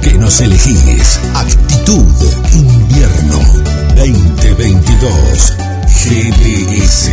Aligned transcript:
que 0.00 0.16
nos 0.18 0.40
elegís. 0.40 1.18
Actitud 1.34 2.06
Invierno 2.52 3.40
2022. 3.96 5.56
GDS 5.86 7.10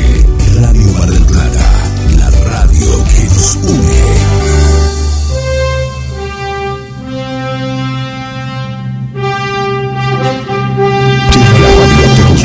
Radio 0.61 0.87
Mar 0.99 1.09
del 1.09 1.25
Plata. 1.25 1.71
La 2.19 2.29
radio 2.29 3.03
que 3.05 3.23
nos 3.23 3.55
une. 3.55 4.03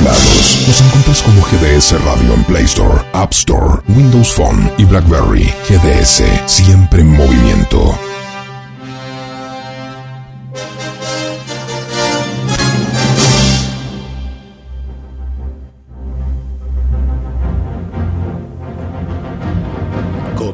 lados. 0.03 0.65
Nos 0.69 0.81
encuentras 0.81 1.23
como 1.23 1.43
GDS 1.43 2.03
Radio 2.05 2.35
en 2.35 2.45
Play 2.45 2.65
Store, 2.65 3.03
App 3.13 3.33
Store, 3.33 3.83
Windows 3.89 4.33
Phone 4.33 4.71
y 4.79 4.85
BlackBerry. 4.85 5.53
GDS, 5.69 6.23
siempre 6.47 7.03
en 7.03 7.09
movimiento. 7.09 8.08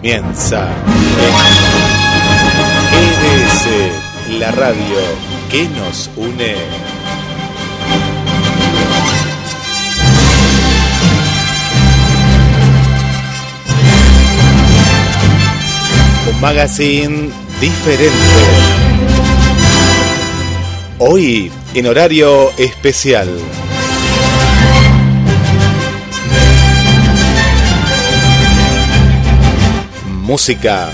Comienza 0.04 0.68
GDS, 2.92 4.38
la 4.38 4.50
radio 4.50 4.98
que 5.50 5.66
nos 5.66 6.10
une. 6.18 6.56
Un 16.30 16.40
magazine 16.42 17.30
diferente. 17.58 18.12
Hoy 20.98 21.50
en 21.74 21.86
horario 21.86 22.50
especial. 22.58 23.30
Música. 30.24 30.88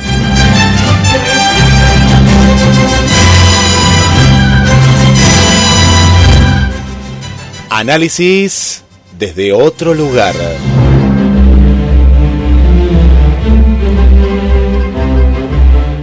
Análisis 7.69 8.83
desde 9.17 9.53
otro 9.53 9.95
lugar. 9.95 10.35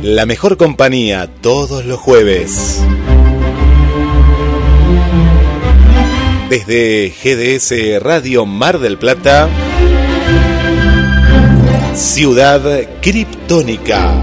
La 0.01 0.25
mejor 0.25 0.55
compañía 0.55 1.29
todos 1.41 1.83
los 1.83 1.99
jueves. 1.99 2.81
Desde 6.49 7.09
GDS 7.09 8.01
Radio 8.01 8.45
Mar 8.45 8.79
del 8.79 8.97
Plata, 8.97 9.49
Ciudad 11.97 12.61
Criptónica. 13.01 14.13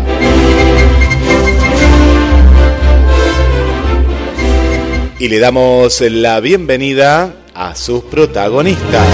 Y 5.19 5.27
le 5.27 5.41
damos 5.41 6.01
la 6.03 6.39
bienvenida 6.39 7.35
a 7.53 7.75
sus 7.75 8.05
protagonistas. 8.05 9.09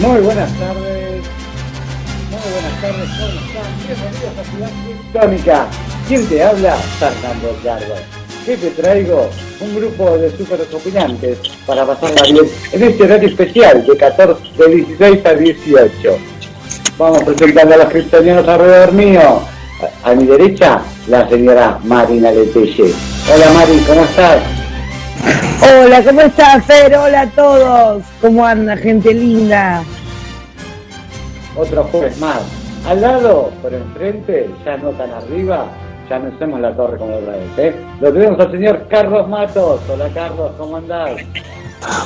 Muy 0.00 0.20
buenas 0.20 0.52
tardes. 0.58 1.22
Muy 2.30 2.52
buenas 2.52 2.80
tardes, 2.80 3.08
¿cómo 3.08 3.28
están? 3.46 3.86
Bienvenidos 3.86 4.36
a 4.36 4.50
Ciudad 4.50 4.70
Criptónica. 4.84 5.66
¿Quién 6.08 6.26
te 6.26 6.42
habla? 6.42 6.76
Fernando 6.98 7.56
Cargo. 7.62 8.17
¿Qué 8.48 8.56
te 8.56 8.70
traigo? 8.70 9.28
Un 9.60 9.76
grupo 9.76 10.16
de 10.16 10.30
super 10.30 10.58
opinantes 10.72 11.38
para 11.66 11.84
pasarla 11.84 12.22
bien 12.22 12.46
en 12.72 12.82
este 12.82 13.04
horario 13.04 13.28
especial 13.28 13.86
de 13.86 13.94
14, 13.94 14.42
de 14.56 14.74
16 14.74 15.26
a 15.26 15.34
18. 15.34 16.18
Vamos 16.96 17.24
presentando 17.24 17.74
a 17.74 17.76
los 17.76 17.88
criptonianos 17.88 18.48
alrededor 18.48 18.92
mío. 18.92 19.42
A, 20.02 20.10
a 20.10 20.14
mi 20.14 20.24
derecha, 20.24 20.80
la 21.08 21.28
señora 21.28 21.78
Marina 21.84 22.30
Letelle. 22.30 22.94
Hola 23.30 23.52
Mari, 23.52 23.84
¿cómo 23.86 24.04
estás? 24.04 24.40
Hola, 25.60 26.02
¿cómo 26.02 26.20
estás, 26.22 26.64
Fer? 26.64 26.96
Hola 26.96 27.20
a 27.20 27.30
todos. 27.32 28.02
¿Cómo 28.22 28.46
anda, 28.46 28.78
gente 28.78 29.12
linda? 29.12 29.84
Otro 31.54 31.84
jueves 31.84 32.16
más. 32.16 32.40
Al 32.86 33.02
lado, 33.02 33.52
por 33.60 33.74
enfrente, 33.74 34.48
ya 34.64 34.78
no 34.78 34.88
tan 34.92 35.10
arriba, 35.10 35.66
ya 36.08 36.18
no 36.18 36.28
hacemos 36.34 36.60
la 36.60 36.74
torre 36.74 36.98
como 36.98 37.16
otra 37.16 37.32
vez, 37.32 37.58
¿eh? 37.58 37.74
Lo 38.00 38.12
tenemos 38.12 38.40
al 38.40 38.50
señor 38.50 38.86
Carlos 38.88 39.28
Matos. 39.28 39.80
Hola 39.88 40.08
Carlos, 40.14 40.52
¿cómo 40.56 40.76
andás? 40.76 41.16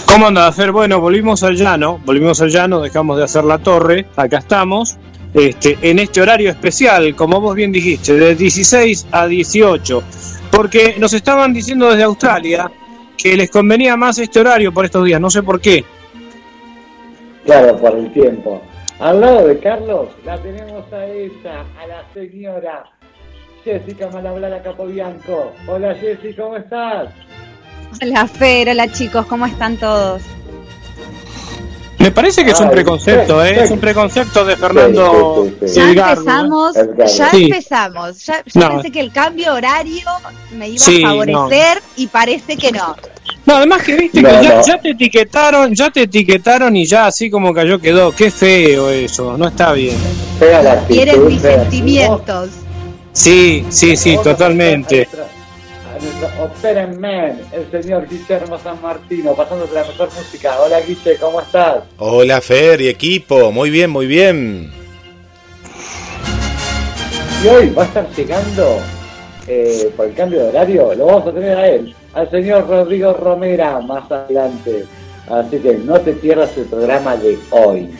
¿Cómo 0.06 0.26
andás, 0.26 0.54
Fer? 0.56 0.72
Bueno, 0.72 1.00
volvimos 1.00 1.42
al 1.42 1.56
llano, 1.56 2.00
volvimos 2.04 2.40
al 2.42 2.50
llano, 2.50 2.80
dejamos 2.80 3.16
de 3.16 3.24
hacer 3.24 3.44
la 3.44 3.58
torre, 3.58 4.06
acá 4.16 4.38
estamos, 4.38 4.98
este, 5.32 5.78
en 5.82 5.98
este 5.98 6.20
horario 6.20 6.50
especial, 6.50 7.14
como 7.14 7.40
vos 7.40 7.54
bien 7.54 7.72
dijiste, 7.72 8.14
de 8.14 8.34
16 8.34 9.06
a 9.12 9.26
18, 9.26 10.02
porque 10.50 10.96
nos 10.98 11.14
estaban 11.14 11.54
diciendo 11.54 11.88
desde 11.88 12.02
Australia 12.02 12.70
que 13.16 13.36
les 13.36 13.50
convenía 13.50 13.96
más 13.96 14.18
este 14.18 14.40
horario 14.40 14.72
por 14.72 14.84
estos 14.84 15.04
días, 15.04 15.20
no 15.20 15.30
sé 15.30 15.42
por 15.42 15.60
qué. 15.60 15.84
Claro, 17.44 17.76
por 17.78 17.96
el 17.96 18.12
tiempo. 18.12 18.60
Al 19.00 19.20
lado 19.20 19.48
de 19.48 19.58
Carlos, 19.58 20.08
la 20.24 20.38
tenemos 20.38 20.92
a 20.92 21.06
ella, 21.06 21.64
a 21.80 21.86
la 21.86 22.04
señora 22.14 22.84
Jessica 23.64 24.08
Malablala 24.10 24.62
Capobianco. 24.62 25.52
Hola 25.66 25.94
Jessy, 25.94 26.34
¿cómo 26.34 26.56
estás? 26.56 27.08
Hola 28.02 28.26
Fer, 28.26 28.70
hola 28.70 28.90
chicos, 28.90 29.26
¿cómo 29.26 29.46
están 29.46 29.76
todos? 29.76 30.22
Me 31.98 32.10
parece 32.10 32.44
que 32.44 32.50
es 32.50 32.58
un 32.58 32.68
preconcepto, 32.70 33.44
¿eh? 33.44 33.62
es 33.62 33.70
un 33.70 33.78
preconcepto 33.78 34.44
de 34.44 34.56
Fernando 34.56 35.44
Sí, 35.44 35.56
sí, 35.60 35.68
sí. 35.68 35.74
Ya 35.76 35.84
¿eh? 35.84 35.90
empezamos, 36.16 36.74
ya 36.74 37.30
empezamos. 37.30 38.26
Ya, 38.26 38.42
yo 38.44 38.60
No. 38.60 38.68
pensé 38.74 38.90
que 38.90 39.00
el 39.00 39.12
cambio 39.12 39.54
horario 39.54 40.08
me 40.50 40.70
iba 40.70 40.78
Sí, 40.78 41.04
a 41.04 41.08
favorecer 41.08 41.78
y 41.96 42.06
parece 42.08 42.56
que 42.56 42.72
no. 42.72 42.96
No, 43.46 43.56
además 43.56 43.82
que 43.82 43.94
viste 43.96 44.20
No, 44.20 44.28
que 44.30 44.42
ya, 44.46 44.54
no. 44.56 44.66
ya 44.66 44.80
te 44.80 44.90
etiquetaron, 44.90 45.74
ya 45.74 45.90
te 45.90 46.02
etiquetaron 46.02 46.74
y 46.76 46.86
ya 46.86 47.06
así 47.06 47.30
como 47.30 47.54
cayó 47.54 47.78
quedó. 47.78 48.10
Qué 48.10 48.32
feo 48.32 48.90
eso, 48.90 49.36
no 49.38 49.46
está 49.46 49.72
bien. 49.72 49.96
Quieren 50.88 51.24
mis 51.28 51.40
sentimientos. 51.40 52.48
Sí, 53.12 53.64
sí, 53.68 53.96
sí, 53.96 54.16
totalmente. 54.22 55.06
Man, 56.98 57.40
el 57.52 57.70
señor 57.70 58.08
Guillermo 58.08 58.58
San 58.58 58.80
Martino, 58.80 59.34
pasándote 59.34 59.74
la 59.74 59.84
mejor 59.84 60.08
música. 60.16 60.60
Hola 60.60 60.80
Guille, 60.80 61.16
¿cómo 61.18 61.40
estás? 61.40 61.84
Hola 61.98 62.40
Fer 62.40 62.80
y 62.80 62.88
equipo, 62.88 63.52
muy 63.52 63.70
bien, 63.70 63.90
muy 63.90 64.06
bien. 64.06 64.72
Y 67.44 67.46
hoy 67.46 67.70
va 67.70 67.82
a 67.82 67.86
estar 67.86 68.08
llegando, 68.16 68.78
eh, 69.46 69.92
por 69.96 70.06
el 70.06 70.14
cambio 70.14 70.40
de 70.40 70.48
horario, 70.48 70.94
lo 70.94 71.06
vamos 71.06 71.28
a 71.28 71.32
tener 71.32 71.56
a 71.56 71.68
él, 71.68 71.94
al 72.14 72.30
señor 72.30 72.68
Rodrigo 72.68 73.12
Romera, 73.12 73.80
más 73.80 74.10
adelante. 74.10 74.86
Así 75.28 75.58
que 75.58 75.74
no 75.74 76.00
te 76.00 76.12
pierdas 76.14 76.56
el 76.56 76.64
programa 76.64 77.16
de 77.16 77.38
hoy. 77.50 77.90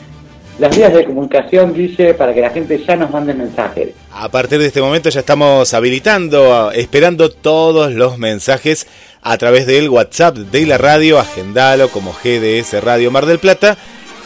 Las 0.59 0.77
vías 0.77 0.93
de 0.93 1.05
comunicación, 1.05 1.73
Guille, 1.73 2.13
para 2.13 2.33
que 2.33 2.41
la 2.41 2.51
gente 2.51 2.81
ya 2.85 2.95
nos 2.95 3.09
mande 3.09 3.33
mensajes. 3.33 3.89
A 4.11 4.29
partir 4.29 4.59
de 4.59 4.67
este 4.67 4.81
momento 4.81 5.09
ya 5.09 5.21
estamos 5.21 5.73
habilitando, 5.73 6.71
esperando 6.71 7.31
todos 7.31 7.91
los 7.91 8.19
mensajes 8.19 8.87
a 9.23 9.37
través 9.37 9.65
del 9.65 9.89
WhatsApp 9.89 10.35
de 10.35 10.65
la 10.67 10.77
radio, 10.77 11.17
agendalo 11.17 11.89
como 11.89 12.13
GDS 12.13 12.83
Radio 12.83 13.09
Mar 13.09 13.25
del 13.25 13.39
Plata 13.39 13.77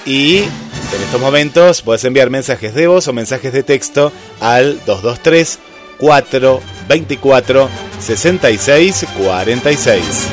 y 0.05 0.39
en 0.39 1.01
estos 1.03 1.21
momentos 1.21 1.81
puedes 1.81 2.03
enviar 2.03 2.29
mensajes 2.29 2.73
de 2.73 2.87
voz 2.87 3.07
o 3.07 3.13
mensajes 3.13 3.53
de 3.53 3.63
texto 3.63 4.11
al 4.41 4.79
223 4.85 5.59
424 5.99 7.69
66 7.99 9.05
46. 9.17 10.27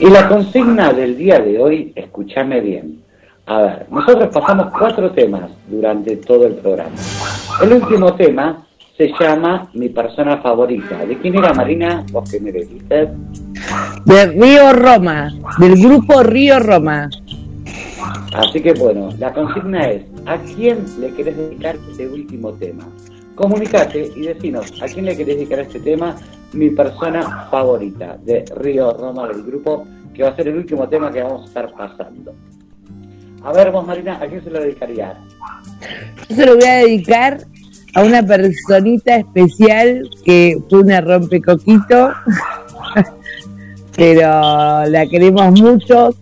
Y 0.00 0.06
la 0.06 0.28
consigna 0.28 0.92
del 0.92 1.16
día 1.16 1.38
de 1.38 1.58
hoy, 1.58 1.92
escúchame 1.94 2.60
bien. 2.60 3.01
A 3.46 3.60
ver, 3.60 3.86
nosotros 3.90 4.28
pasamos 4.32 4.72
cuatro 4.78 5.10
temas 5.10 5.50
durante 5.66 6.16
todo 6.16 6.46
el 6.46 6.54
programa. 6.54 6.94
El 7.60 7.72
último 7.72 8.14
tema 8.14 8.64
se 8.96 9.12
llama 9.18 9.68
Mi 9.74 9.88
persona 9.88 10.38
favorita. 10.38 11.04
¿De 11.04 11.18
quién 11.18 11.36
era 11.36 11.52
Marina? 11.52 12.04
¿Vos 12.12 12.30
que 12.30 12.38
me 12.40 12.52
dijiste? 12.52 13.10
De 14.04 14.26
Río 14.26 14.72
Roma, 14.72 15.32
del 15.58 15.80
grupo 15.82 16.22
Río 16.22 16.60
Roma. 16.60 17.10
Así 18.34 18.62
que 18.62 18.72
bueno, 18.74 19.10
la 19.18 19.32
consigna 19.32 19.90
es, 19.90 20.04
¿a 20.26 20.38
quién 20.38 20.84
le 21.00 21.12
querés 21.12 21.36
dedicar 21.36 21.76
este 21.90 22.08
último 22.08 22.52
tema? 22.52 22.84
Comunicate 23.34 24.12
y 24.14 24.22
decinos, 24.22 24.72
¿a 24.80 24.86
quién 24.86 25.06
le 25.06 25.16
querés 25.16 25.36
dedicar 25.36 25.60
este 25.60 25.80
tema? 25.80 26.14
Mi 26.52 26.70
persona 26.70 27.48
favorita 27.50 28.18
de 28.22 28.44
Río 28.56 28.92
Roma 28.92 29.26
del 29.28 29.42
grupo, 29.42 29.84
que 30.14 30.22
va 30.22 30.30
a 30.30 30.36
ser 30.36 30.48
el 30.48 30.56
último 30.56 30.88
tema 30.88 31.10
que 31.10 31.22
vamos 31.22 31.42
a 31.42 31.46
estar 31.46 31.72
pasando. 31.72 32.34
A 33.44 33.52
ver, 33.52 33.70
vos, 33.70 33.86
Marina, 33.86 34.18
¿a 34.20 34.26
quién 34.26 34.42
se 34.44 34.50
lo 34.50 34.60
dedicaría? 34.60 35.18
Yo 36.28 36.36
se 36.36 36.46
lo 36.46 36.54
voy 36.56 36.64
a 36.64 36.74
dedicar 36.74 37.38
a 37.94 38.02
una 38.02 38.22
personita 38.24 39.16
especial 39.16 40.08
que 40.24 40.58
fue 40.70 40.80
una 40.80 41.00
rompecoquito, 41.00 42.12
pero 43.96 44.84
la 44.86 45.06
queremos 45.10 45.60
mucho, 45.60 46.14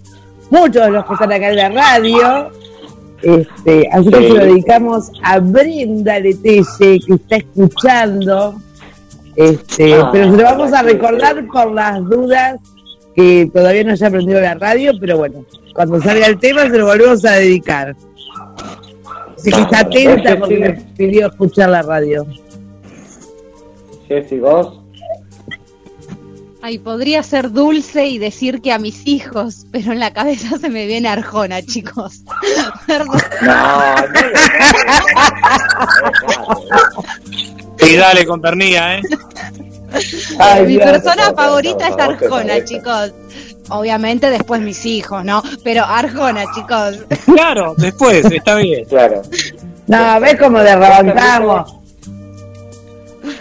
muchos 0.51 0.83
de 0.87 0.91
los 0.91 1.05
que 1.05 1.13
están 1.13 1.33
acá 1.33 1.51
en 1.51 1.57
la 1.57 1.69
radio. 1.69 2.51
Este, 3.23 3.87
así 3.93 4.09
que 4.09 4.17
Sí. 4.19 4.27
se 4.29 4.35
lo 4.35 4.45
dedicamos 4.47 5.13
a 5.23 5.39
Brenda 5.41 6.19
Letelle, 6.21 7.01
que 7.07 7.15
está 7.15 7.37
escuchando. 7.37 8.55
Este, 9.37 9.95
Ah, 9.95 10.09
pero 10.11 10.31
se 10.31 10.37
lo 10.39 10.43
vamos 10.43 10.73
a 10.73 10.83
recordar 10.83 11.47
por 11.47 11.71
las 11.73 12.03
dudas 12.05 12.59
que 13.15 13.51
todavía 13.53 13.85
no 13.85 13.93
haya 13.93 14.07
aprendido 14.07 14.41
la 14.41 14.55
radio, 14.55 14.93
pero 15.01 15.19
bueno, 15.19 15.45
cuando 15.75 16.01
salga 16.01 16.27
el 16.27 16.39
tema 16.39 16.63
se 16.63 16.79
lo 16.79 16.87
volvemos 16.87 17.25
a 17.25 17.33
dedicar. 17.33 17.97
Así 19.37 19.51
que 19.51 19.61
está 19.61 19.81
atenta 19.81 20.39
porque 20.39 20.59
me 20.59 20.73
pidió 20.73 21.29
escuchar 21.29 21.71
la 21.71 21.83
radio. 21.83 22.27
Jessy, 24.07 24.39
vos. 24.39 24.81
Ay, 26.63 26.79
podría 26.79 27.23
ser 27.23 27.51
dulce 27.53 28.07
y 28.07 28.19
decir 28.19 28.61
que 28.61 28.71
a 28.71 28.79
mis 28.79 29.07
hijos, 29.07 29.65
pero 29.73 29.93
en 29.93 29.99
la 29.99 30.13
cabeza 30.13 30.59
se 30.59 30.69
me 30.69 30.87
viene 30.87 31.09
Arjona, 31.09 31.63
chicos. 31.63 32.23
Perdón. 32.87 33.19
No, 33.41 33.79
no, 33.79 34.05
Y 37.89 37.97
dale 37.97 38.27
con 38.27 38.43
pernilla, 38.43 38.99
¿eh? 38.99 39.03
Ay, 40.39 40.67
Mi 40.67 40.79
persona 40.79 41.31
no, 41.31 41.35
favorita 41.35 41.89
no, 41.89 41.95
es 41.97 42.03
Arjona, 42.03 42.65
chicos. 42.65 43.13
Obviamente 43.71 44.31
después 44.31 44.61
mis 44.61 44.85
hijos, 44.87 45.25
¿no? 45.25 45.43
Pero 45.63 45.85
Arjona, 45.85 46.45
chicos. 46.55 46.99
Claro, 47.27 47.75
después, 47.77 48.25
está 48.25 48.57
bien. 48.57 48.85
Claro. 48.87 49.23
No, 49.87 50.21
ves 50.21 50.37
cómo 50.39 50.59
derrabantamos. 50.61 51.75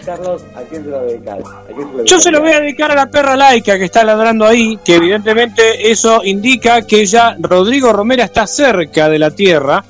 Carlos, 0.06 0.44
¿a 0.56 0.62
quién 0.64 0.84
se 0.84 0.90
lo 0.90 1.02
dedicas? 1.04 1.40
¿A 1.40 1.64
quién 1.74 1.92
se 1.92 1.98
lo 1.98 2.06
Yo 2.06 2.20
se 2.20 2.32
lo 2.32 2.42
voy 2.42 2.52
a 2.52 2.60
dedicar 2.60 2.92
a 2.92 2.96
la 2.96 3.06
perra 3.08 3.36
laica 3.36 3.78
que 3.78 3.86
está 3.86 4.04
ladrando 4.04 4.46
ahí, 4.46 4.78
que 4.84 4.96
evidentemente 4.96 5.90
eso 5.92 6.22
indica 6.24 6.82
que 6.82 7.06
ya 7.06 7.36
Rodrigo 7.40 7.94
Romera 7.94 8.24
está 8.26 8.46
cerca 8.48 9.08
de 9.10 9.20
la 9.20 9.32
tierra. 9.32 9.84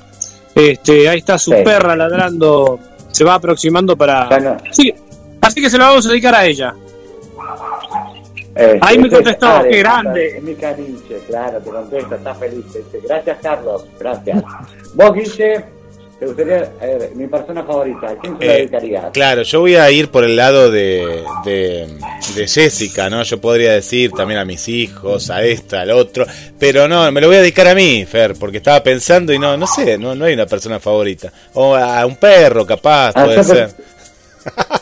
Este, 0.54 1.08
ahí 1.08 1.18
está 1.18 1.38
su 1.38 1.52
Sí. 1.52 1.58
perra 1.64 1.96
ladrando, 1.96 2.78
se 3.10 3.24
va 3.24 3.34
aproximando 3.34 3.96
para. 3.96 4.26
Bueno, 4.26 4.56
Sí, 4.70 4.92
así 5.40 5.60
que 5.60 5.70
se 5.70 5.78
lo 5.78 5.84
vamos 5.84 6.06
a 6.06 6.10
dedicar 6.10 6.34
a 6.34 6.44
ella. 6.44 6.74
eh, 8.56 8.78
Ahí 8.82 8.98
me 8.98 9.08
contestó, 9.08 9.62
qué 9.62 9.68
de- 9.68 9.78
grande. 9.78 10.26
Es 10.36 10.42
mi 10.42 10.54
caniche, 10.54 11.18
claro, 11.28 11.58
te 11.60 11.70
contesta, 11.70 12.16
está 12.16 12.34
feliz. 12.34 12.64
Gracias, 13.04 13.38
Carlos, 13.42 13.84
gracias. 13.98 14.42
Vos, 14.94 15.14
Guille, 15.14 15.64
te 16.18 16.26
gustaría, 16.26 16.70
eh, 16.82 17.12
mi 17.14 17.26
persona 17.28 17.62
favorita, 17.64 18.08
¿a 18.10 18.16
quién 18.16 18.36
se 18.38 18.44
Eh, 18.44 18.48
dedicarías? 18.58 19.04
Claro, 19.12 19.42
yo 19.42 19.60
voy 19.60 19.76
a 19.76 19.90
ir 19.90 20.10
por 20.10 20.24
el 20.24 20.36
lado 20.36 20.70
de, 20.70 21.24
de, 21.44 21.88
de 22.34 22.48
Jessica, 22.48 23.08
¿no? 23.08 23.22
Yo 23.22 23.40
podría 23.40 23.72
decir 23.72 24.10
también 24.10 24.40
a 24.40 24.44
mis 24.44 24.68
hijos, 24.68 25.30
a 25.30 25.42
esta, 25.44 25.82
al 25.82 25.92
otro, 25.92 26.26
pero 26.58 26.88
no, 26.88 27.10
me 27.12 27.20
lo 27.22 27.28
voy 27.28 27.36
a 27.36 27.40
dedicar 27.40 27.68
a 27.68 27.74
mí, 27.74 28.04
Fer, 28.04 28.34
porque 28.38 28.58
estaba 28.58 28.82
pensando 28.82 29.32
y 29.32 29.38
no, 29.38 29.56
no 29.56 29.66
sé, 29.66 29.96
no, 29.96 30.14
no 30.14 30.24
hay 30.26 30.34
una 30.34 30.46
persona 30.46 30.78
favorita. 30.80 31.32
O 31.54 31.74
a 31.74 32.04
un 32.04 32.16
perro, 32.16 32.66
capaz, 32.66 33.12
Ah, 33.14 33.24
puede 33.24 33.44
ser. 33.44 33.70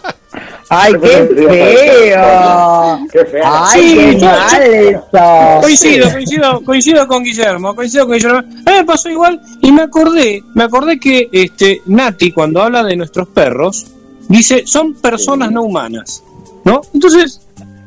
Ay, 0.70 0.92
qué 1.00 1.08
feo. 1.08 2.98
Qué 3.10 3.24
feo. 3.24 3.42
Ay, 3.44 3.80
Sí, 3.80 3.96
qué 3.96 4.18
yo- 4.18 4.26
mal 4.26 4.62
eso. 4.62 5.60
Coincido, 5.62 6.10
coincido, 6.12 6.64
coincido 6.64 7.08
con 7.08 7.22
Guillermo, 7.24 7.74
coincido 7.74 8.06
con 8.06 8.14
Guillermo. 8.14 8.38
A 8.38 8.42
mí 8.42 8.76
me 8.78 8.84
pasó 8.84 9.08
igual 9.08 9.40
y 9.62 9.72
me 9.72 9.82
acordé, 9.82 10.42
me 10.54 10.64
acordé 10.64 11.00
que 11.00 11.28
este 11.32 11.82
Nati 11.86 12.32
cuando 12.32 12.62
habla 12.62 12.84
de 12.84 12.96
nuestros 12.96 13.28
perros 13.28 13.86
dice 14.28 14.66
son 14.66 14.94
personas 14.94 15.50
no 15.50 15.62
humanas, 15.62 16.22
¿no? 16.64 16.82
Entonces, 16.92 17.40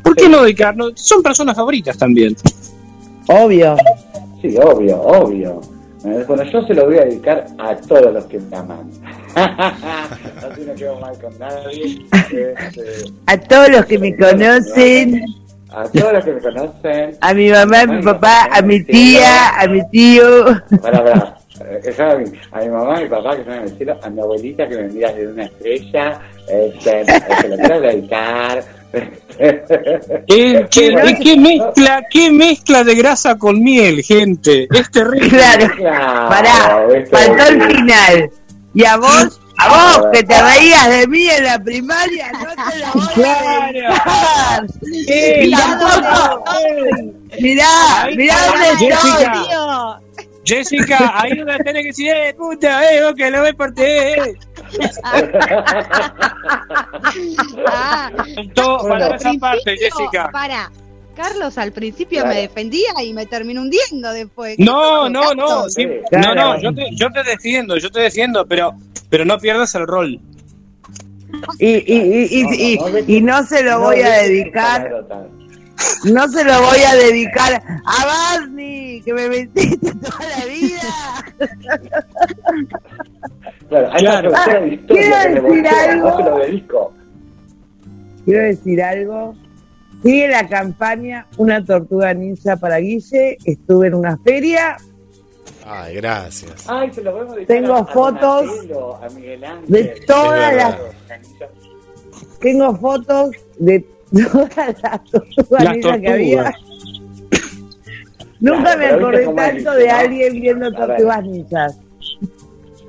¿por 0.04 0.16
qué 0.16 0.28
no 0.28 0.42
dedicarnos? 0.42 0.94
Son 0.96 1.22
personas 1.22 1.56
favoritas 1.56 1.98
también. 1.98 2.36
Obvio. 3.28 3.76
Sí, 4.42 4.56
obvio, 4.58 5.00
obvio. 5.02 5.62
Bueno, 6.04 6.44
yo 6.52 6.66
se 6.66 6.74
lo 6.74 6.86
voy 6.88 6.98
a 6.98 7.06
dedicar 7.06 7.46
a 7.60 7.76
todos 7.76 8.12
los 8.12 8.26
que 8.26 8.40
me 8.40 8.58
aman. 8.58 8.90
Mal 11.02 11.18
con 11.22 11.38
nadie. 11.40 12.06
Este, 12.12 12.54
A 13.28 13.38
todos 13.38 13.70
los 13.70 13.86
que 13.86 13.98
me 14.00 14.16
conocen, 14.16 15.24
a 15.72 15.84
todos 15.90 16.14
los 16.14 16.26
que 16.26 16.32
me 16.34 16.42
conocen. 16.42 17.18
a 17.22 17.34
mi 17.34 17.50
mamá, 17.50 17.82
a 17.82 17.86
mi 17.88 18.02
papá, 18.04 18.50
a 18.52 18.62
mi 18.62 18.84
tía, 18.84 19.50
a 19.60 19.68
mi 19.68 19.82
tío. 19.90 20.46
Para, 20.82 21.04
para. 21.04 21.38
Eh, 21.64 21.96
a, 22.00 22.16
mi, 22.16 22.26
a 22.52 22.60
mi 22.60 22.70
mamá, 22.70 22.98
a 22.98 23.02
mi 23.02 23.08
papá 23.08 23.36
que 23.36 23.42
están 23.42 23.58
en 23.60 23.64
el 23.64 23.78
cielo, 23.78 24.00
a 24.02 24.10
mi 24.10 24.20
abuelita 24.22 24.68
que 24.68 24.78
me 24.78 24.84
mira 24.90 25.12
desde 25.14 25.32
una 25.32 25.44
estrella, 25.44 26.20
este, 26.48 27.06
se 27.06 27.48
lo 27.48 27.56
quiero 27.58 27.82
dedicar. 27.82 28.64
¿Qué, 29.38 29.64
qué- 30.28 30.68
qué- 30.70 31.18
qué 31.24 31.38
mezcla, 31.38 32.04
qué 32.12 32.30
mezcla 32.32 32.84
de 32.84 32.96
grasa 32.96 33.38
con 33.38 33.64
miel, 33.64 34.02
gente. 34.04 34.68
Es 34.70 34.92
terrible. 34.92 35.30
Claro. 35.30 35.74
Claro, 35.78 36.30
Pará, 36.30 36.86
¿viste? 36.88 37.16
faltó 37.16 37.44
el 37.54 37.62
final. 37.64 38.30
Y 38.74 38.86
a 38.86 38.96
vos, 38.98 39.40
a 39.58 39.68
vos 39.70 40.08
que 40.14 40.24
te 40.24 40.42
reías 40.42 40.88
de 40.90 41.06
mí 41.08 41.28
en 41.28 41.44
la 41.44 41.60
primaria, 41.60 42.32
no 42.32 42.40
te 42.72 42.80
la 42.80 42.92
voy 42.94 43.26
a. 43.26 44.64
Mirá, 47.42 47.66
mirá 48.16 48.36
dónde. 48.48 48.68
Jessica. 48.78 50.00
Jessica, 50.44 51.14
ahí 51.22 51.32
no 51.34 51.46
la 51.46 51.58
tenés 51.60 51.84
que 51.84 51.88
decir, 51.90 52.10
eh, 52.14 52.34
puta, 52.34 52.84
eh, 52.92 53.04
vos 53.04 53.14
que 53.16 53.30
lo 53.30 53.42
ves 53.44 53.54
por 53.56 53.72
ti. 53.74 53.84
eh. 53.84 54.34
Ah, 57.68 58.10
Todo 58.56 58.80
Bueno. 58.80 59.00
para 59.00 59.16
esa 59.18 59.32
parte, 59.40 59.78
Jessica. 59.78 60.30
Para. 60.32 60.72
Carlos 61.16 61.58
al 61.58 61.72
principio 61.72 62.22
Claro. 62.22 62.36
me 62.36 62.42
defendía 62.42 62.90
y 63.04 63.14
me 63.14 63.26
terminó 63.26 63.62
hundiendo 63.62 64.12
después. 64.14 64.58
No, 64.60 65.10
no, 65.10 65.34
no, 65.34 65.70
sí, 65.70 65.86
no, 66.12 66.34
no, 66.36 66.60
yo 66.62 66.74
te, 66.74 66.86
yo 66.96 67.10
te 67.12 67.24
defiendo, 67.24 67.78
yo 67.78 67.92
te 67.92 68.00
defiendo, 68.02 68.46
pero, 68.46 68.74
pero 69.10 69.26
no 69.26 69.38
pierdas 69.38 69.74
el 69.76 69.88
rol. 69.88 70.20
Y, 71.60 71.68
y, 71.68 71.82
y, 71.88 72.28
y, 72.30 72.78
y- 73.08 73.18
y 73.18 73.22
no 73.22 73.44
se 73.46 73.64
lo 73.64 73.80
voy 73.80 74.02
a 74.02 74.10
dedicar, 74.24 75.06
no 76.04 76.28
se 76.28 76.44
lo 76.44 76.62
voy 76.62 76.80
a 76.86 76.96
dedicar 76.96 77.64
a 77.86 78.06
Barney, 78.06 79.02
que 79.02 79.14
me 79.14 79.30
metiste 79.30 79.94
toda 79.96 80.20
la 80.40 80.46
vida. 80.46 80.82
Claro, 83.70 83.88
a 83.88 83.96
Claro. 83.98 84.30
esa 84.30 84.44
profesora 84.44 84.62
de 84.62 84.74
historia 84.74 85.22
Quiero 85.22 85.34
que 85.34 85.42
me 85.42 85.50
decir 85.62 85.68
algo. 85.68 86.10
no 86.10 86.18
se 86.18 86.24
lo 86.24 86.38
dedico. 86.40 86.94
Quiero 88.26 88.42
decir 88.44 88.84
algo. 88.84 89.36
Sigue 90.04 90.28
la 90.30 90.48
campaña 90.48 91.28
Una 91.38 91.64
Tortuga 91.64 92.14
Ninja 92.14 92.56
para 92.58 92.78
Guille. 92.78 93.38
Estuve 93.46 93.88
en 93.88 93.94
una 93.96 94.18
feria 94.18 94.78
Ay, 95.66 95.96
gracias. 95.98 96.66
Ay, 96.68 96.92
se 96.92 97.02
lo 97.04 97.12
voy 97.14 97.22
a 97.22 97.34
dedicar 97.36 97.46
Tengo 97.56 97.76
a- 97.76 97.80
a 97.82 97.86
fotos 97.86 98.46
Donatello, 98.48 98.96
a 98.96 99.10
Miguel 99.10 99.44
Ángel. 99.44 99.72
de 99.72 99.84
todas 100.08 100.56
las 100.56 100.78
tengo 102.40 102.76
fotos 102.78 103.32
de 103.60 103.86
todas 104.12 104.82
las 104.82 105.04
tortugas 105.12 105.64
Las 105.64 105.74
ninja 105.76 106.00
que 106.00 106.08
había. 106.10 106.54
Nunca 108.40 108.62
Claro, 108.74 108.80
me 108.80 108.86
acordé 108.88 109.28
tanto 109.36 109.72
de 109.74 109.90
alguien 109.92 110.34
viendo 110.42 110.72
tortugas 110.74 111.24
ninjas. 111.24 111.78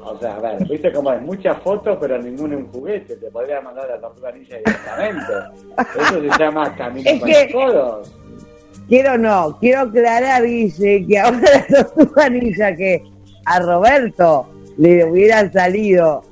O 0.05 0.19
sea, 0.19 0.37
a 0.37 0.41
ver, 0.41 0.67
viste 0.69 0.93
cómo 0.93 1.11
hay 1.11 1.21
muchas 1.21 1.63
fotos, 1.63 1.97
pero 2.01 2.19
ninguno 2.21 2.57
un 2.59 2.67
juguete. 2.73 3.17
Te 3.17 3.31
podría 3.31 3.61
mandar 3.61 3.89
la 3.89 4.01
tortuga 4.01 4.33
ninja 4.33 4.57
directamente. 4.57 5.33
Eso 6.01 6.21
se 6.21 6.39
llama 6.43 6.75
camino 6.77 7.09
Es 7.09 7.21
con 7.21 7.29
que- 7.29 7.45
los 7.45 7.53
codos. 7.53 8.15
Quiero 8.89 9.17
no, 9.17 9.57
quiero 9.61 9.81
aclarar, 9.83 10.43
Guille, 10.45 11.07
que 11.07 11.19
ahora 11.19 11.39
la 11.69 11.85
tortuga 11.85 12.29
ninja 12.29 12.75
que 12.75 13.03
a 13.47 13.61
Roberto 13.61 14.47
le 14.77 15.05
hubieran 15.05 15.53
salido 15.53 16.23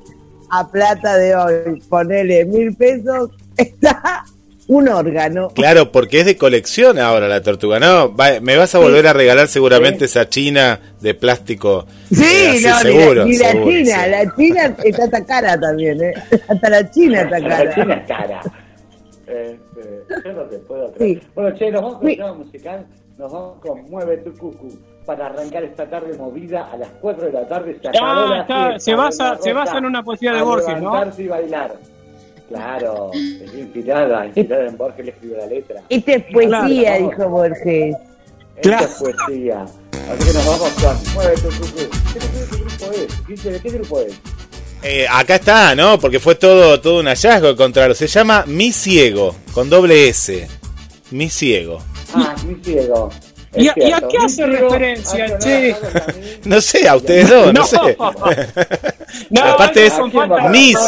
a 0.50 0.68
plata 0.68 1.16
de 1.16 1.36
hoy, 1.36 1.80
ponele 1.88 2.44
mil 2.46 2.74
pesos, 2.76 3.30
está 3.56 4.24
un 4.72 4.88
órgano. 4.88 5.48
Claro, 5.48 5.90
porque 5.90 6.20
es 6.20 6.26
de 6.26 6.36
colección 6.36 6.98
ahora 7.00 7.26
la 7.26 7.42
tortuga, 7.42 7.80
¿no? 7.80 8.14
Va- 8.14 8.38
me 8.40 8.56
vas 8.56 8.72
a 8.74 8.78
volver 8.78 9.04
a 9.08 9.12
regalar 9.12 9.48
seguramente 9.48 10.04
esa 10.04 10.28
china 10.28 10.78
de 11.00 11.12
plástico. 11.14 11.86
Sí, 12.08 12.22
eh, 12.22 12.50
así, 12.50 12.64
no, 12.66 12.76
ni 12.84 12.92
seguro, 13.00 13.14
la, 13.14 13.26
la 13.26 13.50
seguro, 13.50 13.70
China, 13.70 14.04
sí. 14.04 14.10
la 14.10 14.36
China 14.36 14.76
está 14.84 15.10
tan 15.10 15.24
cara 15.24 15.58
también, 15.58 16.00
¿eh? 16.02 16.12
Hasta 16.48 16.68
la 16.70 16.88
China 16.90 17.22
está 17.22 17.38
La 17.40 17.48
cara. 17.48 17.74
china 17.74 17.94
es 17.94 18.06
cara. 18.06 18.40
Este, 19.26 20.04
yo 20.24 20.32
no 20.32 20.42
te 20.44 20.58
puedo 20.58 20.92
creer. 20.92 21.20
Sí. 21.20 21.28
Bueno, 21.34 21.56
che, 21.56 21.70
nos 21.72 21.82
vamos 21.82 21.98
con 21.98 22.08
el 22.10 22.34
musical. 22.36 22.86
Nos 23.18 23.32
vamos 23.32 23.58
con 23.60 23.90
Mueve 23.90 24.16
tu 24.18 24.32
cucu 24.34 24.68
para 25.04 25.26
arrancar 25.26 25.64
esta 25.64 25.88
tarde 25.90 26.16
movida 26.16 26.70
a 26.72 26.76
las 26.76 26.88
4 27.00 27.26
de 27.26 27.32
la 27.32 27.46
tarde. 27.48 27.76
La 27.82 28.44
fiesta, 28.44 28.78
se 28.78 28.94
basa, 28.94 29.36
se 29.40 29.52
basa 29.52 29.78
en 29.78 29.84
una 29.86 30.02
poesía 30.02 30.32
de 30.32 30.42
Borges, 30.42 30.80
¿no? 30.80 30.92
y 31.18 31.26
bailar. 31.26 31.72
Claro, 32.50 33.10
es 33.14 33.54
inspirada, 33.54 34.26
inspirada 34.34 34.66
en 34.66 34.76
Borges 34.76 35.04
le 35.06 35.10
escribió 35.12 35.38
la 35.38 35.46
letra. 35.46 35.82
Esta 35.88 36.12
es 36.12 36.24
poesía, 36.32 36.96
Claro. 36.96 37.08
dijo 37.08 37.28
Borges. 37.30 37.96
Esta 38.56 38.60
Claro. 38.62 38.84
es 38.86 38.92
poesía. 38.94 39.64
Así 39.64 40.26
que 40.26 40.32
nos 40.34 40.46
vamos 40.46 40.70
con 40.72 40.96
cucú. 40.96 41.76
¿Qué, 42.12 42.18
qué 42.18 42.56
grupo 42.58 42.92
es? 42.92 43.44
¿De 43.44 43.60
qué 43.60 43.68
grupo 43.70 44.00
es? 44.00 44.12
Eh, 44.82 45.06
acá 45.08 45.36
está, 45.36 45.74
¿no? 45.76 45.98
Porque 46.00 46.18
fue 46.18 46.34
todo, 46.34 46.80
todo 46.80 47.00
un 47.00 47.06
hallazgo 47.06 47.50
encontrarlo. 47.50 47.94
Se 47.94 48.06
llama 48.08 48.44
Mi 48.46 48.72
Ciego, 48.72 49.36
con 49.52 49.70
doble 49.70 50.08
S. 50.08 50.48
Mi 51.12 51.28
Ciego. 51.28 51.80
Ah, 52.14 52.34
mi 52.46 52.56
ciego. 52.64 53.10
¿Y 53.54 53.68
a- 53.68 53.74
y 53.76 53.82
a 53.92 53.98
cierto, 53.98 54.08
qué 54.08 54.18
hace 54.18 54.46
referencia, 54.46 55.38
che? 55.38 55.76
No 56.44 56.60
sé, 56.60 56.88
a 56.88 56.96
ustedes 56.96 57.28
dos, 57.30 57.46
no, 57.46 57.60
No. 57.60 57.66
sé. 57.66 57.76
No, 59.28 59.42
Aparte 59.42 59.86
eso 59.86 60.06
es 60.06 60.50
mis-. 60.50 60.78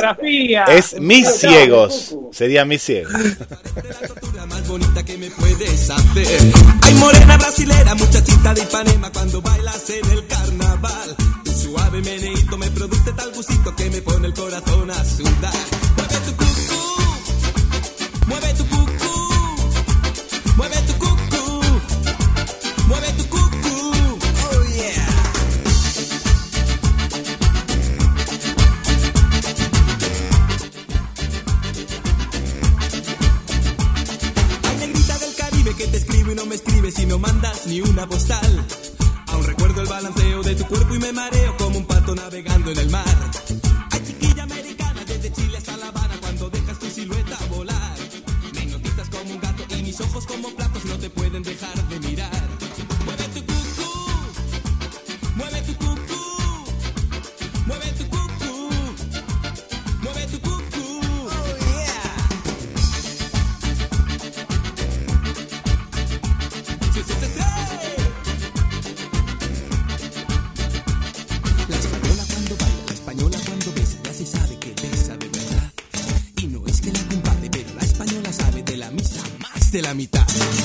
Es 0.68 1.00
Mis 1.00 1.24
No, 1.24 1.30
Ciegos. 1.32 2.16
Sería 2.32 2.64
Mis 2.64 2.82
Ciegos. 2.82 3.12
Hay 6.82 6.94
morena 6.94 7.36
brasilera, 7.36 7.94
muchachita 7.94 8.54
de 8.54 8.62
Ipanema 8.62 9.10
cuando 9.12 9.42
bailas 9.42 9.90
en 9.90 10.10
el 10.10 10.26
carnaval. 10.26 11.16
Tu 11.44 11.52
suave 11.52 12.00
meneíto 12.00 12.56
me 12.58 12.70
produce 12.70 13.12
tal 13.12 13.32
gustito 13.32 13.74
que 13.76 13.90
me 13.90 14.00
pone 14.02 14.26
el 14.28 14.34
corazón 14.34 14.90
a 14.90 15.04
sudar. 15.04 15.52
Mueve 15.96 16.16
tu 16.26 16.36
cucú, 16.36 16.96
mueve 18.26 18.54
tu 18.54 18.66
que 35.74 35.86
te 35.86 35.96
escribe 35.96 36.32
y 36.32 36.34
no 36.34 36.46
me 36.46 36.54
escribe 36.56 36.90
si 36.90 37.06
no 37.06 37.18
mandas 37.18 37.66
ni 37.66 37.80
una 37.80 38.06
postal. 38.06 38.66
Aún 39.28 39.44
recuerdo 39.44 39.80
el 39.80 39.88
balanceo 39.88 40.42
de 40.42 40.54
tu 40.54 40.66
cuerpo 40.66 40.94
y 40.94 40.98
me 40.98 41.12
mareo 41.12 41.56
como 41.56 41.78
un 41.78 41.86
pato 41.86 42.14
navegando 42.14 42.70
en 42.70 42.78
el 42.78 42.90
mar. 42.90 43.30
Hay 43.90 44.00
chiquilla 44.04 44.42
americana 44.42 45.04
desde 45.06 45.32
Chile 45.32 45.58
hasta 45.58 45.76
La 45.76 45.88
Habana 45.88 46.14
cuando 46.20 46.50
dejas 46.50 46.78
tu 46.78 46.90
silueta 46.90 47.38
volar. 47.50 47.96
Me 48.54 48.64
hipnotizas 48.64 49.08
como 49.08 49.34
un 49.34 49.40
gato 49.40 49.64
y 49.76 49.82
mis 49.82 50.00
ojos 50.00 50.26
como 50.26 50.48
platos 50.50 50.84
no 50.84 50.98
te 50.98 51.10
pueden 51.10 51.42
dejar 51.42 51.88
de 51.88 52.00
mirar. 52.00 52.31
La 79.92 79.94
mitad. 79.94 80.61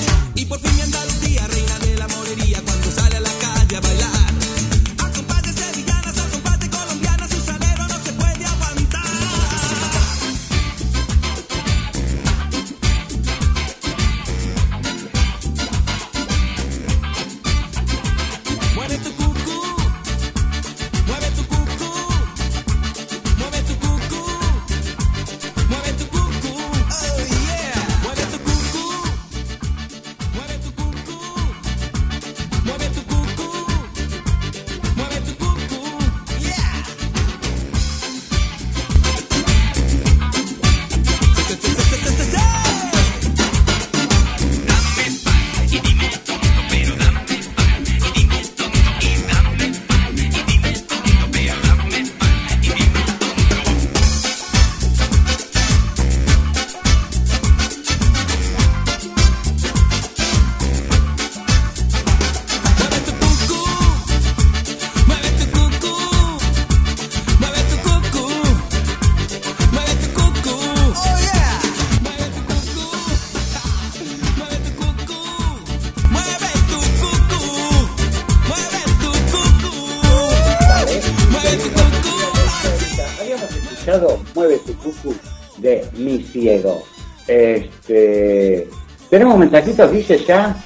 ¿Tenemos 89.38 89.52
mensajitos, 89.52 89.92
dice 89.92 90.24
ya? 90.26 90.56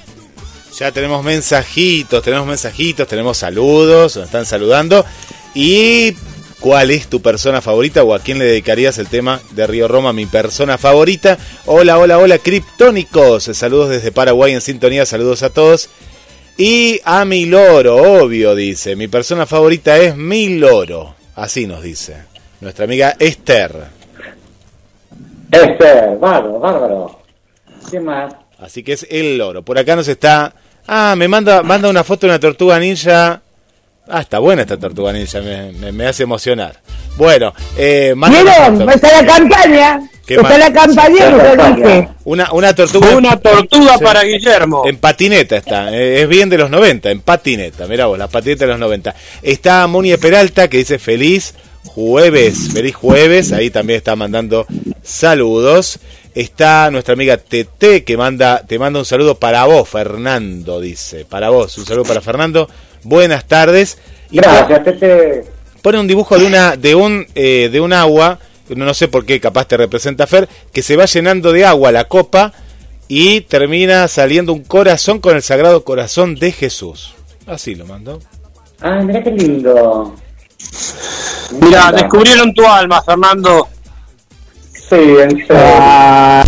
Ya 0.79 0.93
tenemos 0.93 1.23
mensajitos, 1.23 2.23
tenemos 2.23 2.47
mensajitos, 2.47 3.07
tenemos 3.07 3.37
saludos, 3.37 4.17
nos 4.17 4.25
están 4.25 4.47
saludando. 4.47 5.05
¿Y 5.55 6.15
cuál 6.59 6.91
es 6.91 7.09
tu 7.09 7.21
persona 7.21 7.61
favorita 7.61 8.03
o 8.03 8.15
a 8.15 8.21
quién 8.21 8.39
le 8.39 8.47
dedicarías 8.47 8.97
el 8.97 9.09
tema 9.09 9.41
de 9.51 9.67
Río 9.67 9.89
Roma, 9.89 10.15
mi 10.15 10.25
persona 10.25 10.79
favorita? 10.79 11.37
Hola, 11.67 11.99
hola, 11.99 12.19
hola, 12.19 12.39
criptónicos. 12.39 13.45
Saludos 13.45 13.91
desde 13.91 14.11
Paraguay 14.11 14.55
en 14.55 14.63
sintonía, 14.63 15.05
saludos 15.05 15.43
a 15.43 15.51
todos. 15.51 15.91
Y 16.57 16.99
a 17.05 17.27
mi 17.27 17.45
loro, 17.45 17.97
obvio, 17.97 18.55
dice. 18.55 18.97
Mi 18.97 19.09
persona 19.09 19.45
favorita 19.45 19.99
es 19.99 20.17
mi 20.17 20.59
loro. 20.59 21.15
Así 21.37 21.67
nos 21.67 21.83
dice 21.83 22.25
nuestra 22.61 22.87
amiga 22.87 23.17
Esther. 23.19 23.89
Este, 25.51 26.17
bárbaro, 26.19 26.59
bárbaro. 26.59 27.19
¿Qué 27.91 28.01
más? 28.01 28.42
Así 28.63 28.83
que 28.83 28.93
es 28.95 29.07
el 29.11 29.39
loro. 29.39 29.63
Por 29.63 29.79
acá 29.79 29.97
nos 29.97 30.09
está. 30.09 30.55
Ah, 30.87 31.15
me 31.17 31.29
manda, 31.29 31.63
manda 31.63 31.89
una 31.89 32.05
foto 32.05 32.27
de 32.27 32.33
una 32.33 32.41
tortuga 32.41 32.79
ninja. 32.79 33.43
Ah, 34.09 34.21
está 34.21 34.39
buena 34.41 34.63
esta 34.63 34.77
tortuga 34.77 35.13
ninja, 35.13 35.41
me, 35.41 35.73
me- 35.73 35.93
me 35.93 36.07
hace 36.07 36.25
emocionar. 36.25 36.81
Bueno, 37.17 37.55
eh, 37.77 38.15
manda 38.17 38.43
una 38.43 38.51
¿Vieron? 38.59 38.79
foto. 38.79 38.91
Está 38.91 39.23
la 39.23 39.27
campaña. 39.27 40.01
¿Qué 40.27 40.35
Está 40.35 40.59
la 40.59 40.73
campaña, 40.73 41.31
dije. 41.77 42.09
Una, 42.25 42.53
una 42.53 42.75
tortuga. 42.75 43.17
Una 43.17 43.37
tortuga 43.37 43.99
para 43.99 44.23
Guillermo. 44.23 44.83
En 44.87 44.97
patineta 44.99 45.57
está, 45.57 45.93
eh, 45.97 46.23
es 46.23 46.29
bien 46.29 46.49
de 46.49 46.59
los 46.59 46.71
90, 46.71 47.11
en 47.11 47.21
patineta, 47.21 47.87
mirá 47.89 48.07
vos, 48.07 48.19
la 48.19 48.29
patineta 48.29 48.65
de 48.65 48.71
los 48.71 48.81
90. 48.81 49.15
Está 49.43 49.87
Moni 49.89 50.17
Peralta 50.17 50.69
que 50.69 50.79
dice 50.79 50.99
feliz 51.01 51.55
jueves, 51.85 52.71
feliz 52.73 52.95
jueves, 52.95 53.53
ahí 53.53 53.71
también 53.71 53.99
está 53.99 54.15
mandando 54.17 54.67
saludos. 55.03 55.99
Está 56.35 56.91
nuestra 56.91 57.15
amiga 57.15 57.37
TT 57.37 58.05
que 58.05 58.17
manda, 58.17 58.63
te 58.67 58.79
manda 58.79 58.99
un 58.99 59.05
saludo 59.05 59.35
para 59.39 59.65
vos, 59.67 59.89
Fernando, 59.89 60.81
dice, 60.81 61.25
para 61.27 61.51
vos, 61.51 61.77
un 61.77 61.85
saludo 61.85 62.05
para 62.05 62.21
Fernando. 62.23 62.69
Buenas 63.03 63.47
tardes. 63.47 63.99
Y 64.31 64.37
Gracias, 64.39 64.83
Tete. 64.85 65.45
pone 65.83 65.99
un 66.01 66.07
dibujo 66.07 66.39
de 66.39 66.47
una 66.47 66.77
de 66.77 66.95
un 66.95 67.27
eh, 67.35 67.69
de 67.71 67.81
un 67.81 67.93
agua 67.93 68.39
no, 68.71 68.87
no 68.87 68.95
sé 68.95 69.09
por 69.09 69.27
qué 69.27 69.41
capaz 69.41 69.67
te 69.67 69.77
representa 69.77 70.27
Fer 70.27 70.49
que 70.73 70.81
se 70.83 70.97
va 70.97 71.05
llenando 71.05 71.53
de 71.53 71.67
agua 71.67 71.93
la 71.93 72.05
copa 72.05 72.53
y 73.09 73.43
termina 73.43 74.09
saliendo 74.09 74.55
un 74.55 74.63
corazón 74.65 75.19
con 75.19 75.37
el 75.37 75.43
sagrado 75.43 75.85
corazón 75.85 76.37
de 76.37 76.53
Jesús 76.53 77.13
así 77.47 77.75
lo 77.75 77.85
mandó 77.85 78.21
Ah, 78.85 79.01
mira 79.01 79.23
qué 79.23 79.31
lindo. 79.31 80.13
Mira, 81.61 81.93
descubrieron 81.93 82.53
tu 82.53 82.67
alma, 82.67 83.01
Fernando. 83.03 83.69
Sí, 84.93 84.99
en 84.99 85.31
serio. 85.31 85.47
Ah, 85.81 86.45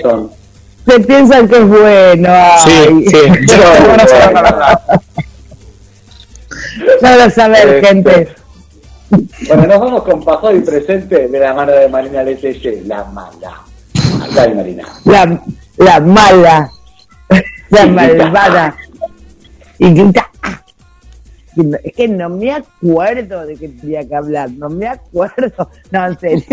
Son. 0.00 0.30
se 0.88 1.00
piensan 1.00 1.48
que 1.48 1.56
es 1.58 1.68
bueno. 1.68 2.28
ay. 2.32 3.04
Saber 3.46 4.08
la 4.32 4.42
verdad. 4.42 4.80
No 7.02 7.16
lo 7.16 7.24
Este, 7.24 7.86
gente. 7.86 8.28
Bueno, 9.48 9.66
nos 9.66 9.80
vamos 9.80 10.02
con 10.04 10.24
Pajoy 10.24 10.60
presente 10.60 11.28
de 11.28 11.38
la 11.38 11.52
mano 11.52 11.72
de 11.72 11.88
Marina 11.90 12.22
Letelle, 12.22 12.82
la 12.86 13.04
mala. 13.04 13.62
Dale, 14.34 14.54
Marina. 14.54 14.84
La, 15.04 15.38
la 15.76 16.00
mala. 16.00 16.70
La 17.68 17.86
malvada. 17.86 18.76
y 19.78 19.92
grita. 19.92 20.30
Y 20.42 20.65
Es 21.82 21.92
que 21.94 22.06
no 22.08 22.28
me 22.28 22.52
acuerdo 22.52 23.46
de 23.46 23.56
que 23.56 23.68
tenía 23.68 24.06
que 24.06 24.14
hablar, 24.14 24.50
no 24.50 24.68
me 24.68 24.86
acuerdo. 24.86 25.70
No, 25.90 26.06
en 26.06 26.18
serio. 26.18 26.44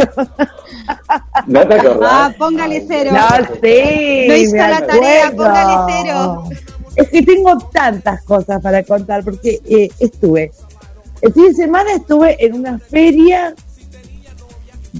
¿No 1.48 1.68
te 1.68 1.74
acordás? 1.74 2.10
Ah, 2.12 2.34
póngale 2.38 2.86
cero. 2.88 3.12
No 3.14 3.60
sé. 3.62 4.26
No 4.28 4.36
hizo 4.38 4.52
me 4.54 4.58
la 4.60 4.86
tarea, 4.88 5.28
acuerdo. 5.28 5.54
póngale 5.54 5.94
cero. 6.04 6.44
Es 6.96 7.10
que 7.10 7.22
tengo 7.24 7.58
tantas 7.74 8.24
cosas 8.24 8.62
para 8.62 8.84
contar 8.84 9.24
porque 9.24 9.60
eh, 9.66 9.90
estuve. 10.00 10.52
El 11.22 11.34
fin 11.34 11.46
de 11.48 11.54
semana 11.54 11.94
estuve 11.94 12.38
en 12.46 12.54
una 12.56 12.80
feria, 12.80 13.54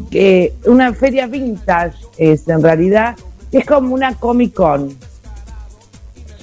que 0.10 0.54
una 0.66 0.94
feria 0.94 1.28
vintage 1.28 1.96
es 2.18 2.48
en 2.48 2.62
realidad, 2.64 3.16
que 3.52 3.60
es 3.60 3.66
como 3.66 3.94
una 3.94 4.16
Comic 4.16 4.54
Con. 4.54 4.98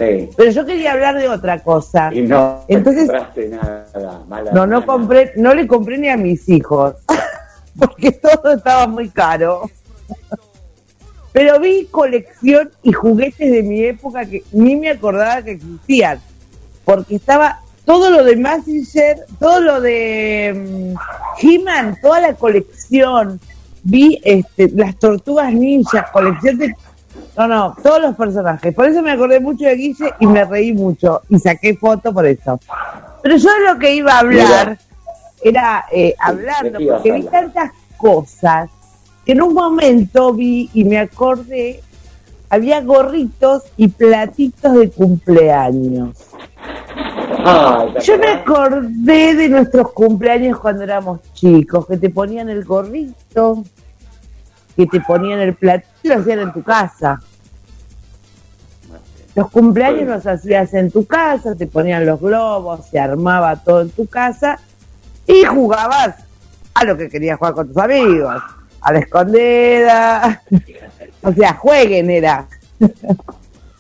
Sí. 0.01 0.31
Pero 0.35 0.51
yo 0.51 0.65
quería 0.65 0.93
hablar 0.93 1.17
de 1.19 1.29
otra 1.29 1.63
cosa. 1.63 2.11
Y 2.13 2.23
no 2.23 2.65
Entonces- 2.69 3.07
compraste 3.07 3.49
nada. 3.49 4.25
Mala 4.27 4.51
No, 4.53 4.67
no 4.67 4.87
compré, 4.87 5.33
no 5.37 5.55
le 5.55 5.67
compré 5.67 5.99
ni 5.99 6.09
a 6.09 6.17
mis 6.17 6.49
hijos, 6.49 6.95
porque 7.79 8.13
todo 8.13 8.55
estaba 8.55 8.87
muy 8.87 9.11
caro. 9.11 9.71
Pero 11.33 11.61
vi 11.61 11.87
colección 11.91 12.71
y 12.83 12.93
juguetes 12.93 13.53
de 13.53 13.63
mi 13.63 13.85
época 13.85 14.25
que 14.25 14.43
ni 14.53 14.75
me 14.75 14.89
acordaba 14.91 15.43
que 15.43 15.53
existían, 15.53 16.19
porque 16.85 17.17
estaba 17.17 17.61
todo 17.85 18.11
lo 18.11 18.25
de 18.25 18.37
Massinger, 18.37 19.27
todo 19.39 19.61
lo 19.61 19.81
de 19.81 20.95
mm, 20.97 21.47
He-Man, 21.47 21.99
toda 22.01 22.21
la 22.21 22.35
colección. 22.35 23.39
Vi 23.83 24.21
este, 24.25 24.71
las 24.75 24.97
tortugas 24.99 25.53
ninjas, 25.53 26.11
colección 26.11 26.59
de... 26.59 26.75
No, 27.37 27.49
no, 27.49 27.77
todos 27.83 28.03
los 28.03 28.17
personajes. 28.17 28.75
Por 28.75 28.87
eso 28.87 29.03
me 29.03 29.13
acordé 29.13 29.41
mucho 29.41 29.65
de 29.65 29.75
Guille 29.77 30.15
y 30.19 30.27
me 30.27 30.45
reí 30.45 30.73
mucho 30.73 31.23
y 31.29 31.39
saqué 31.39 31.77
foto 31.77 32.13
por 32.13 32.27
eso. 32.27 32.59
Pero 33.23 33.37
yo 33.37 33.51
lo 33.67 33.79
que 33.79 33.95
iba 33.95 34.15
a 34.15 34.19
hablar 34.19 34.79
era 35.43 35.85
eh, 35.91 36.15
hablando, 36.19 36.79
¿de 36.79 36.87
porque 36.87 37.13
vi 37.13 37.23
tantas 37.25 37.71
cosas 37.97 38.71
que 39.25 39.33
en 39.33 39.43
un 39.43 39.55
momento 39.55 40.33
vi 40.33 40.71
y 40.73 40.85
me 40.85 40.99
acordé, 40.99 41.81
había 42.49 42.81
gorritos 42.81 43.65
y 43.77 43.89
platitos 43.89 44.73
de 44.75 44.91
cumpleaños. 44.91 46.17
Ay, 47.45 47.93
¿te 47.95 48.01
Yo 48.01 48.19
me 48.19 48.29
acordé 48.29 49.35
de 49.35 49.49
nuestros 49.49 49.93
cumpleaños 49.93 50.59
cuando 50.59 50.83
éramos 50.83 51.21
chicos, 51.33 51.87
que 51.87 51.97
te 51.97 52.11
ponían 52.11 52.49
el 52.49 52.65
gorrito, 52.65 53.65
que 54.81 54.99
te 54.99 55.01
ponían 55.05 55.41
el 55.41 55.55
platito 55.55 55.89
y 56.03 56.09
lo 56.09 56.19
hacían 56.19 56.39
en 56.41 56.53
tu 56.53 56.63
casa. 56.63 57.21
Los 59.35 59.51
cumpleaños 59.51 60.09
los 60.09 60.27
hacías 60.27 60.75
en 60.75 60.91
tu 60.91 61.07
casa, 61.07 61.55
te 61.55 61.67
ponían 61.67 62.05
los 62.05 62.21
globos, 62.21 62.87
se 62.87 62.99
armaba 62.99 63.57
todo 63.57 63.83
en 63.83 63.91
tu 63.91 64.07
casa 64.07 64.59
y 65.27 65.45
jugabas 65.45 66.17
a 66.75 66.85
lo 66.85 66.97
que 66.97 67.09
querías 67.09 67.39
jugar 67.39 67.55
con 67.55 67.69
tus 67.69 67.77
amigos, 67.77 68.43
a 68.81 68.93
la 68.93 68.99
escondida, 68.99 70.43
o 71.23 71.33
sea, 71.33 71.55
jueguen 71.55 72.11
era. 72.11 72.47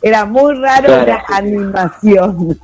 Era 0.03 0.25
muy 0.25 0.55
raro 0.55 0.87
Claro. 0.87 1.07
la 1.07 1.25
animación. 1.37 2.59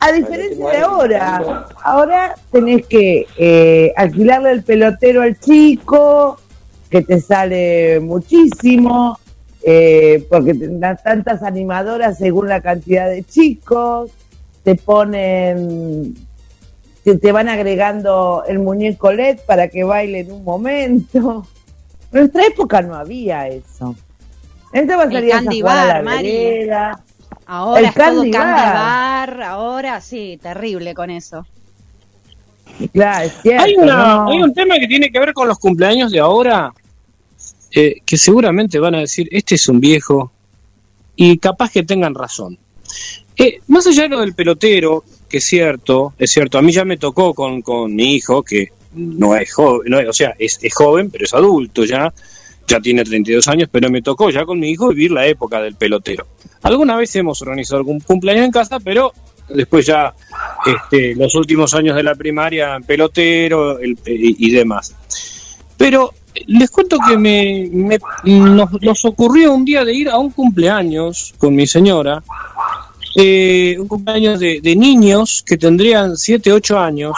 A 0.00 0.10
diferencia 0.10 0.68
de 0.68 0.78
ahora, 0.78 1.66
ahora 1.84 2.34
tenés 2.50 2.84
que 2.88 3.24
eh, 3.36 3.92
alquilarle 3.96 4.50
el 4.50 4.64
pelotero 4.64 5.22
al 5.22 5.38
chico, 5.38 6.40
que 6.90 7.02
te 7.02 7.20
sale 7.20 8.00
muchísimo, 8.00 9.18
eh, 9.62 10.26
porque 10.30 10.54
tendrás 10.54 11.02
tantas 11.02 11.42
animadoras 11.42 12.18
según 12.18 12.48
la 12.48 12.60
cantidad 12.60 13.08
de 13.08 13.24
chicos, 13.24 14.10
te 14.62 14.74
ponen, 14.74 16.14
te, 17.04 17.18
te 17.18 17.32
van 17.32 17.48
agregando 17.48 18.44
el 18.48 18.58
muñeco 18.58 19.12
LED 19.12 19.40
para 19.46 19.68
que 19.68 19.84
baile 19.84 20.20
en 20.20 20.32
un 20.32 20.44
momento. 20.44 21.46
En 22.12 22.20
nuestra 22.20 22.46
época 22.46 22.80
no 22.82 22.94
había 22.94 23.48
eso. 23.48 23.94
Entonces 24.72 25.22
El 25.22 25.30
candy 25.30 25.62
a 25.62 25.84
la 25.84 26.02
Mari. 26.02 26.68
Ahora 27.46 27.80
El 27.80 27.86
es 27.86 27.94
todo 27.94 28.04
candy 28.04 28.30
candy 28.30 28.70
bar. 28.70 28.72
bar, 28.72 29.42
ahora 29.42 30.00
sí, 30.00 30.38
terrible 30.42 30.94
con 30.94 31.10
eso. 31.10 31.46
Claro, 32.92 33.26
es 33.26 33.32
cierto. 33.42 33.62
Hay, 33.64 33.74
una, 33.76 33.96
¿no? 34.16 34.30
hay 34.30 34.42
un 34.42 34.54
tema 34.54 34.78
que 34.78 34.86
tiene 34.86 35.10
que 35.10 35.18
ver 35.18 35.32
con 35.32 35.48
los 35.48 35.58
cumpleaños 35.58 36.12
de 36.12 36.20
ahora, 36.20 36.72
eh, 37.72 37.96
que 38.04 38.16
seguramente 38.16 38.78
van 38.78 38.94
a 38.94 39.00
decir, 39.00 39.28
este 39.30 39.56
es 39.56 39.68
un 39.68 39.80
viejo, 39.80 40.32
y 41.16 41.38
capaz 41.38 41.70
que 41.72 41.82
tengan 41.82 42.14
razón. 42.14 42.58
Eh, 43.36 43.60
más 43.68 43.86
allá 43.86 44.04
de 44.04 44.08
lo 44.10 44.20
del 44.20 44.34
pelotero, 44.34 45.04
que 45.28 45.38
es 45.38 45.44
cierto, 45.44 46.14
es 46.18 46.30
cierto, 46.30 46.58
a 46.58 46.62
mí 46.62 46.72
ya 46.72 46.84
me 46.84 46.96
tocó 46.96 47.34
con, 47.34 47.62
con 47.62 47.94
mi 47.94 48.14
hijo, 48.14 48.42
que 48.42 48.68
no 48.94 49.36
es 49.36 49.52
joven, 49.52 49.90
no 49.90 49.98
es- 50.00 50.08
o 50.08 50.12
sea, 50.12 50.34
es, 50.38 50.58
es 50.62 50.74
joven, 50.74 51.10
pero 51.10 51.24
es 51.24 51.34
adulto 51.34 51.84
ya, 51.84 52.12
ya 52.66 52.80
tiene 52.80 53.04
32 53.04 53.46
años, 53.48 53.68
pero 53.70 53.90
me 53.90 54.02
tocó 54.02 54.30
ya 54.30 54.44
con 54.44 54.58
mi 54.58 54.70
hijo 54.70 54.88
vivir 54.88 55.10
la 55.12 55.26
época 55.26 55.60
del 55.60 55.74
pelotero. 55.74 56.26
Alguna 56.62 56.96
vez 56.96 57.14
hemos 57.16 57.40
organizado 57.42 57.78
algún 57.78 58.00
cumpleaños 58.00 58.44
en 58.46 58.50
casa, 58.50 58.80
pero 58.80 59.12
después 59.50 59.86
ya 59.86 60.14
este, 60.66 61.14
los 61.14 61.34
últimos 61.34 61.74
años 61.74 61.96
de 61.96 62.02
la 62.02 62.14
primaria 62.14 62.78
pelotero 62.86 63.78
el- 63.78 63.98
y, 64.06 64.50
demás. 64.50 64.94
Pero 65.76 66.12
les 66.46 66.70
cuento 66.70 66.98
que 67.06 67.16
me, 67.16 67.68
me- 67.72 67.98
nos, 68.24 68.70
nos 68.82 69.04
ocurrió 69.04 69.52
un 69.54 69.64
día 69.64 69.84
de 69.84 69.94
ir 69.94 70.08
a 70.08 70.18
un 70.18 70.30
cumpleaños 70.30 71.34
con 71.38 71.54
mi 71.54 71.66
señora, 71.66 72.22
eh, 73.16 73.76
un 73.78 73.88
cumpleaños 73.88 74.38
de, 74.38 74.60
de 74.60 74.76
niños 74.76 75.42
que 75.46 75.56
tendrían 75.56 76.16
7, 76.16 76.52
8 76.52 76.78
años, 76.78 77.14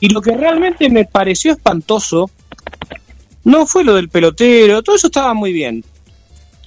y 0.00 0.08
lo 0.08 0.20
que 0.20 0.36
realmente 0.36 0.88
me 0.88 1.04
pareció 1.04 1.52
espantoso 1.52 2.30
no 3.44 3.66
fue 3.66 3.84
lo 3.84 3.94
del 3.94 4.08
pelotero, 4.08 4.82
todo 4.82 4.96
eso 4.96 5.08
estaba 5.08 5.34
muy 5.34 5.52
bien. 5.52 5.84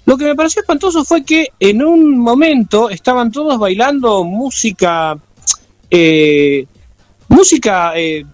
Lo 0.07 0.17
que 0.17 0.23
me 0.23 0.35
pareció 0.35 0.61
espantoso 0.61 1.03
fue 1.03 1.25
que 1.25 1.49
en 1.59 1.83
un 1.83 2.17
momento 2.17 2.89
estaban 2.89 3.29
todos 3.29 3.59
bailando 3.59 4.23
música, 4.23 5.17
eh, 5.91 6.65
música, 7.27 7.91
eh, 7.93 8.25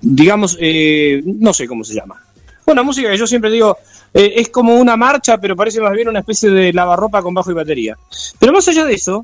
digamos, 0.00 0.56
eh, 0.58 1.22
no 1.22 1.52
sé 1.52 1.68
cómo 1.68 1.84
se 1.84 1.92
llama. 1.92 2.18
Bueno, 2.64 2.82
música 2.82 3.10
que 3.10 3.18
yo 3.18 3.26
siempre 3.26 3.50
digo, 3.50 3.76
eh, 4.14 4.32
es 4.36 4.48
como 4.48 4.76
una 4.76 4.96
marcha, 4.96 5.36
pero 5.36 5.54
parece 5.54 5.82
más 5.82 5.92
bien 5.92 6.08
una 6.08 6.20
especie 6.20 6.48
de 6.48 6.72
lavarropa 6.72 7.20
con 7.20 7.34
bajo 7.34 7.50
y 7.50 7.54
batería. 7.54 7.98
Pero 8.38 8.54
más 8.54 8.66
allá 8.68 8.86
de 8.86 8.94
eso, 8.94 9.22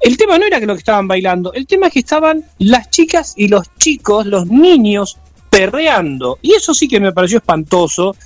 el 0.00 0.16
tema 0.16 0.38
no 0.38 0.46
era 0.46 0.60
que 0.60 0.66
lo 0.66 0.72
que 0.72 0.78
estaban 0.78 1.06
bailando, 1.06 1.52
el 1.52 1.66
tema 1.66 1.88
es 1.88 1.92
que 1.92 1.98
estaban 1.98 2.42
las 2.58 2.88
chicas 2.88 3.34
y 3.36 3.48
los 3.48 3.66
chicos, 3.76 4.24
los 4.24 4.46
niños, 4.46 5.18
perreando. 5.50 6.38
Y 6.40 6.54
eso 6.54 6.72
sí 6.72 6.88
que 6.88 7.00
me 7.00 7.12
pareció 7.12 7.36
espantoso. 7.36 8.16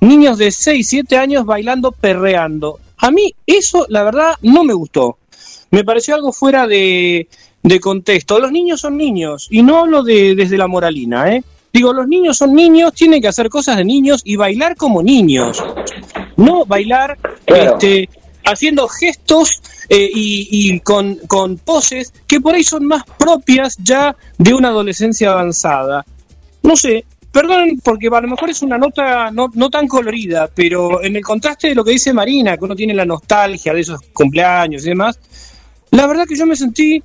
Niños 0.00 0.38
de 0.38 0.50
6, 0.50 0.86
7 0.88 1.16
años 1.16 1.44
bailando, 1.44 1.92
perreando. 1.92 2.78
A 2.98 3.10
mí 3.10 3.34
eso, 3.46 3.86
la 3.88 4.02
verdad, 4.04 4.34
no 4.42 4.64
me 4.64 4.74
gustó. 4.74 5.18
Me 5.70 5.84
pareció 5.84 6.14
algo 6.14 6.32
fuera 6.32 6.66
de, 6.66 7.28
de 7.62 7.80
contexto. 7.80 8.38
Los 8.38 8.52
niños 8.52 8.80
son 8.80 8.96
niños, 8.96 9.48
y 9.50 9.62
no 9.62 9.78
hablo 9.78 10.02
de, 10.02 10.34
desde 10.34 10.56
la 10.58 10.66
moralina, 10.66 11.32
¿eh? 11.34 11.42
Digo, 11.72 11.92
los 11.92 12.08
niños 12.08 12.38
son 12.38 12.54
niños, 12.54 12.94
tienen 12.94 13.20
que 13.20 13.28
hacer 13.28 13.50
cosas 13.50 13.76
de 13.76 13.84
niños 13.84 14.22
y 14.24 14.36
bailar 14.36 14.76
como 14.76 15.02
niños. 15.02 15.62
No 16.36 16.64
bailar 16.64 17.18
Claro. 17.44 17.72
este, 17.74 18.08
haciendo 18.44 18.88
gestos 18.88 19.50
eh, 19.90 20.08
y, 20.14 20.48
y 20.50 20.80
con, 20.80 21.16
con 21.26 21.58
poses 21.58 22.12
que 22.26 22.40
por 22.40 22.54
ahí 22.54 22.64
son 22.64 22.86
más 22.86 23.02
propias 23.18 23.76
ya 23.82 24.16
de 24.38 24.54
una 24.54 24.68
adolescencia 24.68 25.32
avanzada. 25.32 26.04
No 26.62 26.76
sé, 26.76 27.04
perdón, 27.36 27.78
porque 27.84 28.08
a 28.08 28.20
lo 28.22 28.28
mejor 28.28 28.48
es 28.48 28.62
una 28.62 28.78
nota 28.78 29.30
no, 29.30 29.50
no 29.52 29.68
tan 29.68 29.86
colorida, 29.86 30.48
pero 30.54 31.02
en 31.02 31.16
el 31.16 31.22
contraste 31.22 31.68
de 31.68 31.74
lo 31.74 31.84
que 31.84 31.90
dice 31.90 32.14
Marina, 32.14 32.56
que 32.56 32.64
uno 32.64 32.74
tiene 32.74 32.94
la 32.94 33.04
nostalgia 33.04 33.74
de 33.74 33.80
esos 33.80 34.00
cumpleaños 34.14 34.86
y 34.86 34.88
demás, 34.88 35.20
la 35.90 36.06
verdad 36.06 36.24
que 36.26 36.34
yo 36.34 36.46
me 36.46 36.56
sentí, 36.56 37.02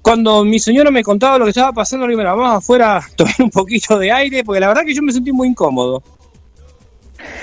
cuando 0.00 0.44
mi 0.44 0.60
señora 0.60 0.92
me 0.92 1.02
contaba 1.02 1.36
lo 1.38 1.44
que 1.46 1.50
estaba 1.50 1.72
pasando, 1.72 2.06
le 2.06 2.16
"Mira, 2.16 2.32
vamos 2.32 2.58
afuera 2.58 2.98
a 2.98 3.02
tomar 3.16 3.34
un 3.40 3.50
poquito 3.50 3.98
de 3.98 4.12
aire, 4.12 4.44
porque 4.44 4.60
la 4.60 4.68
verdad 4.68 4.82
que 4.86 4.94
yo 4.94 5.02
me 5.02 5.12
sentí 5.12 5.32
muy 5.32 5.48
incómodo. 5.48 6.00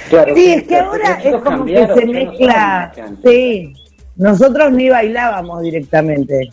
Claro, 0.10 0.34
Sí, 0.36 0.52
es 0.54 0.64
que 0.64 0.78
ahora 0.78 1.20
es 1.24 1.36
como 1.42 1.66
que 1.66 1.88
se 1.94 2.06
mezcla. 2.06 2.92
Sí, 3.26 3.74
nosotros 4.16 4.72
ni 4.72 4.90
bailábamos 4.90 5.62
directamente. 5.62 6.52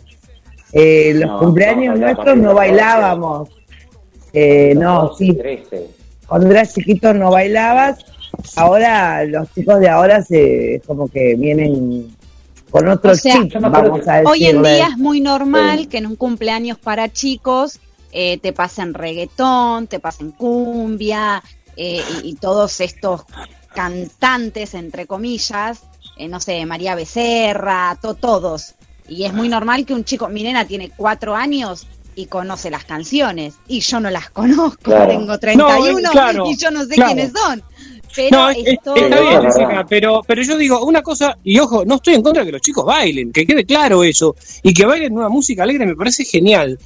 Eh, 0.73 1.13
los 1.15 1.29
No, 1.31 1.39
cumpleaños 1.39 1.97
no, 1.97 2.05
nuestros 2.07 2.37
no, 2.37 2.53
bailábamos. 2.53 3.49
Eh, 4.33 4.73
no, 4.75 5.09
12, 5.09 5.25
sí, 5.25 5.33
13. 5.33 5.87
cuando 6.27 6.51
eras 6.51 6.73
chiquito 6.73 7.13
no 7.13 7.31
bailabas. 7.31 7.99
Ahora 8.55 9.23
los 9.25 9.51
chicos 9.53 9.79
de 9.79 9.89
ahora 9.89 10.21
se 10.21 10.81
como 10.85 11.07
que 11.07 11.35
vienen 11.35 12.15
con 12.69 12.87
otro 12.89 13.11
O 13.11 13.15
sea, 13.15 13.41
chip, 13.41 13.53
vamos 13.59 14.07
a. 14.07 14.21
Hoy 14.25 14.45
en 14.45 14.61
día 14.61 14.87
es 14.91 14.97
muy 14.97 15.21
normal 15.21 15.79
Sí. 15.79 15.85
que 15.87 15.97
en 15.99 16.05
un 16.07 16.15
cumpleaños 16.15 16.77
para 16.77 17.11
chicos 17.11 17.79
eh, 18.11 18.37
te 18.39 18.51
pasen 18.53 18.93
reggaetón, 18.93 19.87
te 19.87 19.99
pasen 19.99 20.31
cumbia 20.31 21.41
eh, 21.77 22.01
y, 22.23 22.29
y 22.29 22.35
todos 22.35 22.81
estos 22.81 23.21
cantantes, 23.73 24.73
entre 24.73 25.05
comillas, 25.05 25.83
eh, 26.17 26.27
no 26.27 26.39
sé, 26.39 26.65
María 26.65 26.95
Becerra, 26.95 27.97
to- 28.01 28.15
todos. 28.15 28.73
Y 29.07 29.23
es 29.23 29.33
muy 29.33 29.47
normal 29.49 29.85
que 29.85 29.93
un 29.93 30.03
chico, 30.03 30.27
mi 30.27 30.43
nena 30.43 30.65
tiene 30.65 30.91
cuatro 30.95 31.35
años 31.35 31.87
y 32.17 32.25
conoce 32.25 32.69
las 32.69 32.83
canciones 32.83 33.53
y 33.67 33.79
yo 33.79 33.99
no 34.01 34.09
las 34.09 34.29
conozco, 34.31 34.77
Claro. 34.83 35.07
tengo 35.07 35.37
31 35.39 35.99
No, 36.01 36.11
claro, 36.11 36.49
y 36.49 36.57
yo 36.57 36.71
no 36.71 36.83
sé 36.83 36.95
claro. 36.95 37.13
quiénes 37.13 37.31
son. 37.31 37.63
Pero 38.15 38.37
No, 38.37 38.49
es- 38.49 38.57
es- 38.57 38.67
estoy- 38.73 38.99
está 39.01 39.21
bien, 39.21 39.41
Jessica, 39.43 39.85
pero, 39.87 40.23
pero 40.25 40.41
yo 40.41 40.57
digo 40.57 40.83
una 40.83 41.03
cosa, 41.03 41.37
y 41.43 41.59
ojo, 41.59 41.85
no 41.85 41.95
estoy 41.95 42.15
en 42.15 42.23
contra 42.23 42.41
de 42.41 42.47
que 42.47 42.51
los 42.53 42.61
chicos 42.61 42.83
bailen, 42.83 43.31
que 43.31 43.45
quede 43.45 43.63
claro 43.65 44.03
eso, 44.03 44.35
y 44.63 44.73
que 44.73 44.85
bailen 44.85 45.13
una 45.13 45.29
música 45.29 45.61
alegre 45.63 45.85
me 45.85 45.95
parece 45.95 46.25
genial. 46.25 46.79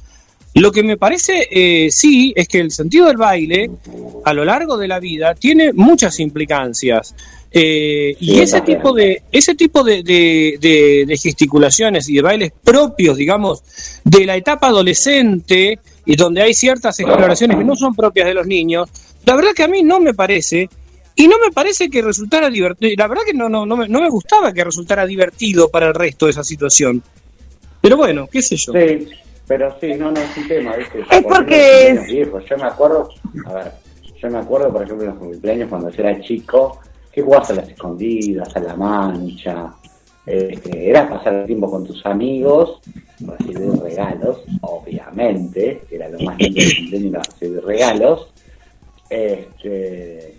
Lo 0.54 0.70
que 0.70 0.82
me 0.82 0.98
parece, 0.98 1.48
eh, 1.50 1.90
sí, 1.90 2.34
es 2.36 2.46
que 2.46 2.58
el 2.60 2.70
sentido 2.70 3.06
del 3.06 3.16
baile, 3.16 3.70
a 4.26 4.34
lo 4.34 4.44
largo 4.44 4.76
de 4.76 4.86
la 4.88 5.00
vida, 5.00 5.34
tiene 5.34 5.72
muchas 5.72 6.20
implicancias. 6.20 7.14
Eh, 7.54 8.16
y 8.18 8.40
ese 8.40 8.62
tipo 8.62 8.92
de 8.94 9.22
ese 9.30 9.54
tipo 9.54 9.84
de, 9.84 10.02
de- 10.02 10.56
de- 10.60 11.04
de 11.06 11.16
gesticulaciones 11.18 12.08
y 12.08 12.14
de 12.14 12.22
bailes 12.22 12.52
propios, 12.64 13.16
digamos, 13.18 13.62
de 14.04 14.24
la 14.24 14.36
etapa 14.36 14.68
adolescente 14.68 15.78
y 16.06 16.16
donde 16.16 16.40
hay 16.42 16.54
ciertas 16.54 16.98
exploraciones 17.00 17.58
que 17.58 17.64
no 17.64 17.76
son 17.76 17.94
propias 17.94 18.26
de 18.26 18.34
los 18.34 18.46
niños, 18.46 18.88
la 19.26 19.36
verdad 19.36 19.50
que 19.54 19.64
a 19.64 19.68
mí 19.68 19.82
no 19.82 20.00
me 20.00 20.14
parece 20.14 20.68
y 21.14 21.28
no 21.28 21.36
me 21.38 21.52
parece 21.52 21.90
que 21.90 22.00
resultara 22.00 22.48
divertido. 22.48 22.94
La 22.96 23.06
verdad 23.06 23.22
que 23.26 23.34
no, 23.34 23.48
no, 23.50 23.66
no, 23.66 23.76
me, 23.76 23.86
no 23.88 24.00
me 24.00 24.08
gustaba 24.08 24.50
que 24.52 24.64
resultara 24.64 25.04
divertido 25.04 25.68
para 25.68 25.88
el 25.88 25.94
resto 25.94 26.24
de 26.26 26.30
esa 26.32 26.42
situación. 26.42 27.02
Pero 27.82 27.98
bueno, 27.98 28.26
qué 28.32 28.40
sé 28.40 28.56
yo. 28.56 28.72
Sí, 28.72 29.08
pero 29.46 29.76
sí, 29.78 29.88
no, 29.98 30.10
no 30.10 30.20
es 30.20 30.36
un 30.38 30.48
tema, 30.48 30.74
¿viste? 30.76 31.00
Es 31.00 31.22
porque. 31.22 32.30
Yo 32.48 32.56
me 32.56 32.62
acuerdo, 32.64 33.10
a 33.44 33.52
ver, 33.52 33.72
yo 34.22 34.30
me 34.30 34.38
acuerdo, 34.38 34.72
por 34.72 34.82
ejemplo, 34.84 35.04
en 35.04 35.10
los 35.10 35.18
cumpleaños 35.18 35.68
cuando 35.68 35.90
yo 35.90 36.02
era 36.02 36.18
chico, 36.22 36.80
que 37.12 37.22
jugabas 37.22 37.50
a 37.50 37.54
las 37.54 37.68
escondidas, 37.68 38.54
a 38.56 38.60
la 38.60 38.74
mancha, 38.74 39.72
este, 40.24 40.88
era 40.88 41.08
pasar 41.08 41.34
el 41.34 41.46
tiempo 41.46 41.70
con 41.70 41.84
tus 41.84 42.04
amigos, 42.06 42.80
recibir 43.20 43.70
regalos, 43.82 44.38
obviamente, 44.62 45.82
que 45.88 45.96
era 45.96 46.08
lo 46.08 46.18
más 46.20 46.38
lindo 46.38 47.20
recibir 47.20 47.62
regalos, 47.64 48.32
este, 49.10 50.38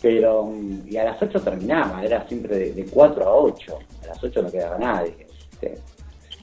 pero, 0.00 0.52
y 0.86 0.96
a 0.96 1.04
las 1.04 1.20
8 1.20 1.40
terminaba, 1.40 2.04
era 2.04 2.26
siempre 2.28 2.56
de, 2.56 2.72
de 2.72 2.84
4 2.84 3.24
a 3.24 3.34
8, 3.34 3.78
a 4.04 4.06
las 4.06 4.22
8 4.22 4.42
no 4.42 4.50
quedaba 4.50 4.78
nadie, 4.78 5.26
¿viste? 5.50 5.78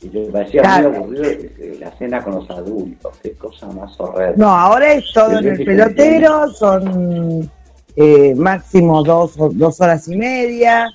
Y 0.02 0.10
me 0.10 0.26
parecía 0.26 0.62
Claro. 0.62 0.90
muy 0.90 0.98
aburrido 0.98 1.80
la 1.80 1.92
cena 1.98 2.22
con 2.22 2.36
los 2.36 2.50
adultos, 2.50 3.14
qué 3.24 3.32
cosa 3.34 3.68
más 3.68 3.98
horrible. 4.00 4.34
No, 4.36 4.50
ahora 4.50 4.94
es 4.94 5.06
todo 5.14 5.40
en 5.40 5.48
el 5.48 5.64
pelotero, 5.66 6.50
son 6.52 7.50
eh, 7.96 8.36
máximo 8.36 9.04
dos, 9.04 9.34
dos 9.36 9.82
horas 9.82 10.08
y 10.08 10.16
media, 10.16 10.90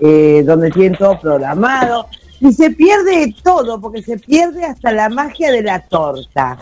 eh, 0.00 0.42
donde 0.44 0.70
tienen 0.70 0.98
todo 0.98 1.18
programado. 1.20 2.06
Y 2.40 2.52
se 2.52 2.72
pierde 2.72 3.32
todo, 3.44 3.80
porque 3.80 4.02
se 4.02 4.18
pierde 4.18 4.64
hasta 4.64 4.90
la 4.90 5.08
magia 5.08 5.52
de 5.52 5.62
la 5.62 5.78
torta. 5.78 6.58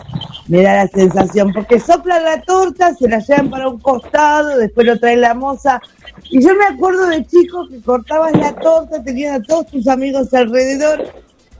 Me 0.47 0.61
da 0.61 0.75
la 0.75 0.87
sensación, 0.87 1.51
porque 1.53 1.79
soplan 1.79 2.23
la 2.23 2.39
torta, 2.43 2.93
se 2.93 3.09
la 3.09 3.17
llevan 3.17 3.49
para 3.49 3.67
un 3.67 3.79
costado, 3.79 4.57
después 4.57 4.85
lo 4.85 4.99
trae 4.99 5.17
la 5.17 5.33
moza. 5.33 5.81
Y 6.29 6.43
yo 6.43 6.53
me 6.53 6.65
acuerdo 6.65 7.07
de 7.07 7.25
chicos 7.25 7.67
que 7.69 7.81
cortabas 7.81 8.33
la 8.33 8.53
torta, 8.53 9.03
tenías 9.03 9.39
a 9.39 9.41
todos 9.41 9.67
tus 9.67 9.87
amigos 9.87 10.31
alrededor, 10.35 11.03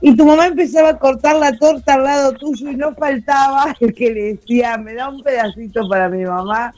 y 0.04 0.16
tu 0.16 0.26
mamá 0.26 0.48
empezaba 0.48 0.90
a 0.90 0.98
cortar 0.98 1.36
la 1.36 1.56
torta 1.56 1.94
al 1.94 2.02
lado 2.02 2.32
tuyo 2.32 2.70
y 2.70 2.76
no 2.76 2.92
faltaba 2.94 3.74
el 3.78 3.94
que 3.94 4.10
le 4.10 4.22
decía, 4.34 4.76
me 4.76 4.94
da 4.94 5.08
un 5.08 5.22
pedacito 5.22 5.88
para 5.88 6.08
mi 6.08 6.24
mamá. 6.24 6.74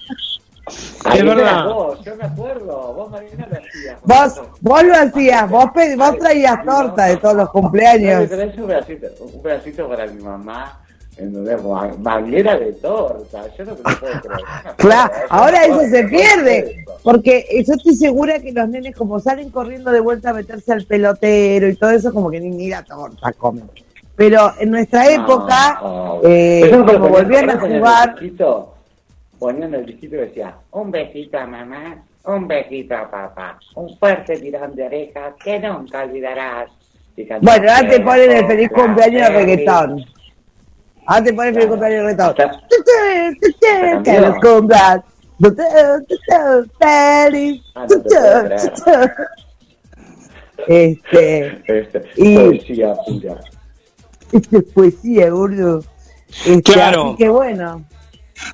Ahí 1.05 1.19
Es 1.19 1.25
eras 1.25 1.37
verdad. 1.37 1.65
Vos, 1.67 2.01
yo 2.05 2.17
me 2.17 2.25
acuerdo, 2.25 2.95
vos 2.95 3.11
Marina 3.11 3.47
lo 3.51 3.57
hacías. 3.59 3.99
Vos, 4.03 4.43
vos 4.61 4.83
lo 4.85 4.95
hacías, 4.95 5.51
vos, 5.51 5.67
pe- 5.75 5.97
vos 5.97 6.19
traías 6.19 6.65
torta 6.65 7.05
de 7.07 7.17
todos 7.19 7.35
los 7.37 7.51
cumpleaños. 7.51 8.29
Traes 8.31 8.57
un 8.59 8.67
pedacito, 8.67 9.07
un 9.21 9.43
pedacito 9.43 9.89
para 9.89 10.07
mi 10.07 10.23
mamá, 10.23 10.81
en 11.19 11.33
donde 11.35 11.57
ma- 11.59 11.93
manguera 11.99 12.57
de 12.59 12.73
torta, 12.73 13.43
yo 13.59 13.65
no 13.67 13.75
te 13.75 13.91
lo 13.91 13.99
puedo 14.01 14.21
creer. 14.23 14.41
Claro, 14.79 15.13
ahora 15.29 15.65
eso 15.67 15.81
se 15.91 16.05
pierde, 16.05 16.85
porque 17.03 17.47
yo 17.67 17.75
estoy 17.75 17.95
segura 17.95 18.39
que 18.41 18.53
los 18.53 18.67
nenes 18.69 18.97
como 18.97 19.21
salen 19.21 19.51
corriendo 19.51 19.91
de 19.93 20.01
vuelta 20.01 20.31
a 20.31 20.33
meterse 20.33 20.73
al 20.73 20.87
pelotero 20.87 21.69
y 21.69 21.77
todo 21.77 21.91
eso, 21.91 22.11
como 22.13 22.31
que 22.31 22.41
ni, 22.41 22.49
ni 22.51 22.69
la 22.71 22.83
torta 22.83 23.33
comen. 23.35 23.69
Pero 24.17 24.53
en 24.59 24.71
nuestra 24.71 25.11
época, 25.13 25.79
No, 25.83 26.21
eh, 26.25 26.61
me 26.73 26.79
acuerdo 26.79 27.01
como 27.01 27.09
volvían 27.11 27.51
a 27.51 27.61
jugar, 27.61 28.15
Ponían 29.45 29.75
el 29.75 29.85
disquito 29.85 30.15
y 30.17 30.21
decía, 30.21 30.57
un 30.71 30.91
besito 30.91 31.37
a 31.39 31.47
mamá, 31.47 32.03
un 32.25 32.49
besito 32.49 32.97
a 32.97 33.11
papá, 33.11 33.59
un 33.75 33.95
fuerte 33.99 34.39
tirón 34.39 34.75
de 34.75 34.87
orejas 34.87 35.35
que 35.45 35.61
nunca 35.61 36.03
olvidarás. 36.05 36.71
Bueno, 37.43 37.71
ahora 37.71 37.87
te 37.91 38.01
ponen 38.01 38.31
el 38.39 38.47
feliz 38.47 38.69
"Claro, 38.71 38.85
cumpleaños 38.87 39.21
de 39.21 39.35
feliz". 39.35 39.47
reggaetón. 39.47 40.05
Ahora 41.07 41.25
te 41.25 41.33
ponen 41.35 41.49
el 41.49 41.55
feliz 41.57 41.69
cumpleaños 41.69 42.07
de 42.07 42.25
reggaetón. 42.25 44.03
Que 44.03 44.21
los 44.23 44.37
cumplas. 44.39 45.01
Feliz. 46.81 47.63
Ah. 47.75 47.87
Este, 50.67 51.63
Este, 51.67 52.03
Y- 52.17 52.37
poesía 52.39 52.95
pura. 53.07 53.41
esto 54.33 54.57
es 54.59 54.65
poesía, 54.73 55.29
gordo. 55.29 55.81
Este, 56.47 56.63
Claro. 56.63 57.09
Así 57.09 57.17
que 57.19 57.29
bueno. 57.29 57.85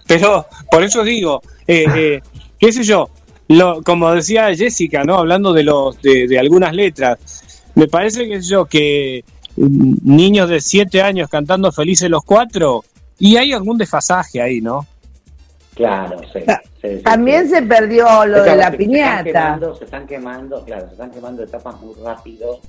Pero 0.07 0.47
por 0.71 0.83
eso 0.83 1.03
digo, 1.03 1.43
eh, 1.67 1.85
eh, 1.95 2.21
qué 2.59 2.73
sé 2.73 2.83
yo, 2.83 3.09
lo, 3.49 3.83
como 3.83 4.13
decía 4.13 4.55
Jessica, 4.55 5.05
¿no? 5.05 5.17
Hablando 5.19 5.53
de 5.53 5.63
los 5.65 6.01
de, 6.03 6.27
de 6.29 6.39
algunas 6.39 6.73
letras, 6.75 7.19
me 7.75 7.87
parece 7.89 8.29
que 8.29 8.41
yo 8.41 8.65
que 8.67 9.25
niños 9.57 10.49
de 10.49 10.61
siete 10.61 11.03
años 11.03 11.29
cantando 11.29 11.71
felices 11.73 12.09
los 12.09 12.23
cuatro 12.25 12.85
y 13.19 13.37
hay 13.37 13.53
algún 13.53 13.77
desfasaje 13.79 14.41
ahí, 14.41 14.61
¿no? 14.61 14.87
Claro, 15.75 16.21
sí. 16.33 16.41
Sí, 16.83 16.89
sí, 16.97 17.03
También 17.03 17.45
sí. 17.49 17.55
se 17.57 17.63
perdió 17.63 18.25
lo 18.27 18.43
de 18.43 18.57
la 18.57 18.71
se- 18.71 18.77
se 18.77 18.83
están 18.83 18.89
piñata. 18.89 19.23
quemando, 19.25 19.75
Se 19.77 19.85
están 19.85 20.07
quemando, 20.07 20.65
claro, 20.65 20.87
se 20.87 20.93
están 20.93 21.11
quemando 21.11 21.43
etapas 21.43 21.81
muy 21.81 21.95
rápido. 22.03 22.61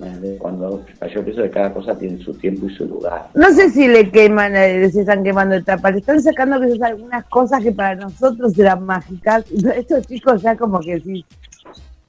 ¿Me 0.00 0.36
Cuando 0.38 0.82
yo 1.14 1.24
pienso 1.24 1.42
que 1.42 1.50
cada 1.50 1.72
cosa 1.72 1.96
tiene 1.96 2.22
su 2.22 2.32
tiempo 2.34 2.66
y 2.66 2.74
su 2.74 2.86
lugar. 2.86 3.28
No 3.34 3.50
sé 3.52 3.70
si 3.70 3.86
le 3.86 4.10
queman, 4.10 4.56
eh, 4.56 4.90
se 4.90 5.00
están 5.00 5.22
quemando 5.22 5.54
etapas, 5.56 5.92
le 5.92 5.98
están 6.00 6.22
sacando 6.22 6.60
quizás 6.60 6.82
algunas 6.82 7.24
cosas 7.26 7.62
que 7.62 7.72
para 7.72 7.94
nosotros 7.96 8.58
eran 8.58 8.84
mágicas. 8.84 9.44
Estos 9.76 10.06
chicos 10.06 10.42
ya 10.42 10.56
como 10.56 10.80
que 10.80 11.00
sí. 11.00 11.24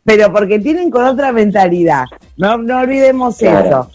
Pero 0.03 0.31
porque 0.31 0.57
tienen 0.59 0.89
con 0.89 1.03
otra 1.05 1.31
mentalidad. 1.31 2.05
No, 2.37 2.57
no 2.57 2.79
olvidemos 2.79 3.37
Claro. 3.37 3.67
eso. 3.67 3.91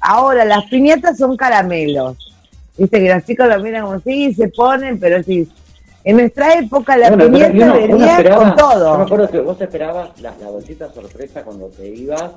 Ahora, 0.00 0.44
las 0.44 0.64
piñatas 0.66 1.16
son 1.18 1.36
caramelos. 1.36 2.16
Viste 2.76 3.00
que 3.00 3.14
los 3.14 3.24
chicos 3.24 3.48
lo 3.48 3.60
miran 3.60 3.84
como 3.86 4.00
sí, 4.00 4.34
se 4.34 4.48
ponen, 4.48 5.00
pero 5.00 5.22
sí. 5.22 5.48
En 6.04 6.18
nuestra 6.18 6.52
época 6.58 6.96
la 6.96 7.08
Bueno, 7.08 7.24
piñata 7.32 7.72
venía 7.72 8.16
esperaba- 8.18 8.36
con 8.36 8.46
Yo 8.48 8.50
me 8.50 8.56
todo. 8.56 8.94
acuerdo 9.02 9.28
que 9.30 9.40
vos 9.40 9.60
esperabas 9.60 10.20
la, 10.20 10.32
la 10.40 10.48
bolsita 10.50 10.92
sorpresa 10.92 11.42
cuando 11.42 11.66
te 11.68 11.88
ibas 11.88 12.32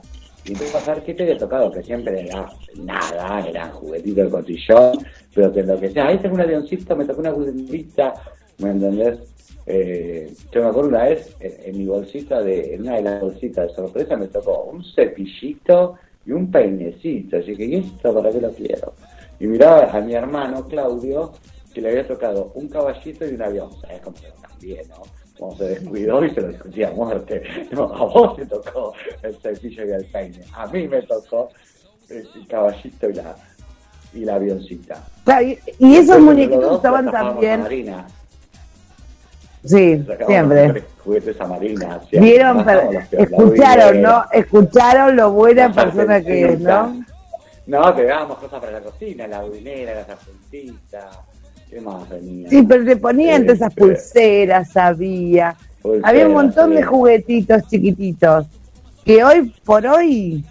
y 0.50 0.54
ibas 0.54 0.88
a 0.88 0.96
ver 0.96 1.04
qué 1.04 1.14
te 1.14 1.24
había 1.24 1.38
tocado, 1.38 1.72
que 1.72 1.84
siempre 1.84 2.22
era 2.22 2.50
nada, 2.76 3.48
eran 3.48 3.72
juguetitos 3.72 4.26
de 4.26 4.30
cotillón, 4.30 5.06
pero 5.34 5.52
te 5.52 5.60
enloquecía. 5.60 6.08
Ahí 6.08 6.18
tengo 6.18 6.36
un 6.36 6.42
avioncito, 6.42 6.96
me 6.96 7.06
tocó 7.06 7.22
una 7.22 7.32
culebrita, 7.32 8.14
¿me 8.58 8.72
entendés? 8.72 9.20
Eh, 9.66 10.34
yo 10.52 10.64
me 10.64 10.70
acuerdo 10.70 10.90
una 10.90 11.04
vez, 11.04 11.36
en, 11.40 11.54
en 11.66 11.78
mi 11.78 11.86
bolsita, 11.86 12.42
de, 12.42 12.74
en 12.74 12.82
una 12.82 12.96
de 12.96 13.02
las 13.04 13.22
bolsitas 13.22 13.68
de 13.68 13.76
sorpresa, 13.76 14.18
me 14.18 14.28
tocó 14.28 14.64
un 14.64 14.84
cepillito 14.84 15.96
y 16.26 16.32
un 16.32 16.50
peinecito. 16.50 17.38
Así 17.38 17.56
que, 17.56 17.66
¿y 17.66 17.76
esto 17.76 18.14
para 18.14 18.32
qué 18.32 18.42
lo 18.42 18.52
quiero? 18.52 18.94
Y 19.40 19.46
miraba 19.46 19.92
a 19.92 20.02
mi 20.02 20.14
hermano 20.14 20.66
Claudio, 20.66 21.34
que 21.74 21.82
le 21.82 21.90
había 21.90 22.08
tocado 22.08 22.52
un 22.56 22.68
caballito 22.68 23.26
y 23.28 23.36
un 23.36 23.42
avión. 23.44 23.70
¿Sabes 23.82 24.02
cómo 24.02 24.18
se 24.18 24.32
también, 24.42 24.88
no? 24.90 25.04
Como 25.40 25.56
se 25.56 25.64
descuidó 25.70 26.26
y 26.26 26.30
se 26.32 26.42
lo 26.42 26.50
discutía 26.50 26.90
a 26.90 26.92
muerte. 26.92 27.42
No, 27.72 27.84
a 27.84 28.06
vos 28.06 28.36
te 28.36 28.46
tocó 28.46 28.94
el 29.24 29.36
cepillo 29.38 29.86
y 29.86 29.92
el 29.92 30.06
peine. 30.06 30.44
A 30.54 30.68
mí 30.68 30.88
me 30.88 31.02
tocó 31.04 31.50
el 32.10 32.48
caballito 32.48 33.10
y 33.10 33.14
la, 33.14 33.36
y 34.14 34.26
la 34.26 34.36
avioncita. 34.36 35.02
Y, 35.42 35.58
y 35.80 35.96
esos 35.96 36.20
muñequitos 36.20 36.76
estaban 36.78 37.10
también. 37.12 37.62
Marina. 37.62 38.06
Sí, 39.64 40.06
siempre. 40.26 40.84
Juguetes 41.04 41.40
a 41.40 41.46
Marina. 41.48 42.00
siempre. 42.10 42.20
Vieron, 42.20 42.66
pero- 42.66 42.90
escucharon. 43.12 44.02
¿no? 44.02 44.24
Escucharon 44.32 45.16
lo 45.16 45.32
buena 45.32 45.72
persona 45.72 46.22
que 46.22 46.54
es, 46.54 46.60
¿no? 46.60 47.06
No, 47.68 47.94
te 47.94 48.06
dábamos 48.06 48.40
cosas 48.40 48.60
para 48.60 48.72
la 48.74 48.82
cocina, 48.82 49.28
la 49.28 49.42
budinera, 49.42 49.94
la 49.96 50.06
sartencita. 50.06 51.10
¿Qué 51.70 51.80
más 51.82 52.10
venía? 52.10 52.50
Sí, 52.50 52.64
pero 52.64 52.84
te 52.86 52.98
ponían 52.98 53.44
todas 53.44 53.58
esas 53.58 53.70
Este, 53.70 53.82
pulseras, 53.82 54.78
había. 54.78 55.56
pulseras, 55.82 56.10
Había 56.10 56.28
un 56.28 56.34
montón 56.34 56.70
sí. 56.72 56.76
de 56.78 56.84
juguetitos 56.84 57.68
chiquititos 57.70 58.46
que 59.06 59.24
hoy 59.24 59.54
por 59.64 59.86
hoy 59.86 60.44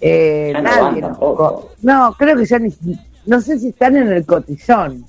eh, 0.00 0.50
Ya 0.54 0.60
no 0.62 0.70
nadie 0.70 1.00
tampoco. 1.02 1.36
co- 1.36 1.70
No, 1.82 2.14
creo 2.18 2.36
que 2.36 2.44
ya 2.46 2.58
ni. 2.58 2.72
No 3.26 3.40
sé 3.40 3.58
si 3.58 3.68
están 3.68 3.96
en 3.96 4.08
el 4.08 4.24
cotillón. 4.24 5.04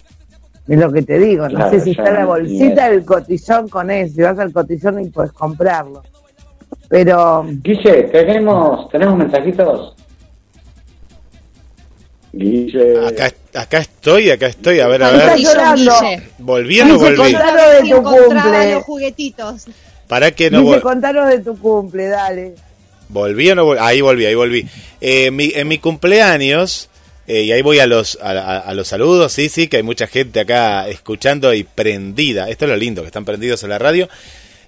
Es 0.67 0.77
lo 0.79 0.91
que 0.91 1.01
te 1.01 1.17
digo. 1.17 1.47
No 1.47 1.55
Claro, 1.55 1.71
sé 1.71 1.79
si 1.79 1.91
está 1.91 2.11
la 2.11 2.21
no- 2.21 2.27
bolsita 2.27 2.89
del 2.89 3.05
cotillón 3.05 3.69
con 3.69 3.89
eso. 3.91 4.15
Si 4.15 4.21
vas 4.21 4.37
al 4.39 4.51
cotillón 4.53 4.99
y 5.03 5.09
puedes 5.09 5.31
comprarlo. 5.31 6.03
Pero 6.89 7.45
Guille, 7.63 8.03
tenemos, 8.11 8.89
tenemos 8.89 9.17
mensajitos. 9.17 9.95
Guille. 12.31 13.07
Acá, 13.07 13.33
acá 13.55 13.79
estoy, 13.79 14.29
acá 14.29 14.47
estoy. 14.47 14.79
A 14.79 14.87
ver, 14.87 15.03
a 15.03 15.11
ver. 15.11 15.37
llorando. 15.39 15.91
¿Volví 16.37 16.79
o 16.81 16.85
no 16.85 16.99
volví? 16.99 17.15
contanos 17.33 17.71
de 17.71 17.79
tu 17.89 17.97
encontraba 17.97 18.43
cumple. 18.51 18.73
los 18.73 18.83
juguetitos. 18.83 19.65
¿Para 20.07 20.31
que 20.31 20.49
no 20.51 20.63
vol- 20.63 20.81
contanos 20.81 21.27
de 21.29 21.39
tu 21.39 21.57
cumple, 21.59 22.07
dale. 22.07 22.53
volví 23.09 23.49
o 23.51 23.55
no 23.55 23.65
volví? 23.65 23.79
Ahí 23.81 24.01
volví, 24.01 24.25
ahí 24.25 24.35
volví. 24.35 24.67
Eh, 25.01 25.31
mi- 25.31 25.51
en 25.55 25.67
mi 25.67 25.77
cumpleaños, 25.79 26.89
eh, 27.27 27.41
y 27.43 27.51
ahí 27.51 27.61
voy 27.61 27.79
a 27.79 27.85
los, 27.87 28.17
a, 28.21 28.31
a- 28.31 28.59
a 28.59 28.73
los 28.73 28.87
saludos, 28.87 29.33
sí, 29.33 29.49
sí, 29.49 29.67
que 29.67 29.77
hay 29.77 29.83
mucha 29.83 30.07
gente 30.07 30.39
acá 30.39 30.87
escuchando 30.87 31.53
y 31.53 31.63
prendida. 31.63 32.49
Esto 32.49 32.65
es 32.65 32.69
lo 32.71 32.77
lindo, 32.77 33.01
que 33.01 33.07
están 33.07 33.25
prendidos 33.25 33.63
en 33.63 33.69
la 33.69 33.77
radio. 33.79 34.07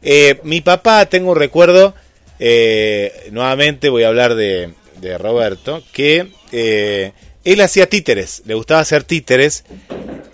Eh, 0.04 0.40
mi 0.44 0.62
papá, 0.62 1.06
tengo 1.08 1.32
un 1.32 1.38
recuerdo, 1.38 1.94
eh, 2.40 3.30
nuevamente 3.32 3.90
voy 3.90 4.04
a 4.04 4.08
hablar 4.08 4.36
de, 4.36 4.74
de 5.00 5.18
Roberto, 5.18 5.82
que 5.92 6.28
eh, 6.52 7.14
él 7.44 7.62
hacía 7.62 7.88
títeres, 7.90 8.42
le 8.46 8.54
gustaba 8.54 8.82
hacer 8.82 9.04
títeres. 9.04 9.64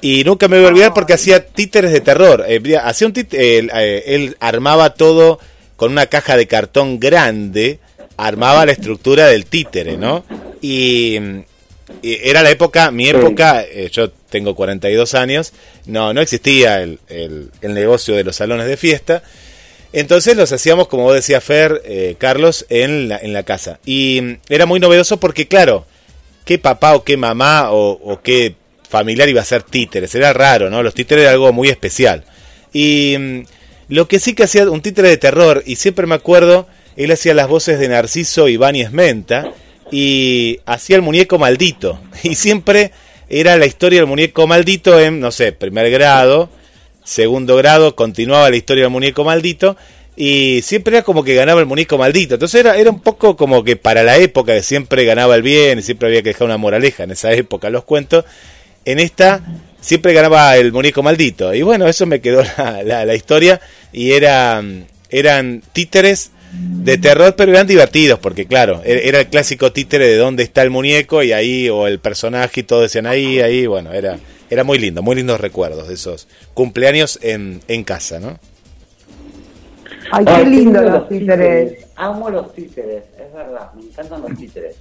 Y 0.02 0.24
nunca 0.24 0.48
me 0.48 0.58
voy 0.58 0.66
a 0.66 0.70
olvidar 0.70 0.94
porque 0.94 1.14
hacía 1.14 1.46
títeres 1.48 1.92
de 1.92 2.02
terror. 2.02 2.46
Eh, 2.48 2.62
hacía 2.84 3.08
un 3.08 3.14
tit- 3.14 3.34
él, 3.34 3.72
eh, 3.74 4.04
él 4.08 4.38
armaba 4.40 4.94
todo 4.94 5.40
con 5.76 5.92
una 5.92 6.06
caja 6.06 6.38
de 6.38 6.46
cartón 6.48 7.00
grande, 7.00 7.80
armaba 8.16 8.66
la 8.66 8.72
estructura 8.74 9.26
del 9.28 9.46
títere, 9.46 9.98
¿no? 9.98 10.24
Y, 10.62 11.18
y 12.04 12.20
era 12.30 12.44
la 12.44 12.52
época, 12.52 12.92
mi 12.92 13.08
época, 13.10 13.64
eh, 13.64 13.90
yo 13.92 14.12
tengo 14.12 14.54
42 14.56 15.16
años, 15.16 15.54
no, 15.88 16.14
no 16.14 16.22
existía 16.22 16.82
el, 16.82 17.00
el- 17.10 17.50
el 17.62 17.74
negocio 17.74 18.16
de 18.16 18.24
los 18.24 18.36
salones 18.36 18.68
de 18.68 18.78
fiesta. 18.78 19.24
Entonces 19.94 20.36
los 20.36 20.52
hacíamos, 20.52 20.88
como 20.90 21.04
vos 21.04 21.16
decías, 21.16 21.44
Fer, 21.44 21.82
eh, 21.86 22.16
Carlos, 22.20 22.66
en 22.70 23.08
la, 23.10 23.18
en 23.18 23.34
la 23.34 23.44
casa. 23.44 23.80
Y 23.86 24.20
mm, 24.22 24.38
era 24.50 24.66
muy 24.68 24.80
novedoso 24.80 25.18
porque, 25.20 25.48
claro, 25.48 25.86
qué 26.48 26.58
papá 26.58 26.96
o 26.96 27.04
qué 27.04 27.18
mamá 27.18 27.68
o, 27.72 28.22
qué 28.24 28.56
familiar 28.90 29.28
iba 29.28 29.42
a 29.42 29.46
ser 29.46 29.64
títeres. 29.64 30.16
Era 30.16 30.32
raro, 30.32 30.70
¿no? 30.70 30.82
Los 30.82 30.94
títeres 30.94 31.24
era 31.24 31.34
algo 31.34 31.52
muy 31.52 31.68
especial. 31.68 32.24
Y 32.72 33.16
mm, 33.20 33.42
lo 33.90 34.08
que 34.08 34.20
sí 34.20 34.34
que 34.34 34.44
hacía 34.44 34.68
un 34.70 34.82
títere 34.82 35.10
de 35.10 35.18
terror, 35.18 35.62
y 35.66 35.76
siempre 35.76 36.08
me 36.08 36.16
acuerdo, 36.16 36.68
él 36.96 37.12
hacía 37.12 37.34
las 37.34 37.50
voces 37.50 37.80
de 37.80 37.90
Narciso, 37.90 38.48
Iván 38.48 38.78
y 38.78 38.82
Esmenta, 38.82 39.52
y 39.92 40.62
hacía 40.66 40.96
el 40.96 41.02
muñeco 41.02 41.38
maldito. 41.38 42.00
Y 42.24 42.36
siempre 42.36 42.92
era 43.30 43.58
la 43.58 43.66
historia 43.66 44.00
del 44.00 44.08
muñeco 44.08 44.48
maldito 44.48 45.00
en, 45.00 45.20
no 45.20 45.32
sé, 45.32 45.52
primer 45.52 45.92
grado, 45.92 46.50
segundo 47.04 47.58
grado, 47.58 47.94
continuaba 47.96 48.50
la 48.50 48.56
historia 48.56 48.86
del 48.86 48.92
muñeco 48.92 49.26
maldito, 49.26 49.76
y 50.20 50.62
siempre 50.64 50.96
era 50.98 51.04
como 51.04 51.24
que 51.24 51.36
ganaba 51.36 51.60
el 51.62 51.68
muñeco 51.68 51.98
maldito. 51.98 52.34
Entonces 52.34 52.60
era, 52.60 52.76
era 52.76 52.90
un 52.90 53.00
poco 53.02 53.38
como 53.38 53.64
que 53.64 53.76
para 53.76 54.04
la 54.04 54.18
época 54.18 54.54
que 54.56 54.64
siempre 54.64 55.06
ganaba 55.06 55.36
el 55.36 55.44
bien 55.44 55.78
y 55.80 55.84
siempre 55.84 56.08
había 56.10 56.24
que 56.24 56.30
dejar 56.30 56.46
una 56.48 56.58
moraleja 56.58 57.04
en 57.04 57.12
esa 57.12 57.32
época, 57.34 57.70
los 57.70 57.84
cuentos, 57.84 58.26
en 58.84 59.00
esta 59.00 59.42
siempre 59.80 60.14
ganaba 60.14 60.58
el 60.58 60.72
muñeco 60.74 61.04
maldito. 61.04 61.54
Y 61.54 61.62
bueno, 61.62 61.88
eso 61.88 62.06
me 62.08 62.20
quedó 62.20 62.42
la, 62.58 62.82
la- 62.84 63.06
la 63.06 63.16
historia 63.16 63.62
y 63.94 64.12
era, 64.14 64.64
eran 65.10 65.62
títeres 65.72 66.32
de 66.52 66.98
terror, 66.98 67.36
pero 67.36 67.52
eran 67.52 67.68
divertidos, 67.68 68.18
porque 68.20 68.46
claro, 68.48 68.82
e- 68.86 69.02
era 69.08 69.20
el 69.20 69.28
clásico 69.28 69.72
títere 69.72 70.08
de 70.08 70.16
dónde 70.16 70.44
está 70.44 70.64
el 70.64 70.70
muñeco 70.72 71.22
y 71.22 71.32
ahí, 71.34 71.70
o 71.70 71.86
el 71.88 72.00
personaje 72.00 72.62
y 72.62 72.64
todo 72.64 72.82
decían 72.82 73.06
ahí, 73.06 73.40
ahí, 73.42 73.68
bueno, 73.68 73.92
era, 73.94 74.18
era 74.50 74.64
muy 74.64 74.80
lindo, 74.80 75.04
muy 75.04 75.16
lindos 75.18 75.40
recuerdos 75.42 75.90
de 75.90 75.94
esos 75.96 76.28
cumpleaños 76.54 77.20
en, 77.22 77.62
en 77.68 77.84
casa, 77.84 78.20
¿no? 78.20 78.40
Ay, 80.12 80.26
qué 80.26 80.46
lindo 80.46 80.80
tengo 80.80 80.92
los 80.98 81.10
títeres. 81.10 81.88
Amo 81.96 82.30
los 82.30 82.54
títeres, 82.54 83.04
es 83.20 83.34
verdad, 83.34 83.72
me 83.74 83.84
encantan 83.84 84.22
los 84.22 84.36
títeres. 84.38 84.76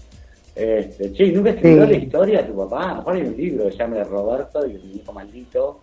Este, 0.55 1.13
che, 1.13 1.33
¿nunca 1.33 1.51
escribió 1.51 1.85
Sí. 1.87 1.91
la 1.93 1.97
historia 1.99 2.43
de 2.43 2.45
tu 2.49 2.57
papá? 2.57 2.85
A 2.85 2.89
lo 2.89 2.97
mejor 2.97 3.15
hay 3.17 3.23
un 3.23 3.37
libro 3.37 3.65
que 3.67 3.73
se 3.73 3.79
llama 3.79 4.05
Roberto 4.05 4.67
y 4.67 4.73
el 4.75 4.81
muñeco 4.81 5.13
maldito. 5.13 5.81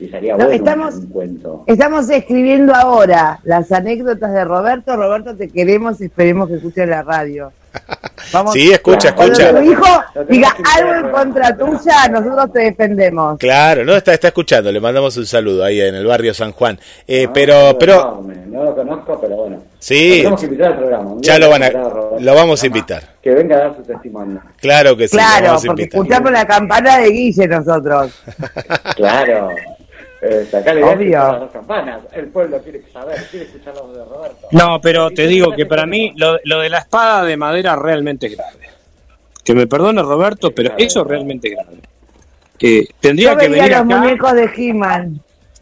Y 0.00 0.08
sería 0.08 0.32
No, 0.36 0.44
bueno 0.44 0.52
estamos- 0.54 0.94
un 0.94 1.06
cuento. 1.08 1.64
Estamos 1.66 2.08
escribiendo 2.08 2.72
ahora 2.74 3.40
las 3.42 3.70
anécdotas 3.72 4.32
de 4.32 4.44
Roberto. 4.44 4.96
Roberto, 4.96 5.34
te 5.36 5.48
queremos, 5.48 6.00
esperemos 6.00 6.48
que 6.48 6.54
escuchen 6.56 6.90
la 6.90 7.02
radio. 7.02 7.52
Vamos, 8.32 8.52
Sí, 8.52 8.70
escucha, 8.70 9.14
Claro, 9.14 9.32
escucha. 9.32 9.50
Cuando 9.52 9.60
tu 9.62 9.72
hijo 9.72 10.02
diga 10.28 10.54
algo 10.76 10.94
en 10.94 11.10
contra 11.12 11.56
tuya, 11.56 12.08
nosotros 12.10 12.52
te 12.52 12.58
defendemos. 12.60 13.38
Claro, 13.38 13.84
no 13.86 13.94
está, 13.96 14.12
está 14.12 14.28
escuchando, 14.28 14.70
le 14.70 14.80
mandamos 14.80 15.16
un 15.16 15.24
saludo 15.24 15.64
ahí 15.64 15.80
en 15.80 15.94
el 15.94 16.04
barrio 16.04 16.34
San 16.34 16.52
Juan. 16.52 16.78
Eh, 17.06 17.26
No, 17.26 17.32
pero, 17.32 17.54
no, 17.72 17.78
pero, 17.78 17.96
No, 17.96 18.22
me- 18.22 18.34
no 18.46 18.64
lo 18.64 18.74
conozco, 18.76 19.18
pero 19.20 19.36
bueno. 19.36 19.62
Sí. 19.78 20.22
Lo 20.24 20.36
invitar 20.42 20.72
al 20.72 20.76
programa. 20.78 21.10
Ya 21.20 21.38
lo 21.38 21.48
van 21.48 21.62
a- 21.62 21.70
lo 21.70 22.34
vamos 22.34 22.62
a 22.62 22.66
invitar. 22.66 23.02
Que 23.22 23.30
venga 23.30 23.56
a 23.56 23.58
dar 23.60 23.76
su 23.76 23.82
testimonio. 23.82 24.42
claro 24.60 24.96
que 24.96 25.08
sí, 25.08 25.16
Claro, 25.16 25.46
vamos 25.46 25.64
a 25.64 25.66
porque 25.68 25.82
invitar. 25.82 26.00
escuchamos 26.00 26.32
la 26.32 26.46
campana 26.46 26.98
de 26.98 27.10
Guille 27.10 27.46
nosotros. 27.48 28.12
Claro. 28.96 29.50
Eh, 30.20 30.46
Obvio. 30.52 30.86
Obvio. 30.92 31.18
las 31.40 31.50
campanas. 31.52 32.00
El 32.12 32.26
pueblo 32.28 32.60
quiere 32.62 32.82
saber, 32.92 33.16
quiere 33.30 33.46
escuchar 33.46 33.74
la 33.76 33.82
voz 33.82 33.96
de 33.96 34.04
Roberto. 34.04 34.48
No, 34.50 34.80
pero 34.80 35.10
te 35.10 35.26
digo 35.28 35.52
que 35.54 35.64
para 35.66 35.86
mí 35.86 36.12
lo, 36.16 36.38
lo 36.44 36.58
de 36.60 36.68
la 36.70 36.78
espada 36.78 37.22
de 37.24 37.36
madera 37.36 37.76
realmente 37.76 38.26
es 38.26 38.36
grave. 38.36 38.68
Que 39.44 39.54
me 39.54 39.66
perdone 39.66 40.02
Roberto, 40.02 40.50
pero 40.50 40.72
eso 40.76 41.04
realmente 41.04 41.48
es 41.48 41.54
grave. 41.54 41.78
Que 42.58 42.86
tendría 43.00 43.32
Yo 43.34 43.38
que 43.38 43.48
venir 43.48 43.70
los 43.70 43.80
acá, 43.80 43.84
muñecos 43.84 44.32
de 44.34 44.50
He-Man 44.56 45.20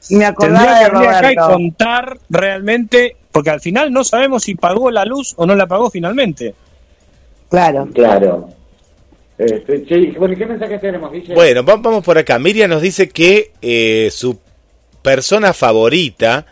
y 0.09 0.16
me 0.16 0.25
acordaba 0.25 0.59
tendría 0.64 0.79
de 0.79 0.85
que 0.87 0.92
venir 0.97 1.09
acá 1.11 1.33
y 1.33 1.37
Roberto. 1.37 1.53
contar 1.55 2.19
realmente, 2.31 3.16
porque 3.33 3.51
al 3.51 3.61
final 3.61 3.92
no 3.92 4.05
sabemos 4.05 4.45
si 4.45 4.55
pagó 4.55 4.90
la 4.90 5.05
luz 5.05 5.35
o 5.37 5.45
no 5.45 5.55
la 5.55 5.66
pagó 5.66 5.90
finalmente. 5.90 6.55
Claro. 7.51 7.87
Claro. 7.95 8.49
Este, 9.38 9.85
che, 9.85 10.14
bueno, 10.19 10.33
¿y 10.33 10.38
¿qué 10.38 10.47
mensaje 10.47 10.79
tenemos, 10.79 11.12
Guille? 11.12 11.35
Bueno, 11.35 11.62
va- 11.62 11.77
vamos 11.77 12.03
por 12.03 12.16
acá. 12.16 12.38
Miriam 12.38 12.71
nos 12.71 12.81
dice 12.81 13.11
que 13.11 13.53
eh, 13.61 14.09
su 14.11 14.38
persona 15.11 15.53
favorita 15.53 16.47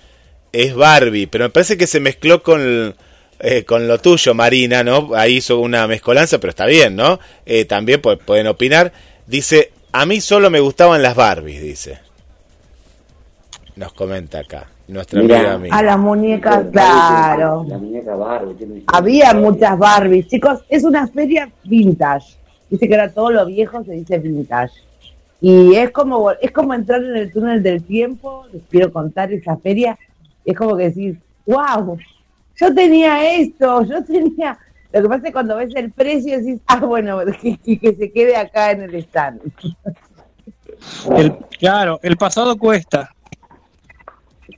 es 0.53 0.77
Barbie, 0.77 1.27
pero 1.27 1.47
me 1.47 1.51
parece 1.51 1.77
que 1.77 1.89
se 1.89 1.99
mezcló 1.99 2.41
con, 2.41 2.95
eh, 3.41 3.65
con 3.65 3.89
lo 3.89 3.99
tuyo, 3.99 4.33
Marina, 4.33 4.85
¿no? 4.85 5.11
Ahí 5.17 5.39
hizo 5.39 5.59
una 5.59 5.89
mezcolanza, 5.89 6.39
pero 6.39 6.51
está 6.51 6.65
bien, 6.67 6.95
¿no? 6.95 7.19
Eh, 7.45 7.65
también 7.65 8.01
pu- 8.01 8.17
pueden 8.25 8.47
opinar. 8.47 8.93
Dice, 9.27 9.73
a 9.91 10.07
mí 10.07 10.21
solo 10.21 10.51
me 10.51 10.61
gustaban 10.61 11.03
las 11.03 11.17
Barbies, 11.17 11.61
dice. 11.63 11.99
Nos 13.75 13.93
comenta 13.93 14.39
acá, 14.39 14.69
nuestra 14.87 15.21
Mirá. 15.21 15.37
amiga 15.39 15.59
Miriam. 15.59 15.77
A 15.79 15.83
las 15.83 15.99
muñecas, 15.99 16.65
claro. 16.71 17.67
La 17.69 17.77
muñeca 17.79 18.15
Barbie. 18.15 18.85
Había 18.87 19.35
muchas 19.35 19.77
Barbies. 19.77 20.29
Chicos, 20.29 20.61
es 20.69 20.85
una 20.85 21.09
feria 21.09 21.51
vintage. 21.65 22.37
Dice 22.71 22.87
que 22.87 22.95
ahora 22.95 23.13
todo 23.13 23.31
lo 23.33 23.47
viejo 23.47 23.83
se 23.85 23.93
dice 23.95 24.19
vintage. 24.21 24.75
Y 25.47 25.75
es 25.77 25.91
como, 25.91 26.31
es 26.31 26.51
como 26.53 26.73
entrar 26.73 27.05
en 27.05 27.17
el 27.19 27.31
túnel 27.31 27.63
del 27.63 27.85
tiempo. 27.85 28.47
Les 28.51 28.63
quiero 28.71 28.91
contar 28.91 29.31
esa 29.31 29.59
feria. 29.59 29.99
Es 30.43 30.57
como 30.57 30.75
que 30.75 30.85
decir, 30.85 31.19
wow, 31.45 31.99
yo 32.59 32.75
tenía 32.75 33.31
esto, 33.35 33.85
yo 33.85 34.03
tenía. 34.03 34.59
Lo 34.91 35.03
que 35.03 35.09
pasa 35.09 35.19
es 35.19 35.25
que 35.25 35.33
cuando 35.35 35.57
ves 35.57 35.69
el 35.77 35.93
precio 35.93 36.39
decís, 36.39 36.61
ah, 36.67 36.79
bueno, 36.81 37.19
que, 37.43 37.59
que- 37.59 37.95
se 37.95 38.11
quede 38.11 38.35
acá 38.37 38.71
en 38.71 38.83
el 38.85 38.95
stand. 38.95 39.41
El, 41.17 41.37
claro, 41.59 42.01
el 42.03 42.17
pasado 42.17 42.57
cuesta. 42.57 43.15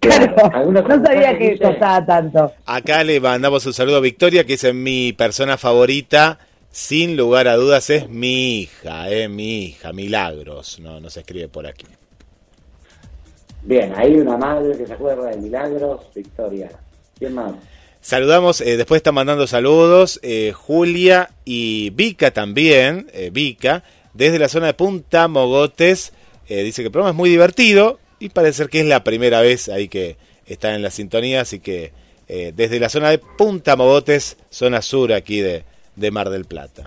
Claro. 0.01 0.35
Claro, 0.35 0.57
¿Algún 0.57 0.77
otro 0.77 0.97
no 0.99 1.05
sabía 1.05 1.37
que 1.39 1.59
costaba 1.59 2.05
tanto. 2.07 2.53
Acá 2.65 3.03
le 3.05 3.21
mandamos 3.21 3.67
un 3.67 3.73
saludo 3.73 3.97
a 3.97 4.01
Victoria, 4.01 4.45
que 4.45 4.55
es 4.55 4.75
mi 4.75 5.13
persona 5.13 5.57
favorita. 5.57 6.39
Sin 6.77 7.17
lugar 7.17 7.49
a 7.49 7.57
dudas 7.57 7.89
es 7.89 8.11
mi 8.11 8.61
hija, 8.61 9.11
eh, 9.11 9.31
mi 9.31 9.65
hija, 9.65 9.95
Milagros. 9.95 10.79
No, 10.79 11.01
no 11.01 11.09
se 11.09 11.21
escribe 11.21 11.49
por 11.49 11.67
aquí. 11.67 11.87
Bien, 13.63 13.95
hay 13.97 14.17
una 14.17 14.37
madre 14.37 14.77
que 14.77 14.87
se 14.87 14.93
acuerda 14.93 15.31
de 15.31 15.39
Milagros, 15.39 16.03
Victoria. 16.15 16.71
¿Quién 17.19 17.33
más? 17.33 17.55
Saludamos, 18.03 18.61
eh, 18.61 18.77
después 18.77 18.99
está 18.99 19.11
mandando 19.11 19.47
saludos 19.47 20.21
eh, 20.23 20.53
Julia 20.55 21.31
y 21.47 21.89
Vika 21.95 22.31
también, 22.33 23.11
eh, 23.15 23.31
Vika, 23.33 23.83
desde 24.13 24.39
la 24.39 24.51
zona 24.51 24.67
de 24.67 24.75
Punta 24.75 25.29
Mogotes. 25.29 26.13
eh, 26.47 26.63
dice 26.63 26.83
que 26.83 26.89
el 26.89 26.93
programa 26.93 27.13
es 27.13 27.17
muy 27.17 27.31
divertido 27.31 27.99
y 28.21 28.29
parece 28.29 28.59
ser 28.59 28.69
que 28.69 28.81
es 28.81 28.87
la 28.87 29.03
primera 29.03 29.41
vez 29.41 29.71
ahí 29.71 29.89
que 29.89 30.19
está 30.45 30.75
en 30.75 30.83
la 30.83 30.91
sintonía, 30.91 31.41
así 31.41 31.59
que 31.59 31.93
desde 32.29 32.81
la 32.81 32.89
zona 32.89 33.09
de 33.09 33.19
Punta 33.19 33.77
Mogotes, 33.77 34.37
zona 34.51 34.83
sur 34.83 35.13
aquí 35.13 35.41
de, 35.41 35.65
de 35.97 36.11
Mar 36.11 36.31
del 36.31 36.45
Plata. 36.45 36.87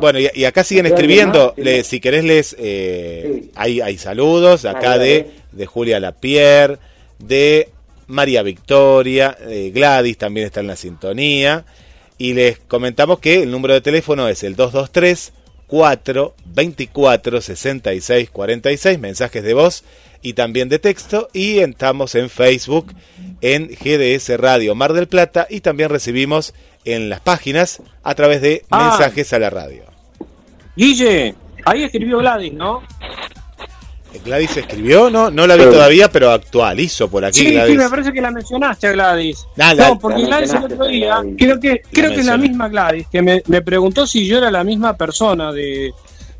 Bueno, 0.00 0.18
y, 0.18 0.28
y 0.34 0.44
acá 0.44 0.62
siguen 0.62 0.86
¿Hay 0.86 0.92
alguien 0.92 1.10
escribiendo, 1.10 1.54
le- 1.56 1.84
si 1.84 2.00
querés 2.00 2.24
les, 2.24 2.54
eh, 2.58 3.40
Sí. 3.44 3.50
hay, 3.54 3.80
hay 3.80 3.96
saludos 3.98 4.64
acá 4.66 4.98
de, 4.98 5.30
de 5.52 5.66
Julia 5.66 6.00
Lapierre, 6.00 6.78
de 7.18 7.70
María 8.08 8.42
Victoria, 8.42 9.36
eh, 9.48 9.70
Gladys 9.74 10.18
también 10.18 10.46
está 10.46 10.60
en 10.60 10.66
la 10.66 10.76
sintonía, 10.76 11.64
y 12.18 12.34
les 12.34 12.58
comentamos 12.58 13.20
que 13.20 13.42
el 13.42 13.50
número 13.50 13.72
de 13.74 13.80
teléfono 13.80 14.28
es 14.28 14.42
el 14.42 14.54
223 14.54 15.32
4 15.66 16.34
24 16.44 17.40
66 17.40 18.28
46, 18.30 18.98
mensajes 18.98 19.42
de 19.42 19.54
voz 19.54 19.82
y 20.22 20.32
también 20.34 20.68
de 20.68 20.78
texto. 20.78 21.28
Y 21.32 21.58
estamos 21.58 22.14
en 22.14 22.30
Facebook 22.30 22.92
en 23.40 23.68
GDS 23.68 24.36
Radio 24.38 24.74
Mar 24.74 24.92
del 24.92 25.08
Plata 25.08 25.46
y 25.50 25.60
también 25.60 25.88
recibimos 25.90 26.54
en 26.84 27.08
las 27.10 27.20
páginas 27.20 27.82
a 28.02 28.14
través 28.14 28.40
de 28.40 28.64
Ah. 28.70 28.88
mensajes 28.90 29.32
a 29.32 29.38
la 29.38 29.50
radio. 29.50 29.82
Guille, 30.76 31.34
ahí 31.64 31.84
escribió 31.84 32.18
Gladys, 32.18 32.52
¿no? 32.54 32.82
Gladys 34.24 34.56
escribió, 34.58 35.08
no, 35.10 35.30
no 35.30 35.46
la 35.46 35.56
vi 35.56 35.62
Sí. 35.64 35.70
todavía, 35.70 36.10
pero 36.12 36.30
actualizo 36.30 37.10
por 37.10 37.24
aquí, 37.24 37.38
Sí, 37.40 37.46
sí, 37.46 37.52
Gladys. 37.54 37.76
me 37.78 37.88
parece 37.88 38.12
que 38.12 38.20
la 38.20 38.30
mencionaste 38.30 38.86
a 38.88 38.92
Gladys. 38.92 39.46
Ah, 39.58 39.74
la- 39.74 39.88
no, 39.88 39.98
porque 39.98 40.20
la 40.22 40.26
Gladys 40.26 40.52
el 40.52 40.64
otro 40.64 40.86
día, 40.86 41.14
Gladys. 41.20 41.34
creo 41.38 41.58
que, 41.60 41.82
creo 41.90 42.10
que 42.10 42.20
es 42.20 42.26
la 42.26 42.36
misma 42.36 42.68
Gladys, 42.68 43.06
que 43.10 43.22
me, 43.22 43.42
me 43.46 43.62
preguntó 43.62 44.06
si 44.06 44.26
yo 44.26 44.36
era 44.38 44.50
la 44.50 44.64
misma 44.64 44.96
persona 44.98 45.50
de, 45.50 45.92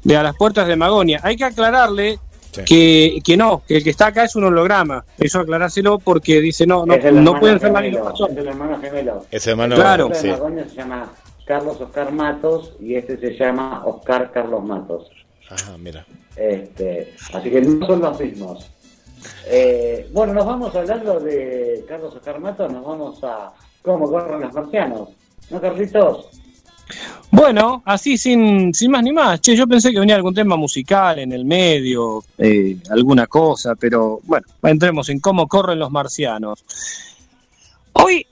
de 0.04 0.16
A 0.16 0.22
las 0.22 0.36
Puertas 0.36 0.68
de 0.68 0.76
Magonia. 0.76 1.20
Hay 1.22 1.36
que 1.36 1.44
aclararle 1.44 2.18
Sí. 2.52 2.64
que, 2.64 3.20
que 3.24 3.36
no, 3.36 3.62
que 3.66 3.78
el 3.78 3.84
que 3.84 3.90
está 3.90 4.08
acá 4.08 4.24
es 4.24 4.36
un 4.36 4.44
holograma. 4.44 5.04
Eso 5.18 5.40
aclarárselo 5.40 5.98
porque 5.98 6.40
dice, 6.40 6.66
no, 6.66 6.84
no, 6.86 6.94
Es 6.94 7.04
el 7.04 7.24
no 7.24 7.40
pueden 7.40 7.58
ser 7.58 7.72
la 7.72 7.80
misma 7.80 8.04
persona. 8.04 8.32
Es 8.32 8.38
el 8.38 8.46
hermano 8.48 8.80
gemelo. 8.80 9.26
Ese 9.30 9.50
hermano, 9.50 9.74
Claro. 9.74 10.08
El 10.08 10.14
sí. 10.14 10.30
se 10.68 10.76
llama 10.76 11.12
Carlos 11.46 11.80
Oscar 11.80 12.12
Matos 12.12 12.74
y 12.80 12.94
este 12.94 13.16
se 13.16 13.32
llama 13.36 13.82
Oscar 13.86 14.30
Carlos 14.32 14.62
Matos. 14.64 15.10
Ajá, 15.50 15.76
mira. 15.78 16.04
Este, 16.36 17.14
así 17.32 17.50
que 17.50 17.60
no 17.62 17.86
son 17.86 18.00
los 18.00 18.20
mismos. 18.20 18.70
Eh, 19.46 20.08
bueno, 20.12 20.32
nos 20.34 20.46
vamos 20.46 20.74
hablando 20.74 21.20
de 21.20 21.84
Carlos 21.88 22.14
Oscar 22.14 22.38
Matos, 22.40 22.72
nos 22.72 22.84
vamos 22.84 23.22
a 23.24 23.52
cómo 23.82 24.10
corren 24.10 24.40
los 24.40 24.52
marcianos. 24.52 25.08
¿No, 25.50 25.60
Carlitos? 25.60 26.28
Bueno, 27.30 27.82
así 27.86 28.18
sin, 28.18 28.74
sin 28.74 28.90
más 28.90 29.02
ni 29.02 29.12
más. 29.12 29.40
Che, 29.40 29.56
yo 29.56 29.66
pensé 29.66 29.90
que 29.90 29.98
venía 30.00 30.16
algún 30.16 30.34
tema 30.34 30.56
musical 30.56 31.18
en 31.18 31.32
el 31.32 31.44
medio, 31.46 32.22
eh, 32.36 32.76
alguna 32.90 33.26
cosa, 33.26 33.74
pero 33.74 34.20
bueno, 34.24 34.46
entremos 34.62 35.08
en 35.08 35.18
cómo 35.18 35.48
corren 35.48 35.78
los 35.78 35.90
marcianos. 35.90 36.62
Hoy, 37.94 38.26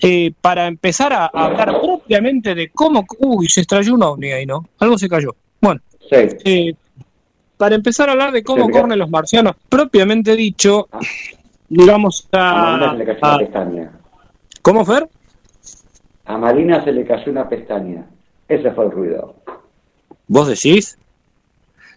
eh, 0.00 0.32
para 0.40 0.66
empezar 0.66 1.12
a 1.12 1.26
hablar 1.26 1.80
propiamente 1.80 2.54
de 2.54 2.68
cómo... 2.70 3.04
Uy, 3.18 3.48
se 3.48 3.62
estrelló 3.62 3.94
un 3.94 4.02
ovni 4.02 4.30
ahí, 4.30 4.44
¿no? 4.44 4.68
Algo 4.78 4.98
se 4.98 5.08
cayó. 5.08 5.34
Bueno, 5.60 5.80
Sí. 6.10 6.16
eh, 6.44 6.74
para 7.56 7.74
empezar 7.74 8.08
a 8.08 8.12
hablar 8.12 8.32
de 8.32 8.42
cómo 8.42 8.66
Sí, 8.66 8.72
corren 8.72 8.98
los 8.98 9.10
marcianos, 9.10 9.56
propiamente 9.68 10.36
dicho, 10.36 10.88
vamos 11.68 12.28
A 12.32 12.94
Marina 12.96 13.18
a... 13.22 13.38
¿Cómo, 14.62 14.84
Fer? 14.84 15.08
A 16.28 16.36
Marina 16.36 16.84
se 16.84 16.92
le 16.92 17.04
cayó 17.06 17.32
una 17.32 17.48
pestaña. 17.48 18.04
Ese 18.46 18.70
fue 18.72 18.84
el 18.84 18.90
ruido. 18.90 19.34
¿Vos 20.26 20.46
decís? 20.48 20.98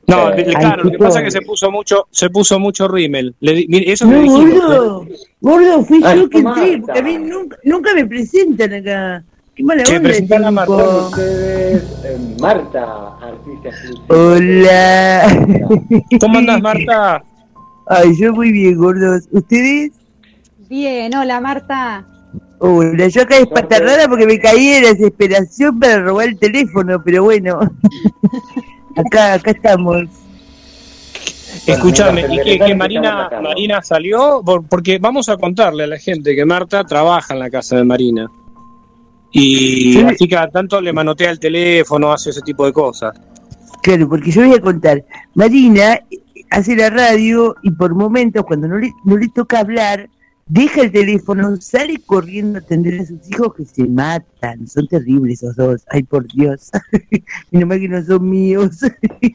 No, 0.08 0.32
Eh, 0.32 0.46
claro, 0.60 0.84
lo 0.86 0.92
que 0.92 0.98
pasa 0.98 1.20
es 1.20 1.26
que 1.26 1.32
se 1.32 1.42
puso 1.42 1.70
mucho, 1.70 2.08
se 2.12 2.30
puso 2.30 2.58
mucho 2.60 2.88
rímel. 2.88 3.36
Le 3.42 3.54
di- 3.54 3.68
mire, 3.68 3.92
eso 3.92 4.06
No, 4.06 4.22
dijimos. 4.22 4.46
¿eh? 4.52 4.54
gordo, 4.58 5.06
gordo, 5.42 5.84
fui 5.84 6.02
Ay, 6.04 6.20
yo 6.22 6.30
que 6.30 6.40
entré, 6.40 6.78
porque 6.80 7.00
a 7.00 7.04
mí 7.04 7.18
nunca, 7.18 7.58
nunca 7.64 7.94
me 7.94 8.06
presentan 8.06 8.74
acá. 8.74 9.24
Qué 9.54 9.64
mala 9.64 9.84
onda, 9.88 10.00
presentala 10.02 10.48
a 10.48 10.52
Marta. 10.52 10.74
Ustedes, 10.74 11.84
eh, 12.06 12.18
Marta, 12.40 13.18
artista. 13.18 13.70
Hola. 14.08 15.70
¿Cómo 16.22 16.38
andás, 16.40 16.62
Marta? 16.64 17.24
Ay, 17.88 18.18
yo 18.18 18.34
muy 18.34 18.52
bien, 18.54 18.78
gordos. 18.78 19.28
¿Ustedes? 19.32 19.92
Bien, 20.70 21.14
hola 21.16 21.42
Marta. 21.42 22.06
Hola, 22.60 23.08
yo 23.08 23.24
acá 23.24 23.38
espatarrada 23.38 24.08
porque 24.08 24.26
me 24.28 24.40
caí 24.40 24.68
de 24.82 24.94
desesperación 24.94 25.80
para 25.80 26.00
robar 26.02 26.28
el 26.28 26.38
teléfono, 26.38 27.02
pero 27.04 27.24
bueno. 27.24 27.60
acá, 28.96 29.34
acá 29.34 29.52
estamos. 29.52 30.04
Escúchame, 31.66 32.26
¿y 32.46 32.60
que, 32.60 32.76
Marina. 32.76 33.30
Marina 33.42 33.82
salió? 33.82 34.42
Por- 34.44 34.66
Porque 34.68 35.00
vamos 35.00 35.28
a 35.30 35.38
contarle 35.38 35.84
a 35.84 35.88
la 35.88 35.98
gente 36.00 36.36
que 36.36 36.46
Marta 36.46 36.84
trabaja 36.84 37.34
en 37.34 37.40
la 37.40 37.50
casa 37.50 37.78
de 37.78 37.84
Marina. 37.84 38.28
Y 39.32 39.94
Sí. 39.94 40.02
así 40.04 40.28
cada 40.28 40.50
tanto 40.50 40.80
le 40.82 40.92
manotea 40.94 41.32
el 41.32 41.40
teléfono, 41.40 42.12
hace 42.12 42.30
ese 42.32 42.42
tipo 42.42 42.66
de 42.66 42.74
cosas. 42.74 43.14
Claro, 43.82 44.08
porque 44.10 44.32
yo 44.32 44.46
voy 44.46 44.54
a 44.56 44.62
contar. 44.62 45.04
Marina 45.36 46.00
hace 46.50 46.76
la 46.76 46.90
radio 46.90 47.56
y 47.64 47.72
por 47.72 47.96
momentos, 47.96 48.44
cuando 48.46 48.68
no 48.68 48.78
le, 48.78 48.92
no 49.06 49.18
le 49.18 49.28
toca 49.30 49.60
hablar, 49.60 50.10
deja 50.54 50.82
el 50.82 50.92
teléfono, 50.92 51.56
sale 51.62 51.98
corriendo 52.06 52.60
a 52.60 52.62
atender 52.62 53.00
a 53.00 53.06
sus 53.06 53.20
hijos 53.32 53.54
que 53.56 53.64
se 53.66 53.88
matan. 53.88 54.68
Son 54.68 54.86
terribles 54.88 55.42
esos 55.42 55.56
dos. 55.56 55.86
Ay, 55.90 56.04
por 56.04 56.28
Dios. 56.28 56.70
Menos 57.52 57.70
mal 57.70 57.80
que 57.80 57.88
no 57.88 58.04
son 58.04 58.30
míos. 58.30 58.80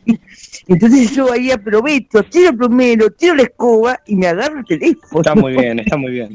Entonces 0.68 1.11
yo 1.12 1.33
ahí 1.33 1.50
aprovecho, 1.50 2.22
tiro 2.24 2.50
el 2.50 2.57
plomero, 2.57 3.11
tiro 3.11 3.35
la 3.35 3.44
escoba 3.44 3.98
y 4.07 4.14
me 4.14 4.26
agarro 4.26 4.59
el 4.59 4.64
teléfono. 4.66 5.20
Está 5.22 5.35
muy 5.35 5.52
bien, 5.55 5.79
está 5.79 5.96
muy 5.96 6.11
bien. 6.12 6.31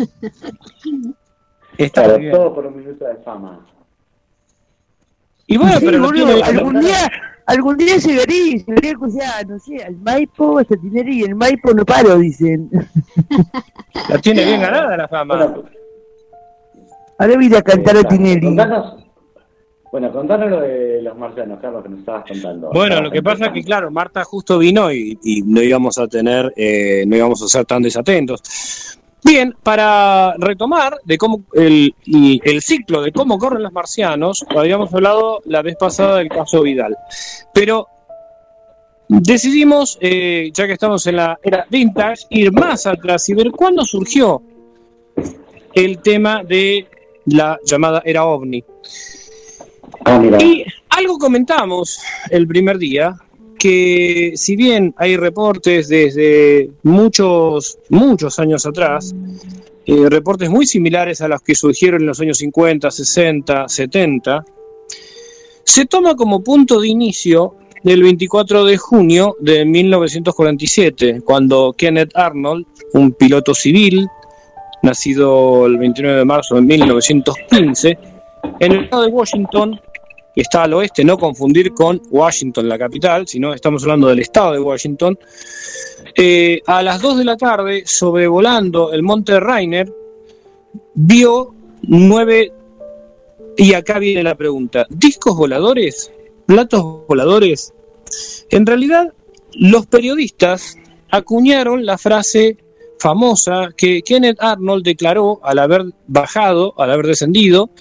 Está 1.77 2.01
Claro, 2.03 2.13
muy 2.17 2.21
bien. 2.21 2.33
todo 2.33 2.55
por 2.55 2.65
un 2.65 2.77
minuto 2.77 3.05
de 3.05 3.15
fama. 3.23 3.65
Y 5.45 5.57
bueno, 5.57 5.77
Sí, 5.79 5.85
pero 5.85 6.01
boludo, 6.01 6.43
algún 6.43 6.79
día, 6.79 7.11
algún 7.51 7.77
día 7.77 7.97
llegaré, 7.97 8.63
llegaré 8.65 8.93
o 8.99 9.09
sea, 9.09 9.43
no 9.47 9.59
sé, 9.59 9.83
al 9.83 9.97
Maipo, 9.97 10.59
hasta 10.59 10.75
Tineri, 10.77 11.19
y 11.19 11.23
el 11.23 11.35
Maipo 11.35 11.73
no 11.73 11.85
paro, 11.85 12.17
dicen. 12.17 12.69
la 14.09 14.17
tiene 14.19 14.45
bien 14.45 14.61
ganada 14.61 14.97
la 14.97 15.07
fama. 15.07 15.35
Bueno, 15.35 15.63
Ahora 17.17 17.35
voy 17.35 17.43
a 17.43 17.47
ir 17.47 17.55
a 17.55 17.61
cantar 17.61 17.97
a. 17.97 18.03
Tinelli. 18.03 18.47
Contanos, 18.47 19.03
bueno, 19.91 20.11
contanos 20.11 20.49
lo 20.49 20.61
de 20.61 21.01
los 21.01 21.17
marcianos, 21.17 21.59
Carlos, 21.59 21.83
que 21.83 21.89
nos 21.89 21.99
estabas 21.99 22.23
contando. 22.27 22.69
Bueno, 22.73 23.01
lo 23.01 23.11
que 23.11 23.21
pasa 23.21 23.47
es 23.47 23.51
que, 23.51 23.63
claro, 23.63 23.91
Marta 23.91 24.23
justo 24.23 24.57
vino 24.57 24.91
y, 24.91 25.19
y 25.21 25.41
no 25.41 25.61
íbamos 25.61 25.97
a 25.97 26.07
tener, 26.07 26.53
eh, 26.55 27.03
no 27.05 27.15
íbamos 27.17 27.43
a 27.43 27.47
ser 27.47 27.65
tan 27.65 27.81
desatentos. 27.81 28.97
Bien, 29.23 29.55
para 29.61 30.33
retomar 30.37 30.97
de 31.03 31.17
cómo 31.17 31.43
el, 31.53 31.93
el 32.05 32.61
ciclo 32.61 33.01
de 33.01 33.11
cómo 33.11 33.37
corren 33.37 33.63
los 33.63 33.71
marcianos, 33.71 34.45
habíamos 34.49 34.93
hablado 34.93 35.41
la 35.45 35.61
vez 35.61 35.75
pasada 35.75 36.17
del 36.17 36.29
caso 36.29 36.63
Vidal, 36.63 36.97
pero 37.53 37.87
decidimos, 39.07 39.97
eh, 40.01 40.49
ya 40.53 40.65
que 40.65 40.73
estamos 40.73 41.05
en 41.05 41.17
la 41.17 41.37
era 41.43 41.65
vintage, 41.69 42.25
ir 42.29 42.51
más 42.51 42.87
atrás 42.87 43.27
y 43.29 43.33
ver 43.33 43.51
cuándo 43.51 43.83
surgió 43.83 44.41
el 45.73 45.99
tema 45.99 46.43
de 46.43 46.87
la 47.25 47.59
llamada 47.65 48.01
era 48.05 48.25
ovni. 48.25 48.63
Ah. 50.05 50.21
Y 50.39 50.65
algo 50.89 51.17
comentamos 51.17 51.99
el 52.29 52.47
primer 52.47 52.77
día, 52.77 53.15
que 53.61 54.33
si 54.37 54.55
bien 54.55 54.91
hay 54.97 55.17
reportes 55.17 55.87
desde 55.87 56.71
muchos, 56.81 57.77
muchos 57.89 58.39
años 58.39 58.65
atrás, 58.65 59.13
eh, 59.85 60.09
reportes 60.09 60.49
muy 60.49 60.65
similares 60.65 61.21
a 61.21 61.27
los 61.27 61.43
que 61.43 61.53
surgieron 61.53 62.01
en 62.01 62.07
los 62.07 62.19
años 62.19 62.39
50, 62.39 62.89
60, 62.89 63.69
70, 63.69 64.43
se 65.63 65.85
toma 65.85 66.15
como 66.15 66.43
punto 66.43 66.81
de 66.81 66.87
inicio 66.87 67.53
el 67.83 68.01
24 68.01 68.65
de 68.65 68.77
junio 68.77 69.37
de 69.39 69.63
1947, 69.63 71.21
cuando 71.23 71.75
Kenneth 71.77 72.15
Arnold, 72.15 72.65
un 72.93 73.11
piloto 73.11 73.53
civil, 73.53 74.07
nacido 74.81 75.67
el 75.67 75.77
29 75.77 76.17
de 76.17 76.25
marzo 76.25 76.55
de 76.55 76.61
1915, 76.61 77.99
en 78.59 78.71
el 78.71 78.85
estado 78.85 79.03
de 79.03 79.09
Washington, 79.09 79.79
que 80.33 80.41
está 80.41 80.63
al 80.63 80.73
oeste, 80.73 81.03
no 81.03 81.17
confundir 81.17 81.73
con 81.73 82.01
Washington, 82.09 82.69
la 82.69 82.77
capital, 82.77 83.27
sino 83.27 83.53
estamos 83.53 83.83
hablando 83.83 84.07
del 84.07 84.19
estado 84.19 84.53
de 84.53 84.59
Washington, 84.59 85.17
eh, 86.15 86.61
a 86.65 86.81
las 86.81 87.01
2 87.01 87.19
de 87.19 87.25
la 87.25 87.37
tarde, 87.37 87.83
sobrevolando 87.85 88.91
el 88.93 89.03
monte 89.03 89.39
Rainer, 89.39 89.91
vio 90.93 91.53
nueve, 91.83 92.51
y 93.57 93.73
acá 93.73 93.99
viene 93.99 94.23
la 94.23 94.35
pregunta, 94.35 94.85
¿discos 94.89 95.35
voladores? 95.35 96.11
¿Platos 96.45 97.05
voladores? 97.07 97.73
En 98.49 98.65
realidad, 98.65 99.13
los 99.53 99.85
periodistas 99.85 100.77
acuñaron 101.09 101.85
la 101.85 101.97
frase 101.97 102.57
famosa 102.99 103.69
que 103.75 104.01
Kenneth 104.01 104.37
Arnold 104.39 104.83
declaró 104.83 105.39
al 105.43 105.59
haber 105.59 105.85
bajado, 106.07 106.73
al 106.77 106.91
haber 106.91 107.07
descendido, 107.07 107.71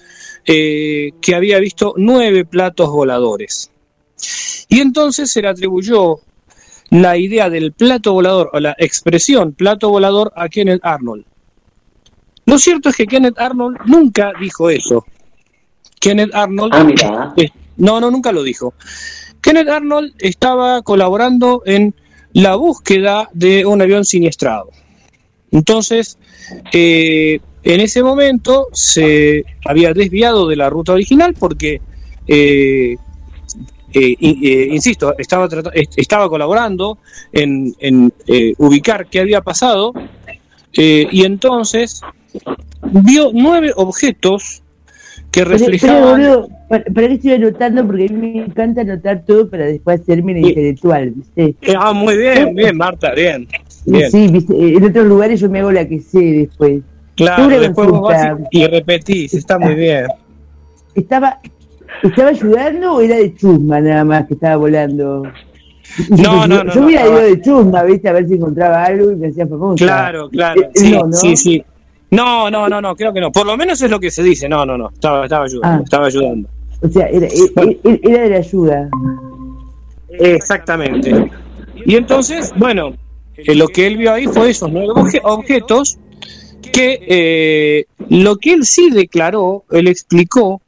eh, 0.46 1.12
que 1.20 1.34
había 1.34 1.58
visto 1.58 1.94
nueve 1.96 2.44
platos 2.44 2.90
voladores. 2.90 3.70
Y 4.68 4.80
entonces 4.80 5.30
se 5.30 5.42
le 5.42 5.48
atribuyó 5.48 6.20
la 6.90 7.16
idea 7.16 7.48
del 7.48 7.72
plato 7.72 8.12
volador 8.12 8.50
o 8.52 8.60
la 8.60 8.74
expresión 8.78 9.52
plato 9.52 9.90
volador 9.90 10.32
a 10.36 10.48
Kenneth 10.48 10.80
Arnold. 10.82 11.24
Lo 12.46 12.58
cierto 12.58 12.88
es 12.88 12.96
que 12.96 13.06
Kenneth 13.06 13.38
Arnold 13.38 13.78
nunca 13.86 14.32
dijo 14.40 14.70
eso. 14.70 15.06
Kenneth 16.00 16.34
Arnold 16.34 16.72
Ah, 16.74 16.84
mira. 16.84 17.32
eh, 17.36 17.50
No, 17.76 18.00
no, 18.00 18.10
nunca 18.10 18.32
lo 18.32 18.42
dijo. 18.42 18.74
Kenneth 19.40 19.68
Arnold 19.68 20.14
estaba 20.18 20.82
colaborando 20.82 21.62
en 21.64 21.94
la 22.32 22.56
búsqueda 22.56 23.28
de 23.32 23.64
un 23.66 23.80
avión 23.82 24.04
siniestrado. 24.04 24.70
Entonces, 25.50 26.18
eh, 26.72 27.40
en 27.62 27.80
ese 27.80 28.02
momento 28.02 28.68
se 28.72 29.44
había 29.64 29.92
desviado 29.92 30.48
de 30.48 30.56
la 30.56 30.70
ruta 30.70 30.92
original 30.92 31.34
porque 31.38 31.80
eh, 32.26 32.96
eh, 33.92 34.16
eh, 34.20 34.68
insisto, 34.70 35.14
estaba, 35.18 35.48
estaba 35.96 36.28
colaborando 36.28 36.98
en, 37.32 37.74
en, 37.80 38.12
eh, 38.26 38.54
ubicar 38.58 39.06
qué 39.06 39.20
había 39.20 39.40
pasado 39.40 39.92
eh, 40.74 41.08
y 41.10 41.24
entonces 41.24 42.00
vio 42.82 43.30
nueve 43.32 43.72
objetos 43.74 44.62
que 45.32 45.44
Pero, 45.44 45.50
pero, 45.50 45.70
reflejaban... 45.70 46.48
para, 46.68 46.84
para 46.84 47.08
que 47.08 47.14
estoy 47.14 47.32
anotando, 47.32 47.86
porque 47.86 48.06
a 48.06 48.12
mí 48.12 48.32
me 48.32 48.44
encanta 48.44 48.80
anotar 48.80 49.24
todo 49.24 49.48
para 49.48 49.66
después 49.66 50.00
hacerme 50.00 50.34
la 50.34 50.48
intelectual, 50.48 51.10
¿viste? 51.10 51.56
Ah, 51.76 51.92
muy 51.92 52.16
bien, 52.16 52.54
bien, 52.54 52.76
Marta, 52.76 53.12
bien. 53.14 53.46
Bien, 53.86 54.10
Sí, 54.10 54.28
¿viste? 54.28 54.54
en 54.54 54.84
otros 54.84 55.06
lugares 55.06 55.40
yo 55.40 55.48
me 55.48 55.60
hago 55.60 55.72
la 55.72 55.86
que 55.86 56.00
sé 56.00 56.18
después. 56.18 56.82
Claro, 57.24 57.46
Una 57.46 57.58
después 57.58 57.88
vos 57.88 58.00
vas 58.02 58.26
consulta. 58.28 58.48
y, 58.52 58.62
y 58.62 58.66
repetís, 58.66 59.34
está 59.34 59.58
muy 59.58 59.74
bien. 59.74 60.06
¿Estaba, 60.94 61.38
¿Estaba 62.02 62.28
ayudando 62.30 62.94
o 62.94 63.00
era 63.00 63.16
de 63.16 63.34
chusma 63.34 63.80
nada 63.80 64.04
más 64.04 64.26
que 64.26 64.34
estaba 64.34 64.56
volando? 64.56 65.22
No, 66.10 66.46
no, 66.46 66.62
no, 66.64 66.72
Yo 66.72 66.84
hubiera 66.84 67.04
ido 67.06 67.18
de 67.18 67.40
chusma, 67.40 67.82
¿viste? 67.82 68.08
A 68.08 68.12
ver 68.12 68.28
si 68.28 68.34
encontraba 68.34 68.84
algo 68.84 69.10
y 69.10 69.16
me 69.16 69.28
hacía 69.28 69.46
famosa. 69.46 69.84
Claro, 69.84 70.28
claro, 70.30 70.60
Eh, 70.62 70.70
sí, 70.74 70.92
no, 70.92 71.06
¿no? 71.06 71.12
sí, 71.12 71.36
sí. 71.36 71.64
No, 72.12 72.50
no, 72.50 72.68
no, 72.68 72.80
no, 72.80 72.94
creo 72.96 73.12
que 73.12 73.20
no. 73.20 73.30
Por 73.32 73.46
lo 73.46 73.56
menos 73.56 73.80
es 73.82 73.90
lo 73.90 73.98
que 74.00 74.10
se 74.10 74.22
dice. 74.22 74.48
No, 74.48 74.64
no, 74.66 74.76
no. 74.78 74.90
Estaba, 74.90 75.24
estaba 75.24 75.44
ayudando, 75.44 75.78
Ah. 75.78 75.80
estaba 75.84 76.06
ayudando. 76.06 76.48
O 76.82 76.88
sea, 76.88 77.06
era, 77.08 77.26
era, 77.26 77.98
era 78.02 78.22
de 78.22 78.30
la 78.30 78.36
ayuda. 78.36 78.88
Exactamente. 80.10 81.30
Y 81.84 81.96
entonces, 81.96 82.52
bueno, 82.56 82.92
eh, 83.36 83.54
lo 83.54 83.68
que 83.68 83.86
él 83.86 83.96
vio 83.96 84.12
ahí 84.12 84.26
fue 84.26 84.50
esos 84.50 84.70
nueve 84.70 84.88
obje- 84.94 85.20
objetos 85.22 85.98
que 86.72 86.98
eh, 87.08 87.84
lo 88.08 88.36
que 88.36 88.52
él 88.52 88.64
sí 88.64 88.90
declaró, 88.90 89.64
él 89.70 89.88
explicó 89.88 90.60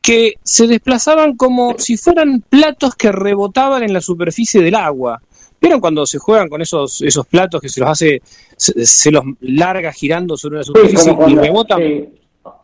que 0.00 0.34
se 0.42 0.66
desplazaban 0.66 1.36
como 1.36 1.78
si 1.78 1.96
fueran 1.96 2.42
platos 2.48 2.94
que 2.94 3.10
rebotaban 3.10 3.82
en 3.82 3.92
la 3.92 4.00
superficie 4.00 4.60
del 4.62 4.74
agua. 4.74 5.20
¿Vieron 5.60 5.80
cuando 5.80 6.04
se 6.04 6.18
juegan 6.18 6.48
con 6.50 6.60
esos, 6.60 7.00
esos 7.00 7.26
platos 7.26 7.60
que 7.60 7.70
se 7.70 7.80
los 7.80 7.88
hace, 7.88 8.20
se, 8.56 8.84
se 8.84 9.10
los 9.10 9.24
larga 9.40 9.92
girando 9.92 10.36
sobre 10.36 10.58
la 10.58 10.64
Sí, 10.64 10.66
superficie 10.66 11.16
y 11.28 11.34
rebotan? 11.36 11.78
sí, 11.80 12.04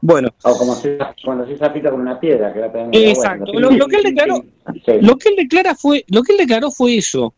Bueno, 0.02 0.28
o 0.42 0.58
como 0.58 0.74
si, 0.74 0.90
cuando 1.24 1.46
se 1.46 1.56
zapita 1.56 1.90
con 1.90 2.00
una 2.02 2.20
piedra 2.20 2.52
que 2.52 2.58
agua, 2.62 2.88
Exacto. 2.92 3.52
Lo- 3.54 3.70
lo 3.70 3.86
que 3.88 3.96
él 3.96 4.02
declaró- 4.02 4.44
Sí. 4.84 4.92
Lo 5.00 5.16
que 5.16 5.30
él 5.30 5.36
declara 5.36 5.74
fue, 5.74 6.04
lo 6.08 6.22
que 6.22 6.32
él 6.32 6.38
declaró 6.38 6.70
fue 6.70 6.96
eso. 6.98 7.32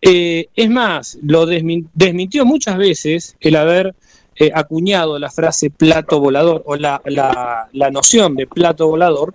Eh, 0.00 0.46
es 0.56 0.70
más, 0.70 1.18
lo 1.22 1.46
desmin- 1.46 1.88
desmintió 1.92 2.46
muchas 2.46 2.78
veces 2.78 3.36
el 3.40 3.56
haber 3.56 3.94
eh, 4.38 4.50
acuñado 4.54 5.18
la 5.18 5.30
frase 5.30 5.70
plato 5.70 6.20
volador 6.20 6.62
o 6.66 6.76
la, 6.76 7.00
la- 7.06 7.68
la 7.72 7.90
noción 7.90 8.36
de 8.36 8.46
plato 8.46 8.86
volador, 8.88 9.34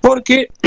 porque 0.00 0.48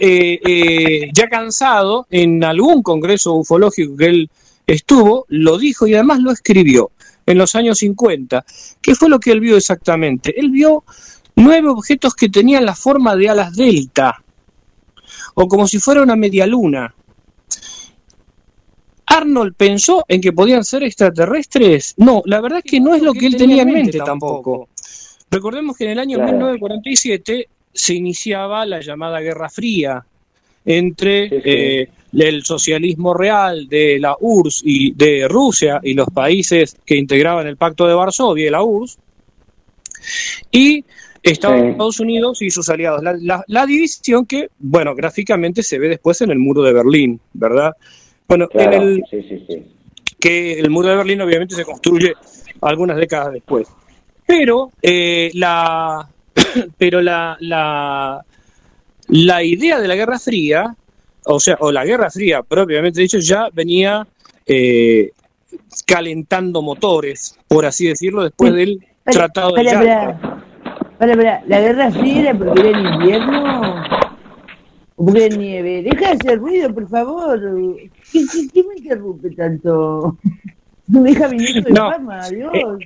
eh, 0.00 0.40
eh, 0.44 1.10
ya 1.12 1.28
cansado 1.28 2.06
en 2.10 2.42
algún 2.44 2.82
congreso 2.82 3.34
ufológico 3.34 3.96
que 3.96 4.06
él 4.06 4.30
estuvo, 4.66 5.26
lo 5.28 5.58
dijo 5.58 5.86
y 5.86 5.94
además 5.94 6.20
lo 6.20 6.30
escribió 6.30 6.90
en 7.26 7.38
los 7.38 7.54
años 7.54 7.78
50. 7.78 8.44
¿Qué 8.80 8.94
fue 8.94 9.08
lo 9.08 9.18
que 9.20 9.32
él 9.32 9.40
vio 9.40 9.56
exactamente? 9.56 10.38
Él 10.38 10.50
vio 10.50 10.84
nueve 11.36 11.68
objetos 11.68 12.14
que 12.14 12.28
tenían 12.28 12.64
la 12.66 12.74
forma 12.74 13.14
de 13.16 13.28
alas 13.28 13.54
delta, 13.54 14.22
o 15.34 15.46
como 15.48 15.66
si 15.66 15.78
fuera 15.78 16.02
una 16.02 16.16
media 16.16 16.46
luna. 16.46 16.94
Arnold 19.10 19.54
pensó 19.56 20.04
en 20.08 20.20
que 20.20 20.32
podían 20.32 20.64
ser 20.64 20.82
extraterrestres. 20.84 21.94
No, 21.98 22.22
la 22.26 22.40
verdad 22.40 22.60
es 22.64 22.70
que 22.70 22.80
no 22.80 22.94
es 22.94 23.02
lo 23.02 23.12
que 23.12 23.26
él 23.26 23.36
tenía 23.36 23.62
en 23.62 23.72
mente 23.72 23.98
tampoco. 23.98 24.68
Recordemos 25.30 25.76
que 25.76 25.84
en 25.84 25.90
el 25.90 25.98
año 25.98 26.16
Claro. 26.16 26.32
1947 26.32 27.48
se 27.72 27.94
iniciaba 27.94 28.64
la 28.66 28.80
llamada 28.80 29.20
Guerra 29.20 29.48
Fría 29.48 30.04
entre 30.64 31.28
Sí, 31.28 31.34
sí. 31.36 31.42
eh, 31.44 31.88
el 32.12 32.44
socialismo 32.44 33.14
real 33.14 33.68
de 33.68 33.98
la 34.00 34.16
URSS 34.20 34.62
y 34.64 34.92
de 34.92 35.26
Rusia 35.28 35.80
y 35.82 35.94
los 35.94 36.08
países 36.10 36.76
que 36.84 36.96
integraban 36.96 37.46
el 37.46 37.56
Pacto 37.56 37.86
de 37.86 37.94
Varsovia 37.94 38.46
y 38.46 38.50
la 38.50 38.62
URSS 38.62 38.98
y 40.50 40.84
Estados 41.22 41.96
Sí. 41.96 42.02
Unidos 42.02 42.40
y 42.42 42.50
sus 42.50 42.68
aliados. 42.70 43.02
La, 43.02 43.12
la- 43.20 43.44
la 43.46 43.66
división 43.66 44.24
que, 44.24 44.48
bueno, 44.58 44.94
gráficamente 44.94 45.62
se 45.62 45.78
ve 45.78 45.88
después 45.88 46.20
en 46.22 46.30
el 46.30 46.38
muro 46.38 46.62
de 46.62 46.72
Berlín, 46.72 47.20
¿verdad? 47.34 47.72
Bueno, 48.30 48.48
Claro, 48.48 48.72
en 48.76 48.82
el, 48.82 49.04
sí, 49.10 49.22
sí, 49.28 49.44
sí. 49.46 49.72
que 50.18 50.58
el 50.58 50.70
muro 50.70 50.88
de 50.88 50.96
Berlín 50.96 51.20
obviamente 51.20 51.54
se 51.54 51.64
construye 51.64 52.14
algunas 52.62 52.96
décadas 52.96 53.32
después. 53.32 53.68
Pero 54.26 54.70
eh, 54.80 55.30
la 55.34 56.08
pero 56.78 57.02
la, 57.02 57.36
la 57.40 58.24
la 59.08 59.42
idea 59.42 59.80
de 59.80 59.88
la 59.88 59.96
Guerra 59.96 60.18
Fría, 60.18 60.74
o 61.24 61.40
sea, 61.40 61.56
o 61.60 61.72
la 61.72 61.84
Guerra 61.84 62.08
Fría 62.10 62.42
propiamente 62.44 63.00
dicho, 63.00 63.18
ya 63.18 63.48
venía 63.52 64.06
eh, 64.46 65.10
calentando 65.84 66.62
motores, 66.62 67.36
por 67.48 67.66
así 67.66 67.88
decirlo, 67.88 68.22
después 68.22 68.54
del 68.54 68.78
Para, 69.04 69.12
Tratado 69.16 69.48
de 69.48 69.64
para, 69.64 69.72
Yalta. 69.72 70.20
para, 70.20 70.44
para, 70.98 71.16
para, 71.16 71.42
¿La 71.46 71.60
guerra 71.60 71.90
fría 71.90 72.20
era 72.20 72.38
porque 72.38 72.60
era 72.60 72.78
en 72.78 72.86
invierno? 72.86 73.84
¿O 74.96 75.04
porque 75.04 75.26
era 75.26 75.36
nieve? 75.36 75.82
Deja 75.82 76.10
de 76.10 76.12
hacer 76.12 76.38
ruido, 76.38 76.72
por 76.72 76.88
favor. 76.88 77.40
¿Qué, 78.12 78.26
qué, 78.32 78.48
qué 78.52 78.64
me 78.64 78.76
interrumpe 78.76 79.30
tanto? 79.30 80.18
No 80.88 81.00
me 81.02 81.10
deja 81.10 81.28
minuto 81.28 81.60
de 81.68 81.72
No. 81.72 81.90
fama, 81.90 82.28
Dios. 82.28 82.80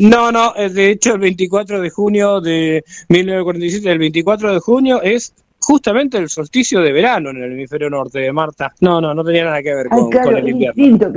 No, 0.00 0.30
no, 0.30 0.54
eh, 0.56 0.68
de 0.68 0.90
hecho 0.90 1.14
el 1.14 1.20
24 1.20 1.80
de 1.80 1.90
junio 1.90 2.40
de 2.40 2.84
1947, 3.08 3.90
el 3.90 3.98
24 3.98 4.52
de 4.54 4.60
junio 4.60 5.02
es 5.02 5.34
justamente 5.58 6.16
el 6.16 6.28
solsticio 6.28 6.80
de 6.80 6.92
verano 6.92 7.30
en 7.30 7.38
el 7.42 7.52
hemisferio 7.52 7.90
norte, 7.90 8.30
Marta. 8.32 8.72
No, 8.80 9.00
no, 9.00 9.12
no 9.14 9.24
tenía 9.24 9.44
nada 9.44 9.62
que 9.62 9.74
ver 9.74 9.88
Ay, 9.90 9.98
con, 9.98 10.10
claro, 10.10 10.30
con 10.30 10.38
el 10.38 10.44
es 10.48 10.52
invierno. 10.52 11.12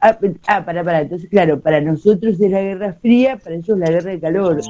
Ah, 0.00 0.18
pe- 0.18 0.34
ah, 0.46 0.64
para, 0.64 0.84
para. 0.84 1.00
Entonces, 1.00 1.28
claro, 1.30 1.60
para 1.60 1.80
nosotros 1.80 2.38
es 2.38 2.50
la 2.50 2.60
guerra 2.60 2.92
fría, 3.00 3.36
para 3.36 3.56
ellos 3.56 3.78
la 3.78 3.90
guerra 3.90 4.10
de 4.10 4.20
calor. 4.20 4.60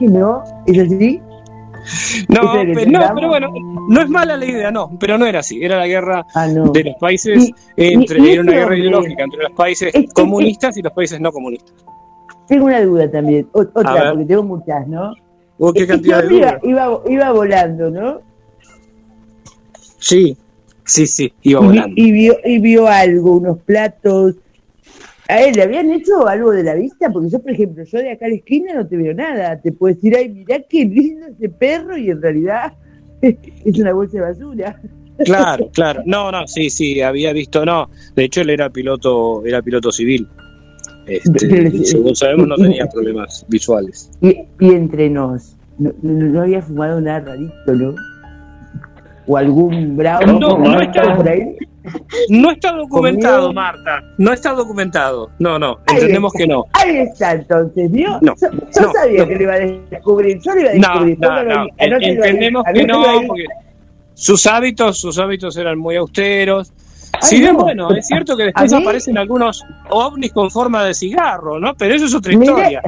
¿Y 0.00 0.06
no? 0.08 0.42
¿Es 0.66 0.78
así? 0.78 1.20
No, 2.28 2.40
Eso 2.42 2.60
es 2.60 2.68
lo 2.68 2.74
que 2.74 2.80
pe- 2.80 2.86
no, 2.90 3.00
pero 3.14 3.28
bueno, 3.28 3.48
no 3.88 4.00
es 4.00 4.08
mala 4.08 4.36
la 4.36 4.44
idea, 4.44 4.70
no, 4.70 4.90
pero 4.98 5.16
no 5.18 5.26
era 5.26 5.40
así. 5.40 5.62
Era 5.62 5.78
la 5.78 5.86
guerra 5.86 6.26
Ah, 6.34 6.46
no. 6.46 6.70
de 6.70 6.84
los 6.84 6.94
países, 6.96 7.48
Y- 7.48 7.54
entre, 7.76 8.20
y- 8.20 8.30
era 8.30 8.42
una 8.42 8.52
guerra 8.52 8.76
ideológica 8.78 9.22
entre 9.24 9.42
los 9.42 9.52
países 9.52 9.94
Es- 9.94 10.04
es- 10.04 10.12
comunistas 10.14 10.76
y 10.76 10.82
los 10.82 10.92
países 10.92 11.20
no 11.20 11.32
comunistas. 11.32 11.74
Tengo 12.48 12.66
una 12.66 12.80
duda 12.82 13.10
también. 13.10 13.48
Otra, 13.52 14.10
porque 14.10 14.24
tengo 14.24 14.42
muchas, 14.42 14.86
¿no? 14.88 15.14
Qué 15.74 15.86
cantidad 15.86 16.24
de 16.24 16.34
iba, 16.34 16.58
iba, 16.62 17.00
iba 17.08 17.32
volando, 17.32 17.90
¿no? 17.90 18.20
Sí, 19.98 20.36
sí, 20.84 21.06
sí, 21.06 21.32
iba 21.42 21.60
y, 21.60 21.64
volando. 21.66 21.94
y 21.96 22.12
vio, 22.12 22.34
y 22.44 22.58
vio 22.58 22.88
algo, 22.88 23.36
unos 23.36 23.58
platos. 23.58 24.34
¿A 25.30 25.44
él 25.44 25.54
le 25.54 25.62
habían 25.62 25.90
hecho 25.92 26.26
algo 26.26 26.50
de 26.50 26.64
la 26.64 26.74
vista? 26.74 27.10
Porque 27.10 27.30
yo, 27.30 27.38
por 27.40 27.52
ejemplo, 27.52 27.84
yo 27.84 27.98
de 27.98 28.10
acá 28.10 28.26
a 28.26 28.28
la 28.30 28.34
esquina 28.34 28.74
no 28.74 28.86
te 28.86 28.96
veo 28.96 29.14
nada. 29.14 29.60
Te 29.60 29.72
puedo 29.72 29.94
decir, 29.94 30.16
ay, 30.16 30.28
mirá 30.28 30.60
qué 30.68 30.84
lindo 30.84 31.26
ese 31.28 31.48
perro, 31.48 31.96
y 31.96 32.10
en 32.10 32.20
realidad 32.20 32.72
es 33.22 33.78
una 33.78 33.92
bolsa 33.92 34.18
de 34.18 34.20
basura. 34.22 34.80
Claro, 35.24 35.70
claro. 35.72 36.02
No, 36.04 36.32
no, 36.32 36.46
sí, 36.46 36.68
sí, 36.68 37.00
había 37.00 37.32
visto, 37.32 37.64
no. 37.64 37.90
De 38.16 38.24
hecho, 38.24 38.40
él 38.40 38.50
era 38.50 38.70
piloto, 38.70 39.44
era 39.46 39.62
piloto 39.62 39.92
civil. 39.92 40.26
Este, 41.06 41.84
según 41.84 42.14
sabemos, 42.14 42.48
no 42.48 42.56
tenía 42.56 42.86
problemas 42.86 43.44
visuales. 43.48 44.10
Y, 44.20 44.36
y 44.60 44.70
entre 44.70 45.10
nos, 45.10 45.56
no, 45.78 45.92
no, 46.02 46.12
no 46.12 46.42
había 46.42 46.62
fumado 46.62 47.00
nada 47.00 47.20
rarito, 47.20 47.74
¿no? 47.74 47.94
O 49.30 49.36
algún 49.36 49.96
brownie 49.96 50.40
No, 50.40 50.58
no 50.58 50.80
está- 50.80 51.14
por 51.14 51.28
ahí. 51.28 51.56
No 52.28 52.50
está 52.50 52.72
documentado. 52.72 53.52
Marta. 53.52 54.02
No 54.18 54.32
está 54.32 54.50
documentado. 54.52 55.30
No, 55.38 55.58
no, 55.58 55.78
Ahí 55.86 55.94
entendemos 55.98 56.34
está. 56.34 56.38
que 56.44 56.46
no. 56.52 56.64
Ahí 56.72 56.96
está, 56.98 57.32
entonces, 57.32 57.90
¿vio? 57.92 58.18
No, 58.22 58.34
yo 58.40 58.48
yo 58.50 58.82
no, 58.82 58.92
sabía 58.92 59.22
no. 59.22 59.28
que 59.28 59.36
lo 59.36 59.42
iba 59.42 59.54
a 59.54 59.58
descubrir, 59.58 60.40
yo 60.42 60.54
lo 60.54 60.60
iba 60.60 60.70
a 60.70 60.74
No, 60.74 61.04
descubrir. 61.06 61.18
no, 61.20 61.42
no. 61.44 61.66
Entendemos 61.78 62.64
que 62.74 62.84
no, 62.86 63.02
porque 63.28 63.44
sus 64.14 64.46
hábitos, 64.46 64.98
sus 65.00 65.18
hábitos 65.18 65.56
eran 65.56 65.78
muy 65.78 65.94
austeros. 65.96 66.72
Ay, 67.12 67.20
Si 67.22 67.38
bien, 67.40 67.52
no. 67.56 67.62
bueno, 67.64 67.90
es 67.94 68.06
cierto 68.06 68.36
que 68.36 68.44
después 68.44 68.72
aparecen 68.72 69.16
algunos 69.16 69.64
ovnis 69.90 70.32
con 70.32 70.50
forma 70.50 70.84
de 70.84 70.92
cigarro, 70.94 71.58
¿no? 71.60 71.74
Pero 71.74 71.94
eso 71.94 72.06
es 72.06 72.14
otra 72.14 72.32
Mire, 72.36 72.52
historia. 72.52 72.82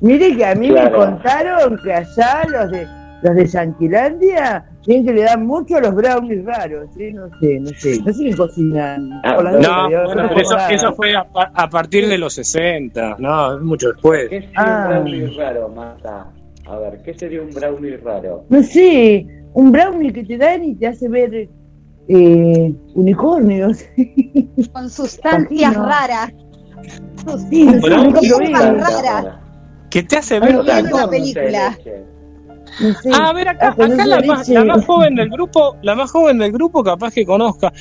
mire 0.00 0.36
que 0.36 0.44
a 0.44 0.54
mí 0.54 0.68
Claro. 0.68 0.90
me 0.90 0.96
contaron 1.06 1.78
que 1.82 1.92
allá 1.92 2.42
los 2.48 2.70
de 2.70 2.86
los 3.22 3.34
de 3.34 3.46
Yanquilandia 3.46 4.64
tienen 4.82 5.06
que 5.06 5.12
le 5.14 5.22
dan 5.22 5.46
mucho 5.46 5.76
a 5.76 5.80
los 5.80 5.94
brownies 5.94 6.44
raros, 6.44 6.88
¿sí? 6.96 7.12
No 7.12 7.28
sé, 7.40 7.58
no 7.60 7.68
sé, 7.70 8.00
no 8.04 8.12
sé 8.12 8.24
qué 8.24 8.36
cocinan. 8.36 9.10
Ah, 9.24 9.42
la 9.42 9.52
no, 9.52 10.04
bueno, 10.04 10.30
eso, 10.36 10.56
eso 10.70 10.92
fue 10.94 11.14
a, 11.16 11.26
a 11.54 11.68
partir 11.68 12.06
de 12.08 12.18
los 12.18 12.34
60, 12.34 13.16
no, 13.18 13.56
es 13.56 13.62
mucho 13.62 13.92
después. 13.92 14.28
¿Qué 14.28 14.40
sería 14.42 14.52
Ah. 14.56 14.86
un 14.98 15.04
brownie 15.04 15.26
raro, 15.36 15.68
Marta? 15.68 16.30
A 16.68 16.78
ver, 16.78 17.02
¿qué 17.02 17.14
sería 17.14 17.42
un 17.42 17.50
brownie 17.50 17.96
raro? 17.96 18.44
No 18.48 18.62
sé, 18.62 19.26
un 19.54 19.72
brownie 19.72 20.12
que 20.12 20.24
te 20.24 20.36
dan 20.36 20.64
y 20.64 20.74
te 20.74 20.86
hace 20.88 21.08
ver 21.08 21.48
eh, 22.08 22.74
unicornios. 22.94 23.84
Con 24.72 24.88
sustancias 24.90 25.74
Imagino. 25.74 25.84
raras. 25.86 26.32
Sí, 27.50 27.64
no. 27.64 27.72
Sustancias 27.80 28.78
raras. 28.78 29.26
¿Qué 29.90 30.02
te 30.02 30.16
hace 30.18 30.38
ver? 30.40 30.62
de 30.62 31.08
película. 31.10 31.76
Ah, 33.12 33.30
a 33.30 33.32
ver, 33.32 33.48
acá, 33.48 33.68
acá 33.68 33.86
la, 33.88 34.20
más, 34.22 34.48
la 34.48 34.64
más 34.64 34.84
joven 34.84 35.14
del 35.14 35.30
grupo, 35.30 35.76
la 35.82 35.94
más 35.94 36.10
joven 36.10 36.38
del 36.38 36.52
grupo 36.52 36.82
capaz 36.84 37.12
que 37.12 37.24
conozca. 37.24 37.72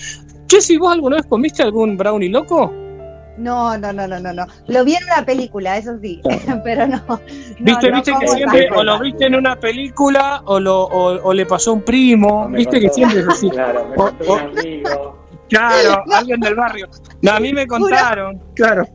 Jessy, 0.49 0.77
¿vos 0.77 0.93
alguna 0.93 1.17
vez 1.17 1.25
comiste 1.25 1.63
algún 1.63 1.97
brownie 1.97 2.29
loco? 2.29 2.71
No, 3.37 3.77
no, 3.77 3.91
no, 3.91 4.07
no, 4.07 4.17
no, 4.19 4.31
no. 4.31 4.45
Lo 4.67 4.85
vi 4.85 4.95
en 4.95 5.03
una 5.03 5.25
película, 5.25 5.77
eso 5.77 5.97
sí, 6.01 6.21
pero 6.63 6.87
no. 6.87 7.01
no, 7.07 7.19
Viste, 7.59 7.89
no 7.89 7.95
viste 7.97 8.13
que 8.19 8.27
siempre 8.29 8.69
o 8.73 8.83
lo 8.83 8.97
viste 8.99 9.25
en 9.25 9.35
una 9.35 9.59
película 9.59 10.41
o 10.45 10.59
lo 10.59 10.83
o, 10.83 11.21
o 11.21 11.33
le 11.33 11.45
pasó 11.45 11.71
a 11.71 11.73
un 11.73 11.81
primo, 11.81 12.47
viste 12.47 12.79
que 12.79 12.89
siempre 12.89 13.19
es 13.19 13.27
así. 13.27 13.49
Claro, 13.49 13.87
me 13.89 13.95
contó 13.95 14.33
un 14.35 14.39
amigo. 14.59 15.25
Claro, 15.49 16.03
alguien 16.11 16.39
del 16.39 16.55
barrio. 16.55 16.87
No, 17.21 17.31
a 17.31 17.39
mí 17.39 17.53
me 17.53 17.67
contaron, 17.67 18.41
claro. 18.55 18.87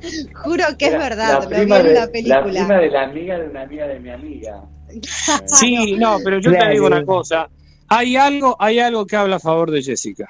Juro 0.43 0.65
que 0.79 0.87
es 0.87 0.93
La- 0.93 0.99
verdad, 0.99 1.29
la 1.29 1.41
lo 1.45 1.49
vi 1.49 1.55
en 1.57 1.69
de- 1.69 1.91
una 1.91 2.01
La 2.01 2.07
película. 2.09 2.43
prima 2.43 2.75
de 2.79 2.91
la 2.91 3.03
amiga 3.05 3.39
de 3.39 3.47
una 3.51 3.63
amiga 3.63 3.87
de 3.87 4.01
mi 4.01 4.11
amiga. 4.11 4.63
Sí, 5.47 5.93
no, 5.97 6.19
pero 6.25 6.39
yo 6.41 6.53
te 6.53 6.69
digo 6.71 6.87
una 6.87 7.05
cosa. 7.05 7.49
Hay 7.89 8.17
algo, 8.17 8.57
hay 8.59 8.79
algo 8.79 9.05
que 9.07 9.17
habla 9.17 9.37
a 9.37 9.41
favor 9.41 9.71
de 9.71 9.83
Jessica. 9.83 10.29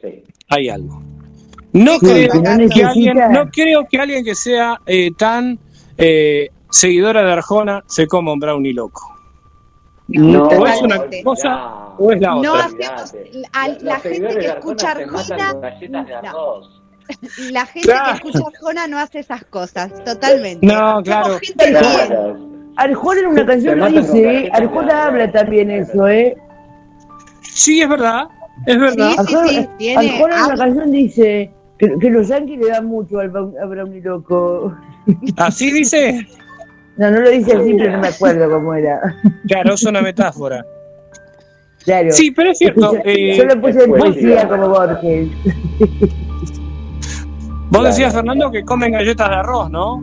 Sí. 0.00 0.22
Hay 0.48 0.68
algo. 0.68 1.02
No 1.72 1.92
Sí, 1.98 2.06
creo 2.06 2.30
que 2.32 2.38
no 2.38 2.42
que 2.44 2.56
necesita- 2.56 2.88
alguien, 2.88 3.18
no 3.32 3.50
creo 3.50 3.86
que 3.90 3.98
alguien 3.98 4.24
que 4.24 4.34
sea 4.34 4.80
eh, 4.86 5.10
tan 5.18 5.58
eh, 5.98 6.48
seguidora 6.70 7.22
de 7.22 7.32
Arjona 7.32 7.84
se 7.86 8.06
coma 8.06 8.32
un 8.32 8.40
brownie 8.40 8.72
loco. 8.72 9.14
No, 10.08 10.44
o 10.44 10.66
es 10.66 10.80
una 10.82 11.00
cosa 11.24 11.74
o 11.98 12.12
es 12.12 12.20
la 12.20 12.28
No 12.36 12.52
otra. 12.52 12.66
hacemos, 12.66 13.14
a 13.52 13.68
la 13.68 13.98
gente 14.00 14.38
que 14.38 14.46
escucha 14.46 14.90
Arjona, 14.92 15.52
no. 16.22 16.60
la 17.50 17.66
gente 17.66 17.88
Claro. 17.88 18.06
que 18.22 18.28
escucha 18.28 18.44
Arjona 18.54 18.86
no 18.86 18.98
hace 18.98 19.18
esas 19.20 19.44
cosas, 19.44 19.92
totalmente. 20.04 20.64
No, 20.66 21.02
claro. 21.02 21.24
Somos 21.26 21.40
gente 21.40 21.70
bien. 21.70 21.78
Claro. 21.82 22.55
Arjona 22.76 23.20
en 23.20 23.26
una 23.26 23.46
canción 23.46 23.78
lo 23.78 23.88
dice, 23.88 24.38
¿eh? 24.46 24.50
Arjona 24.52 24.92
arroz. 25.04 25.06
habla 25.06 25.32
también 25.32 25.70
eso, 25.70 26.06
¿eh? 26.08 26.36
Sí, 27.42 27.80
es 27.80 27.88
verdad, 27.88 28.24
es 28.66 28.78
verdad. 28.78 29.12
Arjona, 29.18 29.48
sí, 29.48 29.68
tiene- 29.78 30.08
Arjona 30.12 30.36
en 30.38 30.44
una 30.44 30.56
canción 30.56 30.90
dice 30.92 31.50
que, 31.78 31.98
que 31.98 32.10
los 32.10 32.28
yankees 32.28 32.58
le 32.58 32.68
dan 32.68 32.86
mucho 32.86 33.18
al 33.18 33.32
a 33.36 33.64
Brownie 33.66 34.00
Loco. 34.02 34.74
Así 35.36 35.70
dice. 35.70 36.26
No, 36.98 37.10
no 37.10 37.20
lo 37.20 37.28
dice 37.28 37.54
así, 37.54 37.74
pero 37.74 37.92
no 37.92 37.98
me 37.98 38.08
acuerdo 38.14 38.50
cómo 38.50 38.72
era. 38.74 38.98
Claro, 39.46 39.74
es 39.74 39.82
una 39.84 40.00
metáfora. 40.00 40.64
Claro. 41.84 42.10
Sí, 42.10 42.30
pero 42.30 42.50
es 42.50 42.58
cierto. 42.58 42.94
Eh, 43.04 43.36
Yo 43.36 43.44
lo 43.44 43.60
puse 43.60 43.84
en 43.84 43.94
es 43.94 43.98
poesía 44.00 44.36
poesía. 44.40 44.48
como 44.48 44.68
Borges. 44.70 45.28
vos 47.70 47.84
decías, 47.84 48.14
Fernando, 48.14 48.50
que 48.50 48.64
comen 48.64 48.92
galletas 48.92 49.28
de 49.28 49.34
arroz, 49.34 49.70
¿no? 49.70 50.02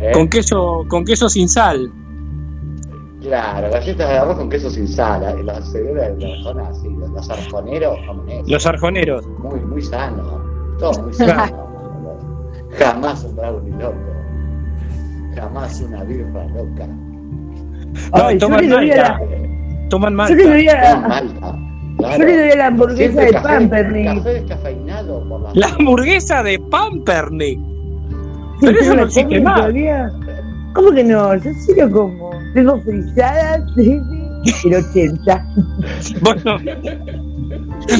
¿Eh? 0.00 0.12
Con 0.12 0.28
queso, 0.28 0.84
con 0.88 1.04
queso 1.04 1.28
sin 1.28 1.48
sal. 1.48 1.92
Claro, 3.28 3.70
galletas 3.70 4.08
de 4.08 4.16
arroz 4.16 4.36
con 4.38 4.48
queso 4.48 4.70
sin 4.70 4.88
sal. 4.88 5.44
Los 5.44 5.68
seguidores 5.70 6.18
de 6.18 6.32
Arjona, 6.32 6.72
sí. 6.74 6.88
Los, 6.98 7.10
los 7.10 7.30
arjoneros 7.30 7.98
eso. 7.98 8.42
Los 8.46 8.66
arjoneros. 8.66 9.26
Muy, 9.38 9.60
muy 9.60 9.82
sano. 9.82 10.40
Todo 10.78 11.02
muy 11.02 11.12
sano. 11.12 11.68
Jamás 12.78 13.24
un 13.24 13.36
brownie 13.36 13.70
loco. 13.78 13.96
Jamás 15.34 15.80
una 15.82 16.04
birra 16.04 16.44
loca. 16.46 16.86
No, 16.86 18.24
Ay, 18.26 18.38
yo 18.38 18.46
toman 18.46 18.68
le 18.68 18.74
malta. 18.76 18.96
la, 18.96 19.88
Toman 19.90 20.12
yo 20.12 20.16
malta. 20.16 20.34
le 20.34 20.70
a 20.70 20.92
Con 20.92 21.02
la, 21.02 21.08
malta. 21.08 21.58
yo 22.18 22.24
le 22.24 22.38
doy 22.38 22.50
a 22.50 22.56
la 22.56 22.66
hamburguesa 22.66 22.96
Siempre 23.02 23.26
de 23.26 23.32
café, 23.32 23.48
Pampernick. 23.48 24.06
Café 24.16 24.30
descafeinado 24.34 25.28
por 25.28 25.40
las 25.42 25.56
La 25.56 25.66
hamburguesa 25.68 26.42
de 26.42 26.58
Pampernick. 26.70 27.60
Pero 28.60 28.80
eso 28.80 28.90
no 28.90 28.96
la 28.96 29.02
existe 29.04 29.40
más. 29.40 29.72
¿Cómo 30.78 30.92
que 30.92 31.02
no? 31.02 31.34
Yo 31.34 31.50
sí 31.54 31.74
lo 31.76 31.90
como. 31.90 32.30
Tengo 32.54 32.80
frisadas 32.82 33.62
desde 33.74 34.68
el 34.68 34.74
80. 34.76 35.46
Bueno, 36.20 36.56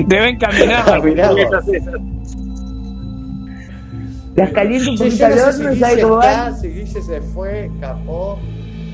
deben 0.07 0.39
caminar 0.39 0.87
las 4.37 4.53
caliento 4.53 4.93
un 4.93 4.99
poquito 4.99 5.27
no 5.29 5.35
al 5.35 5.39
horno, 5.41 5.73
si 5.73 5.81
¿sabe 5.81 5.95
Guille 5.95 6.03
cómo 6.03 6.17
van? 6.19 6.61
si 6.61 6.69
Guille 6.69 7.03
se 7.03 7.21
fue, 7.21 7.67
escapó, 7.67 8.39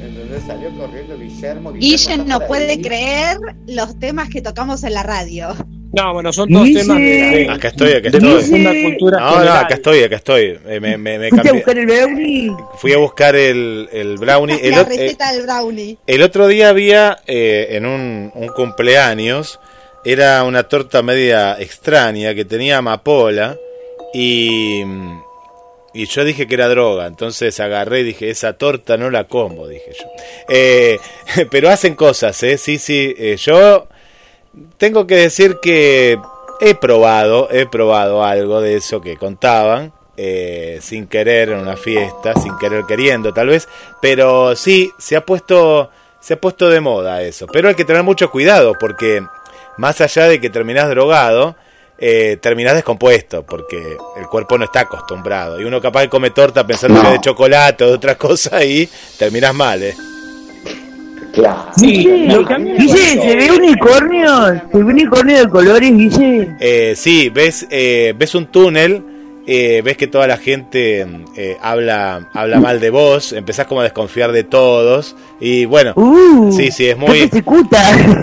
¿entendés? 0.01 0.43
Salió 0.47 0.71
corriendo 0.79 1.19
Guillermo. 1.19 1.73
Guille 1.75 1.95
está 1.95 2.17
no 2.25 2.41
puede 2.47 2.71
ahí. 2.71 2.81
creer 2.81 3.37
los 3.67 3.99
temas 3.99 4.31
que 4.31 4.41
tocamos 4.41 4.83
en 4.85 4.95
la 4.95 5.03
radio. 5.03 5.49
No, 5.95 6.13
bueno, 6.13 6.33
son 6.33 6.49
todos 6.49 6.65
Guille. 6.65 6.81
temas 6.81 6.99
de, 6.99 7.49
Acá 7.51 7.69
estoy, 7.69 7.93
acá 7.93 8.11
de 8.11 8.19
estoy. 8.19 8.33
profunda 8.35 8.73
cultura 8.83 9.21
No, 9.21 9.45
no, 9.45 9.53
acá 9.53 9.75
estoy, 9.75 10.03
acá 10.03 10.17
estoy. 10.17 10.59
Eh, 10.67 10.81
me, 10.81 10.97
me, 10.99 11.19
me 11.19 11.29
¿Fuiste 11.29 11.41
a 11.41 11.43
cambié. 11.45 11.53
buscar 11.53 11.79
el 11.79 11.87
brownie? 11.87 12.53
Fui 12.79 12.93
a 12.93 12.99
buscar 12.99 13.37
el, 13.37 13.89
el 13.93 14.17
brownie. 14.19 14.59
El, 14.63 14.71
la 14.73 14.79
ot- 14.87 14.93
eh, 14.93 14.97
receta 14.99 15.33
del 15.33 15.43
brownie. 15.43 15.99
el 16.07 16.23
otro 16.23 16.47
día 16.49 16.69
había 16.71 17.19
eh, 17.27 17.69
en 17.71 17.87
un, 17.87 18.31
un 18.35 18.49
cumpleaños, 18.49 19.61
era 20.05 20.43
una 20.45 20.65
torta 20.65 21.03
media 21.03 21.57
extraña 21.61 22.35
que 22.35 22.45
tenía 22.45 22.79
amapola 22.79 23.57
y, 24.13 24.83
y 25.95 26.07
yo 26.07 26.25
dije 26.25 26.47
que 26.47 26.55
era 26.55 26.69
droga. 26.69 27.07
Entonces 27.07 27.59
agarré 27.61 28.01
y 28.01 28.05
dije, 28.05 28.31
esa 28.31 28.55
torta 28.55 28.97
no 28.97 29.11
la 29.11 29.25
como, 29.25 29.67
dije 29.69 29.93
yo. 29.99 30.07
Eh, 30.49 30.99
pero 31.51 31.71
hacen 31.71 31.95
cosas, 31.95 32.43
¿eh? 32.43 32.59
Sí, 32.59 32.79
sí. 32.79 33.15
eh, 33.19 33.37
yo 33.39 33.87
tengo 34.79 35.07
que 35.07 35.17
decir 35.17 35.59
que 35.61 36.19
he 36.61 36.75
probado, 36.75 37.49
he 37.51 37.67
probado 37.67 38.25
algo 38.25 38.61
de 38.61 38.77
eso 38.77 39.01
que 39.01 39.17
contaban, 39.17 39.93
eh, 40.17 40.79
sin 40.81 41.07
querer 41.07 41.51
en 41.51 41.59
una 41.59 41.77
fiesta, 41.77 42.35
sin 42.35 42.57
querer 42.59 42.85
queriendo 42.87 43.33
tal 43.33 43.49
vez, 43.49 43.69
pero 44.01 44.55
sí, 44.55 44.93
se 44.99 45.17
ha 45.17 45.25
puesto, 45.27 45.91
se 46.21 46.35
ha 46.35 46.41
puesto 46.41 46.69
de 46.69 46.81
moda 46.81 47.23
eso. 47.23 47.47
Pero 47.47 47.69
hay 47.69 47.75
que 47.75 47.85
tener 47.85 48.03
mucho 48.03 48.31
cuidado 48.31 48.75
porque 48.79 49.25
más 49.77 50.01
allá 50.01 50.27
de 50.27 50.41
que 50.41 50.51
terminás 50.51 50.89
drogado, 50.89 51.57
eh, 51.99 52.39
terminás 52.41 52.75
descompuesto 52.75 53.45
porque 53.45 53.97
el 54.17 54.27
cuerpo 54.27 54.59
no 54.59 54.65
está 54.65 54.81
acostumbrado 54.81 55.61
y 55.61 55.65
uno 55.65 55.81
capaz 55.81 56.03
que 56.03 56.09
come 56.09 56.31
torta 56.31 56.67
pensando 56.67 57.01
que 57.01 57.07
es 57.07 57.13
de 57.15 57.21
chocolate 57.21 57.85
o 57.85 57.89
de 57.89 57.95
otra 57.95 58.17
cosa 58.17 58.65
y 58.65 58.89
terminás 59.17 59.55
mal, 59.55 59.83
¿eh? 59.83 59.95
Claro. 61.35 61.67
Sí, 61.77 62.07
Guille, 62.79 63.21
¿se 63.23 63.37
ve 63.37 63.51
unicornio? 63.51 64.29
¿Se 64.71 64.79
ve 64.79 64.85
unicornio 64.85 65.39
de 65.39 65.49
colores, 65.49 65.91
Guille? 65.93 66.57
Eh, 66.61 66.95
sí, 66.97 67.29
ves, 67.29 67.67
eh, 67.71 68.15
ves 68.17 68.35
un 68.35 68.47
túnel, 68.47 69.03
eh, 69.47 69.83
ves 69.85 69.97
que 69.97 70.07
toda 70.07 70.27
la 70.27 70.37
gente 70.37 71.07
eh, 71.37 71.57
habla, 71.61 72.31
habla 72.33 72.61
mal 72.61 72.81
de 72.81 72.91
vos, 72.91 73.33
empezás 73.33 73.67
como 73.67 73.81
a 73.81 73.85
desconfiar 73.85 74.33
de 74.33 74.45
todos 74.45 75.17
y 75.41 75.65
bueno, 75.67 75.93
Uh, 75.97 76.53
sí, 76.53 76.71
sí, 76.71 76.87
es 76.89 76.97
muy... 76.97 77.29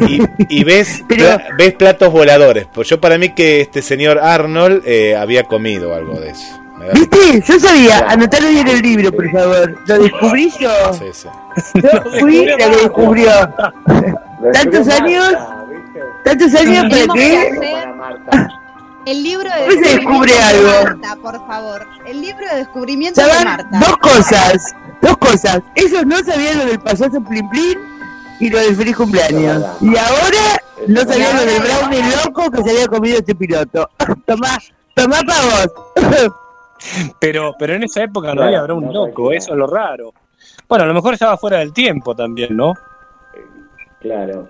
Y, 0.08 0.22
y 0.50 0.64
ves, 0.64 1.04
Pero- 1.10 1.24
pla- 1.26 1.48
ves 1.58 1.74
platos 1.74 2.12
voladores. 2.12 2.66
Pues 2.74 2.88
yo 2.90 3.00
para 3.02 3.18
mí 3.18 3.30
que 3.36 3.62
este 3.62 3.82
señor 3.82 4.20
Arnold 4.20 4.84
eh, 4.86 5.16
había 5.16 5.44
comido 5.44 5.94
algo 5.94 6.20
de 6.20 6.30
eso. 6.30 6.61
¿Viste? 6.94 7.44
Yo 7.46 7.60
sabía, 7.60 8.00
anotalo 8.10 8.48
en 8.48 8.68
el 8.68 8.82
libro, 8.82 9.12
por 9.12 9.32
favor. 9.32 9.78
Lo 9.88 10.00
descubrí 10.00 10.52
yo. 10.60 10.94
Sí, 10.94 11.06
sí. 11.14 11.28
Yo 11.76 12.20
fui 12.20 12.46
la 12.46 12.58
que 12.58 12.70
descubrió. 12.70 13.32
¿Tantos 14.54 14.88
años? 14.88 15.34
¿Tantos 16.24 16.56
años 16.56 16.86
para 16.90 17.14
que 17.14 17.52
el 19.06 19.24
libro 19.24 19.50
de 19.50 19.84
se 19.84 19.96
descubre 19.96 20.32
descubrimiento 20.32 20.36
de 20.36 20.44
algo. 20.44 20.84
Marta, 20.84 21.16
por 21.16 21.48
favor. 21.48 21.88
El 22.06 22.22
libro 22.22 22.48
de 22.48 22.56
descubrimiento 22.58 23.22
de 23.22 23.32
¿Saben? 23.32 23.46
Marta. 23.46 23.80
Dos 23.80 23.98
cosas. 23.98 24.76
Dos 25.02 25.18
cosas. 25.18 25.62
Ellos 25.76 26.06
no 26.06 26.18
sabían 26.24 26.60
lo 26.60 26.66
del 26.66 26.80
payaso 26.80 27.22
Plin 27.22 27.50
Plin 27.50 27.80
y 28.40 28.50
lo 28.50 28.60
del 28.60 28.76
feliz 28.76 28.96
cumpleaños. 28.96 29.64
Y 29.82 29.98
ahora 29.98 30.62
no 30.88 31.02
sabían 31.02 31.36
lo 31.36 31.46
del 31.46 31.62
brownie 31.62 32.04
loco 32.24 32.52
que 32.52 32.64
se 32.64 32.70
había 32.70 32.88
comido 32.88 33.18
este 33.18 33.34
piloto. 33.34 33.90
tomá, 34.28 34.60
tomá 34.94 35.20
para 35.22 35.42
vos. 35.42 36.32
Pero, 37.20 37.54
pero 37.60 37.74
en 37.76 37.84
esa 37.84 38.04
época 38.04 38.30
no 38.30 38.34
Claro, 38.36 38.48
había 38.48 38.62
brownie 38.64 38.88
no 38.88 39.08
loco, 39.08 39.32
eso 39.32 39.52
es 39.52 39.58
lo 39.58 39.68
raro. 39.68 40.14
Bueno, 40.68 40.84
a 40.86 40.88
lo 40.88 40.94
mejor 40.94 41.14
estaba 41.14 41.38
fuera 41.38 41.60
del 41.60 41.74
tiempo 41.74 42.16
también, 42.16 42.56
¿no? 42.58 42.74
Claro. 44.00 44.48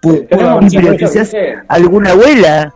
Pero, 0.00 0.60
quizás 0.98 1.32
alguna 1.68 2.10
abuela. 2.10 2.74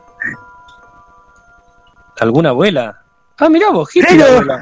¿Alguna 2.21 2.49
abuela? 2.51 3.03
Ah, 3.39 3.49
mirá 3.49 3.71
vos, 3.71 3.89
Claro. 3.91 4.25
abuela. 4.37 4.61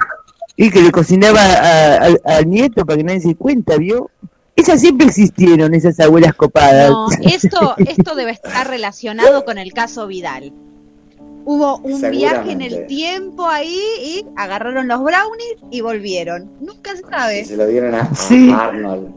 Y 0.56 0.70
que 0.70 0.80
le 0.82 0.90
cocinaba 0.90 1.40
a- 1.40 1.96
a- 2.06 2.36
al 2.38 2.48
nieto 2.48 2.84
para 2.84 2.96
que 2.98 3.04
nadie 3.04 3.20
se 3.20 3.28
dé 3.28 3.36
cuenta, 3.36 3.76
¿vio? 3.76 4.10
Esas 4.56 4.80
siempre 4.80 5.06
existieron, 5.06 5.74
esas 5.74 6.00
abuelas 6.00 6.34
copadas. 6.34 6.90
No, 6.90 7.06
esto, 7.22 7.74
esto 7.78 8.14
debe 8.14 8.30
estar 8.32 8.66
relacionado 8.68 9.44
con 9.44 9.58
el 9.58 9.72
caso 9.74 10.06
Vidal. 10.06 10.52
Hubo 11.48 11.78
un 11.78 12.10
viaje 12.10 12.50
en 12.50 12.60
el 12.60 12.86
tiempo 12.86 13.46
ahí 13.46 13.78
y 14.02 14.26
agarraron 14.36 14.88
los 14.88 14.98
brownies 14.98 15.56
y 15.70 15.80
volvieron. 15.80 16.50
Nunca 16.60 16.90
se 16.96 17.02
Y 17.02 17.04
sabe. 17.10 17.44
se 17.44 17.56
lo 17.56 17.66
dieron 17.68 17.94
a, 17.94 18.00
a 18.00 18.14
Sí. 18.16 18.50
Arnold. 18.52 19.08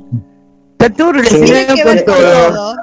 Está 0.74 0.94
todo 0.96 1.12
relacionado 1.14 1.76
que 1.76 1.84
con 1.84 2.06
todo. 2.06 2.48
todo. 2.54 2.76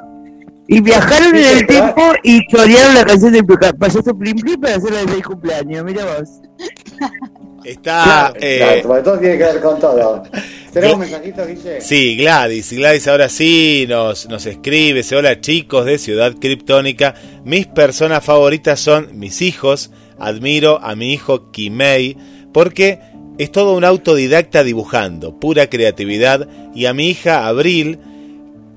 Y 0.66 0.80
viajaron 0.80 1.36
en 1.36 1.44
Sí, 1.44 1.48
el 1.52 1.58
sí, 1.60 1.66
tiempo 1.66 2.02
y 2.24 2.46
chorearon 2.48 2.94
la 2.96 3.04
canción 3.04 3.32
del 3.32 3.46
payaso 3.46 4.14
Plin 4.18 4.36
Plin 4.36 4.60
para 4.60 4.74
hacer 4.76 4.92
feliz 4.92 5.24
cumpleaños. 5.24 5.84
Mira 5.84 6.04
vos. 6.04 6.28
Está. 7.66 8.32
eh, 8.40 8.80
Claro, 8.82 9.02
todo 9.02 9.18
tiene 9.18 9.38
que 9.38 9.44
ver 9.44 9.60
con 9.60 9.78
todo. 9.80 10.22
¿Tenemos 10.72 10.98
mensajitos, 10.98 11.46
Guille? 11.48 11.80
Sí, 11.80 12.16
Gladys. 12.16 12.72
Gladys 12.72 13.08
ahora 13.08 13.28
sí 13.28 13.86
nos, 13.88 14.28
nos 14.28 14.44
escribe. 14.46 14.98
Dice, 14.98 15.16
hola 15.16 15.40
chicos 15.40 15.84
de 15.86 15.98
Ciudad 15.98 16.34
Criptónica. 16.38 17.14
Mis 17.44 17.66
personas 17.66 18.22
favoritas 18.24 18.78
son 18.78 19.18
mis 19.18 19.40
hijos. 19.42 19.90
Admiro 20.18 20.78
a 20.82 20.94
mi 20.94 21.12
hijo 21.12 21.50
Kimei 21.50 22.16
porque 22.52 23.00
es 23.38 23.52
todo 23.52 23.74
un 23.74 23.84
autodidacta 23.84 24.64
dibujando, 24.64 25.38
pura 25.38 25.68
creatividad. 25.68 26.46
Y 26.74 26.86
a 26.86 26.94
mi 26.94 27.08
hija 27.08 27.46
Abril. 27.46 27.98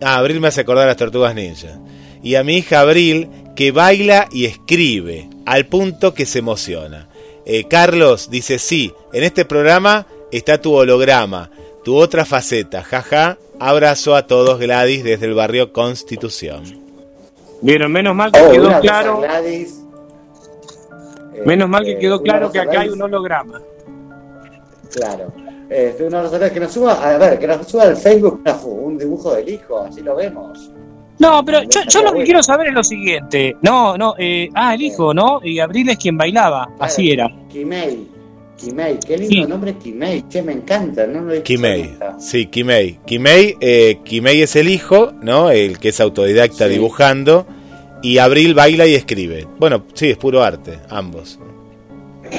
Ah, 0.02 0.18
Abril 0.18 0.40
me 0.40 0.48
hace 0.48 0.62
acordar 0.62 0.86
a 0.86 0.88
las 0.88 0.98
tortugas 0.98 1.36
ninja. 1.36 1.80
Y 2.24 2.36
a 2.36 2.44
mi 2.44 2.58
hija 2.58 2.80
Abril 2.80 3.28
que 3.58 3.72
baila 3.72 4.30
y 4.32 4.46
escribe 4.46 5.30
al 5.46 5.66
punto 5.66 6.14
que 6.14 6.26
se 6.26 6.40
emociona. 6.40 7.09
Eh, 7.52 7.64
Carlos 7.68 8.30
dice, 8.30 8.60
sí, 8.60 8.94
en 9.12 9.24
este 9.24 9.44
programa 9.44 10.06
está 10.32 10.62
tu 10.62 10.72
holograma, 10.76 11.50
tu 11.84 11.96
otra 11.98 12.24
faceta, 12.24 12.84
jaja. 12.84 13.40
Abrazo 13.60 14.16
a 14.16 14.28
todos 14.28 14.60
Gladys 14.60 15.04
desde 15.04 15.26
el 15.26 15.34
barrio 15.34 15.74
Constitución. 15.74 16.64
Vieron, 17.62 17.92
menos 17.92 18.16
mal 18.16 18.32
que 18.32 18.40
Oh, 18.40 18.52
quedó 18.52 18.80
claro, 18.80 19.18
Gladys. 19.22 19.82
menos 21.44 21.68
mal 21.68 21.84
que 21.86 21.94
Eh, 21.94 21.98
quedó 21.98 22.22
claro 22.22 22.52
que 22.52 22.60
acá 22.60 22.82
hay 22.82 22.90
un 22.90 23.02
holograma. 23.02 23.60
Claro. 24.94 25.34
Este, 25.72 26.04
una 26.04 26.22
cosa 26.22 26.54
que 26.54 26.60
nos 26.60 26.72
suba, 26.72 26.94
a 27.16 27.18
ver, 27.18 27.40
que 27.40 27.48
nos 27.48 27.68
suba 27.68 27.84
al 27.84 27.98
Facebook 27.98 28.44
un 28.64 28.96
dibujo 29.00 29.34
del 29.34 29.50
hijo, 29.50 29.80
así 29.80 30.02
lo 30.02 30.16
vemos. 30.16 30.70
No, 31.20 31.44
pero 31.44 31.64
yo, 31.64 31.82
yo 31.88 32.02
lo 32.02 32.14
que 32.14 32.24
quiero 32.24 32.42
saber 32.42 32.68
es 32.68 32.74
lo 32.74 32.84
siguiente. 32.84 33.56
No, 33.62 33.98
no, 33.98 34.16
eh, 34.18 34.50
ah, 34.56 34.74
el 34.74 34.82
hijo, 34.82 35.14
¿no? 35.14 35.42
Y 35.44 35.60
Abril 35.60 35.90
es 35.90 35.98
quien 35.98 36.18
bailaba, 36.18 36.70
así 36.80 37.12
era. 37.12 37.30
Kimei. 37.52 38.08
Kimei, 38.58 39.00
qué 39.00 39.18
lindo 39.18 39.34
Sí. 39.36 39.46
nombre 39.46 39.74
Kimei, 39.76 40.28
che, 40.28 40.42
me 40.42 40.52
encanta, 40.52 41.08
no 41.08 41.22
lo 41.22 41.32
he 41.32 41.38
escuchado 41.38 41.44
Kimei, 41.44 41.96
sí, 42.20 42.46
Kimei. 42.48 43.00
Kimei, 43.06 43.56
eh, 43.62 44.00
Kimei 44.04 44.42
es 44.42 44.56
el 44.58 44.68
hijo, 44.70 45.14
¿no? 45.22 45.50
El 45.50 45.80
que 45.80 45.90
es 45.90 46.00
autodidacta 46.02 46.68
Sí. 46.68 46.74
dibujando. 46.74 47.46
Y 48.02 48.18
Abril 48.18 48.54
baila 48.54 48.86
y 48.86 48.96
escribe. 48.96 49.46
Bueno, 49.60 49.84
sí, 49.94 50.10
es 50.10 50.18
puro 50.18 50.42
arte, 50.44 50.80
ambos. 50.90 51.38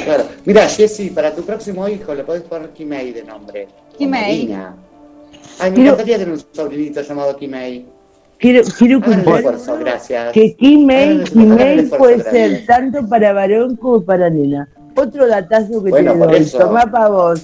Claro. 0.05 0.24
Mira, 0.45 0.68
Jessy, 0.68 1.11
para 1.11 1.35
tu 1.35 1.43
próximo 1.43 1.87
hijo 1.89 2.14
le 2.14 2.24
podés 2.24 2.43
poner 2.43 2.70
Kimei 2.70 3.12
de 3.12 3.24
nombre. 3.24 3.68
Kimei. 3.99 4.55
Ay, 5.59 5.70
me 5.70 5.83
encantaría 5.83 6.16
tener 6.18 6.33
un 6.35 6.43
sobrinito 6.53 7.03
llamado 7.03 7.37
Kimei. 7.37 7.85
Quiero, 8.41 8.62
quiero 8.78 9.01
contar 9.03 9.36
esfuerzo, 9.36 9.78
que 10.32 10.57
Kimei, 10.57 11.24
Kimei 11.24 11.82
puede 11.88 12.22
ser 12.22 12.64
tanto 12.66 13.07
para 13.07 13.32
varón 13.34 13.76
como 13.76 14.03
para 14.03 14.30
nena. 14.30 14.66
Otro 14.97 15.26
datazo 15.28 15.84
que 15.84 15.91
Bueno, 15.91 16.12
te 16.12 16.18
doy. 16.18 16.36
eso. 16.36 16.59
Tomá 16.59 16.86
para 16.91 17.09
vos. 17.09 17.43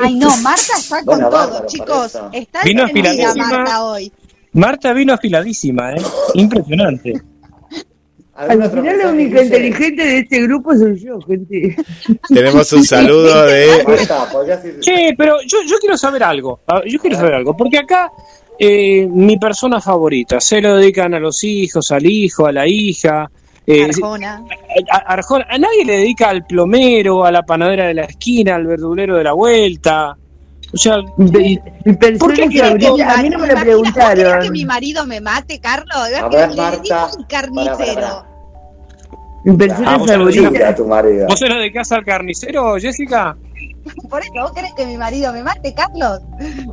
Ay, 0.00 0.14
no, 0.16 0.36
Marta 0.38 0.72
está 0.78 0.96
con 1.04 1.20
Bueno, 1.20 1.30
todo, 1.30 1.66
chicos. 1.66 2.18
Está 2.32 2.60
Vino 2.64 2.84
afiladísima. 2.84 3.46
Marta 3.48 3.84
hoy. 3.84 4.12
Marta 4.52 4.92
vino 4.92 5.12
afiladísima, 5.14 5.92
¿eh? 5.94 6.02
Impresionante. 6.34 7.22
¿Algún 8.34 8.62
Al 8.62 8.70
final 8.70 8.98
la 8.98 9.08
única 9.08 9.42
inteligente 9.42 10.02
de 10.04 10.18
este 10.20 10.42
grupo 10.42 10.74
soy 10.76 10.98
yo, 10.98 11.20
gente. 11.22 11.76
Tenemos 12.28 12.72
un 12.72 12.84
saludo 12.84 13.46
de... 13.46 13.68
Che, 14.80 15.14
pero 15.16 15.36
yo, 15.46 15.58
yo 15.66 15.76
quiero 15.78 15.96
saber 15.96 16.22
algo. 16.24 16.60
Ah, 16.66 16.82
Yo 16.86 16.98
quiero 16.98 17.16
saber 17.16 17.34
algo. 17.34 17.56
Porque 17.56 17.78
acá 17.78 18.10
eh, 18.58 19.08
mi 19.10 19.38
persona 19.38 19.80
favorita 19.80 20.40
se 20.40 20.60
lo 20.60 20.76
dedican 20.76 21.14
a 21.14 21.18
los 21.20 21.42
hijos, 21.44 21.90
al 21.92 22.06
hijo, 22.06 22.46
a 22.46 22.52
la 22.52 22.66
hija. 22.66 23.30
eh, 23.66 23.84
Arjona. 23.84 24.42
a, 24.90 24.96
a 24.96 24.98
Arjona. 25.14 25.46
a 25.48 25.58
nadie 25.58 25.84
le 25.84 25.96
dedica 25.98 26.28
al 26.30 26.44
plomero, 26.44 27.24
a 27.24 27.30
la 27.32 27.42
panadera 27.42 27.86
de 27.86 27.94
la 27.94 28.02
esquina, 28.04 28.56
al 28.56 28.66
verdulero 28.66 29.16
de 29.16 29.24
la 29.24 29.32
vuelta. 29.32 30.16
O 30.74 30.76
sea, 30.78 30.96
persona 32.00 32.18
¿Por 32.18 32.32
qué 32.34 32.44
a 32.44 32.46
mí 32.46 32.54
no 32.54 32.58
me 32.78 32.88
lo 32.88 32.96
Imagina, 32.96 33.36
¿vos 33.38 33.46
querés 33.48 33.60
preguntaron. 33.62 34.42
que 34.42 34.50
mi 34.50 34.64
marido 34.64 35.06
me 35.06 35.20
mate, 35.20 35.58
Carlos? 35.60 35.94
A 35.96 36.28
que 36.30 36.36
ver, 36.36 36.50
le 36.50 36.56
Marta, 36.56 36.78
dedico 36.78 36.94
al 36.94 37.10
pará, 37.10 37.26
carnicero. 37.28 37.94
pará, 37.94 38.26
Mi 39.44 39.56
persona 39.56 39.90
Ah, 39.92 39.96
vos 39.98 40.06
sos 40.08 40.16
favorita. 40.16 40.50
Mira, 40.50 40.74
tu 40.74 40.86
marido. 40.86 41.26
¿vos 41.28 41.38
se 41.38 41.48
lo 41.48 41.54
dedicás 41.56 41.92
al 41.92 42.04
carnicero, 42.04 42.74
Jessica? 42.80 43.36
Por 44.08 44.22
eso, 44.22 44.32
¿vos 44.34 44.52
querés 44.52 44.72
que 44.74 44.86
mi 44.86 44.96
marido 44.96 45.32
me 45.32 45.42
mate, 45.42 45.74
Carlos? 45.74 46.20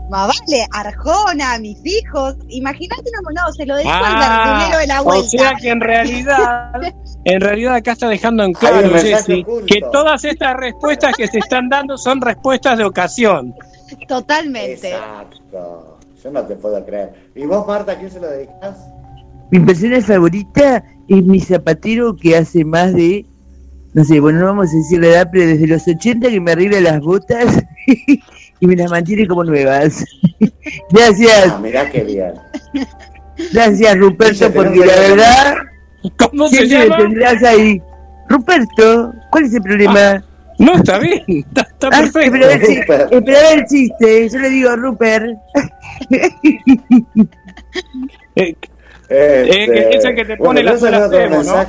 Más 0.09 0.27
vale, 0.27 0.65
Arjona, 0.71 1.57
mis 1.59 1.77
hijos. 1.85 2.35
Imagínate, 2.49 3.03
no, 3.13 3.41
no, 3.45 3.51
se 3.53 3.65
lo 3.65 3.75
dedico 3.75 3.91
al 3.93 4.15
verdulero 4.19 4.79
de 4.79 4.87
la 4.87 4.97
Ah, 4.97 5.01
o 5.01 5.05
vuelta. 5.05 5.29
sea 5.29 5.55
que 5.55 5.69
en 5.69 5.81
realidad, 5.81 6.71
en 7.25 7.41
realidad 7.41 7.75
acá 7.75 7.91
está 7.93 8.07
dejando 8.09 8.43
en 8.43 8.53
claro, 8.53 8.89
Jessy, 8.99 9.45
que 9.67 9.81
todas 9.91 10.23
estas 10.23 10.55
respuestas 10.55 11.13
que 11.15 11.27
se 11.27 11.39
están 11.39 11.69
dando 11.69 11.97
son 11.97 12.21
respuestas 12.21 12.77
de 12.77 12.85
ocasión. 12.85 13.53
Totalmente. 14.07 14.89
Exacto. 14.91 15.97
Yo 16.23 16.31
no 16.31 16.43
te 16.43 16.55
puedo 16.55 16.85
creer. 16.85 17.29
¿Y 17.35 17.45
vos, 17.45 17.65
Marta, 17.65 17.93
a 17.93 17.97
quién 17.97 18.11
se 18.11 18.19
lo 18.19 18.27
dedicas? 18.29 18.77
Mi 19.51 19.59
persona 19.61 20.01
favorita 20.01 20.83
es 21.07 21.23
mi 21.25 21.39
zapatero 21.39 22.15
que 22.15 22.37
hace 22.37 22.63
más 22.65 22.93
de, 22.93 23.25
no 23.93 24.03
sé, 24.03 24.19
bueno, 24.19 24.39
no 24.39 24.45
vamos 24.47 24.69
a 24.73 24.77
decir 24.77 24.99
la 25.01 25.07
edad, 25.07 25.29
pero 25.31 25.47
desde 25.47 25.67
los 25.67 25.87
80 25.87 26.29
que 26.29 26.39
me 26.39 26.51
arregla 26.51 26.79
las 26.81 26.99
botas 27.01 27.63
y 28.59 28.67
me 28.67 28.75
las 28.75 28.89
mantiene 28.91 29.27
como 29.27 29.43
nuevas. 29.43 30.03
Gracias, 30.91 31.47
Ah, 31.51 31.59
mirá 31.61 31.89
qué 31.89 32.03
bien. 32.03 32.33
gracias 33.53 33.97
Ruperto, 33.97 34.51
porque 34.53 34.79
la 34.85 34.95
verdad 34.99 35.55
¿Cómo 36.17 36.47
se 36.49 36.67
llama? 36.67 36.97
tendrás 36.97 37.41
ahí. 37.43 37.81
Ruperto, 38.29 39.13
¿cuál 39.31 39.45
es 39.45 39.53
el 39.53 39.61
problema? 39.61 40.23
No, 40.59 40.75
está 40.75 40.99
bien, 40.99 41.23
está, 41.27 41.61
está 41.61 41.87
Ah, 41.87 42.01
perfecto. 42.01 42.19
espera, 42.19 42.45
a 42.45 42.49
ver 42.57 42.65
si- 42.65 42.75
Rupert. 42.81 43.13
espera 43.13 43.39
a 43.39 43.41
ver 43.49 43.59
el 43.59 43.65
chiste, 43.65 44.29
yo 44.29 44.39
le 44.39 44.49
digo 44.49 44.75
Rupert. 44.75 45.37
Eh, 48.35 48.55
Este, 49.09 49.89
que 49.89 49.97
es 49.97 50.05
el 50.05 50.15
que 50.15 50.25
te 50.25 50.37
pone 50.37 50.61
la 50.61 50.71
¿tenés 50.71 50.81
sola 50.81 50.97
algún 50.97 51.15
otro 51.15 51.29
Femo, 51.29 51.43
¿no? 51.43 51.65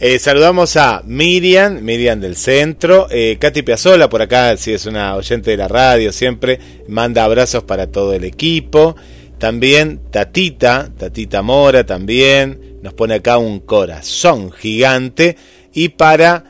Eh, 0.00 0.18
saludamos 0.18 0.76
a 0.76 1.02
Miriam, 1.06 1.80
Miriam 1.80 2.20
del 2.20 2.36
centro, 2.36 3.06
eh, 3.10 3.38
Katy 3.40 3.62
Piazzola, 3.62 4.08
por 4.10 4.20
acá, 4.20 4.56
si 4.56 4.72
es 4.72 4.84
una 4.86 5.14
oyente 5.14 5.52
de 5.52 5.56
la 5.56 5.68
radio, 5.68 6.12
siempre 6.12 6.58
manda 6.88 7.24
abrazos 7.24 7.62
para 7.62 7.86
todo 7.86 8.12
el 8.12 8.24
equipo. 8.24 8.96
También 9.38 10.00
Tatita, 10.10 10.90
Tatita 10.96 11.42
Mora 11.42 11.84
también, 11.84 12.78
nos 12.82 12.92
pone 12.92 13.14
acá 13.14 13.38
un 13.38 13.60
corazón 13.60 14.52
gigante. 14.52 15.36
Y 15.72 15.90
para 15.90 16.44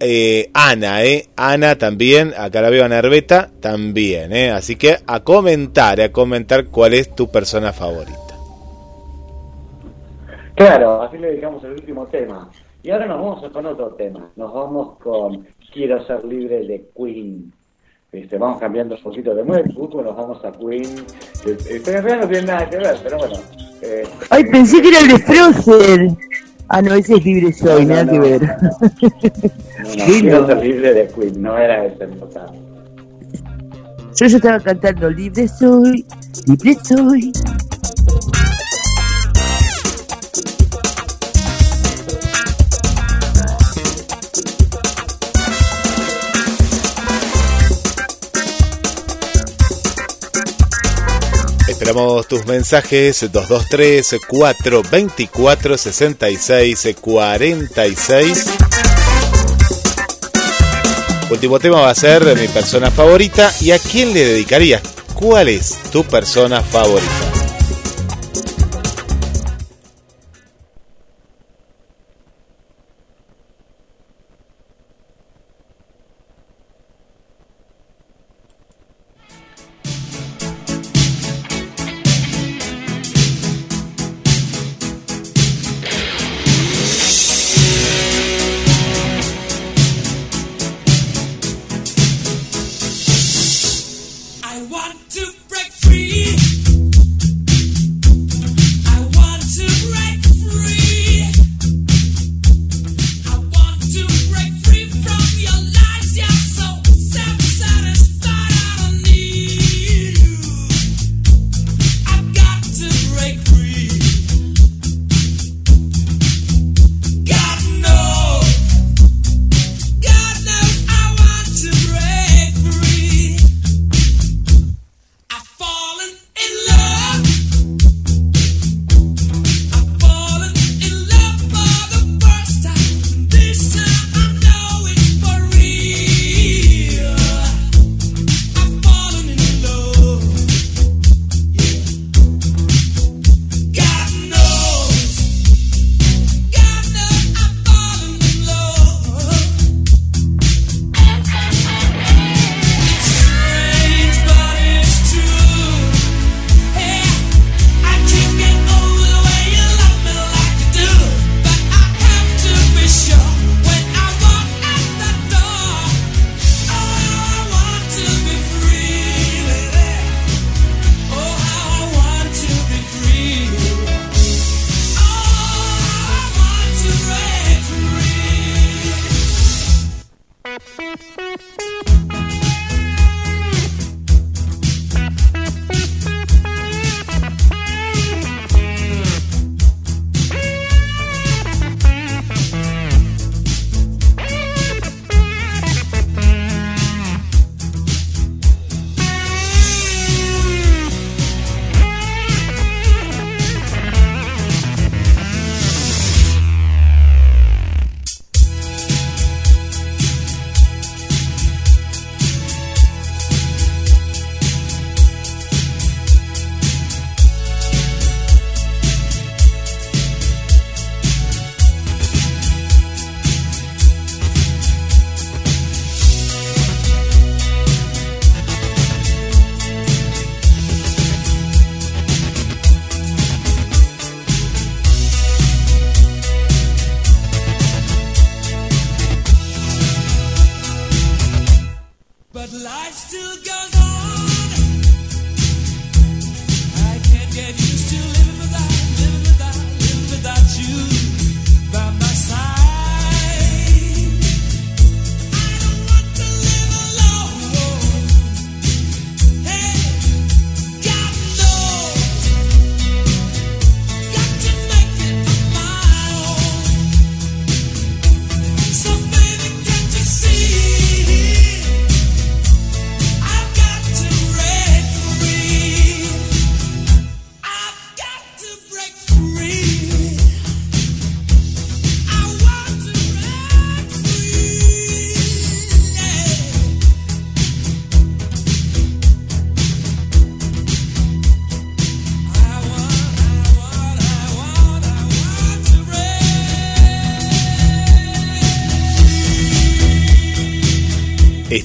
eh, 0.00 0.50
Ana, 0.52 1.04
eh, 1.04 1.28
Ana 1.36 1.76
también, 1.76 2.32
acá 2.36 2.62
la 2.62 2.70
veo 2.70 2.84
a 2.84 2.88
Nerveta 2.88 3.50
también, 3.60 4.32
eh. 4.32 4.50
Así 4.50 4.76
que 4.76 4.98
a 5.06 5.20
comentar, 5.20 6.00
a 6.00 6.12
comentar 6.12 6.66
cuál 6.66 6.94
es 6.94 7.14
tu 7.14 7.30
persona 7.30 7.72
favorita. 7.72 8.27
Claro, 10.58 11.02
así 11.02 11.18
le 11.18 11.28
dedicamos 11.30 11.62
el 11.64 11.72
último 11.72 12.06
tema. 12.06 12.50
Y 12.82 12.90
ahora 12.90 13.06
nos 13.06 13.20
vamos 13.20 13.52
con 13.52 13.66
otro 13.66 13.88
tema. 13.94 14.30
Nos 14.36 14.52
vamos 14.52 14.98
con 14.98 15.46
Quiero 15.72 16.04
ser 16.06 16.24
libre 16.24 16.60
de 16.66 16.88
Queen. 16.96 17.52
Este, 18.10 18.38
vamos 18.38 18.58
cambiando 18.58 18.94
un 18.94 19.02
poquito 19.02 19.34
de 19.34 19.44
mundo, 19.44 20.02
nos 20.02 20.16
vamos 20.16 20.42
a 20.44 20.52
Queen. 20.52 21.04
Este, 21.44 21.76
en 21.76 21.84
realidad 21.84 22.20
no 22.22 22.28
tiene 22.28 22.46
nada 22.46 22.70
que 22.70 22.76
ver, 22.78 22.96
pero 23.02 23.18
bueno. 23.18 23.34
eh, 23.82 24.04
Ay, 24.30 24.44
pensé 24.44 24.80
que 24.80 24.88
era 24.88 25.00
el 25.00 25.08
de 25.08 25.18
Frozen. 25.18 26.18
Ah, 26.68 26.82
no, 26.82 26.94
ese 26.94 27.14
es 27.14 27.24
libre 27.24 27.52
soy, 27.52 27.84
No, 27.86 27.94
no, 27.96 28.02
nada 28.02 28.04
no. 28.04 28.12
que 28.12 28.18
ver. 28.30 28.40
Quiero 30.06 30.46
ser 30.46 30.56
libre 30.64 30.94
de 30.94 31.08
Queen, 31.08 31.42
no 31.42 31.56
era 31.58 31.84
ese 31.86 32.04
el 32.04 32.18
total. 32.18 32.50
Yo 34.16 34.26
ya 34.26 34.36
estaba 34.36 34.60
cantando 34.60 35.10
libre 35.10 35.46
soy, 35.46 36.04
libre 36.46 36.74
soy. 36.82 37.32
Esperamos 51.88 52.28
tus 52.28 52.44
mensajes 52.44 53.32
223 53.32 54.16
424 54.28 55.78
66 55.78 56.88
46. 57.00 58.44
Último 61.30 61.58
tema 61.58 61.80
va 61.80 61.88
a 61.88 61.94
ser 61.94 62.26
mi 62.36 62.46
persona 62.48 62.90
favorita. 62.90 63.50
¿Y 63.62 63.70
a 63.70 63.78
quién 63.78 64.12
le 64.12 64.22
dedicarías? 64.22 64.82
¿Cuál 65.14 65.48
es 65.48 65.78
tu 65.90 66.04
persona 66.04 66.60
favorita? 66.60 67.27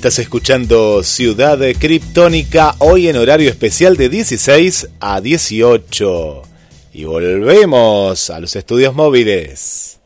Estás 0.03 0.19
escuchando 0.19 1.01
Ciudad 1.01 1.57
Criptónica 1.79 2.75
hoy 2.79 3.07
en 3.07 3.15
horario 3.15 3.49
especial 3.49 3.95
de 3.95 4.09
16 4.09 4.89
a 4.99 5.21
18. 5.21 6.41
Y 6.91 7.05
volvemos 7.05 8.29
a 8.29 8.41
los 8.41 8.53
estudios 8.57 8.93
móviles. 8.93 9.99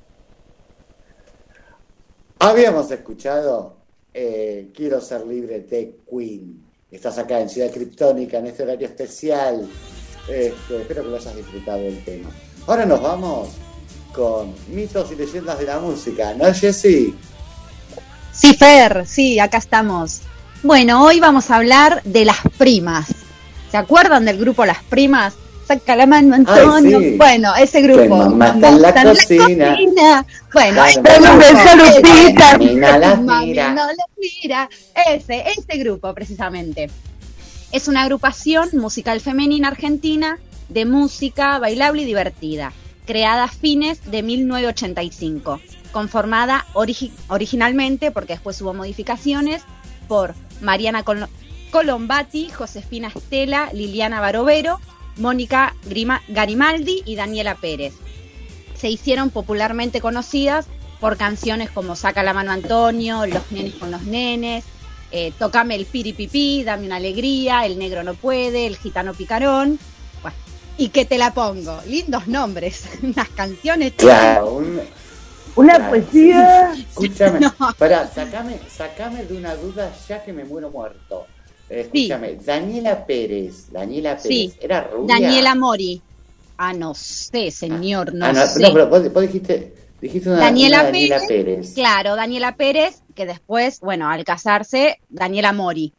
Habíamos 2.37 2.91
escuchado 2.91 3.77
eh, 4.13 4.69
Quiero 4.71 5.01
ser 5.01 5.25
libre 5.25 5.61
de 5.61 5.95
Queen. 6.07 6.63
Estás 6.91 7.17
acá 7.17 7.41
en 7.41 7.49
Ciudad 7.49 7.71
Criptónica 7.71 8.37
en 8.37 8.45
este 8.45 8.61
horario 8.61 8.85
especial. 8.85 9.67
Espero 10.29 11.01
que 11.01 11.09
lo 11.09 11.15
hayas 11.15 11.35
disfrutado 11.35 11.79
el 11.79 12.05
tema. 12.05 12.29
Ahora 12.67 12.85
nos 12.85 13.01
vamos 13.01 13.49
con 14.13 14.53
mitos 14.69 15.11
y 15.11 15.15
leyendas 15.15 15.57
de 15.57 15.65
la 15.65 15.79
música, 15.79 16.35
¿no, 16.35 16.53
Jessy? 16.53 17.15
Sí, 18.37 18.53
Fer, 18.53 19.05
sí, 19.07 19.39
acá 19.39 19.57
estamos. 19.57 20.21
Bueno, 20.63 21.03
hoy 21.03 21.19
vamos 21.19 21.49
a 21.49 21.55
hablar 21.55 22.01
de 22.03 22.25
las 22.25 22.37
primas. 22.57 23.07
¿Se 23.71 23.77
acuerdan 23.77 24.25
del 24.25 24.37
grupo 24.37 24.65
Las 24.65 24.81
Primas? 24.83 25.33
Saca 25.67 25.95
la 25.97 26.05
mano, 26.05 26.35
Antonio. 26.35 26.99
sí. 26.99 27.15
Bueno, 27.17 27.53
ese 27.55 27.81
grupo. 27.81 28.01
Que 28.03 28.07
mamá 28.09 28.47
está 28.49 28.69
en 28.69 28.81
la 28.81 28.91
Mamá 28.93 29.09
cocina. 29.11 29.71
cocina. 29.71 30.25
Bueno, 30.53 30.73
Claro, 30.75 30.87
este 30.87 31.19
la. 31.19 31.31
Mami 32.57 32.75
no 32.75 32.97
la 32.97 33.15
Mami 33.17 33.45
mira. 33.47 33.69
no 33.73 33.85
la 33.87 34.05
mira. 34.17 34.69
Ese, 35.09 35.43
ese 35.57 35.77
grupo 35.79 36.13
precisamente. 36.13 36.89
Es 37.73 37.87
una 37.89 38.03
agrupación 38.03 38.69
musical 38.73 39.19
femenina 39.19 39.67
argentina 39.67 40.39
de 40.69 40.85
música 40.85 41.59
bailable 41.59 42.03
y 42.03 42.05
divertida, 42.05 42.71
creada 43.05 43.43
a 43.45 43.47
fines 43.49 43.99
de 44.09 44.23
1985, 44.23 45.59
conformada 45.91 46.65
origi- 46.73 47.11
originalmente, 47.29 48.11
porque 48.11 48.33
después 48.33 48.61
hubo 48.61 48.73
modificaciones, 48.73 49.63
por 50.07 50.33
Mariana 50.61 51.03
Col- 51.03 51.27
Colombati, 51.71 52.49
Josefina 52.49 53.11
Estela, 53.13 53.69
Liliana 53.73 54.21
Barovero, 54.21 54.79
Mónica 55.17 55.75
Garimaldi 56.29 57.01
y 57.05 57.15
Daniela 57.15 57.55
Pérez. 57.55 57.93
Se 58.75 58.89
hicieron 58.89 59.29
popularmente 59.31 59.99
conocidas 60.01 60.67
por 60.99 61.17
canciones 61.17 61.69
como 61.71 61.95
Saca 61.95 62.23
la 62.23 62.33
mano 62.33 62.51
Antonio, 62.51 63.25
Los 63.25 63.51
nenes 63.51 63.73
con 63.75 63.91
los 63.91 64.03
nenes, 64.03 64.63
eh, 65.11 65.31
Tocame 65.37 65.75
el 65.75 65.85
piripipí, 65.85 66.63
Dame 66.63 66.85
una 66.85 66.97
alegría, 66.97 67.65
El 67.65 67.77
negro 67.79 68.03
no 68.03 68.13
puede, 68.13 68.67
El 68.67 68.77
gitano 68.77 69.13
picarón. 69.13 69.79
Y 70.79 70.89
que 70.89 71.05
te 71.05 71.17
la 71.17 71.33
pongo. 71.33 71.79
Lindos 71.87 72.27
nombres, 72.27 72.83
unas 73.01 73.29
canciones. 73.29 73.93
Claro, 73.97 74.51
un- 74.53 74.79
Una 75.57 75.75
Claro, 75.75 75.89
poesía. 75.89 76.73
Escúchame, 76.73 77.39
No. 77.41 77.53
pará, 77.77 78.07
sacame, 78.07 78.59
sacame 78.69 79.25
de 79.25 79.37
una 79.37 79.55
duda 79.55 79.91
ya 80.07 80.23
que 80.23 80.31
me 80.33 80.45
muero 80.45 80.69
muerto. 80.71 81.25
Eh, 81.69 81.81
Escúchame, 81.81 82.35
Daniela 82.35 83.05
Pérez, 83.05 83.69
Daniela 83.71 84.11
Pérez, 84.15 84.27
Sí. 84.27 84.53
¿era 84.61 84.83
rubia? 84.83 85.15
Daniela 85.19 85.55
Mori. 85.55 86.01
Ah, 86.57 86.73
no 86.73 86.93
sé, 86.95 87.51
señor, 87.51 88.13
no, 88.13 88.25
ah, 88.25 88.33
no, 88.33 88.45
sé. 88.47 88.59
no, 88.61 88.73
pero 88.73 88.87
vos, 88.87 89.11
vos 89.13 89.21
dijiste, 89.21 89.73
dijiste 90.01 90.29
una, 90.29 90.39
Daniela, 90.39 90.77
una 90.77 90.85
Daniela 90.85 91.17
Pérez, 91.27 91.45
Pérez. 91.45 91.73
Claro, 91.75 92.15
Daniela 92.15 92.55
Pérez, 92.55 93.01
que 93.13 93.25
después, 93.25 93.79
bueno, 93.81 94.09
al 94.09 94.23
casarse, 94.23 94.99
Daniela 95.09 95.53
Mori. 95.53 95.93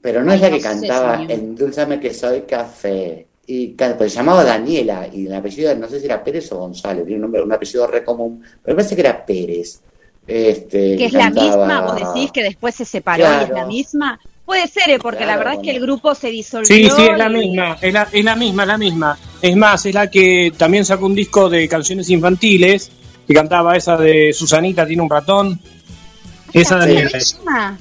Pero 0.00 0.22
no 0.24 0.32
Ay, 0.32 0.36
es 0.36 0.42
la 0.42 0.48
no 0.50 0.56
que 0.56 0.62
sé, 0.62 0.68
cantaba 0.68 1.16
señor. 1.16 1.30
Endulzame 1.32 2.00
que 2.00 2.12
soy 2.14 2.42
café. 2.42 3.26
Y 3.46 3.68
pues 3.68 4.12
se 4.12 4.18
llamaba 4.18 4.44
Daniela, 4.44 5.08
y 5.12 5.26
el 5.26 5.34
apellido, 5.34 5.74
no 5.74 5.88
sé 5.88 5.98
si 5.98 6.06
era 6.06 6.22
Pérez 6.22 6.50
o 6.52 6.58
González, 6.58 7.04
tiene 7.04 7.16
un, 7.16 7.22
nombre, 7.22 7.42
un 7.42 7.52
apellido 7.52 7.86
re 7.86 8.04
común, 8.04 8.42
pero 8.62 8.76
parece 8.76 8.94
que 8.94 9.00
era 9.00 9.24
Pérez. 9.26 9.80
Este, 10.26 10.96
Que 10.96 11.06
es 11.06 11.12
la 11.12 11.30
misma, 11.30 11.80
vos 11.82 11.96
decís 12.14 12.30
que 12.30 12.44
después 12.44 12.74
se 12.76 12.84
separó 12.84 13.24
y 13.24 13.44
es 13.44 13.50
la 13.50 13.66
misma. 13.66 14.20
Puede 14.44 14.68
ser, 14.68 14.90
eh, 14.90 14.98
porque 15.00 15.26
la 15.26 15.36
verdad 15.36 15.54
es 15.54 15.58
que 15.60 15.70
el 15.70 15.80
grupo 15.80 16.14
se 16.14 16.28
disolvió. 16.30 16.66
Sí, 16.66 16.88
sí, 16.94 17.02
es 17.10 17.18
la 17.18 17.26
y- 17.28 17.32
misma, 17.48 17.78
es 17.80 17.92
la, 17.92 18.08
es 18.12 18.24
la 18.24 18.36
misma, 18.36 18.62
es 18.62 18.68
la 18.68 18.78
misma. 18.78 19.18
Es 19.40 19.56
más, 19.56 19.86
es 19.86 19.94
la 19.94 20.08
que 20.08 20.52
también 20.56 20.84
sacó 20.84 21.06
un 21.06 21.14
disco 21.14 21.48
de 21.48 21.68
canciones 21.68 22.08
infantiles, 22.10 22.90
que 23.26 23.34
cantaba 23.34 23.76
esa 23.76 23.96
de 23.96 24.32
Susanita 24.32 24.86
tiene 24.86 25.02
un 25.02 25.10
ratón. 25.10 25.60
Esa 26.52 26.74
¿Es 26.76 26.80
Daniela. 26.80 27.10
la 27.10 27.18
misma? 27.18 27.78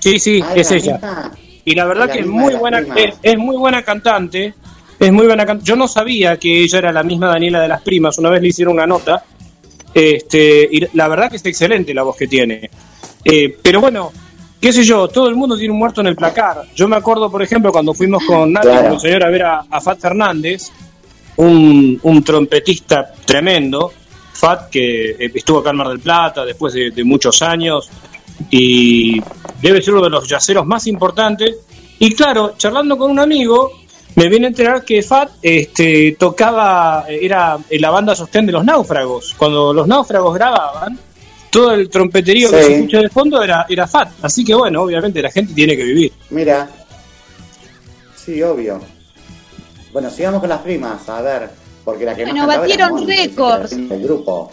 Sí, 0.00 0.18
sí, 0.18 0.40
Ah, 0.42 0.52
es 0.56 0.70
la 0.70 0.76
ella. 0.76 0.92
misma. 0.94 1.32
Y 1.64 1.74
la 1.74 1.84
verdad 1.84 2.06
La 2.08 2.12
que 2.12 2.20
es 2.20 2.26
muy 2.26 2.52
de 2.52 2.58
buena, 2.58 2.80
es, 2.96 3.14
es 3.22 3.38
muy 3.38 3.56
buena 3.56 3.82
cantante. 3.84 4.54
Es 4.98 5.12
muy 5.12 5.26
buena 5.26 5.44
Yo 5.62 5.76
no 5.76 5.86
sabía 5.88 6.38
que 6.38 6.62
ella 6.64 6.78
era 6.78 6.92
la 6.92 7.02
misma 7.02 7.28
Daniela 7.28 7.60
de 7.60 7.68
las 7.68 7.82
primas. 7.82 8.16
Una 8.18 8.30
vez 8.30 8.42
le 8.42 8.48
hicieron 8.48 8.74
una 8.74 8.86
nota. 8.86 9.24
Este, 9.92 10.68
y 10.70 10.96
la 10.96 11.08
verdad 11.08 11.30
que 11.30 11.36
es 11.36 11.46
excelente 11.46 11.94
la 11.94 12.02
voz 12.02 12.16
que 12.16 12.26
tiene. 12.26 12.70
Eh, 13.24 13.56
pero 13.62 13.80
bueno, 13.80 14.12
qué 14.60 14.72
sé 14.72 14.84
yo, 14.84 15.08
todo 15.08 15.28
el 15.28 15.34
mundo 15.34 15.56
tiene 15.56 15.72
un 15.72 15.78
muerto 15.78 16.00
en 16.00 16.08
el 16.08 16.16
placar. 16.16 16.62
Yo 16.74 16.86
me 16.88 16.96
acuerdo, 16.96 17.30
por 17.30 17.42
ejemplo, 17.42 17.72
cuando 17.72 17.92
fuimos 17.94 18.22
con 18.26 18.52
Nati, 18.52 18.68
Claro. 18.68 18.82
con 18.84 18.92
el 18.94 19.00
señor 19.00 19.24
a 19.24 19.30
ver 19.30 19.42
a, 19.42 19.64
a 19.70 19.80
Fat 19.80 19.98
Fernández, 20.00 20.70
un, 21.36 21.98
un 22.02 22.22
trompetista 22.24 23.12
tremendo. 23.24 23.92
Fat, 24.32 24.68
que 24.70 25.10
eh, 25.12 25.30
estuvo 25.34 25.60
acá 25.60 25.70
en 25.70 25.76
Mar 25.76 25.88
del 25.88 26.00
Plata 26.00 26.44
después 26.44 26.74
de, 26.74 26.90
de 26.90 27.04
muchos 27.04 27.40
años 27.40 27.88
y 28.50 29.18
debe 29.62 29.80
ser 29.80 29.94
uno 29.94 30.04
de 30.04 30.10
los 30.10 30.28
yaceros 30.28 30.66
más 30.66 30.86
importantes. 30.86 31.56
Y 31.98 32.14
claro, 32.14 32.52
charlando 32.58 32.98
con 32.98 33.10
un 33.10 33.18
amigo, 33.18 33.72
me 34.16 34.28
viene 34.28 34.46
a 34.46 34.48
enterar 34.48 34.82
que 34.82 35.02
Fat 35.02 35.30
este, 35.42 36.16
tocaba, 36.18 37.04
era 37.08 37.58
en 37.68 37.80
la 37.80 37.90
banda 37.90 38.16
sostén 38.16 38.46
de 38.46 38.52
los 38.52 38.64
náufragos. 38.64 39.34
Cuando 39.36 39.74
los 39.74 39.86
náufragos 39.86 40.34
grababan, 40.34 40.98
todo 41.50 41.74
el 41.74 41.90
trompeterío 41.90 42.50
que 42.50 42.62
se 42.62 42.74
escucha 42.76 42.98
de 43.02 43.08
fondo 43.10 43.42
era, 43.42 43.66
era 43.68 43.86
Fat. 43.86 44.08
Así 44.22 44.42
que 44.42 44.54
bueno, 44.54 44.82
obviamente 44.82 45.20
la 45.20 45.30
gente 45.30 45.52
tiene 45.52 45.76
que 45.76 45.84
vivir. 45.84 46.12
Mira. 46.30 46.68
Sí, 48.14 48.42
obvio. 48.42 48.80
Bueno, 49.92 50.10
sigamos 50.10 50.40
con 50.40 50.48
las 50.48 50.60
primas, 50.60 51.06
a 51.10 51.20
ver, 51.20 51.50
porque 51.84 52.06
la 52.06 52.14
que 52.14 52.24
Bueno, 52.24 52.46
más 52.46 52.58
batieron 52.58 53.06
récords. 53.06 53.72
El 53.72 54.02
grupo. 54.02 54.50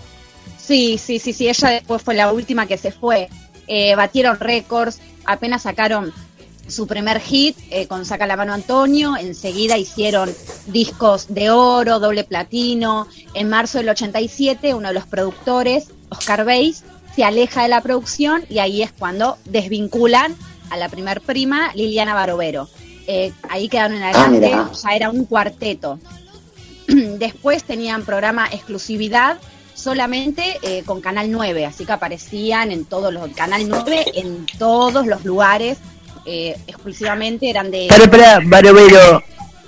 Sí, 0.58 0.98
sí, 0.98 1.20
sí, 1.20 1.32
sí, 1.32 1.48
ella 1.48 1.70
después 1.70 2.02
fue 2.02 2.16
la 2.16 2.34
última 2.34 2.66
que 2.68 2.78
se 2.78 2.92
fue. 2.92 3.30
Eh, 3.68 3.96
batieron 3.96 4.40
récords, 4.40 5.00
apenas 5.26 5.64
sacaron 5.64 6.14
su 6.68 6.88
primer 6.88 7.20
hit 7.20 7.58
eh, 7.70 7.88
con 7.88 8.06
Saca 8.06 8.26
la 8.26 8.38
mano 8.38 8.54
Antonio, 8.54 9.16
enseguida 9.18 9.78
hicieron 9.78 10.34
discos 10.68 11.34
de 11.34 11.50
oro, 11.50 12.00
doble 12.00 12.24
platino. 12.24 13.08
En 13.34 13.50
marzo 13.50 13.78
del 13.80 13.90
87, 13.90 14.74
uno 14.74 14.90
de 14.90 14.94
los 14.94 15.06
productores, 15.06 15.90
Oscar 16.10 16.46
Beis, 16.46 16.84
se 17.16 17.24
aleja 17.24 17.64
de 17.64 17.70
la 17.70 17.82
producción 17.82 18.46
y 18.50 18.60
ahí 18.60 18.82
es 18.82 18.92
cuando 18.92 19.38
desvinculan 19.46 20.36
a 20.70 20.78
la 20.78 20.90
primer 20.90 21.22
prima, 21.22 21.72
Liliana 21.76 22.14
Barovero. 22.14 22.68
Eh, 23.06 23.34
ahí 23.50 23.68
quedaron 23.68 23.98
en 23.98 24.04
adelante, 24.04 24.40
mira. 24.40 24.72
ya 24.72 24.96
era 24.96 25.10
un 25.10 25.26
cuarteto. 25.26 26.00
Después 26.88 27.64
tenían 27.64 28.06
programa 28.06 28.48
exclusividad 28.48 29.38
solamente 29.76 30.58
eh, 30.62 30.84
con 30.86 31.02
Canal 31.02 31.30
9, 31.32 31.66
así 31.66 31.86
que 31.86 31.92
aparecían 31.92 32.72
en 32.72 32.86
todos 32.86 33.14
los, 33.14 33.30
Canal 33.32 33.68
9 33.68 34.06
en 34.16 34.46
todos 34.58 35.06
los 35.06 35.26
lugares, 35.26 35.78
eh, 36.26 36.56
exclusivamente 36.68 37.50
eran 37.50 37.70
de... 37.72 37.88
Para, 37.90 38.10
para, 38.10 38.40
Barovero. 38.46 39.22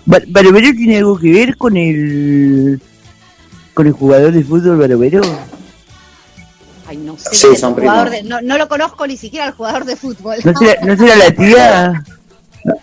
Ba- 0.05 0.21
¿Barovero 0.27 0.67
tiene 0.75 0.97
algo 0.97 1.17
que 1.17 1.31
ver 1.31 1.57
con 1.57 1.75
el. 1.77 2.79
con 3.73 3.87
el 3.87 3.93
jugador 3.93 4.31
de 4.33 4.43
fútbol 4.43 4.77
Barovero? 4.77 5.21
Ay, 6.87 6.97
no 6.97 7.17
sé, 7.17 7.29
Sí, 7.33 7.55
son 7.55 7.75
de- 7.75 8.23
no, 8.23 8.41
no 8.41 8.57
lo 8.57 8.67
conozco 8.67 9.07
ni 9.07 9.17
siquiera 9.17 9.47
al 9.47 9.53
jugador 9.53 9.85
de 9.85 9.95
fútbol. 9.95 10.35
¿No 10.43 10.53
será, 10.55 10.81
¿no 10.85 10.95
será 10.95 11.15
la 11.15 11.31
tía? 11.35 12.03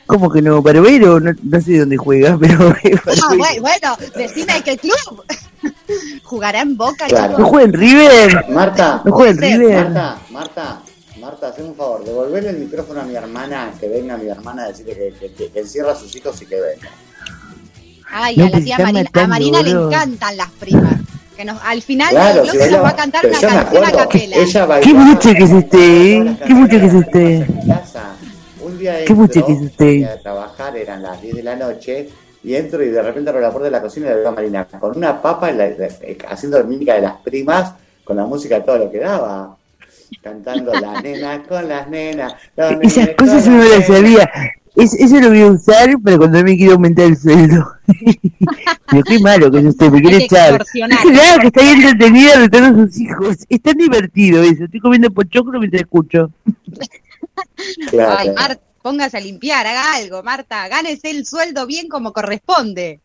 ¿Cómo 0.06 0.30
que 0.30 0.42
no? 0.42 0.60
¿Barovero? 0.62 1.18
No, 1.20 1.32
no 1.42 1.60
sé 1.60 1.78
dónde 1.78 1.96
juega, 1.96 2.36
pero. 2.40 2.70
Ah, 2.70 3.34
bueno, 3.36 3.60
bueno, 3.62 3.96
decime 4.16 4.54
de 4.54 4.62
qué 4.62 4.78
club. 4.78 5.24
Jugará 6.24 6.60
en 6.62 6.76
Boca, 6.76 7.06
Claro. 7.06 7.38
¿No 7.38 7.46
juega 7.46 7.66
en 7.66 7.72
River? 7.72 8.44
Marta, 8.50 9.02
¿No 9.04 9.12
juega 9.12 9.30
en 9.30 9.38
River? 9.38 9.84
Marta, 9.84 10.18
Marta, 10.30 10.82
Marta, 11.22 11.48
hazme 11.48 11.64
un 11.64 11.74
favor, 11.76 12.04
devolverle 12.04 12.50
el 12.50 12.58
micrófono 12.58 13.00
a 13.00 13.04
mi 13.04 13.14
hermana, 13.14 13.72
que 13.78 13.88
venga 13.88 14.16
mi 14.16 14.28
hermana 14.28 14.64
a 14.64 14.68
decirle 14.68 14.94
que, 14.94 15.12
que- 15.20 15.32
que- 15.34 15.50
que 15.52 15.60
encierra 15.60 15.92
a 15.92 15.94
sus 15.94 16.14
hijos 16.16 16.40
y 16.42 16.46
que 16.46 16.56
venga. 16.56 16.90
Ay, 18.10 18.36
No, 18.36 18.46
a 18.46 18.50
la 18.50 18.60
tía 18.60 18.78
Marina, 18.78 19.10
a 19.14 19.26
Marina 19.28 19.62
le 19.62 19.70
boludo. 19.74 19.88
encantan 19.88 20.36
las 20.36 20.50
primas. 20.50 20.94
Que 21.36 21.44
nos, 21.44 21.58
al 21.62 21.80
final 21.80 22.10
Claro, 22.10 22.44
si 22.44 22.56
nos 22.58 22.82
va 22.82 22.88
a 22.90 22.96
cantar 22.96 23.24
una 23.26 23.40
canción 23.40 23.84
a 23.84 23.92
capela. 23.92 24.36
Bailaba, 24.36 24.80
Qué 24.80 24.92
mucho 24.94 25.32
que 25.32 25.44
es 25.44 25.50
usted, 25.52 25.78
¿eh? 25.78 26.36
Qué 26.46 26.54
mucho 26.54 26.78
que 26.80 26.86
es 26.86 26.94
usted. 26.94 27.46
Un 28.60 28.78
día 28.78 29.04
Qué 29.04 29.12
entro, 29.12 29.28
que 29.46 29.52
es 29.52 29.60
usted. 29.62 30.04
a 30.04 30.20
trabajar, 30.20 30.76
eran 30.76 31.02
las 31.02 31.22
10 31.22 31.36
de 31.36 31.42
la 31.42 31.56
noche, 31.56 32.10
y 32.44 32.54
entro 32.54 32.82
y 32.82 32.90
de 32.90 33.00
repente 33.00 33.30
abro 33.30 33.40
la 33.40 33.50
puerta 33.50 33.64
de 33.66 33.70
la 33.70 33.80
cocina 33.80 34.06
y 34.06 34.10
la 34.10 34.16
veo 34.16 34.28
a 34.28 34.32
Marina 34.32 34.66
con 34.66 34.96
una 34.96 35.22
papa 35.22 35.50
la- 35.52 35.68
la- 35.70 35.88
haciendo 36.28 36.62
mímica 36.64 36.94
de 36.94 37.02
las 37.02 37.16
primas, 37.18 37.72
con 38.04 38.16
la 38.16 38.26
música 38.26 38.56
de 38.56 38.60
todo 38.62 38.78
lo 38.78 38.90
que 38.90 38.98
daba. 38.98 39.56
Cantando 40.22 40.72
la 40.74 41.00
nena 41.00 41.42
con 41.44 41.68
las 41.68 41.88
nenas. 41.88 42.34
los 42.56 42.72
Esas 42.82 43.10
cosas 43.16 43.46
no 43.46 43.58
las 43.58 43.70
las 43.70 43.88
nenas. 43.88 43.96
sabía. 43.98 44.30
Es- 44.74 44.94
eso 44.94 45.20
lo 45.20 45.28
voy 45.28 45.42
a 45.42 45.46
usar 45.48 45.90
para 46.02 46.16
cuando 46.16 46.42
me 46.42 46.56
quiera 46.56 46.72
aumentar 46.72 47.04
el 47.06 47.16
sueldo. 47.16 47.66
Pero 48.90 49.02
qué 49.04 49.18
malo 49.20 49.50
que 49.50 49.58
es 49.58 49.64
usted, 49.66 49.90
me 49.90 50.00
quiere 50.00 50.24
echar. 50.24 50.64
Claro, 50.74 51.40
que 51.40 51.46
está 51.48 51.60
ahí 51.60 51.68
entretenida 51.70 52.36
retando 52.36 52.82
a 52.82 52.86
sus 52.86 52.98
hijos. 53.00 53.36
Es 53.48 53.60
tan 53.62 53.76
divertido 53.76 54.42
eso. 54.42 54.64
Estoy 54.64 54.80
comiendo 54.80 55.10
pochoclo 55.10 55.58
mientras 55.58 55.82
escucho. 55.82 56.30
Claro. 57.90 58.16
Ay, 58.18 58.30
Marta, 58.34 58.60
póngase 58.82 59.16
a 59.16 59.20
limpiar, 59.20 59.66
haga 59.66 59.94
algo, 59.94 60.22
Marta, 60.22 60.66
gánese 60.68 61.10
el 61.10 61.26
sueldo 61.26 61.66
bien 61.66 61.88
como 61.88 62.12
corresponde. 62.12 63.00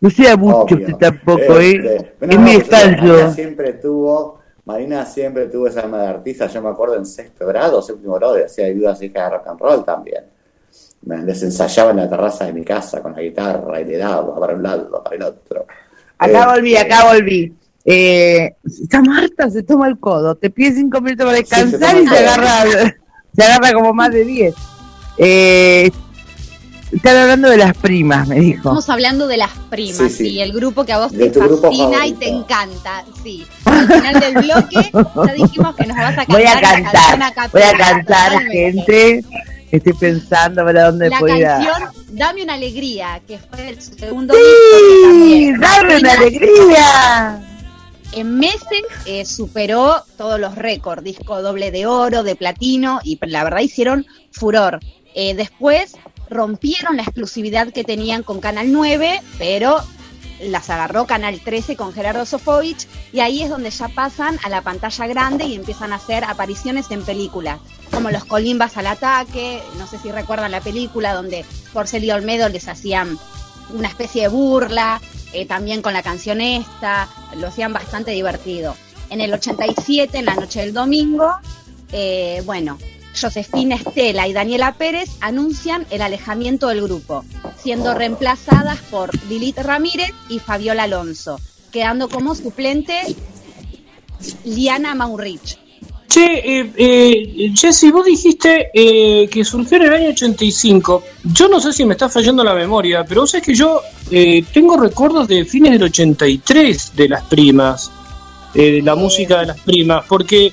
No 0.00 0.10
sea 0.10 0.36
mucho 0.36 0.56
Obvio. 0.74 0.78
usted 0.78 0.94
tampoco, 0.96 1.58
¿eh? 1.60 1.76
Este, 2.20 2.34
Es 2.34 2.38
mi 2.38 2.56
descalzo. 2.56 3.32
siempre 3.34 3.72
tuvo, 3.74 4.40
Marina 4.64 5.04
siempre 5.04 5.46
tuvo 5.46 5.68
esa 5.68 5.80
alma 5.82 6.00
de 6.02 6.08
artista, 6.08 6.46
yo 6.46 6.62
me 6.62 6.70
acuerdo 6.70 6.96
en 6.96 7.04
sexto 7.04 7.46
grado, 7.46 7.82
séptimo 7.82 8.14
grado, 8.14 8.36
hacía 8.44 8.66
ayudas 8.66 9.02
hijas 9.02 9.30
de 9.30 9.36
rock 9.36 9.46
and 9.48 9.60
roll 9.60 9.84
también. 9.84 10.24
Me 11.02 11.22
les 11.22 11.42
ensayaba 11.42 11.90
en 11.90 11.98
la 11.98 12.08
terraza 12.08 12.46
de 12.46 12.54
mi 12.54 12.64
casa 12.64 13.02
con 13.02 13.12
la 13.12 13.20
guitarra 13.20 13.78
y 13.80 13.84
le 13.84 13.98
daba 13.98 14.38
para 14.40 14.54
un 14.54 14.62
lado, 14.62 15.02
para 15.02 15.16
el 15.16 15.22
otro. 15.22 15.66
Acá 16.16 16.38
Este, 16.40 16.54
volví, 16.54 16.76
acá 16.76 17.12
volví. 17.12 17.54
Eh, 17.84 18.54
esta 18.64 19.02
Marta 19.02 19.50
se 19.50 19.62
toma 19.62 19.86
el 19.88 19.98
codo, 19.98 20.34
te 20.34 20.48
pide 20.48 20.72
cinco 20.72 21.02
minutos 21.02 21.26
para 21.26 21.36
descansar 21.36 21.96
y 21.98 22.06
se 22.06 22.16
agarra, 22.18 22.94
se 23.36 23.42
agarra 23.44 23.72
como 23.74 23.92
más 23.92 24.10
de 24.12 24.24
diez. 24.24 24.54
Eh, 25.18 25.90
están 26.90 27.16
hablando 27.16 27.50
de 27.50 27.56
las 27.58 27.76
primas, 27.76 28.26
me 28.26 28.36
dijo. 28.36 28.58
Estamos 28.60 28.88
hablando 28.88 29.26
de 29.26 29.36
las 29.36 29.50
primas, 29.68 29.96
Sí, 29.96 30.08
sí, 30.08 30.30
sí. 30.30 30.40
el 30.40 30.52
grupo 30.52 30.84
que 30.84 30.92
a 30.92 31.00
vos 31.00 31.12
De 31.12 31.28
te 31.28 31.40
fascina 31.40 32.06
y 32.06 32.12
te 32.12 32.28
encanta, 32.28 33.04
sí. 33.22 33.44
Al 33.74 33.86
final 33.86 34.20
del 34.20 34.34
bloque 34.34 34.90
ya 34.92 35.34
dijimos 35.34 35.76
que 35.76 35.86
nos 35.86 35.96
vas 35.96 36.12
a 36.12 36.26
cantar 36.26 36.36
Voy 36.36 36.44
a 36.44 36.60
cantar, 36.60 37.22
a 37.22 37.48
voy 37.48 37.62
a 37.62 37.76
cantar, 37.76 38.42
gente. 38.50 39.24
Estoy 39.70 39.92
pensando 39.94 40.64
para 40.64 40.84
dónde 40.84 41.10
La 41.10 41.20
canción 41.20 41.82
Dame 42.10 42.44
una 42.44 42.54
alegría, 42.54 43.20
que 43.26 43.38
fue 43.38 43.70
el 43.70 43.82
segundo 43.82 44.34
¡Sí! 44.34 45.52
¡Dame 45.58 45.96
una 45.96 46.12
alegría! 46.12 47.42
En 48.12 48.38
meses 48.38 48.84
eh, 49.06 49.24
superó 49.24 50.04
todos 50.16 50.38
los 50.38 50.54
récords, 50.54 51.02
disco 51.02 51.42
doble 51.42 51.72
de 51.72 51.86
oro, 51.86 52.22
de 52.22 52.36
platino, 52.36 53.00
y 53.02 53.18
la 53.26 53.42
verdad 53.42 53.60
hicieron 53.60 54.06
furor. 54.30 54.78
Eh, 55.16 55.34
después 55.34 55.96
rompieron 56.30 56.96
la 56.96 57.02
exclusividad 57.02 57.72
que 57.72 57.82
tenían 57.82 58.22
con 58.22 58.40
Canal 58.40 58.70
9, 58.70 59.20
pero 59.38 59.78
las 60.44 60.70
agarró 60.70 61.06
Canal 61.06 61.40
13 61.40 61.76
con 61.76 61.92
Gerardo 61.92 62.26
Sofovich, 62.26 62.86
y 63.12 63.20
ahí 63.20 63.42
es 63.42 63.50
donde 63.50 63.70
ya 63.70 63.88
pasan 63.88 64.38
a 64.44 64.48
la 64.48 64.62
pantalla 64.62 65.06
grande 65.06 65.44
y 65.44 65.54
empiezan 65.54 65.92
a 65.92 65.96
hacer 65.96 66.24
apariciones 66.24 66.90
en 66.90 67.04
películas, 67.04 67.60
como 67.90 68.10
Los 68.10 68.24
Colimbas 68.24 68.76
al 68.76 68.86
ataque, 68.86 69.62
no 69.78 69.86
sé 69.86 69.98
si 69.98 70.10
recuerdan 70.10 70.50
la 70.50 70.60
película 70.60 71.14
donde 71.14 71.44
Porcel 71.72 72.04
y 72.04 72.10
Olmedo 72.10 72.48
les 72.48 72.68
hacían 72.68 73.18
una 73.72 73.88
especie 73.88 74.22
de 74.22 74.28
burla, 74.28 75.00
eh, 75.32 75.46
también 75.46 75.82
con 75.82 75.92
la 75.92 76.02
canción 76.02 76.40
esta, 76.40 77.08
lo 77.36 77.48
hacían 77.48 77.72
bastante 77.72 78.12
divertido. 78.12 78.76
En 79.10 79.20
el 79.20 79.32
87, 79.32 80.18
en 80.18 80.24
la 80.24 80.34
noche 80.34 80.60
del 80.60 80.72
domingo, 80.72 81.34
eh, 81.92 82.42
bueno, 82.44 82.78
Josefina 83.18 83.76
Estela 83.76 84.28
y 84.28 84.32
Daniela 84.32 84.72
Pérez 84.74 85.10
anuncian 85.20 85.86
el 85.90 86.02
alejamiento 86.02 86.68
del 86.68 86.82
grupo, 86.82 87.24
siendo 87.62 87.94
reemplazadas 87.94 88.78
por 88.90 89.10
Lilith 89.28 89.58
Ramírez 89.58 90.10
y 90.28 90.38
Fabiola 90.38 90.84
Alonso, 90.84 91.40
quedando 91.72 92.08
como 92.08 92.34
suplente 92.34 93.00
Liana 94.44 94.94
Maurich. 94.94 95.58
Che, 96.06 96.60
eh, 96.60 96.72
eh, 96.76 97.52
Jessy, 97.54 97.90
vos 97.90 98.04
dijiste 98.04 98.70
eh, 98.72 99.28
que 99.28 99.44
surgió 99.44 99.78
en 99.78 99.82
el 99.82 99.94
año 99.94 100.08
85. 100.10 101.02
Yo 101.24 101.48
no 101.48 101.58
sé 101.58 101.72
si 101.72 101.84
me 101.84 101.94
está 101.94 102.08
fallando 102.08 102.44
la 102.44 102.54
memoria, 102.54 103.04
pero 103.04 103.22
vos 103.22 103.32
sabés 103.32 103.46
que 103.46 103.54
yo 103.54 103.80
eh, 104.12 104.44
tengo 104.52 104.76
recuerdos 104.76 105.26
de 105.26 105.44
fines 105.44 105.72
del 105.72 105.82
83 105.82 106.92
de 106.94 107.08
las 107.08 107.24
primas, 107.24 107.90
eh, 108.54 108.74
de 108.74 108.82
la 108.82 108.94
música 108.94 109.40
de 109.40 109.46
las 109.46 109.60
primas, 109.60 110.04
porque, 110.06 110.52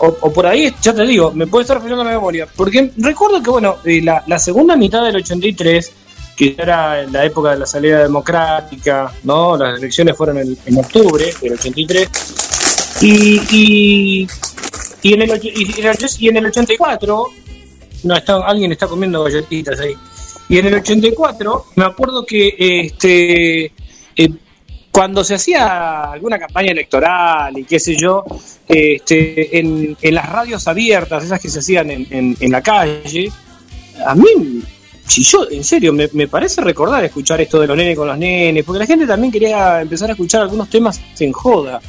o, 0.00 0.32
por 0.32 0.46
ahí, 0.46 0.74
ya 0.80 0.94
te 0.94 1.04
digo, 1.06 1.32
me 1.32 1.46
puede 1.46 1.62
estar 1.62 1.80
fallando 1.80 2.04
la 2.04 2.10
memoria, 2.10 2.46
porque 2.54 2.92
recuerdo 2.96 3.42
que, 3.42 3.50
bueno, 3.50 3.76
eh, 3.84 4.02
la, 4.02 4.38
segunda 4.38 4.76
mitad 4.76 5.04
del 5.04 5.16
83, 5.16 5.92
que 6.36 6.54
era 6.58 7.02
la 7.04 7.24
época 7.24 7.50
de 7.50 7.58
la 7.58 7.66
salida 7.66 8.02
democrática, 8.02 9.12
¿no? 9.24 9.56
Las 9.56 9.78
elecciones 9.78 10.16
fueron 10.16 10.38
en, 10.38 10.78
octubre 10.78 11.24
del 11.40 11.52
83. 11.54 12.08
Y, 13.00 13.40
y, 13.50 14.28
y, 15.02 15.14
en 15.14 15.22
el, 15.22 15.40
y 15.42 16.28
en 16.28 16.36
el 16.36 16.46
84, 16.46 17.26
no, 18.04 18.16
está, 18.16 18.36
alguien 18.46 18.72
está 18.72 18.86
comiendo 18.86 19.24
galletitas 19.24 19.80
ahí. 19.80 19.96
Y 20.48 20.58
en 20.58 20.66
el 20.66 20.74
84, 20.74 21.66
me 21.76 21.84
acuerdo 21.84 22.24
que 22.24 22.54
este 22.58 23.72
eh, 24.16 24.30
cuando 24.96 25.22
se 25.22 25.34
hacía 25.34 26.04
alguna 26.12 26.38
campaña 26.38 26.72
electoral 26.72 27.56
y 27.58 27.64
qué 27.64 27.78
sé 27.78 27.94
yo, 27.96 28.24
este, 28.66 29.58
en, 29.58 29.96
en 30.00 30.14
las 30.14 30.26
radios 30.28 30.66
abiertas, 30.68 31.24
esas 31.24 31.38
que 31.40 31.48
se 31.50 31.58
hacían 31.58 31.90
en, 31.90 32.06
en, 32.10 32.36
en 32.40 32.50
la 32.50 32.62
calle, 32.62 33.30
a 34.06 34.14
mí, 34.14 34.62
si 35.06 35.22
yo, 35.22 35.46
en 35.50 35.62
serio, 35.64 35.92
me, 35.92 36.08
me 36.12 36.28
parece 36.28 36.60
recordar 36.62 37.04
escuchar 37.04 37.40
esto 37.40 37.60
de 37.60 37.66
los 37.66 37.76
nenes 37.76 37.96
con 37.96 38.08
los 38.08 38.16
nenes, 38.18 38.64
porque 38.64 38.78
la 38.78 38.86
gente 38.86 39.06
también 39.06 39.30
quería 39.30 39.82
empezar 39.82 40.08
a 40.08 40.12
escuchar 40.14 40.42
algunos 40.42 40.70
temas 40.70 40.98
en 41.20 41.32
joda. 41.32 41.80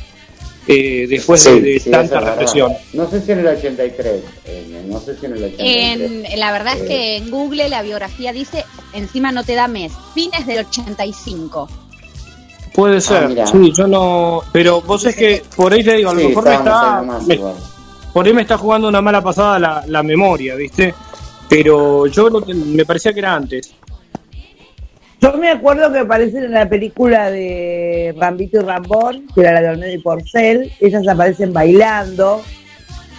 eh, 0.70 1.08
después 1.08 1.42
de, 1.46 1.54
Sí, 1.54 1.60
de 1.62 1.80
sí, 1.80 1.90
tanta 1.90 2.20
represión. 2.20 2.74
No 2.92 3.10
sé 3.10 3.22
si 3.22 3.32
en 3.32 3.40
el 3.40 3.48
83, 3.48 4.22
eh, 4.46 4.84
no 4.90 5.00
sé 5.00 5.16
si 5.18 5.26
en 5.26 5.32
el 5.38 5.44
83. 5.46 6.34
En, 6.34 6.40
la 6.42 6.52
verdad 6.52 6.76
es 6.76 6.82
Eh. 6.84 6.88
que 6.88 7.16
en 7.16 7.32
Google 7.32 7.70
la 7.70 7.82
biografía 7.84 8.34
dice, 8.34 8.66
encima 8.92 9.32
no 9.32 9.46
te 9.46 9.56
da 9.56 9.70
mes, 9.70 9.94
fines 10.14 10.46
del 10.46 10.66
85. 10.66 11.70
Puede 12.78 13.02
ser, 13.02 13.30
mira. 13.30 13.48
sí, 13.48 13.74
yo 13.76 13.88
no. 13.88 14.42
Pero 14.52 14.82
vos 14.82 15.04
es 15.06 15.16
que 15.16 15.42
por 15.56 15.74
ahí 15.74 15.84
te 15.84 15.96
digo, 15.96 16.12
a 16.12 16.14
lo 16.14 16.20
Sí, 16.20 16.28
mejor 16.28 16.44
me 16.46 16.54
está. 16.54 17.02
me- 17.26 17.40
por 18.14 18.26
ahí 18.28 18.34
me 18.34 18.42
está 18.44 18.56
jugando 18.58 18.88
una 18.88 19.02
mala 19.02 19.20
pasada 19.24 19.58
la, 19.58 19.84
la 19.88 20.04
memoria, 20.04 20.54
¿viste? 20.54 20.94
Pero 21.50 22.06
yo 22.06 22.30
lo 22.30 22.40
que- 22.46 22.54
me 22.54 22.86
parecía 22.86 23.14
que 23.14 23.20
era 23.20 23.34
antes. 23.34 23.74
Yo 25.20 25.34
me 25.34 25.50
acuerdo 25.50 25.92
que 25.92 25.98
aparecen 25.98 26.44
en 26.44 26.52
la 26.52 26.70
película 26.70 27.32
de 27.32 28.14
Rambito 28.16 28.60
y 28.60 28.64
Rambón, 28.64 29.26
que 29.34 29.42
era 29.42 29.54
la 29.54 29.62
de 29.62 29.70
Olmedo 29.70 29.92
y 29.94 29.98
Porcel, 29.98 30.72
ellas 30.80 31.08
aparecen 31.08 31.52
bailando. 31.52 32.44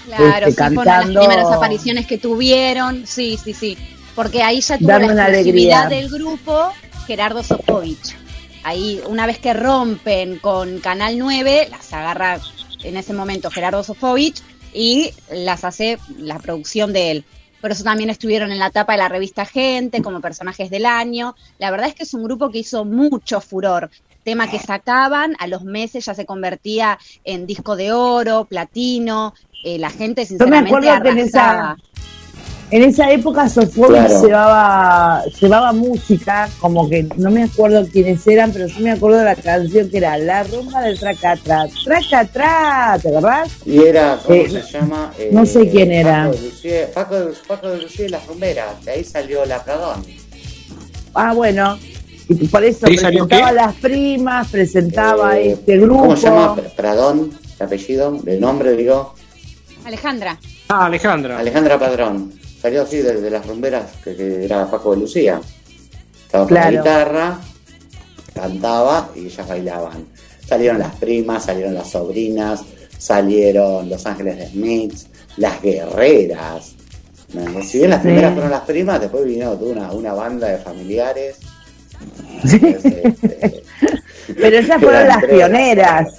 Claro, 0.06 0.46
Este, 0.46 0.52
sí, 0.52 0.74
fueron 0.74 0.74
las 0.84 0.94
cantando- 0.94 1.20
primeras 1.20 1.52
apariciones 1.52 2.06
que 2.06 2.18
tuvieron, 2.18 3.04
sí, 3.08 3.36
sí, 3.42 3.52
sí. 3.52 3.76
Porque 4.14 4.40
ahí 4.44 4.60
ya 4.60 4.78
tuvo 4.78 4.86
Dame 4.88 5.12
la 5.14 5.24
exclusividad 5.28 5.88
del 5.88 6.08
grupo 6.08 6.68
Gerardo 7.08 7.42
Sofovich. 7.42 8.14
Ahí, 8.64 9.00
una 9.06 9.26
vez 9.26 9.38
que 9.38 9.54
rompen 9.54 10.38
con 10.38 10.78
Canal 10.80 11.18
9, 11.18 11.68
las 11.70 11.92
agarra 11.92 12.38
en 12.82 12.96
ese 12.96 13.12
momento 13.12 13.50
Gerardo 13.50 13.82
Sofovich 13.82 14.42
y 14.74 15.10
las 15.32 15.64
hace 15.64 15.98
la 16.18 16.38
producción 16.38 16.92
de 16.92 17.10
él. 17.10 17.24
Por 17.60 17.72
eso 17.72 17.82
también 17.82 18.08
estuvieron 18.10 18.52
en 18.52 18.58
la 18.58 18.70
tapa 18.70 18.92
de 18.92 18.98
la 18.98 19.08
revista 19.08 19.44
Gente 19.44 20.00
como 20.02 20.20
personajes 20.20 20.70
del 20.70 20.86
año. 20.86 21.34
La 21.58 21.70
verdad 21.72 21.88
es 21.88 21.94
que 21.94 22.04
es 22.04 22.14
un 22.14 22.22
grupo 22.22 22.50
que 22.50 22.58
hizo 22.58 22.84
mucho 22.84 23.40
furor. 23.40 23.90
Tema 24.22 24.48
que 24.48 24.58
sacaban, 24.58 25.34
a 25.38 25.46
los 25.46 25.64
meses 25.64 26.04
ya 26.04 26.14
se 26.14 26.26
convertía 26.26 26.98
en 27.24 27.46
disco 27.46 27.74
de 27.76 27.92
oro, 27.92 28.44
platino. 28.44 29.34
eh, 29.64 29.76
la 29.78 29.90
gente 29.90 30.24
sinceramente 30.24 30.68
acuerdo 30.88 31.08
en 31.10 31.18
esa- 31.18 31.50
arrasaba. 31.50 31.76
En 32.70 32.82
esa 32.82 33.10
época 33.10 33.48
Sofovich 33.48 33.88
Claro. 33.88 34.22
llevaba, 34.26 35.24
llevaba 35.40 35.72
música, 35.72 36.50
como 36.60 36.86
que 36.88 37.06
no 37.16 37.30
me 37.30 37.44
acuerdo 37.44 37.86
quiénes 37.90 38.26
eran, 38.26 38.52
pero 38.52 38.68
sí 38.68 38.82
me 38.82 38.90
acuerdo 38.90 39.18
de 39.18 39.24
la 39.24 39.36
canción 39.36 39.88
que 39.88 39.96
era 39.96 40.18
La 40.18 40.42
rumba 40.42 40.82
del 40.82 40.98
tracatra, 40.98 41.66
tracatra, 41.84 42.98
¿te 43.00 43.08
acordás? 43.08 43.48
Y 43.64 43.78
era, 43.78 44.18
¿cómo 44.22 44.34
Eh, 44.38 44.50
se 44.50 44.62
llama? 44.78 45.12
Eh, 45.18 45.30
no 45.32 45.46
sé 45.46 45.66
quién 45.70 45.90
era. 45.92 46.24
Paco 46.26 46.36
de 46.36 46.42
Lucía, 46.42 46.90
Paco 46.92 47.14
de, 47.20 47.32
Paco 47.48 47.68
de 47.70 47.78
Lucía 47.78 48.04
y 48.04 48.08
las 48.10 48.26
rumberas, 48.26 48.84
de 48.84 48.90
ahí 48.90 49.04
salió 49.04 49.46
la 49.46 49.64
Pradón. 49.64 50.04
Ah, 51.14 51.32
bueno, 51.32 51.78
y 52.28 52.48
por 52.48 52.62
eso 52.64 52.86
¿Ahí 52.86 52.98
salió 52.98 53.26
presentaba 53.26 53.48
qué? 53.50 53.56
las 53.56 53.74
primas, 53.76 54.48
presentaba 54.48 55.38
Eh, 55.38 55.52
este 55.52 55.78
grupo. 55.78 56.00
¿Cómo 56.02 56.16
se 56.16 56.26
llama? 56.26 56.54
Pr- 56.54 56.70
Pradón, 56.76 57.30
el 57.58 57.66
apellido, 57.66 58.12
de 58.22 58.38
nombre 58.38 58.76
digo, 58.76 59.14
Alejandra. 59.86 60.38
Ah, 60.68 60.84
Alejandra. 60.84 61.38
Alejandra 61.38 61.78
Padrón. 61.78 62.30
Salió 62.60 62.82
así 62.82 62.98
de, 62.98 63.20
de 63.20 63.30
las 63.30 63.46
rumberas, 63.46 63.84
que, 64.02 64.16
que 64.16 64.44
era 64.44 64.70
Paco 64.70 64.92
de 64.92 64.98
Lucía. 65.00 65.40
Estaba 66.26 66.44
con 66.44 66.48
Claro. 66.56 66.70
la 66.72 66.80
guitarra, 66.80 67.40
cantaba 68.34 69.10
y 69.14 69.26
ellas 69.26 69.48
bailaban. 69.48 70.06
Salieron 70.46 70.78
las 70.78 70.94
primas, 70.96 71.44
salieron 71.44 71.74
las 71.74 71.90
sobrinas, 71.90 72.60
salieron 72.98 73.88
Los 73.88 74.06
Ángeles 74.06 74.38
de 74.38 74.48
Smiths, 74.48 75.06
las 75.36 75.60
guerreras. 75.62 76.72
¿no? 77.34 77.62
Si 77.62 77.78
bien 77.78 77.90
las 77.90 78.00
Sí. 78.02 78.08
primeras 78.08 78.32
fueron 78.32 78.50
las 78.50 78.62
primas, 78.62 79.00
después 79.00 79.24
vino 79.24 79.52
toda 79.56 79.72
una, 79.72 79.92
una 79.92 80.14
banda 80.14 80.48
de 80.48 80.58
familiares. 80.58 81.36
Entonces, 82.42 83.04
este, 83.04 83.62
Pero 84.34 84.58
esas 84.58 84.80
fueron 84.82 85.06
las 85.08 85.24
pioneras. 85.24 86.14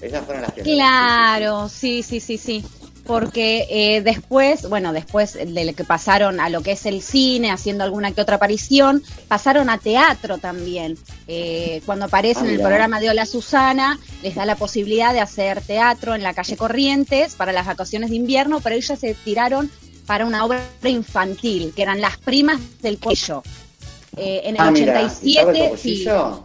Esas 0.00 0.24
fueron 0.24 0.42
las 0.42 0.52
pioneras. 0.52 0.76
Claro, 0.76 1.68
sí, 1.68 2.02
sí, 2.02 2.20
sí, 2.20 2.38
sí. 2.38 2.64
Porque 3.06 3.66
eh, 3.70 4.00
después, 4.02 4.68
bueno, 4.68 4.92
después 4.92 5.34
de 5.34 5.74
que 5.74 5.84
pasaron 5.84 6.40
a 6.40 6.48
lo 6.48 6.62
que 6.62 6.72
es 6.72 6.86
el 6.86 7.02
cine, 7.02 7.50
haciendo 7.50 7.84
alguna 7.84 8.12
que 8.12 8.20
otra 8.20 8.36
aparición, 8.36 9.02
pasaron 9.28 9.70
a 9.70 9.78
teatro 9.78 10.38
también. 10.38 10.98
Eh, 11.28 11.82
cuando 11.86 12.06
aparece 12.06 12.40
Ah, 12.40 12.44
en 12.44 12.50
el 12.50 12.56
mira. 12.56 12.68
programa 12.68 13.00
de 13.00 13.10
Hola 13.10 13.26
Susana, 13.26 13.98
les 14.22 14.34
da 14.34 14.44
la 14.44 14.56
posibilidad 14.56 15.12
de 15.12 15.20
hacer 15.20 15.60
teatro 15.60 16.14
en 16.14 16.22
la 16.22 16.34
calle 16.34 16.56
Corrientes 16.56 17.34
para 17.34 17.52
las 17.52 17.66
vacaciones 17.66 18.10
de 18.10 18.16
invierno, 18.16 18.60
pero 18.60 18.74
ellas 18.76 18.98
se 18.98 19.14
tiraron 19.14 19.70
para 20.06 20.24
una 20.26 20.44
obra 20.44 20.60
infantil, 20.84 21.72
que 21.74 21.82
eran 21.82 22.00
Las 22.00 22.18
Primas 22.18 22.60
del 22.82 22.98
Cuello. 22.98 23.42
Eh, 24.16 24.42
en 24.44 24.54
el 24.56 24.60
Ah, 24.62 24.70
mira, 24.70 25.00
¿estaba 25.02 25.50
87, 25.50 25.50
el 25.50 25.78
sí, 25.78 26.04
topollillo? 26.04 26.42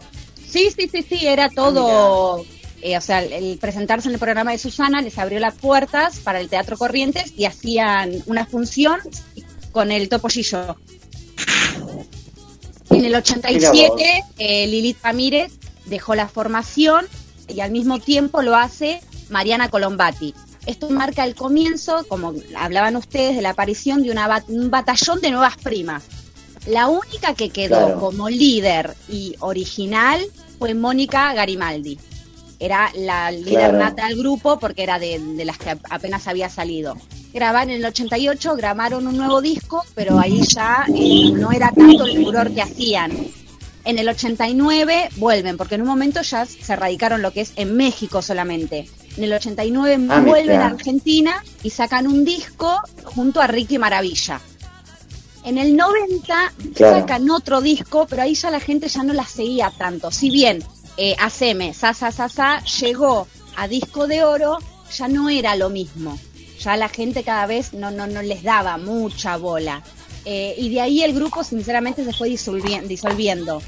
Sí, 0.48 0.68
sí, 0.76 0.88
sí, 0.92 1.02
sí, 1.08 1.26
era 1.26 1.48
todo. 1.48 2.44
Eh, 2.82 2.96
o 2.98 3.00
sea, 3.00 3.22
el, 3.22 3.32
el 3.32 3.58
presentarse 3.58 4.08
en 4.08 4.14
el 4.14 4.20
programa 4.20 4.50
de 4.52 4.58
Susana 4.58 5.00
les 5.02 5.16
abrió 5.18 5.38
las 5.40 5.54
puertas 5.54 6.18
para 6.18 6.40
el 6.40 6.48
Teatro 6.48 6.76
Corrientes 6.76 7.32
y 7.36 7.44
hacían 7.46 8.22
una 8.26 8.44
función 8.46 8.98
con 9.72 9.90
el 9.92 10.08
topollillo. 10.08 10.76
En 12.90 13.04
el 13.04 13.14
87, 13.14 14.24
eh, 14.38 14.66
Lilith 14.66 14.98
Ramírez 15.02 15.52
dejó 15.86 16.14
la 16.14 16.28
formación 16.28 17.06
y 17.48 17.60
al 17.60 17.70
mismo 17.70 17.98
tiempo 17.98 18.42
lo 18.42 18.54
hace 18.56 19.00
Mariana 19.30 19.68
Colombati. 19.70 20.34
Esto 20.66 20.90
marca 20.90 21.24
el 21.24 21.34
comienzo, 21.34 22.04
como 22.08 22.34
hablaban 22.56 22.96
ustedes, 22.96 23.34
de 23.34 23.42
la 23.42 23.50
aparición 23.50 24.02
de 24.02 24.10
una 24.10 24.28
bat- 24.28 24.44
un 24.48 24.70
batallón 24.70 25.20
de 25.20 25.30
nuevas 25.30 25.56
primas. 25.56 26.04
La 26.66 26.86
única 26.88 27.34
que 27.34 27.50
quedó 27.50 27.78
Claro. 27.86 28.00
como 28.00 28.28
líder 28.28 28.94
y 29.08 29.34
original 29.40 30.20
fue 30.58 30.74
Mónica 30.74 31.32
Garimaldi. 31.34 31.98
Era 32.64 32.90
la 32.94 33.30
líder 33.32 33.70
Claro. 33.70 33.78
nata 33.78 34.06
del 34.06 34.16
grupo 34.18 34.58
porque 34.60 34.84
era 34.84 34.98
de, 35.00 35.18
de 35.18 35.44
las 35.44 35.58
que 35.58 35.70
ap- 35.70 35.84
apenas 35.90 36.28
había 36.28 36.48
salido. 36.48 36.96
Grabaron 37.34 37.70
en 37.70 37.78
el 37.78 37.84
88, 37.86 38.54
grabaron 38.56 39.06
un 39.06 39.16
nuevo 39.16 39.40
disco, 39.40 39.82
pero 39.96 40.18
ahí 40.20 40.42
ya 40.46 40.84
eh, 40.94 41.32
no 41.32 41.50
era 41.50 41.72
tanto 41.72 42.04
el 42.06 42.24
furor 42.24 42.52
que 42.54 42.62
hacían. 42.62 43.10
En 43.84 43.98
el 43.98 44.08
89 44.08 45.08
vuelven, 45.16 45.56
porque 45.56 45.74
en 45.74 45.80
un 45.82 45.88
momento 45.88 46.22
ya 46.22 46.46
se 46.46 46.76
radicaron 46.76 47.20
lo 47.20 47.32
que 47.32 47.40
es 47.40 47.52
en 47.56 47.74
México 47.76 48.22
solamente. 48.22 48.88
En 49.16 49.24
el 49.24 49.32
89 49.32 50.06
Ah, 50.08 50.20
vuelven 50.20 50.60
a 50.60 50.66
Argentina 50.66 51.42
y 51.64 51.70
sacan 51.70 52.06
un 52.06 52.24
disco 52.24 52.80
junto 53.02 53.40
a 53.40 53.48
Ricky 53.48 53.78
Maravilla. 53.78 54.40
En 55.44 55.58
el 55.58 55.74
90 55.76 56.52
Claro. 56.76 57.00
sacan 57.00 57.28
otro 57.30 57.60
disco, 57.60 58.06
pero 58.08 58.22
ahí 58.22 58.34
ya 58.34 58.50
la 58.52 58.60
gente 58.60 58.86
ya 58.88 59.02
no 59.02 59.12
la 59.14 59.26
seguía 59.26 59.72
tanto. 59.76 60.12
Si 60.12 60.30
bien 60.30 60.62
eh, 60.96 61.14
Haceme, 61.18 61.74
Sa 61.74 61.94
Sa 61.94 62.10
Sa 62.12 62.28
Sa 62.28 62.62
llegó 62.80 63.26
a 63.56 63.68
disco 63.68 64.06
de 64.06 64.24
oro, 64.24 64.58
ya 64.96 65.08
no 65.08 65.28
era 65.28 65.56
lo 65.56 65.70
mismo. 65.70 66.18
Ya 66.60 66.76
la 66.76 66.88
gente 66.88 67.22
cada 67.24 67.46
vez 67.46 67.72
no, 67.72 67.90
no, 67.90 68.06
no 68.06 68.22
les 68.22 68.42
daba 68.42 68.76
mucha 68.78 69.36
bola. 69.36 69.82
Eh, 70.24 70.54
y 70.56 70.68
de 70.70 70.80
ahí 70.80 71.02
el 71.02 71.12
grupo 71.14 71.42
sinceramente 71.42 72.04
se 72.04 72.12
fue 72.12 72.28
disolvi- 72.30 72.82
disolviendo. 72.86 73.60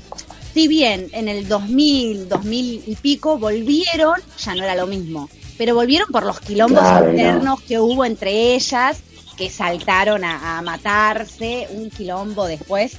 Si 0.53 0.68
bien 0.68 1.09
en 1.12 1.27
el 1.29 1.49
2000, 1.49 2.29
2000 2.29 2.85
y 2.87 2.95
pico 2.95 3.39
volvieron, 3.39 4.14
ya 4.39 4.55
no 4.55 4.62
era 4.62 4.77
lo 4.77 4.87
mismo. 4.87 5.29
Pero 5.59 5.75
volvieron 5.75 6.09
por 6.12 6.25
los 6.25 6.39
quilombos 6.41 6.79
Claro, 6.81 7.07
no. 7.07 7.11
internos 7.11 7.61
que 7.62 7.81
hubo 7.81 8.05
entre 8.05 8.55
ellas, 8.55 8.99
que 9.37 9.51
saltaron 9.51 10.24
a, 10.24 10.59
a 10.59 10.62
matarse, 10.62 11.68
un 11.72 11.91
quilombo 11.91 12.47
después. 12.47 12.97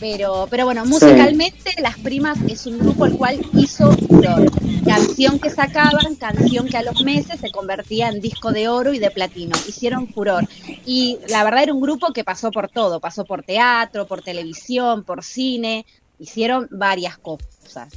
Pero, 0.00 0.46
pero 0.50 0.64
bueno, 0.64 0.84
musicalmente 0.86 1.70
Las 1.82 1.98
Primas 1.98 2.38
es 2.48 2.66
un 2.66 2.78
grupo 2.78 3.04
el 3.04 3.16
cual 3.16 3.38
hizo 3.54 3.92
furor. 3.92 4.50
Canción 4.86 5.38
que 5.38 5.50
sacaban, 5.50 6.14
canción 6.14 6.66
que 6.66 6.78
a 6.78 6.82
los 6.82 7.02
meses 7.02 7.40
se 7.40 7.50
convertía 7.50 8.08
en 8.08 8.20
disco 8.20 8.52
de 8.52 8.68
oro 8.68 8.94
y 8.94 8.98
de 8.98 9.10
platino. 9.10 9.54
Hicieron 9.68 10.08
furor. 10.08 10.44
Y 10.86 11.18
la 11.28 11.44
verdad 11.44 11.64
era 11.64 11.74
un 11.74 11.80
grupo 11.82 12.12
que 12.12 12.24
pasó 12.24 12.50
por 12.50 12.68
todo. 12.70 13.00
Pasó 13.00 13.24
por 13.24 13.42
teatro, 13.42 14.06
por 14.06 14.22
televisión, 14.22 15.04
por 15.04 15.22
cine. 15.22 15.84
Hicieron 16.18 16.68
varias 16.70 17.18
cosas. 17.18 17.92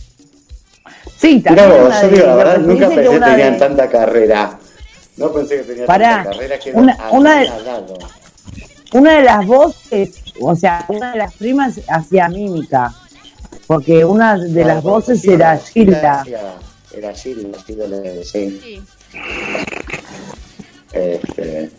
Sí, 1.17 1.39
también 1.41 1.69
yo 1.69 2.09
digo, 2.09 2.25
la 2.25 2.35
verdad, 2.35 2.57
nunca 2.59 2.87
pensé 2.89 3.03
que 3.03 3.19
tenían 3.19 3.53
de- 3.53 3.59
tanta 3.59 3.89
carrera. 3.89 4.59
No 5.19 5.31
pensé 5.33 5.57
que 5.57 5.63
tenían 5.63 5.85
Pará, 5.85 6.23
tanta 6.23 6.31
carrera 6.31 6.59
que 6.59 6.71
una- 6.71 6.93
era 6.93 7.09
una 7.11 7.39
de-. 7.39 7.49
Una 8.93 9.17
de 9.17 9.23
las 9.23 9.45
voces, 9.45 10.15
o 10.41 10.55
sea, 10.55 10.85
una 10.89 11.11
de 11.11 11.17
las 11.19 11.33
primas 11.35 11.79
hacía 11.87 12.27
mímica, 12.27 12.91
porque 13.67 14.03
una 14.03 14.35
de 14.37 14.65
las 14.65 14.81
voces 14.81 15.23
era 15.25 15.55
Gilda 15.59 16.23
Era 16.91 17.13
Gilda, 17.13 17.59
sí. 18.23 18.59
Sí. 18.61 18.81
Este, 20.91 21.69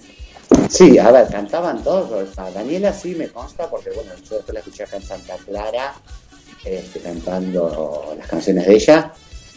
sí, 0.69 0.99
a 0.99 1.11
ver, 1.11 1.27
cantaban 1.29 1.83
todos. 1.83 2.37
Daniela 2.55 2.93
sí 2.93 3.15
me 3.17 3.29
consta, 3.29 3.69
porque 3.69 3.91
bueno, 3.91 4.13
yo 4.29 4.37
después 4.37 4.55
la 4.55 4.61
escuché 4.61 4.85
acá 4.85 4.97
en 4.97 5.03
Santa 5.03 5.35
Clara, 5.45 5.95
este, 6.65 7.01
cantando 7.01 8.15
las 8.17 8.29
canciones 8.29 8.67
de 8.67 8.75
ella. 8.75 9.13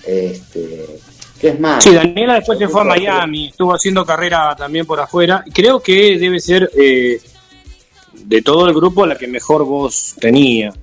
Este, 0.06 0.60
¿Qué 0.60 1.13
es 1.50 1.60
más? 1.60 1.84
Sí, 1.84 1.94
Daniela 1.94 2.36
después 2.36 2.58
se 2.60 2.68
fue 2.68 2.82
a 2.82 2.86
Miami, 2.86 3.48
estuvo 3.48 3.74
haciendo 3.74 4.06
carrera 4.06 4.56
también 4.56 4.86
por 4.86 5.00
afuera. 5.00 5.44
Creo 5.54 5.82
que 5.82 6.18
debe 6.18 6.40
ser 6.40 6.70
eh, 6.78 7.20
de 8.14 8.42
todo 8.42 8.68
el 8.68 8.74
grupo 8.74 9.06
la 9.06 9.18
que 9.18 9.28
mejor 9.28 9.66
voz 9.66 10.16
tenía. 10.20 10.74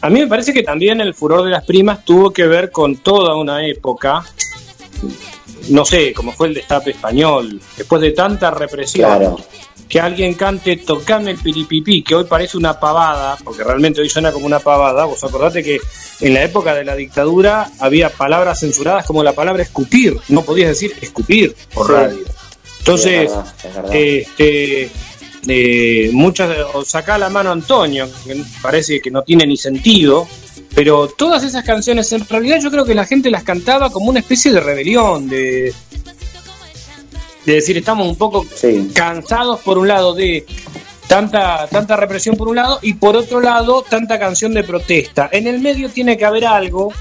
A 0.00 0.10
mí 0.10 0.20
me 0.20 0.26
parece 0.26 0.52
que 0.52 0.62
también 0.62 1.00
el 1.00 1.14
furor 1.14 1.44
de 1.44 1.50
las 1.50 1.64
primas 1.64 2.04
tuvo 2.04 2.30
que 2.30 2.46
ver 2.46 2.70
con 2.70 2.96
toda 2.98 3.36
una 3.36 3.66
época, 3.66 4.22
no 5.70 5.84
sé, 5.84 6.12
como 6.12 6.32
fue 6.32 6.48
el 6.48 6.54
destape 6.54 6.90
español, 6.90 7.60
después 7.76 8.02
de 8.02 8.10
tanta 8.10 8.50
represión, 8.50 9.08
Claro, 9.08 9.36
que 9.88 10.00
alguien 10.00 10.34
cante 10.34 10.76
Tocame 10.78 11.32
el 11.32 11.38
piripipí, 11.38 12.02
que 12.02 12.14
hoy 12.14 12.24
parece 12.24 12.56
una 12.56 12.78
pavada, 12.80 13.36
porque 13.44 13.62
realmente 13.64 14.00
hoy 14.00 14.08
suena 14.08 14.32
como 14.32 14.46
una 14.46 14.58
pavada. 14.60 15.04
Vos 15.04 15.22
acordate 15.24 15.62
que 15.62 15.78
en 16.20 16.34
la 16.34 16.42
época 16.42 16.74
de 16.74 16.84
la 16.84 16.94
dictadura 16.96 17.70
había 17.80 18.08
palabras 18.10 18.60
censuradas 18.60 19.04
como 19.06 19.22
la 19.22 19.32
palabra 19.32 19.62
escupir, 19.62 20.16
no 20.28 20.42
podías 20.42 20.68
decir 20.70 20.94
escupir 21.00 21.54
por 21.72 21.86
Sí. 21.86 21.92
radio. 21.92 22.16
sí, 22.16 22.32
Entonces, 22.80 23.22
es 23.24 23.36
verdad, 23.36 23.54
es 23.64 23.74
verdad. 23.74 23.94
este, 23.94 24.90
eh, 25.46 26.10
muchas, 26.12 26.56
o 26.72 26.84
sacá 26.84 27.18
la 27.18 27.28
mano 27.28 27.50
Antonio, 27.52 28.08
que 28.26 28.42
parece 28.62 29.00
que 29.00 29.10
no 29.10 29.22
tiene 29.22 29.46
ni 29.46 29.56
sentido, 29.56 30.26
pero 30.74 31.08
todas 31.08 31.44
esas 31.44 31.64
canciones 31.64 32.10
en 32.12 32.26
realidad 32.26 32.60
yo 32.62 32.70
creo 32.70 32.84
que 32.84 32.94
la 32.94 33.04
gente 33.04 33.30
las 33.30 33.42
cantaba 33.44 33.90
como 33.90 34.10
una 34.10 34.20
especie 34.20 34.52
de 34.52 34.60
rebelión, 34.60 35.28
de, 35.28 35.72
de 37.46 37.54
decir 37.54 37.76
estamos 37.76 38.06
un 38.08 38.16
poco 38.16 38.46
Sí. 38.54 38.90
cansados 38.94 39.60
por 39.60 39.78
un 39.78 39.88
lado 39.88 40.14
de 40.14 40.46
tanta 41.06 41.66
tanta 41.68 41.96
represión 41.96 42.36
por 42.36 42.48
un 42.48 42.56
lado 42.56 42.78
y 42.82 42.94
por 42.94 43.16
otro 43.16 43.40
lado 43.40 43.82
tanta 43.88 44.18
canción 44.18 44.54
de 44.54 44.64
protesta. 44.64 45.28
En 45.32 45.46
el 45.46 45.60
medio 45.60 45.88
tiene 45.90 46.16
que 46.16 46.24
haber 46.24 46.46
algo 46.46 46.92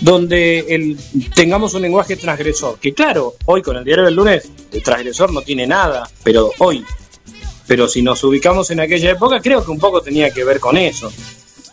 donde 0.00 0.60
el, 0.68 0.96
tengamos 1.34 1.74
un 1.74 1.82
lenguaje 1.82 2.16
transgresor. 2.16 2.78
Que 2.78 2.92
claro, 2.94 3.34
hoy 3.46 3.62
con 3.62 3.76
el 3.76 3.84
diario 3.84 4.04
del 4.04 4.14
lunes, 4.14 4.48
de 4.70 4.80
transgresor 4.80 5.32
no 5.32 5.42
tiene 5.42 5.66
nada, 5.66 6.08
pero 6.22 6.52
hoy. 6.58 6.84
Pero 7.66 7.88
si 7.88 8.00
nos 8.02 8.22
ubicamos 8.24 8.70
en 8.70 8.80
aquella 8.80 9.10
época, 9.10 9.40
creo 9.40 9.64
que 9.64 9.70
un 9.70 9.78
poco 9.78 10.00
tenía 10.00 10.30
que 10.30 10.44
ver 10.44 10.60
con 10.60 10.76
eso. 10.76 11.12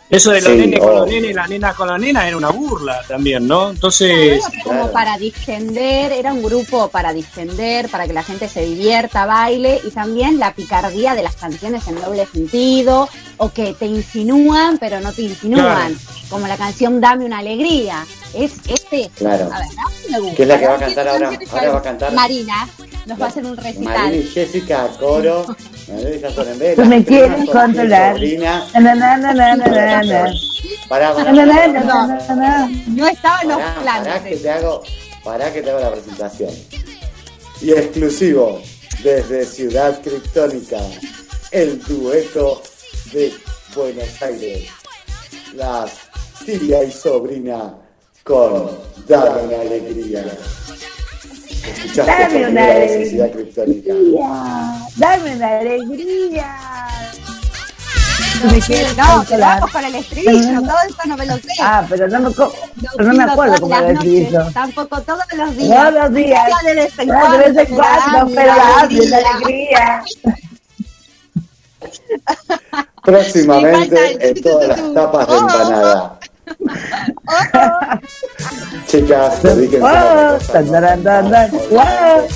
Eso 0.08 0.30
de 0.30 0.40
los 0.40 0.52
Sí, 0.52 0.58
nenes 0.58 0.78
con 0.80 0.90
los 0.94 1.00
obvio. 1.02 1.12
nenes 1.14 1.30
y 1.30 1.34
las 1.34 1.48
nenas 1.48 1.74
con 1.74 1.88
las 1.88 1.98
nenas 2.00 2.26
era 2.26 2.36
una 2.36 2.50
burla 2.50 3.00
también, 3.08 3.48
¿no? 3.48 3.70
Entonces, 3.70 4.10
era 4.38 4.62
como 4.62 4.74
claro. 4.82 4.92
para 4.92 5.18
distender, 5.18 6.12
era 6.12 6.32
un 6.32 6.42
grupo 6.44 6.88
para 6.88 7.12
distender, 7.12 7.88
para 7.88 8.06
que 8.06 8.12
la 8.12 8.22
gente 8.22 8.48
se 8.48 8.64
divierta, 8.64 9.26
baile 9.26 9.80
y 9.84 9.90
también 9.90 10.38
la 10.38 10.54
picardía 10.54 11.14
de 11.16 11.22
las 11.24 11.34
canciones 11.36 11.86
en 11.88 12.00
doble 12.00 12.24
sentido 12.32 13.08
o 13.38 13.50
que 13.50 13.74
te 13.74 13.86
insinúan 13.86 14.78
pero 14.78 15.00
no 15.00 15.12
te 15.12 15.22
insinúan, 15.22 15.96
como 16.30 16.46
la 16.46 16.56
canción 16.56 17.00
Dame 17.00 17.24
una 17.24 17.38
alegría. 17.38 18.06
Es 18.32 18.52
este, 18.68 19.10
Claro. 19.16 19.48
a 19.52 19.58
ver, 19.60 19.68
¿no? 19.76 20.10
Me 20.12 20.18
gusta. 20.20 20.36
¿Qué 20.36 20.42
es 20.42 20.48
la 20.48 20.58
que 20.60 20.66
va 20.68 20.74
a 20.74 20.78
cantar 20.78 21.04
¿Qué 21.04 21.10
ahora? 21.10 21.30
Ahora 21.50 21.72
va 21.72 21.78
a 21.78 21.82
cantar- 21.82 22.12
Marina, 22.12 22.68
nos 23.06 23.20
va 23.20 23.24
a 23.26 23.28
hacer 23.28 23.44
un 23.44 23.56
María 23.56 23.70
y 23.70 23.72
recital. 24.22 24.24
Jessica, 24.32 24.88
coro. 24.98 25.46
María 25.88 26.84
Me 26.84 27.04
quieren 27.04 27.46
controlar. 27.46 28.14
sobrina. 28.14 28.66
Na, 28.74 28.80
na, 28.94 29.16
na, 29.16 29.32
na, 29.32 29.56
na, 29.56 29.66
na, 29.66 30.02
na. 30.02 30.30
Pará, 30.88 31.14
pará. 31.14 31.32
No 31.32 33.06
estaba 33.06 33.40
en 33.42 33.48
los 33.48 33.58
Pará, 33.58 33.74
pará 33.74 34.02
planes. 34.02 34.22
que 34.22 34.36
te 34.36 34.50
hago, 34.50 34.82
pará 35.24 35.52
que 35.52 35.62
te 35.62 35.70
hago 35.70 35.80
la 35.80 35.92
presentación. 35.92 36.50
Y 37.62 37.70
exclusivo 37.72 38.60
desde 39.02 39.44
Ciudad 39.46 40.00
Criptónica, 40.02 40.78
el 41.52 41.80
dueto 41.82 42.62
de 43.12 43.32
Buenos 43.74 44.22
Aires. 44.22 44.68
Las 45.54 45.92
tía 46.44 46.82
y 46.84 46.90
sobrina 46.92 47.74
con 48.24 48.70
Dame 49.08 49.42
una 49.42 49.60
alegría. 49.60 50.24
¿Escuchaste 51.68 52.12
Dame 52.22 52.46
una 52.48 52.64
alegría. 52.64 53.30
Dame 54.96 55.34
una 55.36 55.58
alegría. 55.58 56.46
Me 58.44 58.60
No, 58.96 59.24
te 59.24 59.36
vamos 59.38 59.70
con 59.70 59.84
el 59.84 59.94
estribillo, 59.94 60.60
todo 60.60 60.76
esto 60.88 61.02
no 61.08 61.16
me 61.16 61.26
lo 61.26 61.36
sé. 61.36 61.48
Ah, 61.60 61.84
pero 61.88 62.06
no 62.08 62.20
me, 62.20 62.30
pero 62.96 63.08
no 63.12 63.14
me 63.14 63.24
acuerdo 63.24 63.60
cómo 63.60 63.76
era 63.76 63.88
el 63.88 63.94
estribillo. 63.96 64.50
Tampoco 64.52 65.00
todos 65.02 65.24
los 65.36 65.56
días. 65.56 65.78
Todos 65.80 65.94
los 65.94 66.14
días. 66.14 66.44
De 66.64 66.74
vez 66.74 66.98
en 66.98 67.08
No, 67.08 67.14
cuando. 67.18 67.38
de 67.38 67.50
vez 67.52 67.68
en 67.68 67.74
cuando, 67.76 68.34
pero 68.34 68.52
dame 68.56 69.00
una 69.00 69.16
alegría. 69.16 70.02
Próximamente 73.02 74.28
en 74.28 74.42
todas 74.42 74.68
las 74.68 74.94
tapas 74.94 75.26
de 75.28 75.32
Oh. 75.34 75.38
empanada. 75.40 76.15
Chicas, 78.86 79.42
dedíquense 79.42 79.86
a 79.86 79.90
otra 79.90 80.38
cosa, 80.38 80.52
tan, 80.52 80.66
¿no? 80.66 80.72
tan, 80.72 81.02
tan, 81.02 81.30
tan. 81.30 81.50
Wow. 81.70 82.26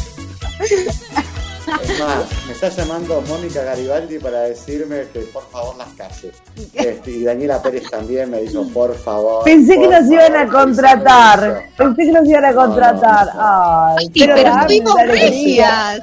Es 1.83 2.01
más, 2.01 2.47
me 2.47 2.53
está 2.53 2.69
llamando 2.71 3.23
Mónica 3.29 3.63
Garibaldi 3.63 4.19
para 4.19 4.41
decirme 4.41 5.05
que 5.13 5.21
por 5.21 5.49
favor 5.51 5.77
las 5.77 5.89
calle. 5.97 6.33
Este, 6.75 7.11
y 7.13 7.23
Daniela 7.25 7.63
Pérez 7.63 7.89
también 7.89 8.31
me 8.31 8.41
dijo, 8.43 8.67
por 8.75 8.95
favor. 8.97 9.45
Pensé 9.45 9.79
que 9.79 9.87
nos 9.87 10.11
iban 10.11 10.35
a 10.37 10.49
contratar. 10.49 11.63
Pensé 11.77 12.03
que 12.07 12.13
nos 12.13 12.27
iban 12.27 12.45
a 12.45 12.51
No, 12.53 12.55
no, 12.55 12.67
contratar. 12.67 13.35
no. 13.35 13.87
Ay, 13.97 14.11
pero 14.13 14.35
dame 14.43 14.61
estuvimos 14.63 15.03
regias. 15.07 16.01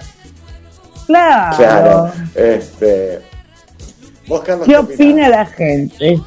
Claro. 1.07 1.57
Claro. 1.57 2.11
Este, 2.35 3.21
vos, 4.27 4.41
Carlos, 4.41 4.67
¿Qué 4.67 4.77
opina 4.77 5.27
la 5.29 5.45
gente? 5.45 6.21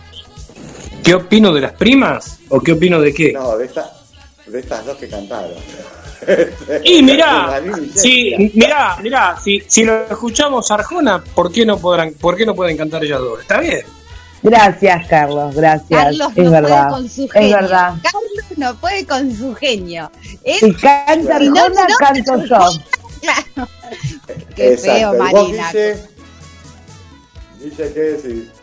¿Qué 1.10 1.16
opino 1.16 1.52
de 1.52 1.60
las 1.60 1.72
primas? 1.72 2.38
¿O 2.50 2.60
qué 2.60 2.70
opino 2.70 3.00
de 3.00 3.12
qué? 3.12 3.32
No, 3.32 3.58
de, 3.58 3.64
esta, 3.64 3.90
de 4.46 4.60
estas 4.60 4.86
dos 4.86 4.96
que 4.96 5.08
cantaron. 5.08 5.50
Y 6.84 7.02
mirá, 7.02 7.60
si, 7.96 8.52
mirá, 8.54 8.96
mirá, 9.02 9.36
si, 9.42 9.60
si 9.66 9.82
lo 9.82 10.04
escuchamos 10.08 10.70
Arjona, 10.70 11.20
¿por 11.34 11.50
qué 11.50 11.66
no 11.66 11.78
podrán, 11.78 12.12
por 12.12 12.36
qué 12.36 12.46
no 12.46 12.54
pueden 12.54 12.76
cantar 12.76 13.02
ellas 13.02 13.18
dos? 13.18 13.40
Está 13.40 13.58
bien. 13.58 13.84
Gracias, 14.44 15.08
Carlos, 15.08 15.52
gracias. 15.52 16.00
Carlos 16.00 16.28
es 16.36 16.44
no 16.44 16.50
verdad. 16.52 16.88
puede 16.90 17.00
con 17.02 17.08
su 17.10 17.24
es 17.24 17.32
genio. 17.32 17.56
verdad. 17.56 17.94
Carlos 18.04 18.44
no 18.56 18.74
puede 18.76 19.06
con 19.06 19.36
su 19.36 19.54
genio. 19.56 20.12
Es 20.44 20.60
Si 20.60 20.72
canta 20.74 21.38
Si 21.40 21.48
no, 21.48 21.54
canto 21.98 22.44
yo. 22.44 22.58
claro. 23.20 23.68
Qué 24.54 24.74
Exacto. 24.74 24.92
feo, 24.92 25.14
¿Y 25.14 25.18
vos, 25.18 25.32
Marina. 25.32 25.72
Guille? 25.72 25.96
Guille, 27.58 27.92
¿qué 27.94 28.00
decís? 28.00 28.59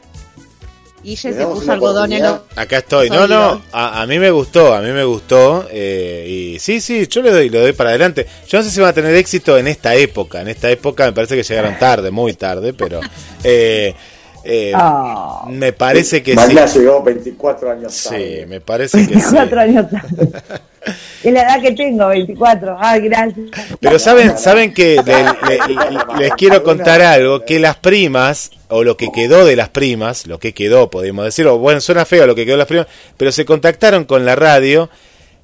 Y 1.07 1.15
¿Le 1.15 1.29
ella 1.29 1.39
se 1.39 1.45
puso 1.45 1.71
algodón 1.71 2.11
en 2.11 2.21
los. 2.23 2.39
Acá 2.57 2.79
estoy. 2.79 3.09
No, 3.09 3.27
no, 3.27 3.61
a, 3.71 4.01
a 4.01 4.05
mí 4.07 4.19
me 4.19 4.29
gustó, 4.29 4.73
a 4.73 4.81
mí 4.81 4.91
me 4.91 5.05
gustó. 5.05 5.65
eh, 5.71 6.25
y 6.27 6.59
sí, 6.59 6.81
sí, 6.81 7.07
yo 7.07 7.21
le 7.21 7.31
doy, 7.31 7.49
le 7.49 7.59
doy 7.61 7.71
para 7.71 7.91
adelante. 7.91 8.27
Yo 8.47 8.57
no 8.57 8.63
sé 8.65 8.71
si 8.71 8.81
van 8.81 8.89
a 8.89 8.93
tener 8.93 9.15
éxito 9.15 9.57
en 9.57 9.67
esta 9.69 9.95
época. 9.95 10.41
En 10.41 10.49
esta 10.49 10.69
época 10.69 11.05
me 11.05 11.13
parece 11.13 11.38
que 11.38 11.43
llegaron 11.43 11.79
tarde, 11.79 12.11
muy 12.11 12.34
tarde, 12.34 12.73
pero 12.73 12.99
eh, 13.43 13.95
eh, 14.43 14.71
Ah, 14.75 15.45
me 15.49 15.71
parece 15.71 16.21
que 16.21 16.31
sí. 16.31 16.35
Marina 16.35 16.65
llegó 16.65 17.01
24 17.01 17.71
años 17.71 17.93
Sí, 17.93 18.09
tarde. 18.09 18.45
me 18.47 18.59
parece 18.59 18.97
que 19.07 19.13
sí. 19.13 19.34
24 19.34 19.61
años 19.61 19.85
tarde. 19.89 20.31
Es 21.23 21.34
la 21.34 21.41
edad 21.41 21.61
que 21.61 21.72
tengo, 21.72 22.07
24. 22.07 22.77
Ay, 22.80 23.01
gracias. 23.01 23.47
Pero 23.80 23.99
saben, 23.99 24.38
saben 24.38 24.73
que 24.73 24.95
le- 25.05 25.23
le- 25.23 25.76
le- 25.76 26.19
les 26.19 26.31
quiero 26.34 26.64
contar 26.64 27.01
algo, 27.01 27.43
que 27.45 27.59
las 27.59 27.76
primas, 27.77 28.51
o 28.69 28.84
lo 28.84 28.97
que 28.97 29.09
quedó 29.14 29.45
de 29.45 29.55
las 29.55 29.69
primas, 29.69 30.27
lo 30.27 30.39
que 30.39 30.53
quedó, 30.53 30.89
podemos 30.89 31.26
decir, 31.26 31.47
o 31.47 31.57
bueno, 31.57 31.81
suena 31.81 32.05
feo 32.05 32.26
lo 32.27 32.35
que 32.35 32.45
quedó 32.45 32.55
de 32.55 32.59
las 32.59 32.68
primas, 32.68 32.88
pero 33.18 33.31
se 33.31 33.45
contactaron 33.45 34.05
con 34.05 34.26
la 34.26 34.35
radio 34.35 34.89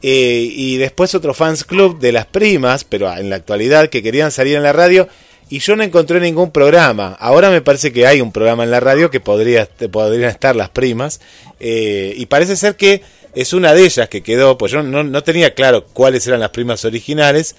eh, 0.02 0.48
y 0.52 0.78
después 0.78 1.16
otro 1.16 1.34
fans 1.34 1.64
club 1.64 2.00
de 2.00 2.12
las 2.12 2.26
primas, 2.26 2.84
pero 2.84 3.12
en 3.16 3.30
la 3.30 3.38
actualidad 3.38 3.90
que 3.90 4.04
querían 4.04 4.32
salir 4.32 4.56
en 4.58 4.64
la 4.64 4.74
radio 4.74 5.08
y 5.50 5.60
yo 5.60 5.76
no 5.76 5.84
encontré 5.84 6.20
ningún 6.20 6.52
programa. 6.52 7.16
Ahora 7.20 7.50
me 7.50 7.62
parece 7.62 7.92
que 7.94 8.08
hay 8.08 8.22
un 8.22 8.32
programa 8.32 8.64
en 8.64 8.72
la 8.72 8.80
radio 8.80 9.12
que 9.12 9.20
podría 9.20 9.68
podrían 9.92 10.30
estar 10.30 10.56
las 10.56 10.70
primas 10.70 11.22
eh, 11.60 12.14
y 12.18 12.26
parece 12.26 12.56
ser 12.56 12.76
que 12.76 13.02
es 13.36 13.54
una 13.54 13.74
de 13.74 13.84
ellas 13.86 14.10
que 14.10 14.22
quedó, 14.22 14.58
pues 14.58 14.72
yo 14.72 14.84
no, 14.84 15.04
no 15.04 15.24
tenía 15.24 15.54
claro 15.54 15.86
cuáles 15.86 16.26
eran 16.28 16.40
las 16.40 16.50
primas 16.52 16.86
originales, 16.86 17.56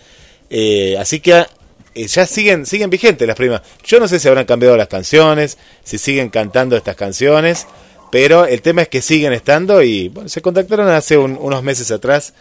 eh, 0.51 0.97
así 0.99 1.21
que 1.21 1.47
eh, 1.95 2.07
ya 2.07 2.27
siguen 2.27 2.67
siguen 2.67 2.91
vigentes 2.91 3.27
las 3.27 3.37
primas. 3.37 3.63
Yo 3.85 3.99
no 4.01 4.09
sé 4.09 4.19
si 4.21 4.29
habrán 4.29 4.47
cambiado 4.47 4.77
las 4.77 4.89
canciones, 4.89 5.59
si 5.83 5.99
siguen 5.99 6.29
cantando 6.29 6.77
estas 6.77 6.97
canciones, 6.97 7.67
pero 8.11 8.47
el 8.47 8.63
tema 8.63 8.83
es 8.83 8.89
que 8.89 9.03
siguen 9.03 9.33
estando 9.33 9.83
y 9.83 10.09
bueno, 10.09 10.29
se 10.29 10.43
contactaron 10.43 10.89
hace 10.89 11.17
un- 11.17 11.37
unos 11.41 11.63
meses 11.63 11.91
atrás 11.91 12.35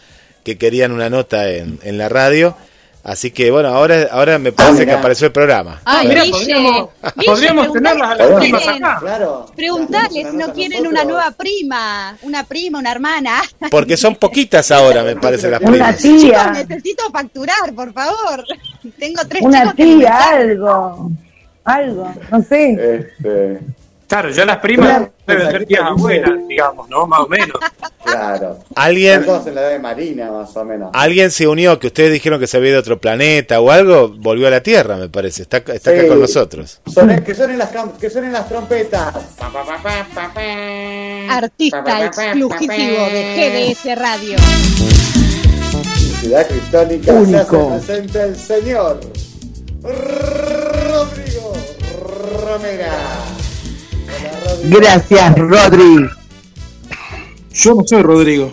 que 0.44 0.58
querían 0.58 0.92
una 0.92 1.08
nota 1.10 1.50
en, 1.50 1.78
en 1.82 1.98
la 1.98 2.08
radio. 2.08 2.56
Así 3.04 3.30
que 3.32 3.50
bueno, 3.50 3.68
ahora 3.68 4.08
ahora 4.10 4.38
me 4.38 4.50
parece 4.50 4.86
que 4.86 4.92
apareció 4.92 5.26
el 5.26 5.32
programa. 5.32 5.78
Ay, 5.84 6.08
Mirá, 6.08 6.22
Guille, 6.22 6.32
podríamos- 6.38 6.88
Guille, 7.16 7.26
podríamos 7.26 7.66
preguntale 7.68 7.72
tenerlas 7.72 8.10
a 8.10 8.14
las 8.16 8.30
no 8.30 8.38
primas 8.38 8.62
quieren- 8.62 8.84
acá. 8.84 9.00
Claro. 9.00 9.46
Preguntale 9.54 10.08
si 10.08 10.24
Una 10.24 10.46
no 10.46 10.52
quieren 10.54 10.86
una 10.86 11.04
nueva 11.04 11.30
prima, 11.32 12.16
una 12.22 12.44
prima, 12.44 12.78
una 12.78 12.90
hermana. 12.92 13.42
Porque 13.70 13.98
son 13.98 14.16
poquitas 14.16 14.70
ahora, 14.70 15.02
me 15.02 15.16
parece, 15.16 15.50
las 15.50 15.60
Una 15.60 15.70
primas. 15.70 15.98
Chicos, 15.98 16.20
tía, 16.22 16.50
necesito 16.50 17.10
facturar, 17.12 17.74
por 17.76 17.92
favor. 17.92 18.42
Tengo 18.98 19.20
tres 19.28 19.42
una 19.42 19.60
chicos 19.60 19.76
tía, 19.76 20.28
algo. 20.30 21.10
Algo, 21.64 22.14
no 22.30 22.42
sé. 22.42 22.72
Este, 23.20 23.60
Claro, 24.06 24.30
ya 24.30 24.44
las 24.44 24.58
primas 24.58 24.88
Claro. 24.88 25.12
deben 25.26 25.50
ser 25.50 25.66
tías 25.66 25.82
abuelas, 25.82 26.32
digamos, 26.46 26.88
¿no? 26.88 27.06
Más 27.06 27.20
o 27.20 27.26
menos. 27.28 27.58
claro. 28.04 28.58
Alguien 28.76 29.24
todos 29.24 29.46
en 29.46 29.54
la 29.54 29.62
edad 29.62 29.70
de 29.70 29.78
Marina, 29.78 30.30
más 30.30 30.56
o 30.56 30.64
menos. 30.64 30.90
alguien 30.92 31.30
se 31.30 31.48
unió, 31.48 31.78
que 31.78 31.86
ustedes 31.88 32.12
dijeron 32.12 32.38
que 32.38 32.46
se 32.46 32.56
había 32.58 32.68
ido 32.70 32.76
de 32.76 32.80
otro 32.80 33.00
planeta 33.00 33.60
o 33.60 33.70
algo, 33.70 34.08
volvió 34.08 34.46
a 34.46 34.50
la 34.50 34.62
Tierra, 34.62 34.96
me 34.96 35.08
parece. 35.08 35.42
Está, 35.42 35.56
está 35.58 35.90
acá 35.90 36.06
con 36.06 36.20
nosotros. 36.20 36.80
Que, 37.24 37.34
suenen 37.34 37.58
las, 37.58 37.72
cam- 37.72 37.96
que 37.98 38.10
suenen 38.10 38.32
las 38.32 38.48
trompetas. 38.48 39.14
Artista 41.28 42.04
exclusivo 42.04 43.06
de 43.10 43.74
GDS 43.74 43.94
Radio. 43.98 44.36
Ciudad 46.20 46.46
Cristónica 46.46 47.12
Único. 47.12 47.68
se 47.80 47.92
hace 47.92 47.94
presente 48.02 48.22
el 48.22 48.36
señor 48.36 49.00
Rodrigo 49.82 51.52
Romera. 52.46 52.92
Gracias, 54.64 55.38
Rodri. 55.38 56.08
Yo 57.52 57.74
no 57.74 57.82
soy 57.86 58.02
Rodrigo. 58.02 58.52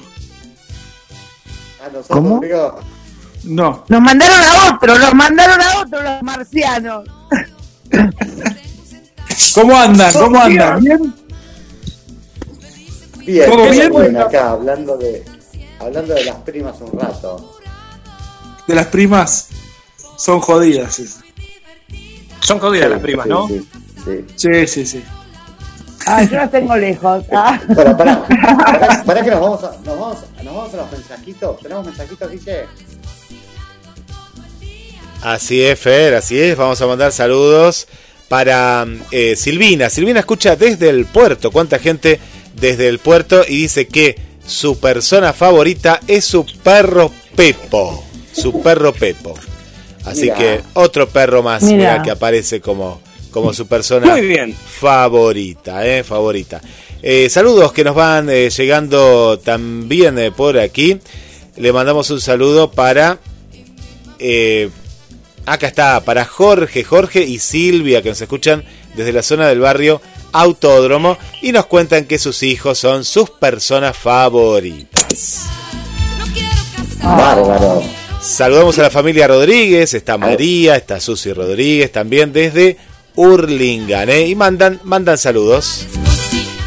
Ah, 1.81 1.87
¿no 1.91 1.99
sos 1.99 2.07
¿Cómo? 2.07 2.35
Rodrigo? 2.35 2.79
No. 3.43 3.83
Nos 3.87 4.01
mandaron 4.01 4.37
a 4.39 4.75
otro, 4.75 4.97
nos 4.99 5.13
mandaron 5.13 5.61
a 5.61 5.79
otro 5.81 6.01
los 6.01 6.21
marcianos. 6.23 7.07
¿Cómo 9.55 9.75
andan? 9.75 10.13
¿Cómo 10.13 10.39
andan? 10.39 10.81
¿Bien? 10.83 11.13
Bien, 13.25 13.49
¿Todo 13.49 13.63
¿qué 13.63 13.73
se 13.75 13.89
bien? 13.89 14.17
acá 14.17 14.49
hablando 14.51 14.97
de 14.97 15.23
hablando 15.79 16.13
de 16.13 16.25
las 16.25 16.35
primas 16.37 16.75
un 16.81 16.99
rato? 16.99 17.57
De 18.67 18.75
las 18.75 18.87
primas 18.87 19.47
son 20.17 20.39
jodidas. 20.39 20.93
sí. 20.95 21.05
Son 22.41 22.59
jodidas 22.59 22.89
las 22.89 22.99
primas, 22.99 23.25
Sí, 23.25 23.29
¿no? 23.29 23.47
Sí, 23.47 23.67
sí. 24.03 24.25
Sí, 24.35 24.67
sí, 24.67 24.85
sí. 24.85 25.03
Ah, 26.05 26.23
yo 26.23 26.37
los 26.37 26.51
tengo 26.51 26.75
lejos. 26.75 27.23
Ah. 27.31 27.59
Para, 27.75 27.95
para, 27.97 28.25
para, 28.25 29.03
para 29.03 29.23
que 29.23 29.29
nos 29.31 29.39
vamos, 29.41 29.63
a, 29.63 29.71
nos, 29.85 29.99
vamos, 29.99 30.17
nos 30.43 30.55
vamos 30.55 30.73
a 30.73 30.77
los 30.77 30.91
mensajitos. 30.91 31.59
¿Tenemos 31.59 31.85
mensajitos, 31.85 32.31
Guille? 32.31 32.65
Así 35.21 35.61
es, 35.63 35.79
Fer, 35.79 36.15
así 36.15 36.39
es. 36.39 36.57
Vamos 36.57 36.81
a 36.81 36.87
mandar 36.87 37.11
saludos 37.11 37.87
para 38.27 38.85
eh, 39.11 39.35
Silvina. 39.35 39.89
Silvina 39.89 40.19
escucha 40.21 40.55
desde 40.55 40.89
el 40.89 41.05
puerto. 41.05 41.51
¿Cuánta 41.51 41.77
gente 41.79 42.19
desde 42.55 42.87
el 42.87 42.99
puerto? 42.99 43.43
Y 43.47 43.57
dice 43.63 43.87
que 43.87 44.15
su 44.45 44.79
persona 44.79 45.33
favorita 45.33 45.99
es 46.07 46.25
su 46.25 46.45
perro 46.63 47.11
Pepo. 47.35 48.03
Su 48.33 48.61
perro 48.61 48.93
Pepo. 48.93 49.35
Así 50.05 50.23
Mira. 50.23 50.35
que 50.35 50.61
otro 50.73 51.07
perro 51.07 51.43
más 51.43 51.61
Mira. 51.61 51.77
mira, 51.77 52.01
que 52.01 52.09
aparece 52.09 52.59
como, 52.59 52.99
como 53.31 53.53
su 53.53 53.65
persona 53.67 54.07
Muy 54.07 54.21
bien. 54.21 54.53
favorita, 54.53 55.85
eh, 55.87 56.03
favorita. 56.03 56.61
Eh, 57.01 57.29
saludos 57.29 57.71
que 57.73 57.83
nos 57.83 57.95
van 57.95 58.29
eh, 58.29 58.49
llegando 58.49 59.39
también 59.39 60.19
eh, 60.19 60.31
por 60.31 60.57
aquí. 60.59 60.99
Le 61.57 61.73
mandamos 61.73 62.09
un 62.11 62.21
saludo 62.21 62.71
para 62.71 63.17
eh, 64.19 64.69
acá 65.45 65.67
está, 65.67 65.99
para 66.01 66.25
Jorge, 66.25 66.83
Jorge 66.83 67.23
y 67.23 67.39
Silvia 67.39 68.01
que 68.01 68.09
nos 68.09 68.21
escuchan 68.21 68.63
desde 68.95 69.11
la 69.13 69.23
zona 69.23 69.47
del 69.47 69.59
barrio 69.59 70.01
Autódromo 70.33 71.17
y 71.41 71.51
nos 71.51 71.65
cuentan 71.65 72.05
que 72.05 72.19
sus 72.19 72.43
hijos 72.43 72.77
son 72.77 73.03
sus 73.03 73.29
personas 73.31 73.97
favoritas. 73.97 75.45
Bárbaro. 77.03 77.83
Saludamos 78.21 78.77
a 78.77 78.83
la 78.83 78.89
familia 78.91 79.27
Rodríguez, 79.27 79.93
está 79.95 80.17
María, 80.17 80.75
está 80.75 80.99
Susi 80.99 81.33
Rodríguez 81.33 81.91
también 81.91 82.31
desde 82.31 82.77
Urlingan, 83.15 84.09
¿eh? 84.09 84.27
y 84.27 84.35
mandan, 84.35 84.79
mandan 84.83 85.17
saludos. 85.17 85.85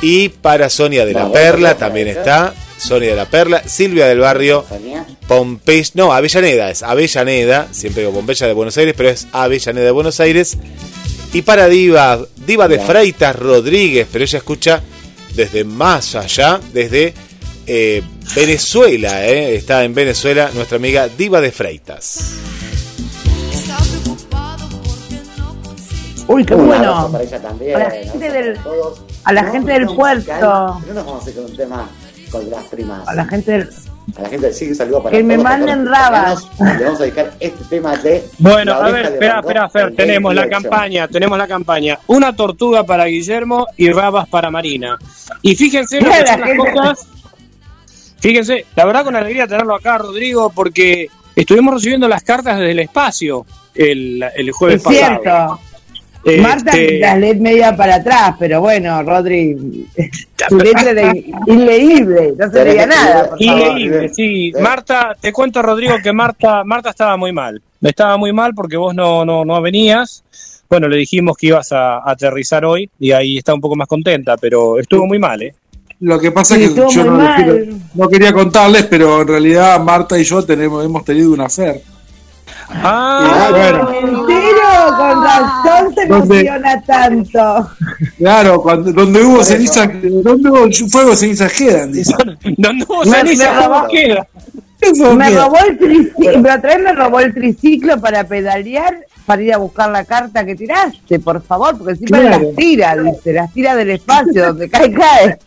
Y 0.00 0.28
para 0.28 0.68
Sonia 0.68 1.06
de 1.06 1.14
la 1.14 1.32
Perla 1.32 1.76
también 1.76 2.08
está, 2.08 2.54
Sonia 2.76 3.10
de 3.10 3.16
la 3.16 3.26
Perla, 3.26 3.62
Silvia 3.66 4.06
del 4.06 4.18
barrio 4.18 4.64
Sonia. 4.68 5.06
Pompeya, 5.26 5.90
no, 5.94 6.12
Avellaneda, 6.12 6.70
es 6.70 6.82
Avellaneda, 6.82 7.68
siempre 7.70 8.02
digo 8.02 8.12
Pompeya 8.12 8.46
de 8.46 8.52
Buenos 8.52 8.76
Aires, 8.76 8.94
pero 8.96 9.08
es 9.08 9.26
Avellaneda 9.32 9.86
de 9.86 9.90
Buenos 9.90 10.20
Aires. 10.20 10.58
Y 11.32 11.42
para 11.42 11.68
Diva, 11.68 12.20
Diva 12.46 12.68
de. 12.68 12.78
Freitas 12.78 13.34
Rodríguez, 13.34 14.06
pero 14.12 14.24
ella 14.24 14.38
escucha 14.38 14.82
desde 15.34 15.64
más 15.64 16.14
allá, 16.14 16.60
desde 16.72 17.14
eh, 17.66 18.02
Venezuela, 18.36 19.26
eh, 19.26 19.56
está 19.56 19.84
en 19.84 19.94
Venezuela 19.94 20.50
nuestra 20.54 20.76
amiga 20.76 21.08
Diva 21.08 21.40
de 21.40 21.50
Freitas. 21.50 22.34
Uy, 26.26 26.44
qué 26.44 26.54
Un 26.54 26.66
bueno. 26.66 27.08
para 27.12 27.24
ella 27.24 27.40
también. 27.42 27.76
A 27.76 27.78
la 27.80 27.90
gente 27.90 28.30
del- 28.30 28.52
para 28.54 28.64
todos. 28.64 29.02
a 29.24 29.32
la 29.32 29.42
No, 29.42 29.52
gente 29.52 29.72
del 29.72 29.84
no, 29.84 29.94
puerto. 29.94 30.32
No 30.40 30.94
nos 30.94 31.06
vamos 31.06 31.26
a 31.26 31.30
ir 31.30 31.36
con 31.36 31.44
un 31.44 31.56
tema 31.56 31.88
con 32.30 32.50
las 32.50 32.64
primas. 32.64 33.06
A 33.08 33.14
la 33.14 33.24
gente 33.26 33.52
del, 33.52 33.68
a 34.16 34.22
la 34.22 34.28
gente 34.28 34.52
sigue 34.52 34.74
saludo 34.74 35.02
para 35.02 35.16
Que 35.16 35.22
me 35.22 35.34
todos, 35.34 35.44
manden 35.44 35.86
rabas. 35.86 36.48
Le 36.58 36.84
vamos 36.84 37.00
a 37.00 37.02
dedicar 37.04 37.32
este 37.40 37.64
tema 37.64 37.96
de. 37.96 38.24
Bueno, 38.38 38.72
a 38.74 38.90
ver, 38.90 39.06
espera, 39.06 39.40
espera, 39.40 39.68
Fer, 39.68 39.94
tenemos 39.94 40.34
la 40.34 40.42
28. 40.42 40.68
campaña, 40.70 41.08
tenemos 41.08 41.38
la 41.38 41.46
campaña. 41.46 41.98
Una 42.06 42.34
tortuga 42.34 42.84
para 42.84 43.04
Guillermo 43.04 43.66
y 43.76 43.90
rabas 43.92 44.26
para 44.28 44.50
Marina. 44.50 44.98
Y 45.42 45.54
fíjense 45.54 46.00
lo 46.00 46.10
que 46.10 46.26
son 46.26 46.40
las 46.40 46.72
cosas. 46.74 47.06
Fíjense, 48.20 48.64
la 48.74 48.84
verdad 48.86 49.04
con 49.04 49.14
alegría 49.16 49.46
tenerlo 49.46 49.74
acá, 49.74 49.98
Rodrigo, 49.98 50.50
porque 50.50 51.08
estuvimos 51.36 51.74
recibiendo 51.74 52.08
las 52.08 52.22
cartas 52.22 52.58
desde 52.58 52.70
el 52.72 52.78
espacio 52.78 53.44
el, 53.74 54.24
el 54.34 54.50
jueves 54.52 54.76
Es 54.78 54.82
pasado. 54.82 55.20
cierto. 55.22 55.60
Este, 56.24 56.40
Marta 56.40 56.72
las 57.00 57.18
lee 57.18 57.34
media 57.34 57.76
para 57.76 57.96
atrás, 57.96 58.34
pero 58.38 58.60
bueno, 58.60 59.02
Rodri, 59.02 59.86
su 60.48 60.56
letra 60.58 60.90
era 60.90 61.14
in- 61.14 61.34
inleíble, 61.46 62.32
no 62.38 62.50
se 62.50 62.64
leía 62.64 62.86
nada, 62.86 63.28
por 63.30 63.44
favor. 63.44 63.60
Increíble, 63.68 64.08
sí. 64.14 64.52
Marta, 64.60 65.14
te 65.20 65.32
cuento, 65.32 65.60
Rodrigo, 65.60 65.96
que 66.02 66.12
Marta, 66.12 66.64
Marta 66.64 66.90
estaba 66.90 67.16
muy 67.16 67.32
mal. 67.32 67.60
Estaba 67.82 68.16
muy 68.16 68.32
mal 68.32 68.54
porque 68.54 68.76
vos 68.78 68.94
no, 68.94 69.24
no, 69.24 69.44
no 69.44 69.60
venías. 69.60 70.24
Bueno, 70.70 70.88
le 70.88 70.96
dijimos 70.96 71.36
que 71.36 71.48
ibas 71.48 71.70
a, 71.72 71.98
a 71.98 72.12
aterrizar 72.12 72.64
hoy 72.64 72.88
y 72.98 73.12
ahí 73.12 73.36
está 73.38 73.52
un 73.52 73.60
poco 73.60 73.76
más 73.76 73.86
contenta, 73.86 74.36
pero 74.38 74.78
estuvo 74.78 75.06
muy 75.06 75.18
mal, 75.18 75.42
¿eh? 75.42 75.54
Lo 76.00 76.18
que 76.18 76.32
pasa 76.32 76.56
Sí, 76.56 76.64
es 76.64 76.70
que 76.70 76.80
yo 76.90 77.04
no, 77.04 77.34
quiero- 77.36 77.76
no 77.94 78.08
quería 78.08 78.32
contarles, 78.32 78.84
pero 78.86 79.20
en 79.22 79.28
realidad 79.28 79.78
Marta 79.80 80.18
y 80.18 80.24
yo 80.24 80.42
tenemos, 80.42 80.84
hemos 80.84 81.04
tenido 81.04 81.32
una 81.32 81.48
fer. 81.48 81.82
Ah, 82.70 83.48
bueno. 83.50 83.90
¿En 83.92 84.26
serio? 84.26 84.96
Con 84.96 85.24
razón 85.24 85.94
se 85.94 86.02
emociona 86.02 86.82
tanto. 86.82 87.70
Claro, 88.18 88.62
cuando, 88.62 88.92
donde 88.92 89.22
hubo 89.22 89.42
ceniza, 89.44 89.86
donde 89.86 90.50
hubo 90.50 90.68
fuego, 90.90 91.14
cenizas 91.16 91.52
quedan, 91.52 91.92
dice. 91.92 92.14
¿Dónde 92.56 92.84
hubo 92.88 93.04
Me- 93.04 93.10
ceniza? 93.18 93.52
me 93.52 93.56
¿Cómo 93.62 93.74
robó- 93.80 93.88
queda? 93.90 94.26
Eso 94.80 95.14
Me 95.14 95.28
queda. 95.28 95.44
robó 95.44 95.56
el 95.66 95.78
triciclo, 95.78 96.42
pero 96.42 96.54
otra 96.56 96.74
vez 96.76 96.84
me 96.84 96.92
robó 96.92 97.20
el 97.20 97.34
triciclo 97.34 98.00
para 98.00 98.24
pedalear, 98.24 98.94
para 99.24 99.42
ir 99.42 99.54
a 99.54 99.58
buscar 99.58 99.90
la 99.90 100.04
carta 100.04 100.44
que 100.44 100.54
tiraste, 100.54 101.18
por 101.20 101.42
favor, 101.42 101.78
porque 101.78 101.96
siempre 101.96 102.20
Claro. 102.20 102.42
las 102.46 102.56
tira, 102.56 102.96
dice, 102.96 103.32
las 103.32 103.52
tira 103.52 103.74
del 103.76 103.90
espacio, 103.90 104.46
donde 104.48 104.68
cae, 104.68 104.92
cae. 104.92 105.38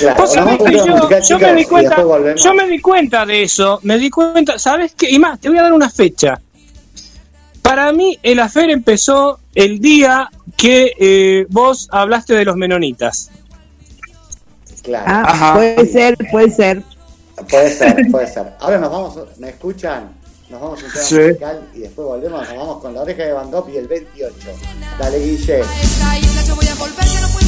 Claro, 0.00 0.20
Vos 0.22 0.32
sabés 0.32 0.58
vamos 0.58 0.66
a 0.66 0.70
que 0.70 0.76
una 0.90 1.20
yo, 1.20 1.38
me 1.38 1.54
di 1.54 1.64
cuenta, 1.64 1.96
yo 2.36 2.54
me 2.54 2.66
di 2.68 2.78
cuenta 2.80 3.26
de 3.26 3.42
eso, 3.42 3.78
me 3.82 3.98
di 3.98 4.10
cuenta, 4.10 4.58
¿sabes 4.58 4.94
qué? 4.96 5.10
Y 5.10 5.18
más, 5.18 5.38
te 5.40 5.48
voy 5.48 5.58
a 5.58 5.62
dar 5.62 5.72
una 5.72 5.90
fecha. 5.90 6.40
Para 7.62 7.92
mí, 7.92 8.18
el 8.22 8.40
afer 8.40 8.70
empezó 8.70 9.38
el 9.54 9.78
día 9.80 10.28
que 10.56 10.92
eh, 10.98 11.46
vos 11.48 11.88
hablaste 11.92 12.34
de 12.34 12.44
los 12.44 12.56
menonitas. 12.56 13.30
Claro, 14.82 15.04
Ah, 15.06 15.22
Ajá. 15.26 15.54
puede 15.54 15.86
ser, 15.86 16.16
puede 16.30 16.50
ser. 16.50 16.82
puede 17.48 17.70
ser, 17.72 17.96
puede 18.10 18.26
ser. 18.26 18.52
Ahora 18.60 18.78
nos 18.78 18.90
vamos, 18.90 19.18
¿me 19.38 19.50
escuchan? 19.50 20.10
Nos 20.50 20.60
vamos 20.60 20.82
a 20.82 20.86
un 20.86 20.92
tema 20.92 21.04
Sí. 21.04 21.14
musical 21.14 21.68
y 21.74 21.78
después 21.78 22.06
volvemos, 22.08 22.40
nos 22.48 22.56
vamos 22.58 22.82
con 22.82 22.92
la 22.94 23.02
oreja 23.02 23.22
de 23.22 23.32
Van 23.32 23.50
Gogh 23.50 23.70
y 23.72 23.76
el 23.76 23.86
28. 23.88 24.34
Dale, 24.98 25.18
Guille. 25.18 25.62
Voy 26.54 26.66
a 26.68 26.74
volver, 26.74 27.04
no 27.22 27.28
puedo 27.28 27.46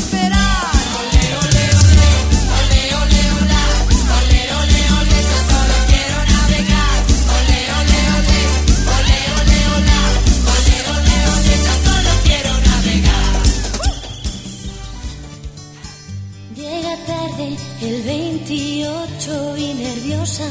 el 17.39 18.03
28 18.03 19.57
y 19.57 19.75
nerviosa 19.75 20.45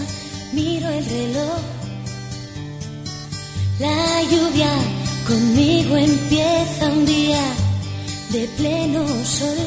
miro 0.54 0.90
el 0.90 1.06
reloj. 1.06 1.60
La 3.80 4.24
lluvia 4.24 4.74
conmigo 5.28 5.98
empieza 5.98 6.88
un 6.88 7.06
día 7.06 7.42
de 8.30 8.48
pleno 8.58 9.06
sol. 9.26 9.58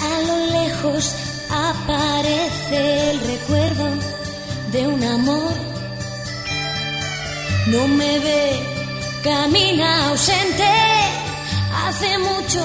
A 0.00 0.22
lo 0.28 0.46
lejos 0.52 1.14
aparece 1.50 3.10
el 3.10 3.20
recuerdo 3.20 3.86
de 4.72 4.88
un 4.88 5.04
amor 5.04 5.76
no 7.66 7.88
me 7.88 8.18
ve, 8.20 8.75
camina 9.26 10.10
ausente. 10.10 10.72
Hace 11.84 12.16
mucho 12.18 12.62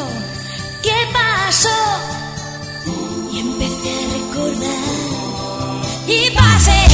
que 0.84 0.96
pasó 1.12 1.80
y 3.34 3.40
empecé 3.40 3.92
a 3.98 4.04
recordar 4.18 4.82
y 6.08 6.30
pasé 6.32 6.91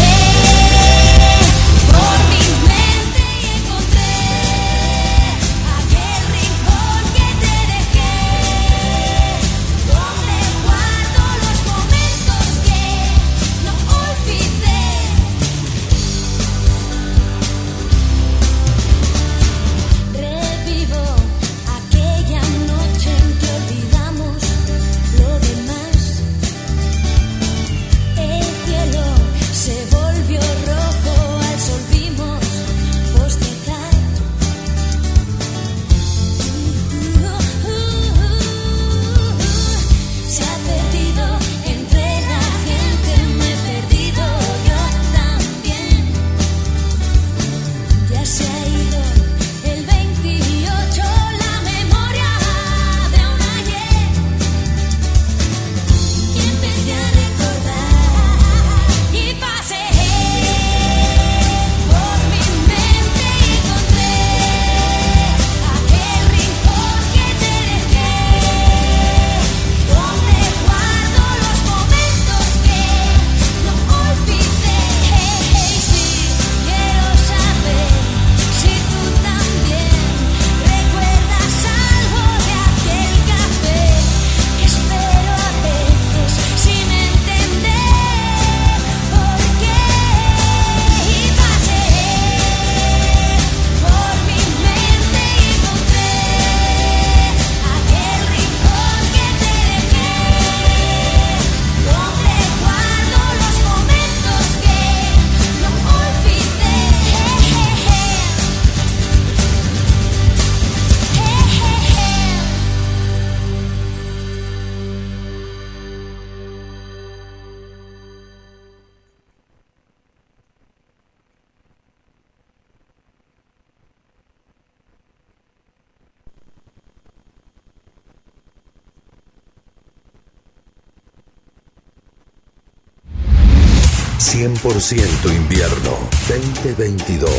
100% 134.68 135.32
invierno 135.34 135.98
2022. 136.28 137.32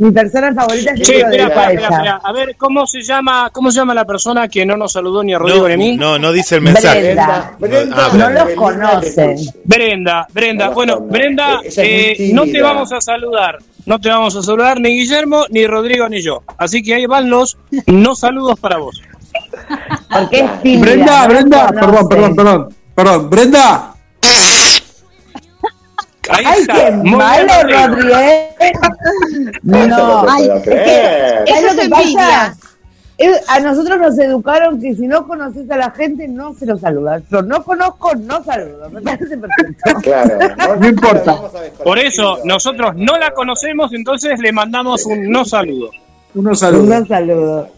Mi 0.00 0.12
persona 0.12 0.54
favorita 0.54 0.92
es 0.92 1.00
Che, 1.02 1.16
el 1.16 1.22
espera, 1.24 1.42
espera, 1.48 1.72
espera, 1.72 1.88
espera. 1.96 2.20
A 2.22 2.32
ver, 2.32 2.54
¿cómo 2.56 2.86
se 2.86 3.02
llama, 3.02 3.50
cómo 3.52 3.72
se 3.72 3.78
llama 3.80 3.94
la 3.94 4.04
persona 4.04 4.46
que 4.46 4.64
no 4.64 4.76
nos 4.76 4.92
saludó 4.92 5.24
ni 5.24 5.34
a 5.34 5.38
Rodrigo 5.40 5.62
No, 5.62 5.66
ni 5.68 5.74
a 5.74 5.76
mí? 5.76 5.96
no, 5.96 6.18
no 6.20 6.30
dice 6.30 6.54
el 6.54 6.60
mensaje. 6.62 7.00
Brenda. 7.02 7.56
Brenda, 7.58 7.96
Ah, 7.96 8.10
No 8.16 8.30
los 8.30 8.50
conocen. 8.54 9.36
Brenda, 9.64 10.26
Brenda, 10.32 10.68
No, 10.68 10.74
bueno, 10.74 10.94
no, 11.00 11.06
Brenda, 11.06 11.60
eh, 11.78 12.30
no 12.32 12.44
te 12.44 12.62
vamos 12.62 12.92
a 12.92 13.00
saludar, 13.00 13.58
no 13.86 13.98
te 13.98 14.08
vamos 14.08 14.36
a 14.36 14.42
saludar 14.44 14.80
ni 14.80 14.90
Guillermo, 14.90 15.46
ni 15.50 15.66
Rodrigo, 15.66 16.08
ni 16.08 16.22
yo. 16.22 16.44
Así 16.58 16.80
que 16.80 16.94
ahí 16.94 17.06
van 17.06 17.28
los 17.28 17.58
no 17.86 18.14
saludos 18.14 18.60
para 18.60 18.78
vos. 18.78 19.02
Porque 20.12 20.38
es 20.40 20.62
tímida. 20.62 20.80
Brenda, 20.92 21.22
no 21.22 21.28
Brenda, 21.34 21.68
perdón, 21.72 22.08
perdón, 22.08 22.36
perdón, 22.36 22.68
perdón, 22.94 23.30
Brenda, 23.30 23.94
Ahí 26.30 26.44
Ay, 26.46 26.60
está. 26.60 26.74
qué 26.74 26.90
Muy 26.92 27.10
malo, 27.12 27.52
¿eh? 28.20 28.48
No, 29.62 29.86
No 29.86 30.24
te 30.24 30.30
Ay, 30.30 30.46
puedo 30.48 30.62
creer. 30.62 31.44
Eso 31.46 31.54
¿Sabes 31.54 31.62
lo 31.62 31.68
es 31.70 31.76
que 31.76 31.82
envidia. 31.84 32.16
pasa? 32.16 32.56
A 33.48 33.58
nosotros 33.60 33.98
nos 33.98 34.18
educaron 34.18 34.80
que 34.80 34.94
si 34.94 35.08
no 35.08 35.26
conoces 35.26 35.68
a 35.70 35.76
la 35.76 35.90
gente, 35.90 36.28
no 36.28 36.54
se 36.54 36.66
lo 36.66 36.78
saludas. 36.78 37.22
Yo 37.30 37.42
no 37.42 37.64
conozco, 37.64 38.14
no 38.14 38.44
saludo. 38.44 38.88
Me 38.90 39.02
parece 39.02 39.36
perfecto. 39.36 40.00
Claro, 40.02 40.76
No 40.78 40.86
importa. 40.88 41.36
Por 41.82 41.98
eso 41.98 42.38
nosotros 42.44 42.92
no 42.94 43.18
la 43.18 43.32
conocemos, 43.32 43.92
entonces 43.92 44.38
le 44.38 44.52
mandamos 44.52 45.04
un 45.06 45.28
no 45.30 45.44
saludo. 45.44 45.90
unos 46.34 46.60
saludos. 46.60 46.86
No 47.00 47.06
saludo. 47.06 47.68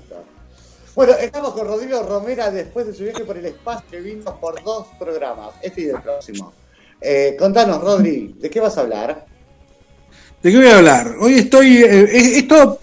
Bueno, 0.94 1.12
estamos 1.14 1.54
con 1.54 1.66
Rodrigo 1.66 2.02
Romera 2.02 2.50
después 2.50 2.86
de 2.88 2.92
su 2.92 3.04
viaje 3.04 3.24
por 3.24 3.38
el 3.38 3.46
espacio 3.46 3.84
que 3.90 4.00
vino 4.00 4.36
por 4.38 4.62
dos 4.62 4.88
programas, 4.98 5.50
este 5.62 5.82
y 5.82 5.84
el 5.86 6.02
próximo. 6.02 6.52
Eh, 7.00 7.36
contanos, 7.38 7.80
Rodri, 7.82 8.34
¿de 8.38 8.50
qué 8.50 8.60
vas 8.60 8.76
a 8.76 8.82
hablar? 8.82 9.26
¿De 10.42 10.50
qué 10.50 10.56
voy 10.56 10.66
a 10.66 10.76
hablar? 10.78 11.14
Hoy 11.20 11.34
estoy. 11.34 11.78
eh, 11.78 12.08
es, 12.12 12.36
es 12.38 12.48
todo 12.48 12.78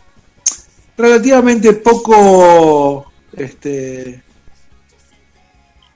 relativamente 0.98 1.74
poco. 1.74 3.12
Este. 3.36 4.22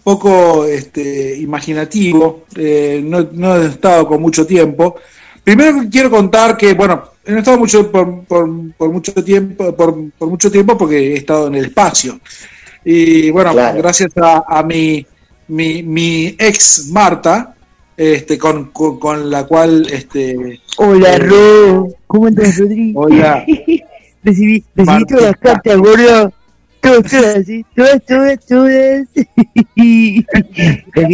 Poco 0.03 0.65
este, 0.65 1.37
imaginativo. 1.37 2.45
eh, 2.55 3.01
no, 3.03 3.27
no 3.33 3.55
he 3.61 3.67
estado 3.67 4.07
con 4.07 4.21
mucho 4.21 4.45
tiempo. 4.45 4.95
Primero 5.43 5.83
quiero 5.91 6.09
contar 6.09 6.57
que, 6.57 6.73
bueno, 6.73 7.03
no 7.25 7.35
he 7.35 7.39
estado 7.39 7.57
mucho 7.59 7.91
por, 7.91 8.23
por- 8.25 8.49
por 8.77 8.89
mucho 8.91 9.13
tiempo, 9.23 9.75
por, 9.75 10.11
por 10.11 10.29
mucho 10.29 10.51
tiempo 10.51 10.77
porque 10.77 11.13
he 11.13 11.17
estado 11.17 11.47
en 11.47 11.55
el 11.55 11.65
espacio. 11.65 12.19
Y 12.83 13.29
bueno, 13.31 13.51
Claro. 13.51 13.77
gracias 13.77 14.11
a, 14.17 14.43
a 14.47 14.63
mi, 14.63 15.05
mi, 15.47 15.83
mi 15.83 16.35
ex 16.37 16.87
Marta, 16.87 17.55
este, 17.97 18.37
con, 18.37 18.71
con, 18.71 18.99
con 18.99 19.29
la 19.29 19.45
cual 19.45 19.87
este, 19.91 20.59
Hola, 20.77 21.17
Ro. 21.17 21.89
¿Cómo 22.07 22.27
estás, 22.27 22.57
Rodrigo? 22.57 23.01
Hola. 23.01 23.45
recibí, 24.23 24.63
recibí 24.75 25.05
todas 25.05 25.23
las 25.23 25.37
cartas, 25.37 25.77
gordo. 25.77 26.33
Todas, 26.79 27.11
todas, 27.11 27.45
¿sí? 27.45 27.65
Todas, 27.75 28.05
todas, 28.05 28.45
todas. 28.45 29.07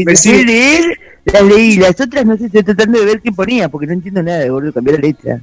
Las 0.05 0.23
que 0.23 0.43
leer, 0.45 0.99
las 1.25 1.43
leí. 1.43 1.75
Las 1.75 1.99
otras 1.99 2.25
no 2.25 2.37
sé, 2.37 2.45
estoy 2.45 2.63
tratando 2.63 2.99
de 2.99 3.05
ver 3.05 3.21
qué 3.21 3.33
ponía, 3.33 3.67
porque 3.67 3.85
no 3.85 3.93
entiendo 3.93 4.23
nada, 4.23 4.47
gordo. 4.47 4.71
Cambié 4.71 4.93
la 4.93 4.99
letra. 4.99 5.41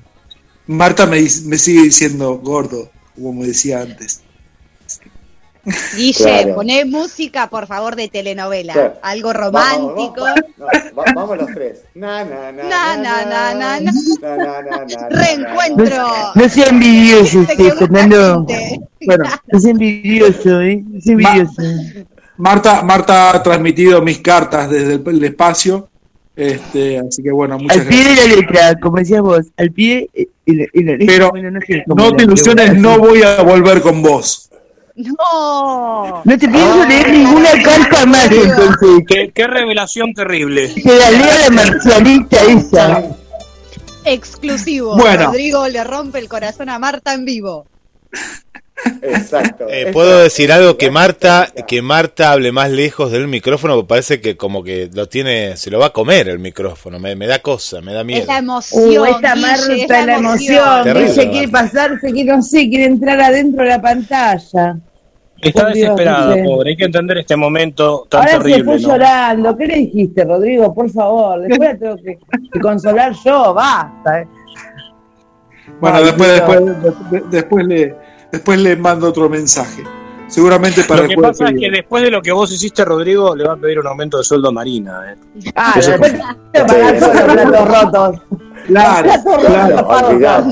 Marta 0.67 1.05
me, 1.05 1.21
me 1.21 1.59
sigue 1.59 1.83
diciendo 1.83 2.41
gordo, 2.43 2.91
como 3.15 3.35
me 3.35 3.47
decía 3.49 3.83
antes. 3.83 4.24
Guille, 5.97 6.15
Claro. 6.15 6.55
poné 6.57 6.85
música, 6.85 7.49
por 7.49 7.67
favor, 7.67 7.97
de 7.97 8.09
telenovela. 8.09 8.73
Claro. 8.73 8.95
Algo 9.03 9.33
Vamos, 9.33 9.45
romántico. 9.45 10.25
vamos, 10.25 10.41
no, 10.59 10.67
va- 10.97 11.05
vamos 11.15 11.37
los 11.39 11.47
tres. 11.55 11.81
Na, 11.95 12.25
na, 12.25 12.53
na, 12.53 12.63
Na, 12.65 12.97
na, 12.97 13.25
na, 13.25 13.55
na, 13.55 13.81
na. 13.81 13.93
Na, 14.21 14.37
na, 14.37 14.63
na, 14.63 14.63
na, 14.63 14.85
na, 14.87 15.09
Reencuentro. 15.09 16.07
No 16.35 16.49
sea 16.49 16.67
envidioso, 16.69 17.41
este, 17.43 17.63
gusta 17.63 17.79
Fernando. 17.79 18.47
Bueno, 19.07 19.25
No 19.53 19.61
sea 19.61 19.71
envidioso, 19.71 20.61
¿eh? 20.61 20.83
No 20.87 21.01
sea 21.01 21.13
envidioso. 21.13 21.63
Marta, 22.37 22.83
Marta 22.83 23.31
ha 23.37 23.43
transmitido 23.43 24.03
mis 24.03 24.19
cartas 24.19 24.69
desde 24.69 24.95
el, 24.95 25.03
el 25.07 25.25
espacio. 25.25 25.89
Este, 26.37 26.99
así 26.99 27.23
que 27.23 27.31
bueno, 27.31 27.59
muchas 27.59 27.79
Al 27.79 27.87
pie 27.87 28.03
gracias. 28.03 28.25
de 28.25 28.29
la 28.31 28.37
letra, 28.41 28.81
como 28.81 28.97
decías 28.97 29.21
vos, 29.23 29.47
al 29.57 29.71
pie 29.71 30.11
eh, 30.13 30.27
y 30.45 30.55
la, 30.57 30.65
y 30.73 30.83
la 30.83 30.93
letra. 30.93 31.07
Pero 31.07 31.31
bueno, 31.31 31.51
no, 31.53 31.61
sé 31.61 31.85
te 32.17 32.23
ilusiones, 32.25 32.77
no 32.77 32.99
voy 32.99 33.23
a 33.23 33.41
volver 33.43 33.81
con 33.81 34.03
vos. 34.03 34.51
No. 34.97 36.23
No 36.25 36.39
te 36.39 36.49
pienso 36.49 36.87
leer 36.87 37.11
ninguna 37.11 37.51
carta 37.63 38.07
más, 38.07 38.31
entonces. 38.31 39.05
Qué, 39.09 39.33
qué 39.35 39.47
revelación 39.47 40.15
terrible. 40.15 40.73
Que 40.73 40.99
la 40.99 41.11
lea 41.11 41.39
la 41.49 41.51
marcialista 41.51 42.43
esa. 42.45 43.03
Exclusivo. 44.05 44.97
Bueno. 44.97 45.27
Rodrigo 45.27 45.67
le 45.67 45.83
rompe 45.83 46.19
el 46.19 46.29
corazón 46.29 46.69
a 46.69 46.79
Marta 46.79 47.13
en 47.15 47.25
vivo. 47.25 47.67
Exacto. 49.03 49.67
Eh, 49.69 49.91
Puedo 49.93 50.19
decir 50.21 50.51
algo 50.53 50.77
que 50.77 50.91
Marta, 50.91 51.49
que 51.67 51.83
Marta 51.83 52.33
hable 52.33 52.53
más 52.53 52.71
lejos 52.71 53.11
del 53.13 53.29
micrófono, 53.29 53.75
porque 53.75 53.89
parece 53.89 54.21
que 54.21 54.37
como 54.37 54.63
que 54.63 54.89
lo 54.93 55.09
tiene, 55.09 55.57
se 55.57 55.71
lo 55.71 55.79
va 55.79 55.87
a 55.87 55.91
comer 55.91 56.29
el 56.29 56.39
micrófono, 56.39 56.99
me, 56.99 57.15
me 57.17 57.27
da 57.27 57.39
cosa, 57.41 57.81
me 57.81 57.93
da 57.93 58.01
Es 58.01 58.07
miedo. 58.07 58.25
la 58.29 58.39
emoción. 58.39 58.83
Uh, 59.01 59.05
esta 59.07 59.35
Guille, 59.35 59.47
Marta, 59.47 60.01
es 60.01 60.07
la 60.07 60.15
emoción. 60.17 60.85
Terrible, 60.85 61.11
Ella 61.13 61.31
quiere 61.31 61.49
pasarse, 61.49 62.13
que 62.13 62.25
no 62.25 62.43
sé, 62.43 62.69
quiere 62.69 62.85
entrar 62.87 63.21
adentro 63.21 63.63
de 63.63 63.69
la 63.71 63.83
pantalla. 63.83 64.77
Está 65.41 65.67
Dios, 65.71 65.75
desesperada, 65.75 66.35
Guille. 66.37 66.45
pobre. 66.49 66.71
Hay 66.71 66.77
que 66.77 66.85
entender 66.85 67.19
este 67.19 67.37
momento 67.37 68.07
tan 68.09 68.21
Ahora 68.21 68.33
se 68.33 68.39
terrible. 68.39 68.65
fue 68.65 68.75
¿no? 68.81 68.89
llorando. 68.89 69.57
¿Qué 69.59 69.67
le 69.67 69.77
dijiste, 69.77 70.25
Rodrigo? 70.25 70.73
Por 70.75 70.91
favor, 70.91 71.41
después 71.43 71.69
la 71.73 71.79
tengo 71.79 71.97
que, 71.97 72.19
que 72.53 72.61
consolar 72.61 73.13
yo, 73.25 73.53
basta. 73.53 74.21
eh. 74.23 74.27
Bueno, 75.81 75.99
Ay, 75.99 76.05
después, 76.05 76.29
Dios. 76.35 76.83
después, 76.83 77.11
de- 77.11 77.23
después, 77.31 77.67
le, 77.67 77.95
después 78.35 78.59
le 78.59 78.77
mando 78.77 79.09
otro 79.09 79.29
mensaje. 79.29 79.83
Seguramente 80.27 80.85
para 80.85 81.03
Lo 81.03 81.09
que 81.09 81.17
pasa 81.17 81.49
es 81.49 81.61
que 81.61 81.71
después 81.71 82.03
de 82.03 82.11
lo 82.11 82.23
que 82.23 82.33
vos 82.33 82.51
hiciste, 82.51 82.85
Rodrigo, 82.85 83.37
le 83.37 83.45
va 83.45 83.55
a 83.55 83.57
pedir 83.57 83.79
un 83.79 83.87
aumento 83.87 84.19
de 84.19 84.25
sueldo 84.25 84.49
a 84.49 84.53
Marina. 84.53 85.13
¿eh? 85.13 85.17
Ah, 85.55 85.75
Eso 85.77 85.91
después 85.93 86.15
te 86.53 86.65
pagar 86.65 86.99
todos 86.99 87.15
los 87.15 87.25
platos 87.25 87.69
rotos. 87.69 88.21
Claro, 88.67 89.11
claro. 90.19 90.51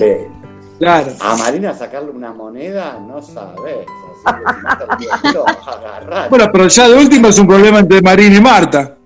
Claro. 0.79 1.13
A 1.21 1.37
Marina 1.37 1.73
sacarle 1.73 2.11
una 2.11 2.33
moneda, 2.33 2.99
no 3.01 3.23
sabes. 3.23 3.87
Así 4.25 4.39
que 4.45 4.55
si 4.55 4.63
no 4.63 4.79
te 4.79 4.87
lo 4.87 5.21
quiero 5.21 5.45
agarrar. 5.47 6.29
Bueno, 6.29 6.49
pero 6.53 6.67
ya 6.69 6.89
de 6.89 6.95
último 6.95 7.29
es 7.29 7.39
un 7.39 7.47
problema 7.47 7.79
entre 7.79 8.03
Marina 8.03 8.37
y 8.37 8.41
Marta. 8.41 8.97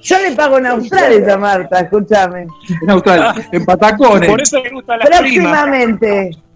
Yo 0.00 0.18
le 0.18 0.32
pago 0.32 0.58
en 0.58 0.66
Australia 0.66 1.34
a 1.34 1.38
Marta, 1.38 1.80
escúchame. 1.80 2.46
En 2.82 2.90
Australia, 2.90 3.34
en 3.50 3.64
Patacones. 3.64 4.28
Por 4.28 4.40
eso 4.40 4.62
le 4.62 4.70
gusta 4.70 4.96
la 4.96 5.18
prima. 5.20 5.66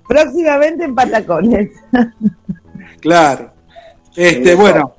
Próximamente, 0.08 0.84
en 0.84 0.94
Patacones. 0.94 1.70
Claro. 3.00 3.52
Este, 4.16 4.54
bueno, 4.54 4.94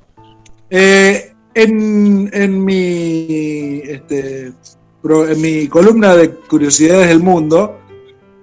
eh, 0.70 1.32
en, 1.52 2.30
en 2.32 2.64
mi 2.64 3.82
este, 3.84 4.52
pro- 5.02 5.28
en 5.28 5.40
mi 5.42 5.66
columna 5.66 6.14
de 6.14 6.30
curiosidades 6.30 7.08
del 7.08 7.20
mundo, 7.20 7.78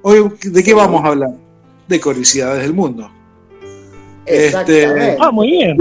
hoy 0.04 0.30
¿de 0.44 0.64
qué 0.64 0.74
vamos 0.74 1.04
a 1.04 1.08
hablar? 1.08 1.30
De 1.88 2.00
curiosidades 2.00 2.62
del 2.64 2.74
mundo. 2.74 3.10
Exactamente. 4.26 5.18
Ah, 5.20 5.32
muy 5.32 5.48
bien. 5.50 5.78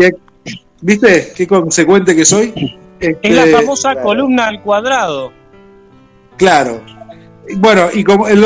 ¿Viste 0.81 1.32
qué 1.36 1.47
consecuente 1.47 2.15
que 2.15 2.24
soy? 2.24 2.52
Es 3.01 3.16
Este, 3.20 3.31
la 3.31 3.59
famosa 3.59 3.93
claro. 3.93 4.06
columna 4.06 4.47
al 4.48 4.62
cuadrado. 4.62 5.32
Claro. 6.36 6.81
Bueno, 7.57 7.89
y 7.93 8.03
como 8.05 8.27
el, 8.27 8.43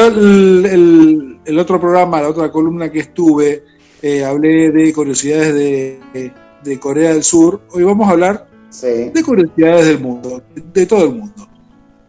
el- 1.47 1.59
otro 1.59 1.81
programa, 1.81 2.21
la 2.21 2.29
otra 2.29 2.51
columna 2.51 2.91
que 2.91 3.01
estuve, 3.01 3.65
eh, 4.03 4.25
hablé 4.25 4.71
de 4.71 4.93
curiosidades 4.93 5.55
de, 5.55 6.33
de 6.63 6.79
Corea 6.81 7.13
del 7.15 7.23
Sur, 7.25 7.63
hoy 7.71 7.83
vamos 7.85 8.07
a 8.09 8.13
hablar 8.13 8.47
Sí. 8.71 9.11
de 9.15 9.23
curiosidades 9.25 9.87
del 9.87 9.99
mundo, 9.99 10.43
de 10.55 10.87
todo 10.87 11.05
el 11.05 11.15
mundo. 11.15 11.49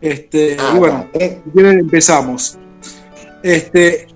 Este, 0.01 0.57
Ah, 0.59 0.73
y 0.75 0.77
bueno, 0.79 1.07
eh, 1.13 1.39
si 1.45 1.51
quieren 1.51 1.79
empezamos. 1.79 2.57
Este, 3.41 4.07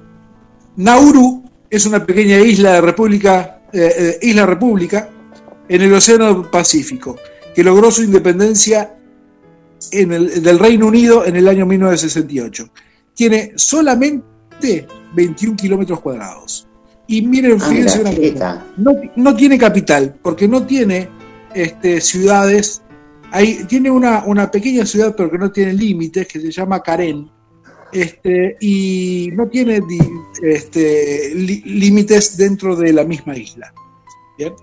Nauru 0.75 1.43
es 1.69 1.85
una 1.85 2.05
pequeña 2.05 2.39
isla 2.39 2.73
de 2.73 2.81
República, 2.81 3.61
eh, 3.71 3.93
eh, 3.97 4.17
isla 4.23 4.45
República 4.45 5.09
en 5.69 5.81
el 5.81 5.93
Océano 5.93 6.49
Pacífico, 6.51 7.15
que 7.55 7.63
logró 7.63 7.91
su 7.91 8.03
independencia 8.03 8.95
en 9.91 10.11
el- 10.13 10.41
del 10.43 10.59
Reino 10.59 10.87
Unido 10.87 11.25
en 11.25 11.35
el 11.35 11.47
año 11.47 11.65
1968. 11.65 12.69
Tiene 13.13 13.53
solamente 13.55 14.87
21 15.15 15.55
kilómetros 15.55 15.99
cuadrados. 16.01 16.67
Y 17.07 17.21
miren, 17.21 17.57
ah, 17.61 17.65
fíjense 17.69 18.01
una 18.01 18.11
cosa. 18.15 18.65
No, 18.77 18.93
no 19.15 19.35
tiene 19.35 19.57
capital, 19.57 20.15
porque 20.21 20.47
no 20.47 20.65
tiene 20.65 21.09
este, 21.53 21.99
ciudades. 22.01 22.81
Hay, 23.31 23.65
tiene 23.65 23.91
una, 23.91 24.23
una 24.25 24.49
pequeña 24.49 24.85
ciudad, 24.85 25.13
pero 25.15 25.29
que 25.29 25.37
no 25.37 25.51
tiene 25.51 25.73
límites, 25.73 26.27
que 26.27 26.39
se 26.39 26.51
llama 26.51 26.81
Karen. 26.81 27.29
Este, 27.91 28.57
y 28.59 29.29
no 29.33 29.47
tiene 29.47 29.79
este, 30.41 31.31
li- 31.35 31.61
límites 31.65 32.37
dentro 32.37 32.75
de 32.75 32.91
la 32.93 33.03
misma 33.03 33.37
isla. 33.37 33.71
¿Bien? 34.37 34.53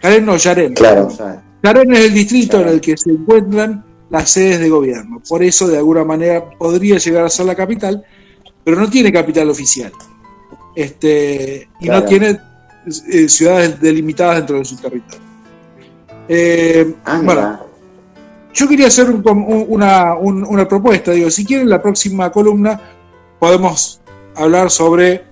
Karen 0.00 0.24
no, 0.24 0.36
Yaren. 0.36 0.74
Claro. 0.74 1.08
ya. 1.16 1.44
Karen 1.62 1.92
es 1.92 2.00
el 2.04 2.14
distrito 2.14 2.60
en 2.60 2.68
el 2.68 2.80
que 2.80 2.96
se 2.96 3.10
encuentran 3.10 3.84
las 4.10 4.30
sedes 4.30 4.58
de 4.60 4.68
gobierno. 4.68 5.20
Por 5.28 5.42
eso, 5.42 5.66
de 5.68 5.76
alguna 5.78 6.04
manera, 6.04 6.48
podría 6.50 6.98
llegar 6.98 7.24
a 7.24 7.28
ser 7.30 7.46
la 7.46 7.54
capital, 7.54 8.02
pero 8.64 8.80
no 8.80 8.88
tiene 8.88 9.12
capital 9.12 9.48
oficial. 9.50 9.92
Este, 10.74 11.68
y 11.80 11.86
Claro. 11.86 12.00
no 12.02 12.06
tiene 12.06 12.40
eh, 13.12 13.28
ciudades 13.28 13.80
delimitadas 13.80 14.36
dentro 14.38 14.58
de 14.58 14.64
su 14.64 14.76
territorio. 14.76 15.20
Eh, 16.28 16.94
Ah, 17.04 17.20
bueno, 17.22 17.60
yo 18.54 18.68
quería 18.68 18.86
hacer 18.86 19.10
un- 19.10 19.22
una, 19.68 20.14
un- 20.14 20.44
una 20.44 20.66
propuesta. 20.66 21.12
Digo, 21.12 21.30
si 21.30 21.44
quieren, 21.44 21.68
la 21.68 21.82
próxima 21.82 22.30
columna 22.30 22.80
podemos 23.38 24.00
hablar 24.36 24.70
sobre 24.70 25.24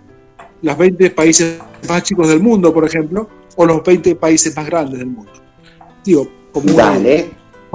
los 0.63 0.77
20 0.77 1.11
países 1.11 1.59
más 1.89 2.03
chicos 2.03 2.29
del 2.29 2.41
mundo, 2.41 2.73
por 2.75 2.85
ejemplo, 2.85 3.29
o 3.57 3.65
los 3.65 3.83
20 3.83 4.17
países 4.17 4.55
más 4.57 4.67
grandes 4.67 4.99
del 4.99 5.09
mundo. 5.09 5.33
Digo, 6.05 6.29
como 6.53 6.73
una-. 6.75 6.93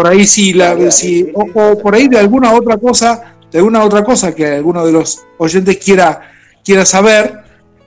Por 0.02 0.10
ahí 0.10 0.26
sí, 0.26 0.52
la, 0.54 0.90
sí, 0.90 1.32
o, 1.32 1.78
por 1.78 1.94
ahí 1.94 2.08
de 2.08 2.18
alguna 2.18 2.54
otra 2.56 2.76
cosa, 2.78 3.36
de 3.52 3.60
alguna 3.60 3.84
otra 3.84 4.04
cosa 4.04 4.34
que 4.34 4.48
alguno 4.48 4.84
de 4.84 4.92
los 4.92 5.24
oyentes 5.38 5.78
quiera, 5.78 6.22
quiera 6.66 6.88
saber, 6.88 7.40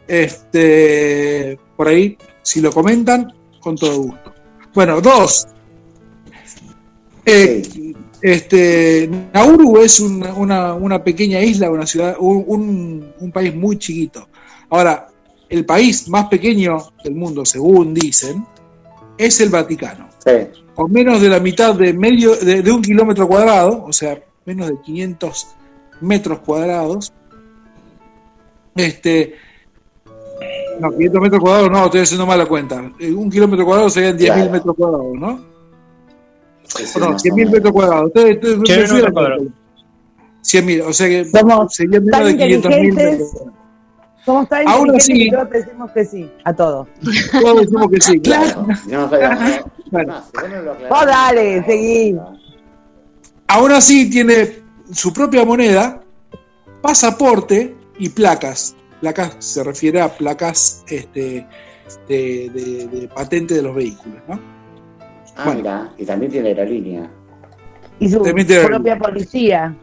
este, 0.07 1.59
por 1.77 1.89
ahí, 1.89 2.16
si 2.41 2.61
lo 2.61 2.70
comentan, 2.70 3.35
con 3.59 3.74
todo 3.74 4.01
gusto. 4.01 4.32
Bueno, 4.73 5.01
dos. 5.01 5.49
Eh, 7.27 7.62
este, 8.23 9.11
Nauru 9.32 9.78
es 9.78 9.99
una, 9.99 10.35
una- 10.35 10.74
una 10.74 11.03
pequeña 11.03 11.41
isla, 11.41 11.69
una 11.69 11.85
ciudad, 11.85 12.15
un- 12.20 13.12
un 13.19 13.32
país 13.32 13.53
muy 13.57 13.77
chiquito. 13.77 14.28
Ahora, 14.70 15.09
el 15.49 15.65
país 15.66 16.07
más 16.09 16.27
pequeño 16.28 16.78
del 17.03 17.16
mundo, 17.16 17.45
según 17.45 17.93
dicen, 17.93 18.47
es 19.19 19.41
el 19.41 19.49
Vaticano 19.49 20.09
Sí. 20.24 20.62
Con 20.74 20.90
menos 20.92 21.20
de 21.20 21.28
la 21.28 21.40
mitad 21.40 21.74
de 21.74 21.92
medio 21.92 22.34
de, 22.36 22.62
de 22.62 22.70
un 22.72 22.82
kilómetro 22.82 23.26
cuadrado, 23.28 23.84
o 23.84 23.92
sea, 23.92 24.18
menos 24.44 24.68
de 24.68 24.80
500 24.82 25.46
metros 26.01 26.38
cuadrados. 26.40 27.12
Este, 28.76 29.34
no, 30.80 30.90
500 30.90 31.20
metros 31.20 31.40
cuadrados 31.40 31.70
no, 31.70 31.84
estoy 31.84 32.01
haciendo 32.01 32.26
mal 32.26 32.38
la 32.38 32.46
cuenta. 32.46 32.90
Eh, 32.98 33.12
Un 33.12 33.30
kilómetro 33.30 33.64
cuadrado 33.64 33.88
serían 33.90 34.16
10.000 34.18 34.24
Claro. 34.34 34.51
metros 34.51 34.76
cuadrados, 34.76 35.12
¿no? 35.14 35.40
Sí, 36.64 36.86
sí, 36.86 36.92
O 36.98 37.01
no, 37.01 37.10
más 37.12 37.22
o 37.22 37.24
100.000 37.24 37.34
menos. 37.36 37.52
metros 37.52 37.72
cuadrados. 37.72 38.06
Ustedes- 38.06 38.34
ustedes- 38.36 38.51
Cien 38.51 38.60
ustedes 38.62 38.78
metros 38.80 38.98
fíjense. 38.98 39.12
cuadrados. 39.12 39.46
100.000, 40.42 40.80
o 40.82 40.92
sea 40.92 41.09
que 41.09 41.24
Somos 41.26 41.74
serían 41.74 42.05
menos 42.05 42.10
tan 42.20 42.24
de 42.26 42.36
500.000 42.36 42.94
metros 42.94 43.30
cuadrados. 43.30 43.55
Somos 44.24 44.48
tan 44.48 44.68
Aún 44.68 44.96
así- 44.96 45.12
que 45.30 45.30
todos 45.36 45.51
decimos 45.51 45.90
que 45.92 46.05
sí, 46.05 46.30
a 46.44 46.52
todo. 46.55 46.88
Todos 47.42 47.60
decimos 47.60 47.88
que 47.90 48.01
sí, 48.01 48.20
claro. 48.20 48.66
Claro. 48.88 49.72
No. 50.03 50.25
Bueno. 50.33 50.61
Si 50.79 50.83
vos 50.89 51.01
no 51.01 51.07
dale, 51.07 51.65
seguí. 51.65 52.16
Aún 53.49 53.73
así 53.73 54.11
tiene 54.11 54.62
su 54.93 55.12
propia 55.12 55.45
moneda, 55.45 56.01
pasaporte 56.83 57.75
y 57.99 58.09
placas. 58.09 58.75
Placas 59.01 59.37
se 59.39 59.62
refiere 59.62 60.01
a 60.01 60.09
placas 60.09 60.83
este, 60.89 61.47
de, 62.09 62.51
de- 62.51 62.87
de 62.89 63.09
patente 63.09 63.55
de 63.55 63.62
los 63.62 63.75
vehículos, 63.75 64.19
¿no? 64.29 64.41
Ah, 65.37 65.45
Bueno. 65.45 65.59
mira. 65.61 65.93
Y 65.99 66.05
también 66.05 66.33
tiene 66.33 66.49
aerolínea. 66.49 67.11
Y 68.01 68.09
su 68.09 68.23
propia 68.23 68.99
policía. 68.99 69.75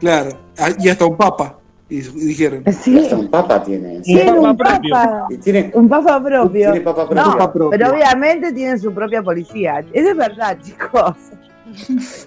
Claro, 0.00 0.38
ah, 0.58 0.70
y 0.78 0.88
hasta 0.88 1.06
un 1.06 1.16
papa, 1.16 1.58
y, 1.88 1.98
y 1.98 2.00
dijeron. 2.26 2.62
Y 2.66 2.72
Sí, 2.72 2.98
hasta 2.98 3.16
un 3.16 3.28
papa 3.30 3.62
tiene. 3.62 4.00
tiene 4.00 4.32
papa 4.32 4.50
un 4.50 4.56
propio. 4.56 4.90
papa. 4.94 5.26
Y 5.30 5.36
tiene. 5.38 5.70
Un 5.74 5.88
papa 5.88 6.22
propio. 6.22 6.72
Tiene 6.72 6.80
papa 6.80 7.06
propio. 7.08 7.24
No, 7.24 7.32
Papa 7.32 7.52
propio. 7.52 7.70
pero 7.78 7.92
obviamente 7.92 8.52
tienen 8.52 8.78
su 8.80 8.92
propia 8.92 9.22
policía. 9.22 9.84
Eso 9.92 10.10
es 10.10 10.16
verdad, 10.16 10.58
chicos. 10.62 11.14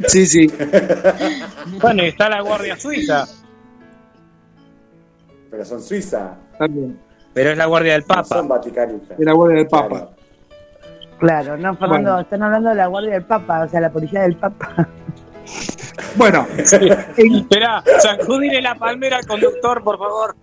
Sí, 0.08 0.26
sí. 0.26 0.52
Bueno, 1.82 2.04
y 2.04 2.08
está 2.08 2.30
la 2.30 2.42
Guardia 2.42 2.78
Suiza, 2.78 3.26
Pero 5.50 5.66
son 5.66 5.82
Suiza. 5.82 6.36
También. 6.58 7.00
pero 7.34 7.52
es 7.52 7.58
la 7.58 7.66
Guardia 7.66 7.94
del 7.94 8.02
No 8.02 8.08
Papa. 8.08 8.24
son 8.26 8.48
vaticanistas. 8.48 9.18
De 9.18 9.26
la 9.26 9.34
guardia 9.34 9.58
del 9.58 9.68
papa. 9.68 9.88
Claro. 9.88 10.10
Claro, 11.20 11.58
no, 11.58 11.76
Fernando, 11.76 12.10
Bueno. 12.12 12.20
están 12.22 12.44
hablando 12.44 12.70
de 12.70 12.76
la 12.76 12.88
guardia 12.88 13.12
del 13.12 13.24
papa, 13.24 13.64
o 13.66 13.68
sea, 13.70 13.82
la 13.82 13.90
policía 13.92 14.22
del 14.22 14.36
papa. 14.38 14.88
Bueno, 16.16 16.48
en- 17.18 17.36
Esperá, 17.36 17.84
sacudile 18.00 18.62
la 18.62 18.76
palmera 18.76 19.18
al 19.18 19.26
conductor, 19.28 19.84
por 19.84 19.98
favor. 19.98 20.36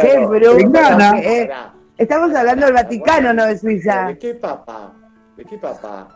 Qué 0.00 0.26
bruto. 0.26 0.58
Esperá. 0.58 1.72
Estamos 1.96 2.34
hablando 2.34 2.66
del 2.66 2.74
Vaticano, 2.74 3.32
no 3.32 3.46
de 3.46 3.56
Suiza. 3.58 4.06
¿De 4.08 4.18
qué 4.18 4.34
papa? 4.34 4.92
¿De 5.36 5.44
qué 5.44 5.58
papa? 5.58 6.08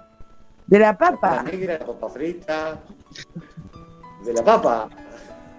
De 0.67 0.79
la 0.79 0.87
La 0.89 0.99
papa. 0.99 1.43
negra, 1.51 1.79
papa 1.79 2.09
frita. 2.11 2.77
De 4.25 4.33
la 4.33 4.43
papa. 4.43 4.89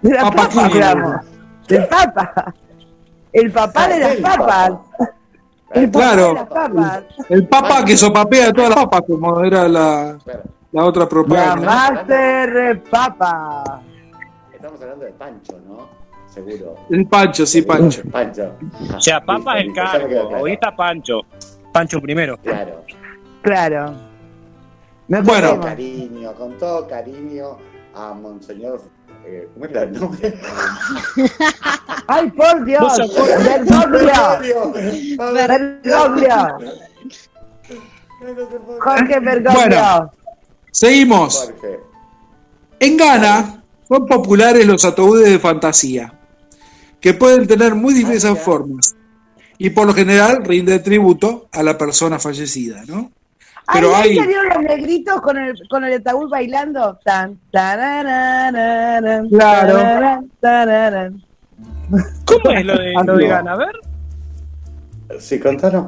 De 0.02 0.10
la 0.14 0.20
Papa 0.22 0.36
papa, 0.48 0.64
hablamos. 0.66 1.16
Del 1.68 1.86
papa. 1.88 2.54
El 3.32 3.50
papá 3.52 3.88
de 3.88 3.98
las 4.00 4.16
papas. 4.16 4.70
papa. 4.70 4.82
El 5.72 5.90
papá 5.90 5.98
Claro. 6.12 6.28
de 6.28 6.34
las 6.34 6.48
papas. 6.48 7.02
el 7.28 7.48
papa 7.48 7.84
que 7.84 7.96
sopapea 7.96 8.52
todas 8.52 8.70
las 8.70 8.78
papas, 8.84 9.02
como 9.08 9.40
era 9.42 9.68
la. 9.68 10.18
La 10.72 10.84
otra 10.84 11.02
La 11.04 11.08
propaganda. 11.08 11.66
Master 11.66 12.82
Papa. 12.90 13.82
Estamos 14.52 14.80
hablando 14.82 15.04
de 15.04 15.12
Pancho, 15.12 15.58
¿no? 15.66 15.88
Seguro. 16.28 16.76
El 16.90 17.06
Pancho, 17.06 17.44
sí, 17.46 17.62
Pancho. 17.62 18.02
Pancho. 18.10 18.54
O 18.96 19.00
sea, 19.00 19.20
Papa 19.24 19.58
es 19.58 19.66
el 19.66 19.72
cargo. 19.74 20.06
claro. 20.08 20.28
Hoy 20.42 20.52
está 20.52 20.74
Pancho. 20.76 21.22
Pancho 21.72 22.00
primero. 22.00 22.36
Claro. 22.38 22.84
Claro. 23.42 23.92
No 25.08 25.22
Bueno. 25.22 25.48
Con 25.50 25.60
tenemos. 25.60 25.66
cariño, 25.66 26.32
con 26.34 26.58
todo 26.58 26.86
cariño 26.86 27.56
a 27.94 28.12
Monseñor. 28.14 28.80
Eh, 29.26 29.48
¿Cómo 29.52 29.66
era 29.66 29.82
el 29.82 29.92
nombre? 29.92 30.34
Ay, 32.06 32.30
por 32.30 32.64
Dios. 32.64 32.96
Bergoglio. 33.44 34.72
Bergoglio. 35.34 36.58
Jorge 38.80 39.20
Bergoglio. 39.20 39.52
Bueno. 39.54 40.10
Seguimos. 40.70 41.50
Jorge. 41.60 41.80
En 42.80 42.96
Ghana 42.96 43.62
son 43.88 44.06
populares 44.06 44.66
los 44.66 44.84
ataúdes 44.84 45.28
de 45.30 45.38
fantasía. 45.38 46.12
que 47.00 47.14
pueden 47.14 47.46
tener 47.46 47.74
muy 47.74 47.94
diversas 47.94 48.38
formas 48.38 48.94
y 49.56 49.70
por 49.70 49.86
lo 49.86 49.94
general 49.94 50.44
rinde 50.44 50.78
tributo 50.80 51.48
a 51.52 51.62
la 51.62 51.76
persona 51.78 52.18
fallecida, 52.18 52.82
¿no? 52.86 53.10
Pero 53.72 53.94
Ay, 53.94 54.02
ahí 54.02 54.10
hay, 54.10 54.16
salieron 54.18 54.48
los 54.48 54.62
negritos 54.62 55.20
con 55.22 55.38
el, 55.38 55.54
con 55.68 55.84
el 55.84 55.94
ataúd 56.00 56.28
bailando. 56.28 56.98
Tan, 57.04 57.38
Claro. 57.50 59.28
tararán, 59.30 60.30
tararán. 60.40 61.22
¿Cómo 62.26 62.50
es 62.50 62.64
lo 62.66 62.78
de, 62.78 62.92
lo 63.04 63.16
de 63.16 63.26
Gana? 63.28 63.52
A 63.52 63.56
ver. 63.56 63.72
Sí, 65.20 65.38
contanos. 65.40 65.86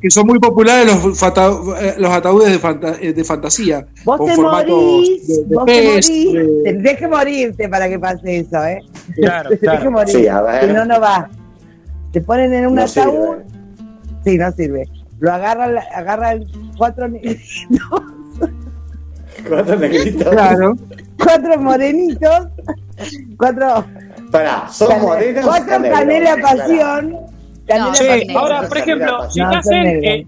Que 0.00 0.10
son 0.10 0.26
muy 0.26 0.38
populares 0.38 0.86
los, 0.86 1.18
fata- 1.18 1.50
eh, 1.80 1.94
los 1.98 2.10
ataúdes 2.10 2.52
de, 2.52 2.58
fanta- 2.58 2.96
eh, 3.00 3.12
de 3.12 3.24
fantasía. 3.24 3.86
Vos 4.04 4.16
con 4.18 4.28
te 4.28 4.36
morís, 4.36 5.26
de- 5.26 5.44
de 5.44 5.54
vos 5.56 5.64
te 5.64 5.72
pez, 5.72 6.08
morís. 6.10 6.32
de- 6.32 6.60
Tendrías 6.64 6.96
que 6.98 7.08
morirte 7.08 7.68
para 7.68 7.88
que 7.88 7.98
pase 7.98 8.38
eso, 8.38 8.64
¿eh? 8.64 8.80
Claro, 9.16 9.48
Tendrías 9.50 9.58
que 9.74 9.78
claro. 9.80 9.90
morir. 9.90 10.14
Sí, 10.16 10.28
a 10.28 10.40
ver. 10.42 10.66
Si 10.68 10.72
no, 10.72 10.84
no 10.84 11.00
va. 11.00 11.28
Te 12.12 12.20
ponen 12.20 12.54
en 12.54 12.66
un 12.68 12.74
No 12.76 12.82
ataúd. 12.82 12.92
sirve. 13.12 13.44
Sí, 14.24 14.38
no 14.38 14.52
sirve. 14.52 14.88
Lo 15.20 15.32
agarran, 15.32 15.74
agarran 15.94 16.44
cuatro, 16.76 17.08
ne- 17.08 17.20
Cuatro 19.48 19.76
negritos. 19.76 20.28
Claro. 20.30 20.76
cuatro 21.22 21.58
morenitos, 21.60 22.48
cuatro, 23.36 23.84
Pará, 24.30 24.68
¿son 24.70 25.00
morenos 25.00 25.44
cuatro 25.44 25.82
canela 25.82 26.36
pasión. 26.42 27.16
No, 27.76 27.94
Sí, 27.94 28.04
ahora, 28.34 28.68
por 28.68 28.78
ejemplo, 28.78 29.30
si 29.30 29.40
No, 29.40 29.50
te 29.50 29.56
hacen, 29.56 30.04
eh, 30.04 30.26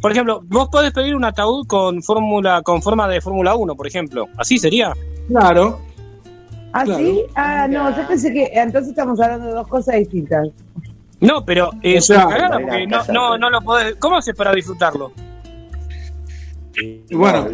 por 0.00 0.12
ejemplo, 0.12 0.42
vos 0.44 0.68
podés 0.68 0.92
pedir 0.92 1.16
un 1.16 1.24
ataúd 1.24 1.66
con 1.66 2.02
fórmula, 2.02 2.62
con 2.62 2.82
forma 2.82 3.08
de 3.08 3.20
Fórmula 3.20 3.54
1, 3.56 3.74
por 3.74 3.86
ejemplo. 3.86 4.26
Así 4.36 4.58
sería. 4.58 4.92
Claro. 5.28 5.80
¿Ah, 6.72 6.84
Claro. 6.84 7.00
sí? 7.00 7.22
Ah, 7.34 7.66
no, 7.68 7.96
yo 7.96 8.06
pensé 8.06 8.32
que 8.32 8.50
entonces 8.52 8.90
estamos 8.90 9.18
hablando 9.20 9.46
de 9.46 9.52
dos 9.54 9.66
cosas 9.66 9.96
distintas. 9.96 10.48
No, 11.20 11.44
pero 11.44 11.70
eh, 11.82 11.96
es 11.96 12.10
una 12.10 12.28
cagada 12.28 12.58
porque 12.60 12.86
no, 12.86 13.04
no, 13.12 13.38
no 13.38 13.50
lo 13.50 13.60
podés. 13.62 13.96
¿Cómo 13.96 14.18
haces 14.18 14.34
para 14.34 14.52
disfrutarlo? 14.52 15.12
Y 16.78 17.14
bueno, 17.14 17.48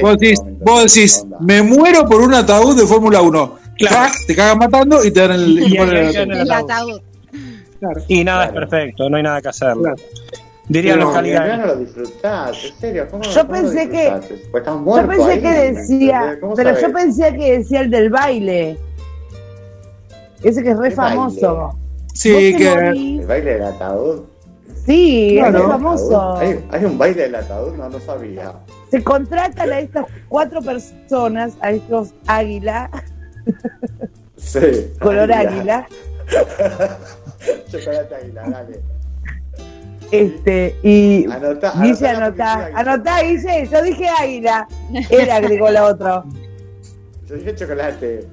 Vos 0.00 0.18
decís, 0.18 0.38
¿entendés? 0.40 0.64
vos 0.64 0.94
decís, 0.94 1.26
me 1.40 1.62
muero 1.62 2.08
por 2.08 2.22
un 2.22 2.32
ataúd 2.32 2.74
de 2.74 2.86
Fórmula 2.86 3.20
1. 3.20 3.54
Claro. 3.76 4.12
Te 4.26 4.34
cagan 4.34 4.58
matando 4.58 5.04
y 5.04 5.10
te 5.10 5.20
dan 5.20 5.32
el, 5.32 5.58
Y 5.62 5.74
y 5.74 6.50
ataúd. 6.50 7.00
Claro. 7.82 8.00
Y 8.06 8.22
nada 8.22 8.48
Claro. 8.48 8.64
es 8.64 8.70
perfecto, 8.70 9.10
no 9.10 9.16
hay 9.16 9.22
nada 9.24 9.42
que 9.42 9.48
hacerlo. 9.48 9.82
Claro. 9.82 9.96
Dirían 10.68 11.00
Pero 11.00 11.10
los 11.10 11.58
no 11.58 11.66
lo 11.66 11.76
disfrutás, 11.76 12.64
en 12.64 12.74
serio. 12.80 13.08
¿cómo, 13.10 13.24
Yo 13.24 13.40
cómo 13.40 13.52
lo 13.56 13.62
pensé 13.62 13.88
que-? 13.90 14.12
Pues 14.52 14.64
Yo 14.64 15.08
pensé 15.08 15.32
ahí, 15.32 15.40
que 15.40 15.48
¿me 15.48 15.72
decía, 15.72 16.38
pero 16.54 16.68
sabés? 16.70 16.82
yo 16.82 16.92
pensé 16.92 17.36
que 17.36 17.58
decía 17.58 17.80
el 17.80 17.90
del 17.90 18.10
baile. 18.10 18.78
Ese 20.44 20.62
que 20.62 20.70
es 20.70 20.78
re 20.78 20.90
¿Qué 20.90 20.94
famoso. 20.94 21.56
baile? 21.56 21.82
Sí, 22.14 22.56
que. 22.56 22.72
¿El 22.72 23.26
baile 23.26 23.54
del 23.54 23.62
ataúd? 23.64 24.20
Sí, 24.86 25.34
Claro. 25.38 25.58
es 25.58 25.64
re 25.64 25.70
famoso. 25.72 26.36
¿Hay, 26.36 26.64
hay 26.70 26.84
un 26.84 26.96
baile 26.98 27.22
del 27.22 27.34
ataúd? 27.34 27.74
No, 27.74 27.88
no 27.88 27.98
sabía. 27.98 28.52
Se 28.92 29.02
contratan 29.02 29.72
a 29.72 29.80
estas 29.80 30.06
cuatro 30.28 30.62
personas, 30.62 31.54
a 31.60 31.72
estos 31.72 32.14
águila, 32.28 32.88
Sí. 34.36 34.60
color 35.00 35.32
águila, 35.32 35.86
Chocolate 37.70 38.14
águila, 38.14 38.42
dale. 38.50 38.80
este, 40.10 40.76
y 40.82 41.24
Anotá, 41.30 41.72
Guille 41.80 42.08
anotá 42.08 42.70
anotá, 42.74 43.22
Guille, 43.22 43.68
yo 43.70 43.82
dije 43.82 44.06
águila, 44.08 44.68
él 45.10 45.30
agregó 45.30 45.70
la 45.70 45.84
otra, 45.86 46.24
Yo 47.26 47.34
dije 47.36 47.54
chocolate. 47.54 48.26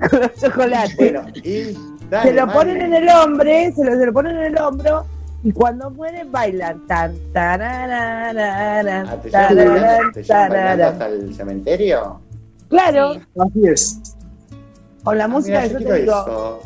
con 0.10 0.20
los 0.20 0.34
chocolates. 0.34 0.96
Bueno, 0.96 1.22
y 1.44 1.76
dale, 2.08 2.30
se 2.30 2.34
lo 2.34 2.50
ponen 2.52 2.80
en 2.80 2.94
el 2.94 3.08
hombre, 3.10 3.70
se 3.72 3.84
lo, 3.84 3.92
se 3.98 4.06
lo 4.06 4.12
ponen 4.12 4.36
en 4.36 4.44
el 4.46 4.58
hombro 4.60 5.04
y 5.42 5.52
cuando 5.52 5.90
mueren 5.90 6.32
bailan 6.32 6.86
tan 6.86 7.14
tararararán, 7.32 9.06
Ah, 9.08 9.16
¿Te 9.22 9.30
llevan 9.30 9.56
bailando, 9.56 9.80
tararán, 9.80 10.12
te 10.12 10.22
llevan 10.22 10.48
bailando 10.48 10.82
tararán. 10.82 10.92
hasta 10.92 11.06
el 11.08 11.34
cementerio? 11.34 12.20
Claro, 12.68 13.14
Sí. 13.14 13.20
así 13.38 13.60
es. 13.68 14.00
con 15.04 15.18
la 15.18 15.24
Ah, 15.24 15.28
música 15.28 15.66
yo 15.66 15.78
te 15.78 15.94
digo, 16.00 16.12
eso. 16.12 16.60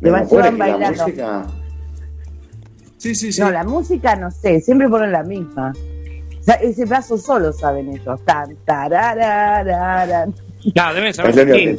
Te 0.00 0.06
Me 0.06 0.10
van- 0.10 0.28
que 0.28 0.36
la 0.36 0.50
bailando. 0.50 1.02
música- 1.04 1.46
Sí, 2.98 3.14
sí, 3.14 3.32
sí. 3.32 3.40
no, 3.40 3.50
la 3.50 3.62
música 3.64 4.16
no 4.16 4.30
sé, 4.30 4.60
siempre 4.60 4.88
ponen 4.88 5.12
la 5.12 5.22
misma. 5.22 5.72
O 6.40 6.42
sea, 6.42 6.54
ese 6.56 6.84
brazo 6.86 7.18
solo 7.18 7.52
saben 7.52 7.88
ellos, 7.90 8.20
tan 8.24 8.56
tararararán. 8.64 10.34
No, 10.74 10.94
deben 10.94 11.10
Es 11.10 11.16
saber 11.16 11.36
lo 11.36 11.44
que. 11.52 11.76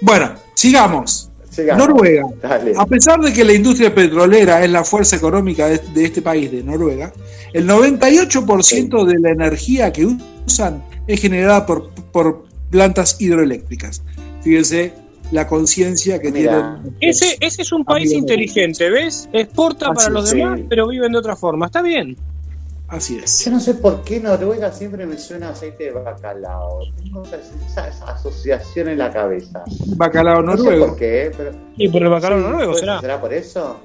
Bueno, 0.00 0.32
sigamos. 0.54 1.30
Sigamos. 1.50 1.86
Noruega. 1.88 2.24
Dale. 2.42 2.72
A 2.76 2.84
pesar 2.86 3.20
de 3.20 3.32
que 3.32 3.44
la 3.44 3.52
industria 3.52 3.94
petrolera 3.94 4.62
es 4.64 4.70
la 4.70 4.82
fuerza 4.84 5.16
económica 5.16 5.66
de, 5.68 5.78
de 5.78 6.04
este 6.04 6.20
país, 6.20 6.50
de 6.50 6.62
Noruega, 6.64 7.12
el 7.52 7.66
98% 7.68 9.04
de 9.04 9.18
la 9.20 9.30
energía 9.30 9.92
que 9.92 10.04
usan 10.46 10.82
es 11.06 11.20
generada 11.20 11.64
por, 11.64 11.90
por 12.12 12.44
plantas 12.70 13.20
hidroeléctricas. 13.20 14.02
Fíjense 14.42 14.92
la 15.34 15.46
conciencia 15.48 16.20
que 16.20 16.30
Mira. 16.30 16.78
tienen. 16.80 16.96
Ese, 17.00 17.36
ese 17.40 17.62
es 17.62 17.72
un 17.72 17.84
país 17.84 18.12
inteligente, 18.12 18.88
¿ves? 18.88 19.28
Exporta 19.32 19.86
Así 19.88 19.94
para 19.96 20.10
los 20.10 20.30
demás, 20.30 20.60
Sí. 20.60 20.66
pero 20.68 20.86
viven 20.88 21.10
de 21.12 21.18
otra 21.18 21.34
forma. 21.34 21.66
Está 21.66 21.82
bien. 21.82 22.16
Así 22.86 23.18
es. 23.22 23.44
Yo 23.44 23.50
no 23.50 23.58
sé 23.58 23.74
por 23.74 24.04
qué 24.04 24.20
Noruega 24.20 24.70
siempre 24.70 25.04
me 25.06 25.18
suena 25.18 25.48
aceite 25.48 25.84
de 25.84 25.90
bacalao. 25.90 26.80
Tengo 27.02 27.22
esa, 27.24 27.88
esa- 27.88 28.12
asociación 28.12 28.88
en 28.90 28.98
la 28.98 29.10
cabeza. 29.10 29.64
Bacalao 29.96 30.40
No 30.42 30.52
sé 30.56 30.62
noruego. 30.62 30.86
por 30.88 30.96
qué, 30.98 31.32
pero. 31.36 31.50
Y 31.76 31.88
por 31.88 32.02
el 32.02 32.08
bacalao 32.10 32.38
Sí, 32.38 32.44
noruego 32.44 32.70
¿puede- 32.72 32.80
será. 32.80 33.00
¿Será 33.00 33.20
por 33.20 33.32
eso? 33.34 33.80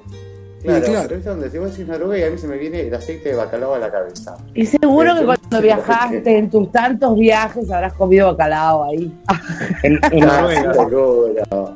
Claro, 0.62 0.84
claro. 0.84 1.08
pero 1.08 1.20
es 1.20 1.24
donde 1.24 1.50
si 1.50 1.58
vos 1.58 1.70
decís 1.70 1.86
Noruega, 1.88 2.26
a 2.26 2.30
mí 2.30 2.38
se 2.38 2.46
me 2.46 2.58
viene 2.58 2.80
el 2.82 2.94
aceite 2.94 3.30
de 3.30 3.34
bacalao 3.34 3.74
a 3.74 3.78
la 3.78 3.90
cabeza. 3.90 4.36
Y 4.54 4.66
seguro 4.66 5.14
que 5.16 5.24
cuando 5.24 5.62
viajaste 5.62 6.38
en 6.38 6.50
tus 6.50 6.70
tantos 6.70 7.16
viajes 7.18 7.70
habrás 7.70 7.94
comido 7.94 8.28
bacalao 8.28 8.84
ahí. 8.84 9.12
En, 9.82 9.98
en 10.10 10.20
Noruega. 10.20 10.74
seguro. 10.74 11.74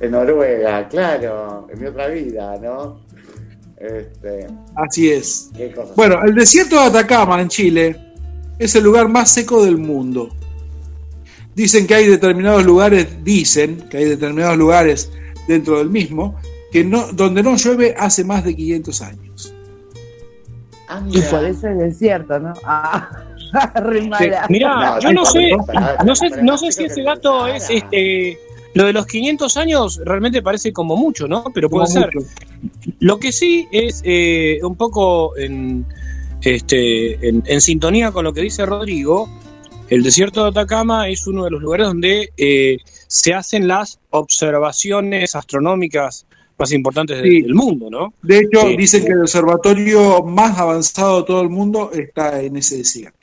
En 0.00 0.10
Noruega, 0.10 0.88
claro. 0.88 1.66
En 1.72 1.80
mi 1.80 1.86
otra 1.86 2.08
vida, 2.08 2.56
¿no? 2.62 3.00
Este, 3.78 4.46
Así 4.74 5.10
es. 5.10 5.50
qué 5.56 5.72
cosa. 5.72 5.92
Bueno, 5.96 6.20
el 6.24 6.34
desierto 6.34 6.76
de 6.76 6.86
Atacama 6.86 7.40
en 7.40 7.48
Chile 7.48 7.96
es 8.58 8.74
el 8.74 8.84
lugar 8.84 9.08
más 9.08 9.30
seco 9.30 9.64
del 9.64 9.78
mundo. 9.78 10.28
Dicen 11.54 11.86
que 11.86 11.94
hay 11.94 12.06
determinados 12.06 12.64
lugares, 12.64 13.24
dicen 13.24 13.88
que 13.88 13.98
hay 13.98 14.04
determinados 14.04 14.56
lugares 14.56 15.10
dentro 15.46 15.78
del 15.78 15.90
mismo 15.90 16.36
que 16.72 16.84
no, 16.84 17.12
donde 17.12 17.42
no 17.42 17.56
llueve 17.56 17.94
hace 17.96 18.24
más 18.24 18.44
de 18.44 18.54
500 18.54 19.02
años. 19.02 19.54
Ah, 20.88 21.02
Y 21.10 21.20
por 21.22 21.44
eso 21.44 21.68
es 21.68 21.78
desierto, 21.78 22.38
¿no? 22.38 22.52
Ah, 22.64 23.10
re 23.76 24.02
mala. 24.02 24.46
Mirá, 24.48 24.96
No, 24.96 25.00
yo 25.00 25.12
no 25.12 25.24
sé, 25.24 25.50
no, 26.04 26.14
sé, 26.14 26.30
no 26.42 26.58
sé 26.58 26.72
si 26.72 26.84
ese 26.84 27.02
dato 27.02 27.46
es 27.46 27.68
este. 27.70 28.38
Lo 28.74 28.84
de 28.84 28.92
los 28.92 29.06
500 29.06 29.56
años 29.56 30.00
realmente 30.04 30.42
parece 30.42 30.72
como 30.72 30.96
mucho, 30.96 31.26
¿no? 31.26 31.44
Pero 31.54 31.68
puede 31.70 31.86
Como 31.86 32.00
ser. 32.00 32.14
mucho. 32.14 32.26
Lo 33.00 33.18
que 33.18 33.32
sí 33.32 33.66
es 33.72 34.02
eh, 34.04 34.58
un 34.62 34.76
poco 34.76 35.36
en, 35.36 35.86
este, 36.42 37.28
en, 37.28 37.42
en 37.46 37.60
sintonía 37.60 38.12
con 38.12 38.24
lo 38.24 38.32
que 38.32 38.42
dice 38.42 38.64
Rodrigo, 38.66 39.28
el 39.88 40.02
desierto 40.02 40.42
de 40.44 40.50
Atacama 40.50 41.08
es 41.08 41.26
uno 41.26 41.44
de 41.44 41.50
los 41.50 41.62
lugares 41.62 41.86
donde 41.86 42.30
eh, 42.36 42.76
se 43.06 43.32
hacen 43.34 43.66
las 43.66 43.98
observaciones 44.10 45.34
astronómicas 45.34 46.26
más 46.58 46.72
importantes 46.72 47.20
Sí. 47.22 47.42
del 47.42 47.54
mundo, 47.54 47.88
¿no? 47.88 48.14
De 48.22 48.38
hecho, 48.38 48.62
Sí. 48.62 48.76
dicen 48.76 49.04
que 49.04 49.12
el 49.12 49.20
observatorio 49.22 50.22
más 50.24 50.58
avanzado 50.58 51.20
de 51.20 51.26
todo 51.26 51.42
el 51.42 51.48
mundo 51.50 51.90
está 51.92 52.40
en 52.42 52.56
ese 52.56 52.78
desierto. 52.78 53.18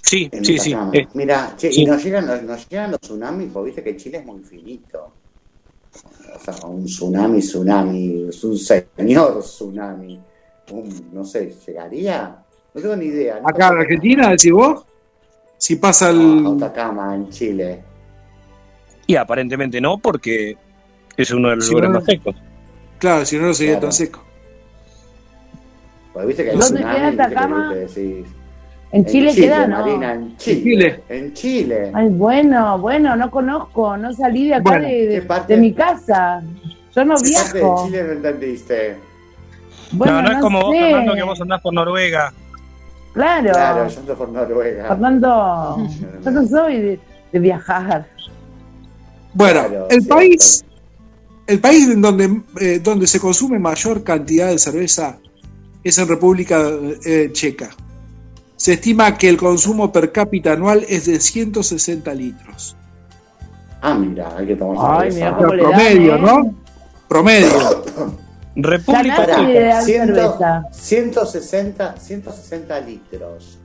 Sí, 0.00 0.28
En 0.32 0.44
sí, 0.44 0.58
sí. 0.58 0.74
Eh, 0.92 1.06
Mira, 1.14 1.54
che, 1.56 1.72
sí. 1.72 1.82
y 1.82 1.86
nos 1.86 2.02
llegan, 2.02 2.26
nos, 2.26 2.42
nos 2.42 2.68
llegan 2.68 2.90
los 2.92 3.00
tsunamis, 3.00 3.50
porque 3.52 3.66
viste 3.66 3.82
que 3.84 3.96
Chile 3.96 4.18
es 4.18 4.24
muy 4.26 4.40
finito. 4.42 5.12
O 6.34 6.38
sea, 6.44 6.66
un 6.66 6.84
tsunami, 6.86 7.40
tsunami, 7.40 8.28
es 8.30 8.42
un 8.44 8.56
señor 8.58 9.40
tsunami. 9.42 10.18
Un, 10.70 11.10
no 11.12 11.24
sé, 11.24 11.54
¿llegaría? 11.66 12.36
No 12.74 12.80
tengo 12.80 12.96
ni 12.96 13.06
idea. 13.06 13.38
¿no? 13.40 13.48
Acá 13.48 13.68
en 13.68 13.78
Argentina, 13.78 14.30
decís 14.30 14.50
vos, 14.52 14.84
si 15.58 15.76
pasa 15.76 16.08
el... 16.10 16.42
No, 16.42 16.52
Atacama, 16.54 17.14
en 17.14 17.28
Chile. 17.28 17.84
y 19.06 19.16
aparentemente 19.16 19.80
no, 19.80 19.98
porque 19.98 20.56
es 21.16 21.30
uno 21.30 21.50
de 21.50 21.56
los 21.56 21.66
Sí, 21.66 21.72
lugares 21.72 21.90
no. 21.90 21.96
más 21.98 22.04
secos. 22.06 22.34
Claro, 23.02 23.26
si 23.26 23.36
no, 23.36 23.46
no 23.48 23.54
sería 23.54 23.72
Claro. 23.72 23.86
tan 23.88 23.92
seco. 23.92 24.22
Porque 26.12 26.26
viste 26.28 26.44
que 26.44 26.50
hay 26.50 26.56
¿Dónde 26.56 26.74
tsunami, 26.78 26.94
queda 26.96 27.08
viste 27.10 27.16
que 27.16 27.22
Atacama? 27.34 27.72
viste, 27.74 28.00
decís, 28.00 28.26
En 28.92 29.04
Chile 29.06 29.34
queda, 29.34 29.66
¿no? 29.66 29.78
Marina, 29.80 30.12
en 30.12 30.36
Chile. 30.36 30.62
Chile. 30.62 31.02
En 31.08 31.32
Chile. 31.34 31.90
Ay, 31.94 32.08
bueno, 32.10 32.78
bueno, 32.78 33.16
no 33.16 33.28
conozco, 33.30 33.96
no 33.96 34.12
salí 34.12 34.46
de 34.46 34.54
acá 34.54 34.62
Bueno, 34.70 34.86
de, 34.86 35.06
de- 35.08 35.14
¿qué 35.20 35.22
parte? 35.26 35.54
de 35.54 35.60
mi 35.60 35.72
casa. 35.74 36.42
Yo 36.94 37.04
no 37.04 37.16
¿Qué 37.16 37.32
parte 37.32 37.58
de 37.58 37.64
viajo. 37.64 37.86
Chile 37.86 38.04
no 38.04 38.12
entendiste? 38.12 38.96
Bueno, 39.90 40.22
no, 40.22 40.28
no, 40.28 40.32
es 40.34 40.38
como 40.40 40.60
vos, 40.62 40.70
sé. 40.76 40.80
Fernando, 40.80 41.14
que 41.14 41.22
vos 41.24 41.40
andás 41.40 41.60
por 41.60 41.72
Noruega. 41.74 42.32
Claro, 43.14 43.50
Claro, 43.50 43.88
yo 43.88 43.98
ando 44.00 44.14
por 44.14 44.28
Noruega. 44.28 44.86
Fernando, 44.88 45.88
yo 46.24 46.30
no 46.30 46.46
soy 46.46 46.80
de, 46.80 47.00
de 47.32 47.38
viajar. 47.40 48.06
Bueno, 49.34 49.60
Claro, 49.66 49.86
el 49.90 50.02
sí, 50.02 50.08
país, 50.08 50.64
el 51.46 51.60
país 51.60 51.88
en 51.88 52.00
donde, 52.00 52.42
eh, 52.60 52.80
donde 52.82 53.06
se 53.06 53.20
consume 53.20 53.58
mayor 53.58 54.02
cantidad 54.04 54.48
de 54.48 54.58
cerveza 54.58 55.18
es 55.82 55.98
en 55.98 56.08
República 56.08 56.70
eh, 57.04 57.30
Checa. 57.32 57.70
Se 58.56 58.74
estima 58.74 59.18
que 59.18 59.28
el 59.28 59.36
consumo 59.36 59.90
per 59.90 60.12
cápita 60.12 60.52
anual 60.52 60.86
es 60.88 61.06
de 61.06 61.18
160 61.18 62.14
litros. 62.14 62.76
Ah, 63.80 63.94
mira, 63.94 64.36
hay 64.36 64.46
que 64.46 64.54
tomar 64.54 65.02
Ay, 65.02 65.12
mira 65.12 65.36
cómo 65.36 65.54
le 65.54 65.62
dan, 65.64 65.72
promedio, 65.72 66.14
¿eh? 66.14 66.20
¿no? 66.20 66.54
Promedio. 67.08 67.84
República 68.54 69.26
cerveza. 69.84 70.64
160, 70.70 71.96
160 71.98 72.80
litros. 72.80 73.58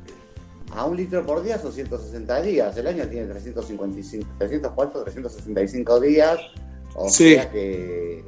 A 0.76 0.86
un 0.86 0.98
litro 0.98 1.26
por 1.26 1.44
día 1.44 1.60
son 1.60 1.72
160 1.72 2.42
días. 2.42 2.76
El 2.78 2.88
año 2.88 3.08
tiene 3.08 3.28
355, 3.28 4.28
304, 4.40 5.04
365 5.04 6.00
días. 6.00 6.40
O 7.00 7.10
Sí. 7.10 7.36
sea 7.36 7.50
que 7.52 8.24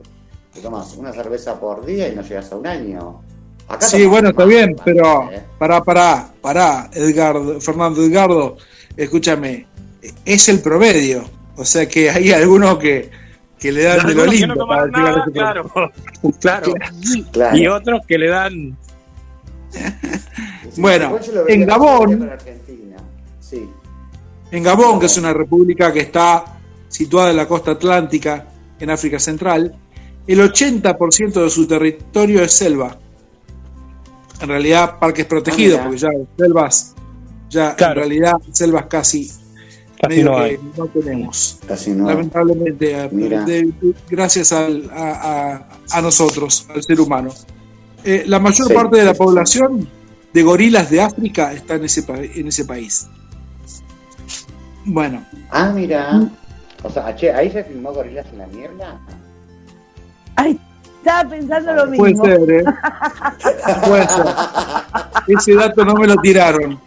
te 0.54 0.62
tomas 0.62 0.96
una 0.96 1.12
cerveza 1.12 1.60
por 1.60 1.86
día 1.86 2.08
y 2.08 2.16
no 2.16 2.22
llegas 2.22 2.52
a 2.52 2.56
un 2.56 2.68
año. 2.68 3.22
Acá 3.68 3.86
Sí, 3.86 4.06
bueno, 4.06 4.30
está 4.30 4.46
bien, 4.46 4.74
más, 4.74 4.82
pero 4.86 5.30
¿eh? 5.32 5.44
pará, 5.58 5.84
pará, 5.84 6.34
pará, 6.42 6.90
Edgardo, 6.94 7.60
Fernando 7.60 8.02
Edgardo, 8.04 8.58
escúchame, 8.96 9.66
es 10.26 10.50
el 10.50 10.60
promedio. 10.60 11.24
O 11.56 11.66
sea 11.66 11.88
que 11.88 12.10
hay 12.10 12.32
algunos 12.32 12.78
que, 12.78 13.10
que 13.60 13.72
le 13.72 13.84
dan 13.84 14.06
de 14.08 14.16
lo 14.16 14.26
lindo. 14.26 14.56
no 14.56 14.68
para 14.68 14.86
nada, 14.88 15.26
claro, 15.34 15.72
claro. 16.40 16.74
Claro. 17.32 17.58
Y 17.58 17.68
otros 17.68 18.02
que 18.08 18.18
le 18.18 18.28
dan. 18.30 18.78
Bueno, 20.78 21.18
en 21.48 21.66
Gabón-. 21.66 22.30
Sí. 23.40 23.68
En 24.52 24.64
Gabón, 24.64 25.00
que 25.00 25.08
es 25.08 25.18
una 25.18 25.34
república 25.34 25.92
que 25.92 26.02
está 26.02 26.46
situada 26.88 27.32
en 27.32 27.38
la 27.38 27.48
costa 27.48 27.72
atlántica, 27.72 28.46
en 28.80 28.90
África 28.90 29.20
Central, 29.20 29.76
el 30.28 30.40
80% 30.40 31.44
de 31.44 31.50
su 31.50 31.68
territorio 31.68 32.42
es 32.44 32.54
selva. 32.54 32.98
En 34.42 34.48
realidad, 34.48 35.00
parques 35.00 35.26
protegidos, 35.26 35.80
Ah, 35.80 35.84
porque 35.88 35.96
mira. 35.98 36.12
ya 36.14 36.46
selvas, 36.46 36.96
ya 37.50 37.76
Claro. 37.76 37.94
en 38.04 38.08
realidad 38.10 38.34
selvas 38.52 38.86
casi, 38.86 39.28
Casi 40.02 40.08
medio 40.08 40.26
no 40.26 40.36
que 40.38 40.44
hay. 40.44 40.60
no 40.78 40.86
tenemos. 40.88 41.60
Casi 41.68 41.92
no. 41.92 42.08
Lamentablemente, 42.08 43.10
de- 43.10 43.74
gracias 44.10 44.52
al- 44.54 44.90
a, 44.94 45.12
a- 45.92 45.98
a 45.98 46.02
nosotros, 46.02 46.68
al 46.74 46.82
ser 46.84 47.02
humano. 47.02 47.32
Eh, 48.06 48.24
la 48.28 48.40
mayor 48.40 48.68
Sí, 48.68 48.74
parte 48.74 48.98
de 48.98 49.04
la 49.06 49.12
sí, 49.12 49.18
sí. 49.18 49.24
población 49.26 49.90
de 50.32 50.44
gorilas 50.44 50.90
de 50.90 51.02
África 51.02 51.52
está 51.52 51.76
en 51.76 51.84
ese, 51.84 52.06
en 52.36 52.48
ese 52.48 52.64
país. 52.64 53.08
Bueno, 54.86 55.26
Ah, 55.50 55.72
mira. 55.76 56.30
O 56.84 56.90
sea, 56.90 57.16
che, 57.16 57.32
ahí 57.32 57.52
se 57.52 57.64
filmó 57.64 57.92
Gorilas 57.94 58.26
en 58.32 58.38
la 58.38 58.48
Niebla. 58.48 59.00
Ay, 60.36 60.60
estaba 60.98 61.30
pensando 61.30 61.74
lo 61.74 61.92
puede 61.94 62.12
mismo. 62.14 62.26
ser, 62.26 62.52
¿eh? 62.52 62.64
Puede 63.88 64.08
ser. 64.08 64.26
Ese 65.28 65.56
dato 65.56 65.84
no 65.86 65.94
me 65.96 66.08
lo 66.08 66.16
tiraron. 66.18 66.80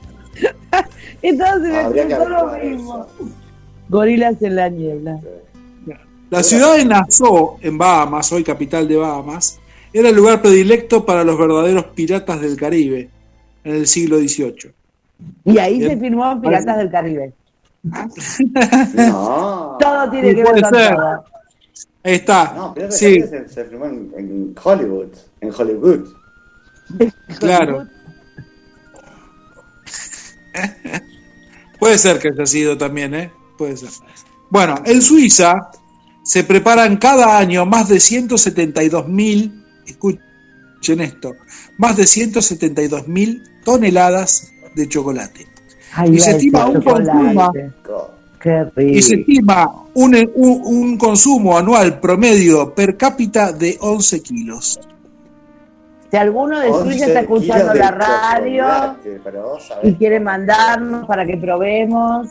Entonces 1.21 1.71
me 1.73 1.79
Habría 1.79 2.09
pensó 2.09 2.29
lo 2.29 2.47
mismo. 2.59 3.07
eso. 3.07 3.29
Gorilas 3.89 4.41
en 4.43 4.57
la 4.57 4.69
niebla. 4.71 5.21
La 6.31 6.43
ciudad 6.43 6.77
de 6.77 6.85
Nassau, 6.87 7.59
en 7.61 7.77
Bahamas, 7.77 8.33
hoy 8.33 8.43
capital 8.43 8.89
de 8.89 8.97
Bahamas, 8.97 9.61
era 9.93 10.09
el 10.09 10.17
lugar 10.17 10.41
predilecto 10.41 11.05
para 11.05 11.23
los 11.25 11.39
verdaderos 11.39 11.85
piratas 11.95 12.41
del 12.41 12.57
Caribe 12.57 13.11
en 13.65 13.75
el 13.75 13.87
siglo 13.87 14.17
XVIII. 14.19 14.73
Y 15.45 15.59
ahí 15.59 15.79
Bien. 15.79 15.91
se 15.91 15.97
firmó 15.99 16.41
Piratas 16.41 16.79
del 16.79 16.91
Caribe. 16.91 17.33
No. 17.83 19.77
Todo 19.81 20.11
tiene 20.11 20.31
Sí, 20.31 20.35
que 20.37 20.43
ver 20.45 20.63
con 20.63 20.71
ser. 20.71 20.95
todo. 20.95 21.25
Ahí 22.05 22.15
está. 22.15 22.53
No, 22.57 22.75
Piratas 22.75 22.99
Sí, 22.99 23.21
se, 23.21 23.49
se 23.49 23.65
filmó 23.65 23.87
en, 23.87 24.13
en 24.17 24.55
Hollywood. 24.63 25.09
En 25.41 25.51
Hollywood. 25.57 26.09
claro. 27.39 27.87
Puede 31.79 31.99
ser 31.99 32.19
que 32.19 32.29
haya 32.29 32.47
sido 32.47 32.77
también, 32.79 33.15
¿eh? 33.15 33.33
Puede 33.59 33.77
ser. 33.77 33.89
Bueno, 34.51 34.77
en 34.85 35.01
Suiza 35.03 35.71
se 36.23 36.45
preparan 36.45 36.97
cada 36.99 37.39
año 37.39 37.67
más 37.67 37.89
de 37.89 37.99
172 37.99 39.09
mil, 39.09 39.65
escuchen 39.87 41.01
esto, 41.01 41.35
más 41.79 41.97
de 41.97 42.07
172 42.07 43.09
mil 43.09 43.43
toneladas 43.65 44.53
de 44.77 44.89
chocolate. 44.89 45.47
Ay, 45.95 46.15
Y 46.17 46.21
se 46.21 46.31
estima 46.33 46.67
un 46.67 46.83
consumo- 46.83 47.53
Y 48.97 49.03
se 49.03 49.15
estima 49.17 49.71
un, 49.95 50.15
un- 50.35 50.61
un 50.65 50.97
consumo 50.99 51.57
anual 51.57 52.01
promedio 52.01 52.75
per 52.75 52.97
cápita 52.97 53.53
de 53.53 53.77
11 53.81 54.21
kilos. 54.23 54.81
Si 56.11 56.17
alguno 56.17 56.59
de 56.59 56.69
11 56.69 56.91
Suiza 56.91 57.07
está 57.07 57.21
escuchando 57.21 57.73
la 57.75 57.91
radio 57.91 58.65
y 59.83 59.95
quiere 59.95 60.21
mandarnos 60.21 61.07
para 61.07 61.25
que 61.25 61.37
probemos, 61.37 62.29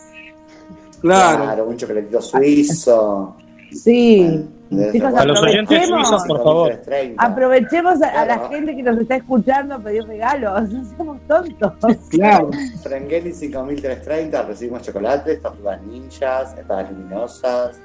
Claro. 1.01 1.43
Claro, 1.45 1.65
un 1.65 1.77
chocolatito 1.77 2.21
suizo. 2.21 3.35
Sí. 3.72 4.45
Chicos, 4.93 5.14
A 5.15 5.26
los 5.26 5.41
oyentes 5.41 5.85
suizos, 5.85 6.23
por 6.26 6.38
favor. 6.43 6.69
330. 6.69 7.22
Aprovechemos 7.22 8.02
a, 8.02 8.22
a 8.22 8.26
la 8.26 8.48
gente 8.48 8.73
que 8.73 8.81
nos 8.84 8.98
está 8.99 9.18
escuchando 9.18 9.76
a 9.76 9.80
pedir 9.80 10.03
regalos. 10.06 10.69
No 10.72 10.85
seamos 10.85 11.18
tontos. 11.27 11.73
Claro. 12.10 12.49
Frangeli 12.81 13.34
5330, 13.34 14.43
recibimos 14.43 14.81
chocolates, 14.84 15.41
tortugas 15.41 15.81
ninjas, 15.84 16.57
espadas 16.57 16.89
luminosas. 16.89 17.80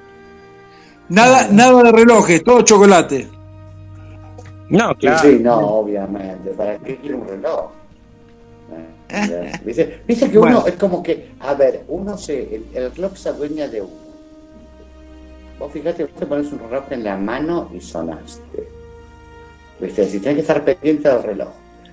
Nada, 1.09 1.47
nada 1.51 1.83
de 1.83 1.91
relojes, 1.91 2.41
todo 2.43 2.61
chocolate. 2.61 3.27
No, 4.69 4.95
claro. 4.95 5.19
Sí, 5.19 5.39
no, 5.41 5.57
obviamente. 5.59 6.51
¿Para 6.51 6.77
qué 6.79 6.97
quiere 6.97 7.15
un 7.15 7.27
reloj? 7.27 7.71
Eh, 9.09 9.53
¿Viste? 9.63 10.01
Viste 10.05 10.29
que 10.29 10.37
Bueno. 10.37 10.57
uno 10.59 10.67
es 10.67 10.73
como 10.75 11.01
que, 11.01 11.29
a 11.39 11.53
ver, 11.53 11.85
uno 11.87 12.17
se, 12.17 12.55
el, 12.55 12.65
el 12.73 12.93
reloj 12.93 13.15
se 13.15 13.29
adueña 13.29 13.65
de 13.69 13.81
uno. 13.81 14.06
Vos 15.59 15.71
fíjate, 15.71 16.03
vos 16.05 16.13
te 16.13 16.25
pones 16.25 16.51
un 16.51 16.59
reloj 16.59 16.83
en 16.91 17.03
la 17.03 17.17
mano 17.17 17.69
y 17.73 17.79
sonaste. 17.81 18.67
¿Viste? 19.79 20.05
Si 20.05 20.19
tenés 20.19 20.35
que 20.35 20.41
estar 20.41 20.63
pendiente 20.63 21.09
del 21.09 21.23
reloj. 21.23 21.49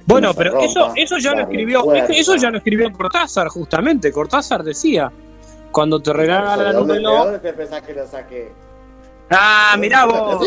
Bueno, 0.07 0.29
No 0.29 0.35
pero 0.35 0.51
rompa, 0.53 0.67
eso, 0.67 0.93
eso 0.97 1.19
ya 1.19 1.33
lo 1.35 1.41
escribió, 1.43 1.83
fuerza. 1.83 2.13
eso 2.13 2.37
ya 2.37 2.51
lo 2.51 2.59
escribió 2.59 2.93
Cortázar, 2.93 3.49
justamente. 3.49 4.13
Cortázar 4.13 4.63
decía, 4.63 5.11
cuando 5.73 6.01
te 6.01 6.11
¿De 6.11 6.17
regalan 6.17 6.77
un 6.77 6.89
reloj. 6.89 7.25
dónde 7.25 7.39
te 7.39 7.53
pensás 7.55 7.83
que 7.83 7.95
lo 7.95 8.07
saqué? 8.07 8.53
Ah, 9.31 9.77
mirá 9.79 10.01
¿De 10.07 10.13
vos. 10.13 10.47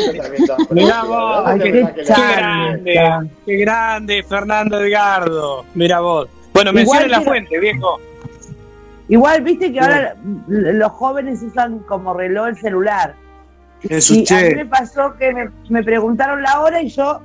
Mirá 0.69 1.03
vos. 1.03 1.45
¿De 1.45 1.56
dónde 1.56 1.84
Ay, 1.84 1.94
te 1.95 2.03
qué 2.03 2.14
grande, 2.14 3.30
qué 3.45 3.56
grande, 3.57 4.23
Fernando 4.23 4.80
Edgardo. 4.80 5.65
Mira 5.73 5.99
vos. 6.02 6.27
Bueno, 6.53 6.69
Igual 6.72 6.85
mencione 6.85 7.07
la 7.10 7.22
fuente, 7.22 7.60
viejo. 7.60 7.99
Igual, 9.09 9.41
viste 9.41 9.71
que 9.71 9.79
ahora 9.79 10.15
los 10.47 10.91
jóvenes 10.91 11.41
usan 11.41 11.79
como 11.79 12.13
reloj 12.13 12.47
el 12.49 12.57
celular. 12.57 13.15
Eso, 13.84 14.13
Y 14.13 14.17
a 14.17 14.19
mí 14.19 14.25
che. 14.25 14.55
me 14.55 14.65
pasó 14.65 15.13
que 15.17 15.34
me, 15.34 15.49
me 15.69 15.84
preguntaron 15.84 16.41
la 16.41 16.59
hora 16.61 16.81
y 16.81 16.89
yo 16.89 17.21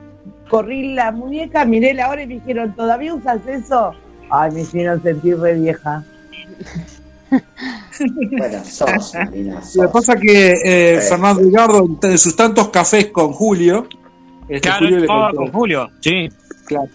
corrí 0.48 0.94
la 0.94 1.10
muñeca, 1.10 1.64
miré 1.64 1.94
la 1.94 2.10
hora 2.10 2.22
y 2.22 2.26
me 2.26 2.34
dijeron, 2.34 2.74
¿todavía 2.74 3.14
usas 3.14 3.40
eso? 3.46 3.94
Ay, 4.30 4.50
me 4.52 4.60
hicieron 4.60 5.02
sentir 5.02 5.38
re 5.38 5.54
vieja. 5.54 6.04
Bueno, 8.38 8.62
sos, 8.64 9.14
Marina, 9.14 9.54
Lo 9.54 9.60
que 9.60 9.66
sos. 9.66 9.86
pasa 9.90 10.16
que 10.16 10.54
eh. 10.64 11.00
Fernando 11.00 11.40
Edgardo, 11.42 11.86
de 12.00 12.18
sus 12.18 12.36
tantos 12.36 12.68
cafés 12.68 13.06
con 13.06 13.32
Julio, 13.32 13.86
este 14.48 14.60
Claro, 14.68 14.86
Julio 14.86 15.00
le 15.00 15.06
con 15.06 15.52
Julio. 15.52 15.90
Sí. 16.00 16.28
Claro, 16.66 16.88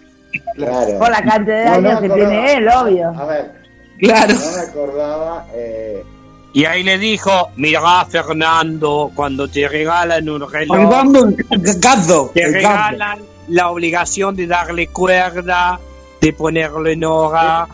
Claro. 0.54 0.98
Por 0.98 1.10
la 1.10 1.22
cantidad 1.22 1.74
de 1.76 1.80
No, 1.82 1.88
años 1.88 2.00
que 2.02 2.08
tiene 2.10 2.52
él, 2.54 2.68
obvio. 2.68 3.08
A 3.18 3.24
ver, 3.26 3.52
claro. 3.98 4.34
no 4.34 4.52
me 4.56 4.60
acordaba. 4.62 5.46
Eh, 5.54 6.04
Y 6.52 6.64
ahí 6.64 6.82
le 6.82 6.98
dijo, 6.98 7.50
mirá 7.56 8.04
Fernando, 8.06 9.10
cuando 9.14 9.48
te 9.48 9.68
regalan 9.68 10.28
un 10.28 10.50
reloj, 10.50 10.76
Fernando 10.76 12.30
te 12.34 12.46
regalan 12.46 13.18
la 13.48 13.70
obligación 13.70 14.34
de 14.34 14.46
darle 14.46 14.88
cuerda, 14.88 15.78
de 16.20 16.32
ponerlo 16.32 16.86
en 16.88 17.04
hora, 17.04 17.66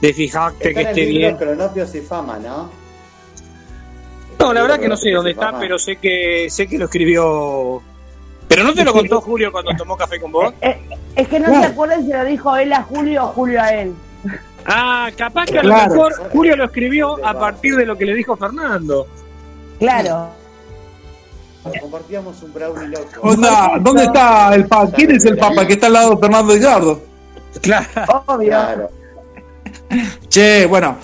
de 0.00 0.12
fijarte 0.14 0.68
está 0.68 0.74
que 0.74 0.80
en 0.80 0.86
el 0.86 0.86
esté 0.98 1.00
libro 1.12 1.18
bien. 1.18 1.36
Cronopios 1.36 1.94
y 1.94 2.00
Fama, 2.00 2.38
¿no? 2.38 2.70
No, 4.38 4.52
la 4.54 4.62
verdad 4.62 4.78
que 4.80 4.88
no 4.88 4.96
sé 4.96 5.10
dónde 5.10 5.32
está, 5.32 5.58
pero 5.58 5.78
sé 5.78 5.96
que 5.96 6.46
sé 6.48 6.66
que 6.66 6.78
lo 6.78 6.86
escribió. 6.86 7.82
Pero 8.48 8.64
no 8.64 8.72
te 8.72 8.82
lo 8.84 8.92
contó 8.92 9.20
Julio 9.20 9.52
cuando 9.52 9.70
tomó 9.76 9.96
café 9.96 10.18
con 10.18 10.32
vos. 10.32 10.52
Eh, 10.60 10.78
Es 11.14 11.28
que 11.28 11.38
no 11.40 11.46
Claro. 11.46 11.60
se 11.62 11.66
acuerdan 11.68 12.04
si 12.06 12.12
lo 12.12 12.24
dijo 12.24 12.56
él 12.56 12.72
a 12.72 12.82
Julio 12.82 13.24
o 13.24 13.28
Julio 13.28 13.60
a 13.60 13.68
él. 13.74 13.92
Ah, 14.66 15.10
capaz 15.16 15.46
que 15.46 15.58
a 15.58 15.62
lo 15.62 15.74
mejor 15.74 16.14
Julio 16.30 16.56
lo 16.56 16.64
escribió 16.64 17.24
a 17.24 17.38
partir 17.38 17.76
de 17.76 17.86
lo 17.86 17.96
que 17.96 18.06
le 18.06 18.14
dijo 18.14 18.36
Fernando. 18.36 19.06
Claro. 19.78 20.28
Compartíamos 21.80 22.42
un 22.42 22.52
brownie 22.52 22.88
loco. 22.88 23.20
Onda, 23.22 23.78
¿dónde 23.80 24.04
está 24.04 24.54
el 24.54 24.66
Papa? 24.66 24.92
¿Quién 24.94 25.12
es 25.12 25.24
el 25.24 25.36
Papa 25.36 25.66
que 25.66 25.74
está 25.74 25.88
al 25.88 25.92
lado 25.92 26.10
de 26.14 26.18
Fernando 26.18 26.54
Edgardo? 26.54 27.02
Claro. 27.60 27.86
Obvio. 28.26 28.48
Claro. 28.48 28.90
Che, 30.28 30.66
bueno, 30.66 30.96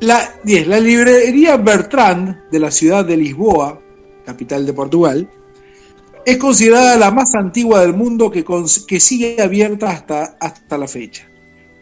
la 0.00 0.34
10. 0.42 0.66
La 0.66 0.80
librería 0.80 1.56
Bertrand 1.56 2.50
de 2.50 2.58
la 2.58 2.70
ciudad 2.70 3.04
de 3.04 3.16
Lisboa 3.16 3.78
capital 4.24 4.66
de 4.66 4.72
Portugal, 4.72 5.28
es 6.26 6.38
considerada 6.38 6.96
la 6.96 7.10
más 7.10 7.34
antigua 7.34 7.80
del 7.80 7.94
mundo 7.94 8.30
que, 8.30 8.44
que 8.86 9.00
sigue 9.00 9.40
abierta 9.40 9.90
hasta, 9.90 10.36
hasta 10.40 10.78
la 10.78 10.88
fecha. 10.88 11.28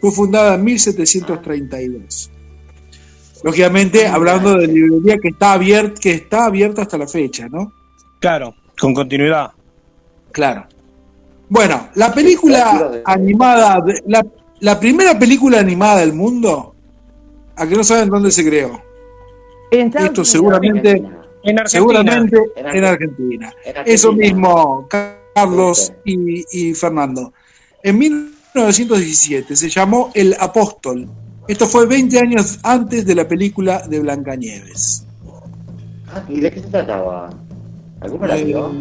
Fue 0.03 0.11
fundada 0.11 0.57
en 0.57 0.65
1732. 0.65 2.31
Lógicamente, 3.45 4.07
hablando 4.07 4.57
de 4.59 4.67
librería 4.67 5.17
que 5.19 5.29
está, 5.29 5.53
abierta, 5.55 6.01
que 6.01 6.11
está 6.13 6.45
abierta 6.47 6.83
hasta 6.83 6.99
la 6.99 7.07
fecha, 7.09 7.49
¿no? 7.49 7.73
Claro, 8.21 8.55
con 8.79 8.93
continuidad. 8.95 9.53
Claro. 10.33 10.67
Bueno, 11.49 11.89
la 11.95 12.13
película 12.13 13.03
animada, 13.05 13.81
de- 13.81 14.03
la, 14.07 14.27
la 14.61 14.79
primera 14.81 15.19
película 15.19 15.59
animada 15.61 16.01
del 16.01 16.13
mundo, 16.15 16.75
a 17.57 17.67
que 17.67 17.75
no 17.77 17.85
saben 17.85 18.09
dónde 18.11 18.31
se 18.31 18.45
creó. 18.45 18.83
Esto 19.71 20.25
seguramente, 20.25 20.91
En 21.45 21.59
Argentina. 21.59 21.67
seguramente 21.69 22.37
En 22.37 22.67
en 22.77 22.85
Argentina. 22.85 22.89
Argentina. 22.91 23.53
En 23.65 23.77
Argentina. 23.77 23.95
Eso 23.95 24.13
mismo, 24.13 24.89
Carlos 25.35 25.93
y, 26.05 26.45
y 26.71 26.75
Fernando. 26.75 27.33
En 27.83 27.99
1917 28.55 29.57
se 29.57 29.69
llamó 29.71 30.11
El 30.15 30.37
Apóstol. 30.39 31.09
Esto 31.49 31.67
fue 31.67 31.87
20 31.87 32.19
años 32.19 32.59
antes 32.63 33.07
de 33.07 33.15
la 33.15 33.27
película 33.27 33.83
de 33.89 34.01
Blancanieves. 34.01 35.07
Ah, 36.09 36.23
¿Y 36.29 36.41
de 36.41 36.51
qué 36.51 36.61
se 36.61 36.69
trataba? 36.69 37.31
¿Alguno 38.01 38.27
la 38.27 38.37
vio? 38.37 38.73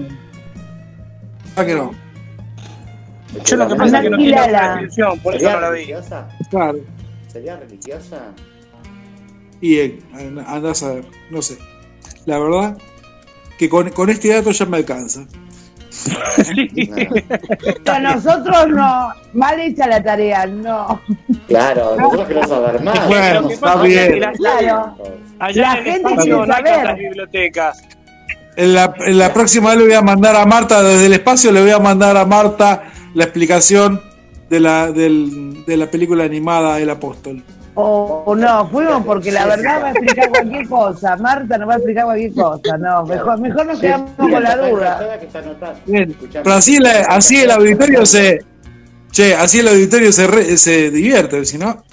¿Ah 1.56 1.66
que 1.66 1.76
no? 1.76 1.92
Yo 3.46 3.56
lo 3.56 3.68
que 3.70 3.76
pasa 3.76 3.98
es 3.98 4.04
que 4.04 4.10
no 4.10 4.18
descripción, 4.18 5.20
por 5.20 5.36
eso 5.36 5.46
¿Sería 5.46 5.56
no 5.56 5.62
la 5.62 5.70
vi. 5.70 5.76
religiosa? 5.78 6.30
Claro. 6.50 6.80
¿Sería 7.32 7.56
religiosa? 7.58 8.34
Y 9.62 9.78
eh, 9.78 10.00
andás 10.48 10.84
a 10.84 10.96
ver, 10.96 11.06
no 11.30 11.42
sé. 11.42 11.58
La 12.26 12.40
verdad 12.40 12.78
que 13.58 13.70
con, 13.70 13.90
con 13.92 14.10
este 14.10 14.30
dato 14.30 14.52
ya 14.52 14.66
me 14.66 14.78
alcanza. 14.78 15.26
A 17.88 18.00
nosotros 18.00 18.68
no, 18.70 19.10
mal 19.34 19.60
hecha 19.60 19.88
la 19.88 20.02
tarea, 20.04 20.46
no. 20.46 21.02
Claro, 21.48 21.96
nosotros 21.98 22.28
queremos 22.28 22.50
saber 22.50 22.82
más. 22.82 23.08
Bueno, 23.08 23.50
está 23.50 23.82
bien. 23.82 24.22
Claro. 24.38 24.98
Allá 25.40 25.62
La 25.62 25.72
en 25.74 25.78
el 25.80 25.84
gente 25.94 26.16
quiere 26.22 26.46
saber. 26.48 26.74
tantas 26.76 26.98
bibliotecas. 26.98 27.82
En 28.58 28.74
la, 28.74 28.94
en 29.06 29.18
la 29.18 29.34
próxima 29.34 29.70
vez 29.70 29.80
le 29.80 29.86
voy 29.86 29.94
a 29.94 30.02
mandar 30.02 30.36
a 30.36 30.46
Marta, 30.46 30.82
desde 30.84 31.06
el 31.06 31.14
espacio 31.14 31.52
le 31.52 31.62
voy 31.62 31.72
a 31.72 31.80
mandar 31.80 32.18
a 32.18 32.26
Marta 32.26 32.84
la 33.14 33.24
explicación 33.24 34.02
de 34.50 34.60
la, 34.60 34.92
del- 34.92 35.64
de 35.66 35.78
la 35.78 35.88
película 35.90 36.24
animada 36.26 36.80
El 36.80 36.90
Apóstol. 36.90 37.44
O 37.84 38.24
o 38.26 38.36
no, 38.36 38.68
fuimos 38.70 39.04
porque 39.06 39.32
la 39.32 39.46
verdad 39.48 39.82
va 39.84 39.88
a 39.88 39.92
explicar 39.92 40.30
cualquier 40.30 40.68
cosa. 40.70 41.16
Marta 41.18 41.58
nos 41.58 41.68
va 41.70 41.74
a 41.74 41.78
explicar 41.78 42.06
cualquier 42.06 42.34
cosa. 42.34 42.78
No, 42.78 43.04
mejor, 43.06 43.40
mejor 43.40 43.66
nos 43.66 43.80
quedamos 43.80 44.12
con 44.18 44.32
la 44.44 44.56
duda. 44.58 45.18
Bien, 45.86 46.16
pero 46.32 46.54
así, 46.54 46.78
la- 46.80 47.06
así 47.10 47.42
el 47.42 47.52
auditorio 47.52 48.06
se... 48.06 48.40
Che, 49.12 49.36
así 49.36 49.60
el 49.60 49.68
auditorio 49.68 50.12
se, 50.12 50.28
re- 50.28 50.58
se 50.58 50.90
divierte, 50.92 51.44
si 51.46 51.58
no... 51.58 51.84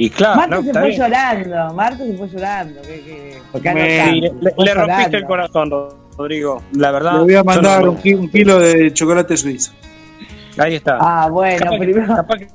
Y 0.00 0.10
claro, 0.10 0.36
Marta 0.36 0.62
se 0.62 0.72
fue 0.72 0.92
llorando, 0.96 1.74
Marta 1.74 2.04
se 2.04 2.16
fue 2.16 2.28
llorando. 2.28 2.80
que- 2.82 2.88
que- 3.02 3.38
porque 3.50 3.74
Me- 3.74 4.12
le, 4.20 4.20
le 4.20 4.30
rompiste 4.30 4.64
llorando. 4.64 5.16
el 5.18 5.24
corazón, 5.24 5.70
Rodrigo. 6.16 6.62
La 6.72 6.92
verdad. 6.92 7.14
Le 7.14 7.18
voy 7.24 7.34
a 7.34 7.42
mandar 7.42 7.84
no- 7.84 7.90
un, 7.90 7.96
ki- 7.96 8.14
un 8.14 8.28
kilo 8.30 8.60
de 8.60 8.92
chocolate 8.92 9.36
suizo. 9.36 9.72
Ahí 10.56 10.76
está. 10.76 10.98
Ah, 11.00 11.28
bueno, 11.28 11.58
Capaz 11.58 11.70
que- 11.72 11.78
primero. 11.84 12.14
capaz 12.14 12.36
que 12.38 12.48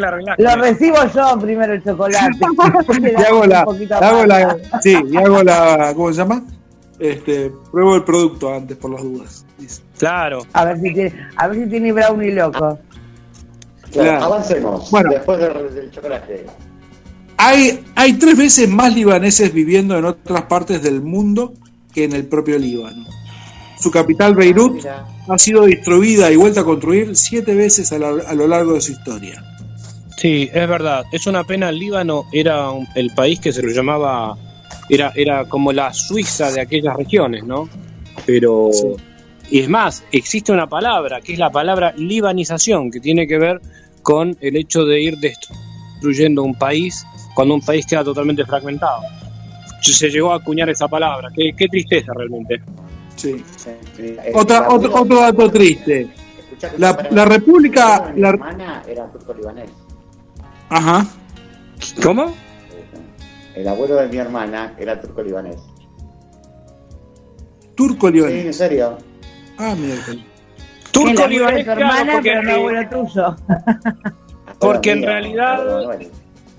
la 0.00 0.08
arreglaste. 0.08 0.42
Lo 0.42 0.56
recibo 0.56 0.96
yo 1.14 1.38
primero 1.40 1.72
el 1.74 1.82
chocolate. 1.84 2.30
Y 3.18 3.22
hago 3.24 3.46
la, 3.46 3.60
hago 4.00 4.26
la, 4.26 4.56
sí, 4.82 4.96
y 5.10 5.16
hago 5.16 5.42
la, 5.42 5.92
¿cómo 5.94 6.10
se 6.12 6.18
llama? 6.18 6.42
Este, 6.98 7.50
pruebo 7.70 7.96
el 7.96 8.04
producto 8.04 8.52
antes 8.54 8.76
por 8.76 8.90
las 8.92 9.02
dudas. 9.02 9.44
dice. 9.58 9.82
Claro. 9.98 10.40
A 10.52 10.64
ver 10.66 10.76
si 10.80 10.92
tiene, 10.94 11.28
a 11.36 11.48
ver 11.48 11.64
si 11.64 11.70
tiene 11.70 11.92
brownie 11.92 12.32
loco. 12.32 12.58
Claro, 12.58 12.78
Claro. 13.92 14.24
avancemos. 14.24 14.90
Bueno. 14.90 15.10
Después 15.10 15.38
del, 15.38 15.74
del 15.74 15.90
chocolate. 15.90 16.46
Hay, 17.36 17.84
hay 17.96 18.12
tres 18.14 18.36
veces 18.38 18.68
más 18.68 18.94
libaneses 18.94 19.52
viviendo 19.52 19.98
en 19.98 20.04
otras 20.04 20.42
partes 20.44 20.80
del 20.82 21.02
mundo 21.02 21.54
que 21.92 22.04
en 22.04 22.12
el 22.12 22.26
propio 22.26 22.58
Líbano. 22.58 23.04
Su 23.78 23.90
capital, 23.90 24.34
Beirut, 24.36 24.74
Mira, 24.74 25.04
ha 25.28 25.38
sido 25.38 25.64
destruida 25.66 26.30
y 26.30 26.36
vuelta 26.36 26.60
a 26.60 26.64
construir 26.64 27.16
siete 27.16 27.54
veces 27.54 27.92
a, 27.92 27.98
la- 27.98 28.22
a 28.28 28.34
lo 28.34 28.46
largo 28.46 28.74
de 28.74 28.80
su 28.80 28.92
historia. 28.92 29.42
Sí, 30.22 30.48
es 30.54 30.68
verdad. 30.68 31.04
Es 31.10 31.26
una 31.26 31.42
pena. 31.42 31.68
El 31.70 31.80
Líbano 31.80 32.26
era 32.30 32.70
un- 32.70 32.86
el 32.94 33.10
país 33.12 33.40
que 33.40 33.52
se 33.52 33.60
lo 33.60 33.72
llamaba. 33.72 34.36
Era, 34.88 35.12
era 35.16 35.46
como 35.46 35.72
la 35.72 35.92
Suiza 35.92 36.52
de 36.52 36.60
aquellas 36.60 36.96
regiones, 36.96 37.42
¿no? 37.42 37.68
Pero. 38.24 38.70
Y 39.50 39.58
es 39.58 39.68
más, 39.68 40.04
existe 40.12 40.52
una 40.52 40.68
palabra, 40.68 41.20
que 41.20 41.32
es 41.32 41.40
la 41.40 41.50
palabra 41.50 41.92
libanización, 41.96 42.88
que 42.92 43.00
tiene 43.00 43.26
que 43.26 43.36
ver 43.36 43.60
con 44.02 44.36
el 44.40 44.56
hecho 44.56 44.84
de 44.84 45.00
ir 45.00 45.18
destruyendo 45.18 46.44
un 46.44 46.54
país 46.54 47.04
cuando 47.34 47.54
un 47.54 47.60
país 47.60 47.84
queda 47.84 48.04
totalmente 48.04 48.44
fragmentado. 48.46 49.00
Se 49.80 50.08
llegó 50.08 50.32
a 50.32 50.36
acuñar 50.36 50.70
esa 50.70 50.86
palabra. 50.86 51.30
Qué, 51.34 51.52
qué 51.56 51.66
tristeza 51.66 52.12
realmente. 52.14 52.62
Sí. 53.16 53.42
Otra, 54.34 54.68
otro, 54.68 55.04
dato 55.16 55.50
triste. 55.50 56.08
La, 56.78 57.24
República. 57.24 58.12
La, 58.16 58.84
era 58.86 59.10
turco-libanés. 59.10 59.81
Ajá. 60.72 61.06
¿Cómo? 62.02 62.34
El 63.54 63.68
abuelo 63.68 63.96
de 63.96 64.08
mi 64.08 64.16
hermana 64.16 64.74
era 64.78 65.00
turco-libanés. 65.00 65.56
Turco 67.74 68.08
Sí, 68.08 68.14
libanés. 68.14 68.46
en 68.46 68.54
serio. 68.54 68.98
Ah, 69.58 69.74
mira. 69.78 69.94
El 69.94 70.24
Turco 70.90 71.08
abuelo 71.08 71.22
de 71.22 71.28
libanés, 71.28 71.58
tu 71.58 71.64
claro, 71.64 71.80
hermana, 71.80 72.12
porque, 72.14 72.30
pero 72.30 72.42
no 72.42 72.52
abuelo 72.54 72.88
tuyo. 72.90 73.36
Porque 74.60 74.92
en 74.92 75.02
realidad-. 75.02 75.98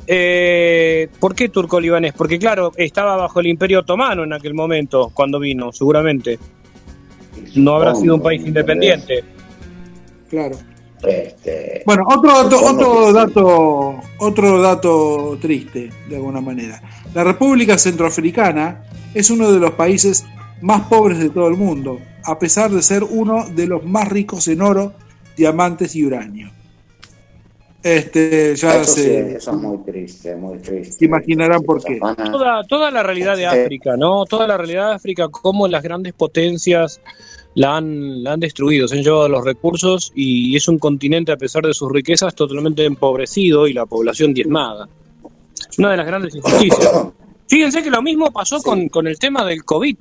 Eh, 0.08 1.08
¿Por 1.20 1.34
qué 1.36 1.48
turco-libanés? 1.48 2.12
Porque 2.14 2.38
claro, 2.38 2.74
estaba 2.76 3.16
bajo 3.16 3.40
el 3.40 3.48
imperio 3.48 3.80
otomano 3.80 4.26
en 4.26 4.34
aquel 4.34 4.54
momento, 4.54 5.10
cuando 5.14 5.40
vino, 5.40 5.72
seguramente. 5.72 6.38
No 7.56 7.76
habrá 7.76 7.96
sido 7.96 8.16
un 8.16 8.22
país 8.22 8.46
independiente. 8.46 9.24
Claro. 10.30 10.58
Este, 11.06 11.84
Bueno, 11.86 12.04
otro 12.08 12.32
dato, 12.44 12.64
otro 12.64 13.08
que 13.08 13.14
dato, 13.14 14.00
otro 14.20 14.62
dato 14.62 15.38
triste, 15.42 15.90
de 16.08 16.16
alguna 16.16 16.42
manera. 16.42 16.82
La 17.14 17.24
República 17.24 17.78
Centroafricana 17.78 18.84
es 19.14 19.30
uno 19.30 19.52
de 19.52 19.60
los 19.60 19.72
países 19.72 20.26
más 20.62 20.84
pobres 20.88 21.20
de 21.20 21.30
todo 21.30 21.48
el 21.50 21.58
mundo, 21.58 22.00
a 22.24 22.40
pesar 22.40 22.72
de 22.72 22.82
ser 22.82 23.04
uno 23.04 23.46
de 23.50 23.68
los 23.68 23.84
más 23.84 24.08
ricos 24.08 24.48
en 24.48 24.62
oro, 24.62 24.94
diamantes 25.36 25.96
y 25.96 26.06
uranio. 26.06 26.52
Este, 27.84 28.56
ya 28.56 28.78
eso, 28.80 28.94
sí, 28.94 29.02
se, 29.02 29.36
eso 29.36 29.52
es 29.52 29.58
muy 29.58 29.78
triste, 29.80 30.36
muy 30.38 30.58
triste. 30.60 30.94
se 31.00 31.04
imaginarán 31.06 31.64
por 31.64 31.84
qué. 31.84 32.00
Toda, 32.00 32.64
toda 32.64 32.90
la 32.92 33.04
realidad 33.04 33.36
de 33.36 33.42
Sí. 33.50 33.60
África, 33.64 33.98
¿no? 33.98 34.24
Toda 34.24 34.48
la 34.48 34.56
realidad 34.56 34.90
de 34.92 34.96
África, 34.96 35.28
cómo 35.28 35.68
las 35.68 35.84
grandes 35.84 36.14
potencias 36.14 37.02
la 37.56 37.78
han, 37.78 38.24
la 38.24 38.34
han 38.34 38.40
destruido, 38.40 38.88
se 38.88 38.98
han 38.98 39.04
llevado 39.04 39.30
los 39.30 39.44
recursos 39.44 40.12
y 40.16 40.56
es 40.56 40.68
un 40.68 40.80
continente, 40.80 41.32
a 41.32 41.38
pesar 41.38 41.64
de 41.64 41.74
sus 41.74 41.92
riquezas, 41.92 42.36
totalmente 42.36 42.84
empobrecido 42.86 43.68
y 43.68 43.74
la 43.74 43.86
población 43.86 44.34
diezmada. 44.34 44.88
Una 45.78 45.92
de 45.92 45.98
las 45.98 46.06
grandes 46.06 46.36
injusticias. 46.36 47.08
Fíjense 47.48 47.84
que 47.84 47.90
lo 47.92 48.02
mismo 48.02 48.32
pasó 48.32 48.62
con, 48.62 48.90
con 48.90 49.08
el 49.08 49.20
tema 49.20 49.46
del 49.46 49.64
COVID. 49.64 49.96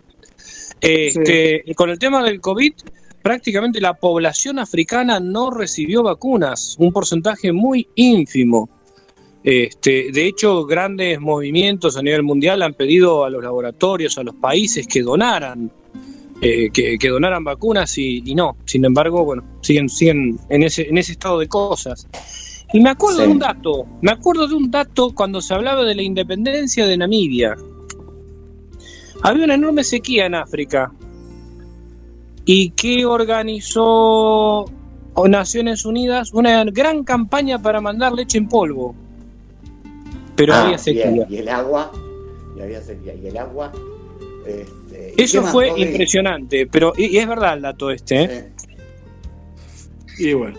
Este, 0.80 1.62
Con 1.76 1.90
el 1.90 1.98
tema 1.98 2.24
del 2.24 2.40
COVID, 2.40 2.72
prácticamente 3.22 3.80
la 3.80 3.94
población 3.94 4.58
africana 4.58 5.20
no 5.20 5.50
recibió 5.50 6.02
vacunas, 6.02 6.76
un 6.78 6.92
porcentaje 6.92 7.52
muy 7.52 7.86
ínfimo. 7.94 8.68
Este, 9.44 10.10
de 10.12 10.26
hecho, 10.26 10.66
grandes 10.66 11.20
movimientos 11.20 11.96
a 11.96 12.02
nivel 12.02 12.24
mundial 12.24 12.62
han 12.62 12.74
pedido 12.74 13.24
a 13.24 13.30
los 13.30 13.42
laboratorios, 13.42 14.18
a 14.18 14.24
los 14.24 14.34
países 14.34 14.86
que 14.88 15.02
donaran, 15.02 15.70
eh, 16.42 16.68
que, 16.72 16.98
que 16.98 17.08
donaran 17.08 17.44
vacunas 17.44 17.96
y, 17.96 18.22
y 18.26 18.34
no. 18.34 18.56
Sin 18.66 18.84
embargo, 18.84 19.24
bueno, 19.24 19.42
siguen, 19.62 19.88
siguen 19.88 20.38
en 20.50 20.62
ese, 20.64 20.88
en 20.88 20.98
ese 20.98 21.12
estado 21.12 21.38
de 21.38 21.48
cosas. 21.48 22.06
Y 22.74 22.80
me 22.80 22.90
acuerdo 22.90 23.18
Sí. 23.20 23.22
de 23.26 23.28
un 23.28 23.38
dato, 23.38 23.86
me 24.00 24.10
acuerdo 24.12 24.48
de 24.48 24.54
un 24.54 24.70
dato 24.70 25.12
cuando 25.14 25.40
se 25.40 25.54
hablaba 25.54 25.84
de 25.84 25.94
la 25.94 26.02
independencia 26.02 26.86
de 26.86 26.96
Namibia. 26.96 27.54
Había 29.22 29.44
una 29.44 29.54
enorme 29.54 29.84
sequía 29.84 30.26
en 30.26 30.34
África. 30.34 30.92
¿Y 32.44 32.70
que 32.70 33.04
organizó 33.06 34.64
Naciones 35.28 35.84
Unidas? 35.84 36.32
Una 36.32 36.64
gran 36.64 37.04
campaña 37.04 37.60
para 37.62 37.80
mandar 37.80 38.12
leche 38.14 38.38
en 38.38 38.48
polvo. 38.48 38.96
Pero 40.34 40.54
Ah, 40.54 40.62
había 40.64 40.78
sequía. 40.78 41.24
Y 41.28 41.36
el 41.36 41.48
agua, 41.48 41.92
y 42.56 42.62
había 42.62 42.80
sequía, 42.82 43.14
y 43.14 43.26
el 43.28 43.36
agua. 43.36 43.70
¿y 44.44 44.81
Eso 45.16 45.42
fue 45.52 45.68
impresionante, 45.80 46.66
pero 46.66 46.92
y, 46.96 47.06
y 47.06 47.18
es 47.18 47.26
verdad 47.28 47.54
el 47.54 47.62
dato 47.62 47.90
este. 47.90 48.22
¿eh? 48.24 48.48
Y 50.18 50.32
bueno. 50.34 50.56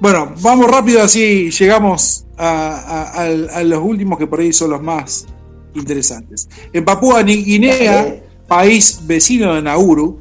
Bueno, 0.00 0.32
vamos 0.42 0.70
rápido 0.70 1.02
así 1.02 1.50
llegamos 1.50 2.24
a, 2.36 2.46
a- 2.46 3.22
a- 3.24 3.58
a 3.58 3.64
los 3.64 3.82
últimos 3.82 4.18
que 4.18 4.26
por 4.26 4.40
ahí 4.40 4.52
son 4.52 4.70
los 4.70 4.82
más 4.82 5.26
interesantes. 5.74 6.48
En 6.72 6.84
Papúa 6.84 7.22
Ni- 7.22 7.42
Guinea, 7.44 8.16
país 8.46 9.00
vecino 9.06 9.54
de 9.54 9.62
Nauru, 9.62 10.20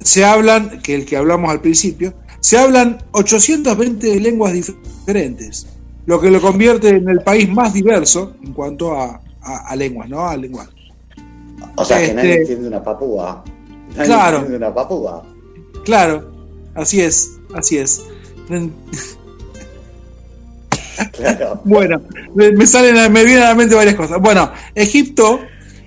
se 0.00 0.24
hablan, 0.24 0.80
que 0.82 0.94
el 0.94 1.04
que 1.06 1.16
hablamos 1.16 1.50
al 1.50 1.60
principio, 1.60 2.14
se 2.40 2.58
hablan 2.58 2.98
820 3.12 4.20
lenguas 4.20 4.52
diferentes, 4.52 5.66
lo 6.06 6.20
que 6.20 6.30
lo 6.30 6.40
convierte 6.40 6.88
en 6.90 7.08
el 7.08 7.20
país 7.20 7.48
más 7.50 7.72
diverso 7.72 8.34
en 8.44 8.52
cuanto 8.52 8.94
a, 8.94 9.20
a- 9.42 9.68
a 9.68 9.76
lenguas, 9.76 10.08
¿no? 10.08 10.26
A 10.26 10.36
lenguaje. 10.36 10.70
O 11.76 11.84
sea, 11.84 11.98
que 11.98 12.04
Este- 12.04 12.14
nadie 12.16 12.34
entiende 12.40 12.68
una 12.68 12.82
papúa. 12.82 13.44
Nadie 13.96 14.06
Claro. 14.06 14.36
entiende 14.38 14.56
una 14.58 14.74
papúa. 14.74 15.22
Claro, 15.84 16.30
así 16.74 17.00
es, 17.00 17.38
así 17.54 17.78
es. 17.78 18.02
Claro. 21.12 21.60
Bueno, 21.64 22.02
me 22.34 22.66
salen, 22.66 23.10
me 23.12 23.24
vienen 23.24 23.44
a 23.44 23.48
la 23.50 23.54
mente 23.54 23.74
varias 23.74 23.94
cosas. 23.94 24.20
Bueno, 24.20 24.50
Egipto 24.74 25.40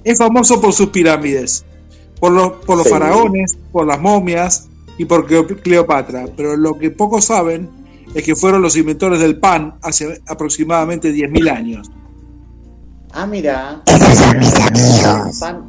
es 0.04 0.18
famoso 0.18 0.60
por 0.60 0.74
sus 0.74 0.90
pirámides, 0.90 1.66
por 2.20 2.32
los, 2.32 2.54
por 2.66 2.78
los 2.78 2.86
Sí. 2.88 2.92
faraones, 2.94 3.56
por 3.72 3.86
las 3.86 4.00
momias 4.02 4.68
y 4.98 5.06
por 5.06 5.28
Cleo- 5.28 5.46
Cleopatra. 5.62 6.26
Pero 6.36 6.58
lo 6.58 6.78
que 6.80 6.90
pocos 6.90 7.26
saben 7.26 7.70
es 8.16 8.24
que 8.24 8.36
fueron 8.36 8.62
los 8.62 8.76
inventores 8.76 9.20
del 9.20 9.38
pan 9.40 9.76
hace 9.82 10.22
aproximadamente 10.28 11.12
10.000 11.12 11.48
años. 11.50 11.92
Ah, 13.14 13.26
mira. 13.28 13.80
Esos 13.86 14.18
son 14.18 14.40
mis 14.40 14.60
amigos. 14.60 15.40
Pan. 15.40 15.64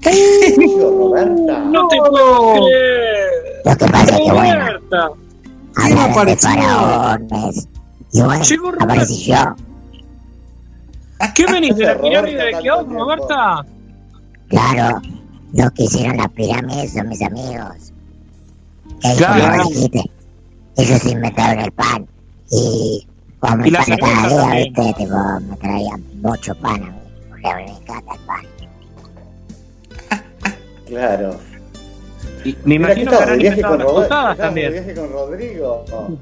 Tío, 0.00 0.90
Roberta. 0.90 1.58
No 1.66 1.88
te 1.88 1.96
puedo 1.98 2.52
creer. 2.54 3.62
Lo 3.64 3.76
que 3.76 3.86
pasa 3.86 4.04
es 4.04 4.20
que, 4.22 4.32
bueno, 4.32 4.60
Roberta. 4.66 5.08
¿Quién 5.74 5.98
hablaron 5.98 6.26
de 6.26 6.32
apareció? 6.32 6.48
faraones. 6.50 7.68
Y 8.12 8.22
bueno, 8.22 8.42
Llegó 8.44 8.68
aparecí 8.80 9.24
yo. 9.24 9.54
¿Qué 11.34 11.46
venís 11.46 11.76
de 11.76 11.84
la 11.84 12.00
pirámide 12.00 12.42
de 12.44 12.58
Keops. 12.62 12.90
Roberta? 12.92 13.66
Claro, 14.48 15.00
los 15.52 15.70
que 15.72 15.84
hicieron 15.84 16.16
las 16.16 16.28
pirámides 16.30 16.92
son 16.94 17.08
mis 17.08 17.22
amigos. 17.22 17.92
Que 19.00 19.14
Claro. 19.16 19.68
dijiste, 19.68 20.10
ellos 20.76 21.04
inventaron 21.04 21.60
el 21.60 21.72
pan. 21.72 22.06
Y 22.50 23.06
como 23.40 23.64
Y 23.64 23.68
el 23.68 23.72
la 23.72 23.78
pan 23.78 23.90
de 23.90 23.96
cerveza 23.96 24.12
cada 24.12 24.28
día, 24.28 24.50
también. 24.50 24.74
viste, 24.74 24.94
tipo, 24.94 25.40
me 25.40 25.56
traían 25.56 26.04
mucho 26.22 26.54
pan 26.56 26.82
a 26.84 26.90
mí. 26.90 27.00
Me 27.42 27.72
encanta 27.72 28.14
el 28.14 28.20
pan. 28.20 28.46
Claro. 30.86 31.40
Y 32.44 32.56
Me 32.64 32.78
Mira, 32.78 32.94
¿qué 32.94 33.00
imagino 33.02 33.10
que 33.18 33.36
viaje 33.36 33.62
con 33.62 33.78
las 33.78 33.88
de 34.36 34.36
también. 34.36 34.72
viaje 34.72 34.94
con 34.94 35.12
Rodrigo? 35.12 35.84
Oh. 35.92 36.18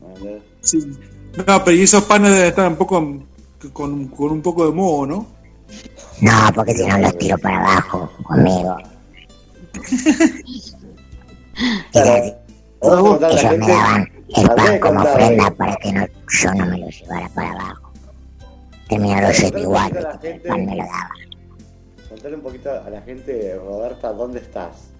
Vale. 0.00 0.42
Sí. 0.62 0.78
No, 1.46 1.64
pero 1.64 1.76
y 1.76 1.82
esos 1.82 2.04
panes 2.04 2.30
deben 2.32 2.46
estar 2.48 2.68
un 2.68 2.76
poco 2.76 2.96
con, 3.72 4.08
con 4.08 4.30
un 4.32 4.42
poco 4.42 4.66
de 4.66 4.72
moho, 4.72 5.06
¿no? 5.06 5.26
No, 6.20 6.32
porque 6.54 6.74
si 6.74 6.86
no 6.86 6.98
los 6.98 7.18
tiro 7.18 7.36
para 7.38 7.60
abajo 7.60 8.10
conmigo. 8.24 8.76
Claro. 11.92 12.34
La 12.82 13.30
Ellos 13.30 13.58
me 13.58 13.68
daban 13.68 14.10
el 14.28 14.48
pan 14.48 14.66
que 14.72 14.80
como 14.80 15.00
ofrenda 15.02 15.46
eh. 15.46 15.50
para 15.52 15.76
que 15.76 15.92
no, 15.92 16.06
yo 16.28 16.54
no 16.54 16.66
me 16.66 16.78
lo 16.78 16.88
llevara 16.88 17.28
para 17.30 17.50
abajo. 17.52 17.92
Siete 18.88 19.56
un 19.56 19.62
igual, 19.62 20.18
el 20.22 20.40
pan 20.42 20.66
me 20.66 20.76
lo 20.76 20.84
daba. 20.84 21.10
Contarle 22.08 22.36
un 22.36 22.42
poquito 22.42 22.70
a 22.70 22.88
la 22.90 23.02
gente, 23.02 23.56
Roberta, 23.56 24.12
¿dónde 24.12 24.38
estás? 24.40 24.90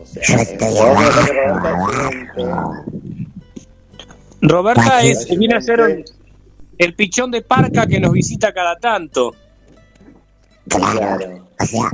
O 0.00 0.04
sea, 0.06 0.22
Yo 0.22 0.34
eh, 0.36 0.42
estoy 0.42 0.78
abajo, 0.78 1.10
Roberta 1.10 2.08
es 2.08 2.08
gente. 2.14 2.42
abajo. 2.44 2.84
Roberta 4.42 4.84
Pachi. 4.84 5.08
es, 5.10 5.38
viene 5.38 5.54
a 5.56 5.60
ser 5.60 5.80
un- 5.80 6.04
el 6.78 6.94
pichón 6.94 7.30
de 7.30 7.42
parca 7.42 7.86
que 7.86 8.00
nos 8.00 8.12
visita 8.12 8.52
cada 8.52 8.76
tanto. 8.76 9.34
Claro, 10.68 10.98
Claro. 10.98 11.46
o 11.60 11.64
sea, 11.64 11.90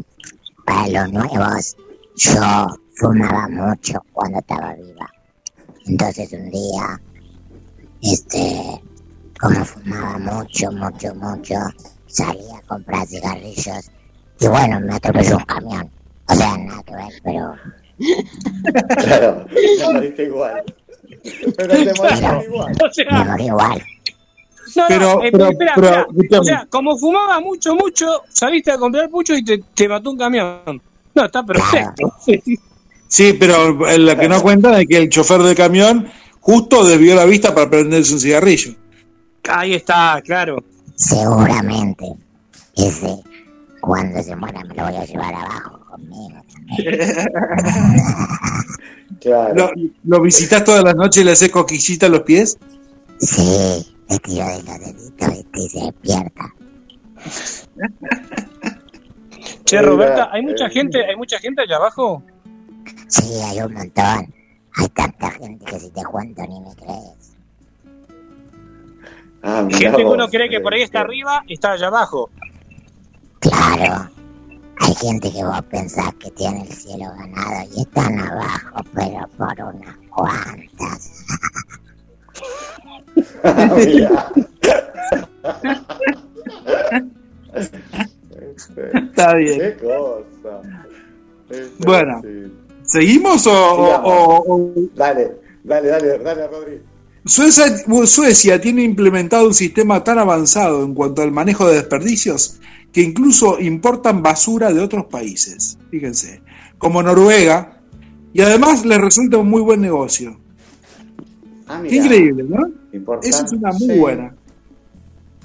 para 0.65 0.89
los 0.89 1.13
nuevos, 1.13 1.77
yo 2.17 2.67
fumaba 2.97 3.49
mucho 3.49 4.01
cuando 4.13 4.39
estaba 4.39 4.75
viva. 4.75 5.11
Entonces 5.89 6.33
un 6.33 6.51
día, 6.51 7.01
este, 8.03 8.81
como 9.41 9.65
fumaba 9.65 10.19
mucho, 10.19 10.71
mucho, 10.73 11.15
mucho, 11.15 11.55
salí 12.07 12.45
a 12.57 12.61
comprar 12.67 13.07
cigarrillos 13.07 13.91
y 14.41 14.47
bueno, 14.49 14.81
me 14.81 14.95
atropelló 14.95 15.37
un 15.39 15.45
camión. 15.45 15.91
O 16.29 16.35
sea, 16.35 16.57
nada 16.59 16.83
que 16.83 16.95
ver, 16.95 17.13
pero 17.25 17.55
Claro, 19.03 19.47
te 19.47 19.93
moriste 19.93 20.25
igual. 20.25 20.65
Pero 21.57 21.75
te 21.75 21.95
moriste 21.95 22.45
igual. 22.47 22.77
Me 23.11 23.25
morí 23.25 23.45
igual. 23.47 23.83
no, 24.77 24.83
no, 24.83 24.89
Pero- 24.89 25.23
eh, 25.25 25.31
pero- 25.33 25.49
espera, 25.51 25.73
pero, 25.75 25.89
espera. 26.21 26.41
O 26.41 26.45
sea, 26.45 26.67
como 26.71 26.99
fumabas 26.99 27.41
mucho, 27.41 27.75
mucho, 27.75 28.23
saliste 28.29 28.71
a 28.73 28.79
comprar 28.79 29.11
mucho 29.11 29.35
y 29.35 29.43
te, 29.43 29.59
te 29.75 29.89
mató 29.89 30.11
un 30.11 30.19
camión. 30.19 30.83
No, 31.15 31.25
está 31.25 31.43
perfecto. 31.43 32.13
Sí, 33.09 33.33
pero 33.33 33.73
lo 33.73 34.17
que 34.19 34.29
no 34.29 34.43
cuentan 34.43 34.75
es 34.75 34.87
que 34.87 34.99
el 34.99 35.09
chofer 35.09 35.43
del 35.43 35.57
camión 35.57 36.09
justo 36.41 36.85
desvió 36.85 37.15
la 37.15 37.25
vista 37.25 37.55
para 37.55 37.69
prenderse 37.69 38.13
un 38.15 38.21
cigarrillo. 38.21 38.75
Ahí 39.49 39.75
está, 39.75 40.21
claro. 40.25 40.63
Seguramente, 40.95 42.05
ese, 42.77 43.17
cuando 43.81 44.23
se 44.23 44.37
muera 44.37 44.63
me 44.65 44.75
lo 44.75 44.85
voy 44.85 44.97
a 44.97 45.05
llevar 45.05 45.35
abajo 45.35 45.81
conmigo 45.91 46.41
también. 46.53 47.17
Claro. 49.21 49.53
¿Lo, 49.55 49.73
lo 50.05 50.21
visitas 50.21 50.63
todas 50.63 50.85
las 50.85 50.95
noches 50.95 51.23
y 51.23 51.25
le 51.25 51.33
haces 51.33 51.51
coquillita 51.51 52.07
a 52.07 52.09
los 52.09 52.21
pies? 52.21 52.57
Sí, 53.19 53.85
le 54.09 54.19
tiro 54.21 54.47
de 54.47 54.63
los 54.63 54.81
deditos 54.81 55.45
y 55.55 55.69
se 55.69 55.81
despierta. 55.81 56.55
Che, 59.65 59.83
Roberta, 59.83 60.29
hay 60.33 60.43
mucha 60.43 60.67
eh, 60.67 60.71
gente, 60.71 61.05
hay 61.05 61.17
mucha 61.17 61.39
gente 61.39 61.63
allá 61.63 61.77
abajo. 61.77 62.23
Sí, 63.09 63.41
hay 63.45 63.61
un 63.61 63.73
montón. 63.75 64.35
Hay 64.77 64.89
tanta 64.95 65.31
gente 65.31 65.65
que 65.65 65.81
si 65.81 65.91
te 65.91 66.05
cuento 66.05 66.43
ni 66.43 66.61
me 66.61 66.75
crees. 66.77 67.37
Ah, 69.43 69.67
Gente 69.71 69.97
que 69.97 70.05
vos, 70.05 70.15
uno 70.15 70.29
cree 70.29 70.49
que 70.49 70.61
por 70.61 70.75
ahí 70.75 70.83
está 70.83 70.99
eh, 70.99 71.03
arriba, 71.03 71.43
está 71.49 71.73
allá 71.73 71.87
abajo. 71.89 72.31
Claro, 73.41 74.11
hay 74.81 74.95
gente 74.95 75.33
que 75.33 75.45
vos 75.45 75.63
pensás 75.71 76.13
que 76.15 76.31
tiene 76.33 76.63
el 76.63 76.73
cielo 76.73 77.07
ganado 77.17 77.69
y 77.77 77.83
están 77.83 78.19
abajo, 78.19 78.81
pero 78.95 79.29
por 79.37 79.75
unas 79.75 79.97
cuantas. 80.11 81.25
Ah. 83.43 83.79
Este, 88.57 88.99
Está 88.99 89.35
bien. 89.35 89.59
Qué 89.59 89.77
cosa. 89.77 90.63
Este, 91.51 91.85
Bueno. 91.87 92.21
sí. 92.23 92.53
¿Seguimos 92.89 93.47
o, 93.47 93.53
o- 93.53 93.87
Sigamos. 93.87 94.11
o- 94.13 94.55
o- 94.55 94.73
Dale, 94.97 95.37
dale, 95.63 95.89
dale, 95.89 96.19
dale, 96.19 96.47
Rodri. 96.49 96.81
Suecia, 97.25 97.65
Suecia 98.07 98.61
tiene 98.61 98.83
implementado 98.83 99.47
un 99.47 99.55
sistema 99.55 100.03
tan 100.03 100.19
avanzado 100.19 100.83
en 100.83 100.95
cuanto 100.95 101.23
al 101.23 101.31
manejo 101.31 101.69
de 101.69 101.75
desperdicios 101.77 102.59
que 102.93 103.03
incluso 103.03 103.61
importan 103.61 104.23
basura 104.23 104.73
de 104.73 104.81
otros 104.81 105.05
países, 105.07 105.77
fíjense, 105.91 106.41
como 106.79 107.03
Noruega, 107.03 107.81
y 108.33 108.41
además 108.41 108.85
les 108.87 108.99
resulta 108.99 109.37
un 109.37 109.49
muy 109.51 109.61
buen 109.61 109.81
negocio. 109.83 110.39
Ah, 111.67 111.81
Qué 111.83 111.91
mirá. 111.91 112.05
increíble, 112.07 112.45
¿no? 112.49 112.67
Importante. 112.95 113.29
Esa 113.29 113.45
es 113.45 113.53
una 113.53 113.73
muy 113.73 113.89
Sí. 113.95 113.99
buena. 113.99 114.35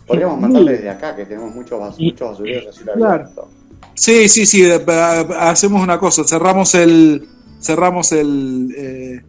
Podríamos 0.07 0.35
Muy 0.35 0.41
mandarle 0.43 0.65
buena. 0.71 0.77
desde 0.77 0.89
acá, 0.89 1.15
que 1.17 1.25
tenemos 1.25 1.53
muchos, 1.53 1.79
bas- 1.79 1.99
muchos 1.99 2.29
basureros 2.31 2.75
así 2.77 2.85
la 2.85 2.93
Claro. 2.93 3.29
Sí, 3.95 4.29
sí, 4.29 4.45
sí, 4.45 4.63
hacemos 5.37 5.83
una 5.83 5.99
cosa, 5.99 6.23
cerramos 6.23 6.73
el, 6.75 7.27
cerramos 7.63 8.11
el, 8.11 8.73
eh, 8.77 9.21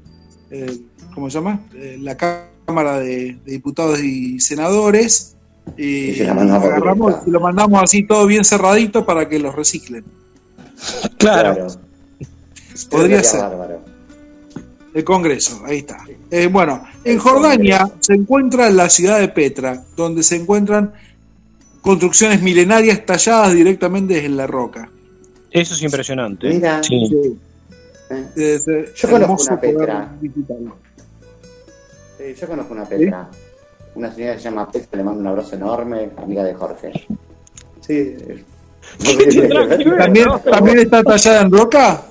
eh, 0.50 0.78
¿cómo 1.14 1.30
se 1.30 1.38
llama? 1.38 1.60
Eh, 1.74 1.98
la 2.00 2.16
Cámara 2.16 2.98
de, 2.98 3.38
de 3.44 3.52
Diputados 3.52 4.00
y 4.02 4.40
Senadores 4.40 5.34
y, 5.76 6.10
Y 6.10 6.14
se 6.16 6.24
la 6.24 6.34
mandamos 6.34 6.68
agarramos 6.68 7.14
y 7.26 7.30
lo 7.30 7.40
mandamos 7.40 7.82
así 7.82 8.06
todo 8.06 8.26
bien 8.26 8.44
cerradito 8.44 9.04
para 9.04 9.28
que 9.28 9.38
los 9.38 9.54
reciclen. 9.54 10.04
Claro. 11.16 11.68
Podría 12.90 13.22
ser. 13.22 13.40
bárbaro. 13.40 13.80
El 14.92 15.02
Congreso, 15.02 15.62
ahí 15.66 15.78
está. 15.78 15.98
Eh, 16.30 16.46
bueno, 16.46 16.84
en 17.02 17.18
Jordania 17.18 17.90
se 17.98 18.14
encuentra 18.14 18.70
la 18.70 18.88
ciudad 18.88 19.18
de 19.18 19.28
Petra, 19.28 19.82
donde 19.96 20.22
se 20.22 20.36
encuentran 20.36 20.92
construcciones 21.82 22.42
milenarias 22.42 23.04
talladas 23.04 23.54
directamente 23.54 24.24
en 24.24 24.36
la 24.36 24.46
roca. 24.46 24.88
Eso 25.50 25.74
es 25.74 25.82
impresionante. 25.82 26.48
Mira. 26.48 26.80
Sí. 26.82 27.06
Sí. 27.08 27.38
Eh. 28.10 28.26
Eh, 28.36 28.92
Yo 28.94 29.08
conozco 29.10 29.42
una 29.48 29.60
Petra. 29.60 30.08
Sí, 32.18 32.34
yo 32.34 32.46
conozco 32.46 32.72
una 32.74 32.84
Petra. 32.84 33.28
Una 33.94 34.12
señora 34.12 34.32
que 34.34 34.38
se 34.38 34.44
llama 34.44 34.70
Petra, 34.70 34.98
le 34.98 35.04
mando 35.04 35.20
un 35.20 35.26
abrazo 35.28 35.54
enorme, 35.56 36.10
amiga 36.16 36.42
de 36.44 36.54
Jorge. 36.54 36.92
Sí. 37.80 38.16
no. 38.98 39.96
¿También, 39.96 40.26
¿También 40.50 40.78
está 40.78 41.02
tallada 41.02 41.40
en 41.42 41.50
roca? 41.52 42.02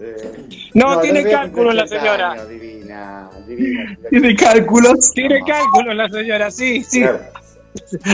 Eh, 0.00 0.46
No, 0.74 1.00
tiene 1.00 1.20
debe 1.20 1.30
cálculo 1.30 1.70
cumplir 1.70 1.76
la 1.76 1.84
80 1.84 2.00
señora. 2.00 2.30
años, 2.32 2.48
divina, 2.48 3.30
divina. 3.46 3.98
Tiene 4.10 4.36
cálculos. 4.36 5.10
Tiene 5.12 5.40
cálculos 5.46 5.94
la 5.96 6.08
señora, 6.10 6.50
sí, 6.50 6.82
sí. 6.84 7.00
Claro. 7.00 7.20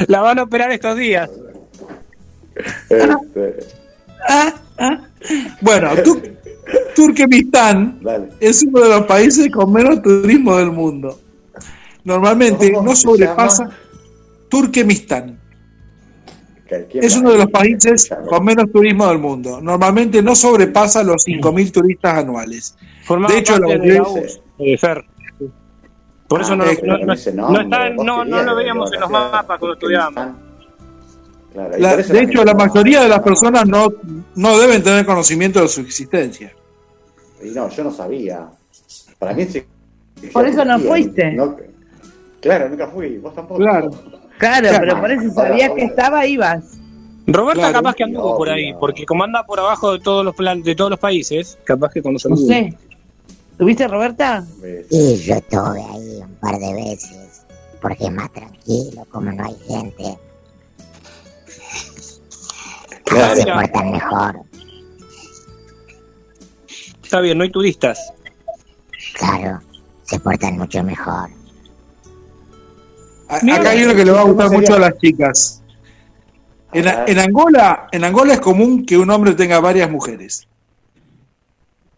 La 0.09 0.20
van 0.20 0.39
a 0.39 0.43
operar 0.44 0.70
estos 0.73 0.97
días. 0.97 1.31
Este, 2.89 3.59
Bueno, 5.61 5.91
Turkmenistán 6.95 8.01
es 8.41 8.63
uno 8.63 8.81
de 8.81 8.89
los 8.89 9.07
países 9.07 9.51
con 9.51 9.73
menos 9.73 10.03
turismo 10.03 10.57
del 10.57 10.71
mundo. 10.73 11.19
Normalmente 12.05 12.73
¿Cómo 12.73 12.89
no 12.89 12.97
sobrepasa? 12.97 13.69
Turkmenistán. 14.49 15.39
¿Quién 16.67 17.05
Es 17.05 17.17
uno 17.17 17.33
de 17.33 17.39
los 17.39 17.49
países 17.51 18.09
con 18.29 18.45
menos 18.45 18.71
turismo 18.73 19.09
del 19.09 19.19
mundo. 19.19 19.61
Normalmente 19.61 20.23
no 20.23 20.35
sobrepasa 20.37 21.03
los 21.03 21.27
5.000 21.27 21.73
turistas 21.73 22.19
anuales. 22.19 22.77
De 23.29 23.39
hecho, 23.39 23.59
la 23.59 23.67
de 23.77 23.89
la 23.99 24.05
eh, 24.59 24.79
Fer. 24.79 25.05
Por 26.29 26.43
eso 26.43 26.53
Ah, 26.53 26.57
no, 26.57 26.65
eh, 26.65 26.79
no, 26.85 26.97
no- 26.99 27.05
no 27.07 27.13
está 27.61 27.91
no, 27.91 28.25
lo 28.25 28.55
veíamos 28.55 28.93
en 28.93 29.01
los 29.01 29.11
mapas 29.11 29.59
cuando 29.59 29.73
estudiábamos. 29.73 30.37
Claro, 31.52 31.70
La- 31.78 31.97
de 31.97 32.12
la 32.14 32.20
hecho, 32.22 32.44
la 32.44 32.52
no- 32.52 32.59
mayoría 32.66 33.02
de 33.02 33.09
las 33.09 33.20
personas 33.20 33.66
no, 33.66 33.89
no 34.36 34.59
deben 34.59 34.82
tener 34.82 35.05
conocimiento 35.05 35.60
de 35.60 35.68
su 35.68 35.81
existencia. 35.81 36.52
Y 37.43 37.48
no, 37.51 37.68
yo 37.68 37.85
no 37.85 37.90
sabía. 37.93 38.48
Para 39.18 39.32
mí 39.35 39.44
sí. 39.47 39.62
Por 40.32 40.47
eso 40.47 40.64
no 40.64 40.78
fuiste. 40.78 41.32
no- 41.32 41.56
claro, 42.40 42.68
nunca 42.68 42.86
fui. 42.89 43.18
Vos 43.18 43.35
tampoco. 43.35 43.59
Claro. 43.60 43.90
Claro, 44.39 44.68
Claro. 44.68 44.78
pero 44.81 45.01
por 45.01 45.10
eso 45.10 45.31
sabías 45.35 45.70
que 45.72 45.85
estaba, 45.85 46.27
ibas. 46.27 46.64
Roberta 47.27 47.60
Claro. 47.60 47.74
capaz 47.74 47.94
que 47.97 48.05
anduvo 48.05 48.36
por 48.36 48.48
ahí, 48.48 48.72
porque 48.81 49.05
como 49.05 49.24
anda 49.24 49.44
por 49.44 49.60
abajo 49.60 49.93
de 49.93 50.01
todos 50.01 50.24
los 50.24 50.35
plan, 50.35 50.62
de 50.62 50.74
todos 50.74 50.90
los 50.90 50.98
países, 50.98 51.59
capaz 51.64 51.90
que 51.93 52.02
conoce 52.02 52.28
No 52.28 52.36
sé. 52.36 52.74
¿Tuviste, 53.59 53.86
Roberta? 53.89 54.44
Y 54.90 55.16
yo 55.16 55.35
estuve 55.35 55.82
ahí 55.82 56.20
un 56.22 56.35
par 56.40 56.59
de 56.59 56.72
veces, 56.74 57.43
porque 57.82 58.05
es 58.05 58.12
más 58.12 58.32
tranquilo, 58.32 59.06
como 59.10 59.31
no 59.32 59.44
hay 59.44 59.55
gente. 59.68 60.18
Claro. 63.11 63.35
Se 63.37 63.45
portan 63.47 63.91
mejor, 63.93 64.41
Está 67.03 67.20
bien, 67.20 67.37
no 67.39 67.45
hay 67.45 67.51
turistas. 67.51 68.12
claro, 69.19 69.61
se 70.05 70.20
portan 70.20 70.57
mucho 70.59 70.82
mejor. 70.85 71.28
A- 73.28 73.41
Mira, 73.43 73.57
Acá 73.57 73.70
hay 73.70 73.85
uno 73.85 73.95
que 73.95 74.05
le 74.05 74.12
va 74.12 74.20
a 74.20 74.24
gustar 74.24 74.47
¿cómo 74.47 74.61
mucho 74.61 74.74
a 74.74 74.78
las 74.78 74.97
chicas. 74.99 75.62
En, 76.73 76.87
en 76.87 77.19
Angola, 77.19 77.89
en 77.91 78.05
Angola 78.05 78.35
es 78.35 78.41
común 78.41 78.87
que 78.87 78.97
un 78.97 79.11
hombre 79.11 79.35
tenga 79.35 79.59
varias 79.59 79.91
mujeres. 79.91 80.47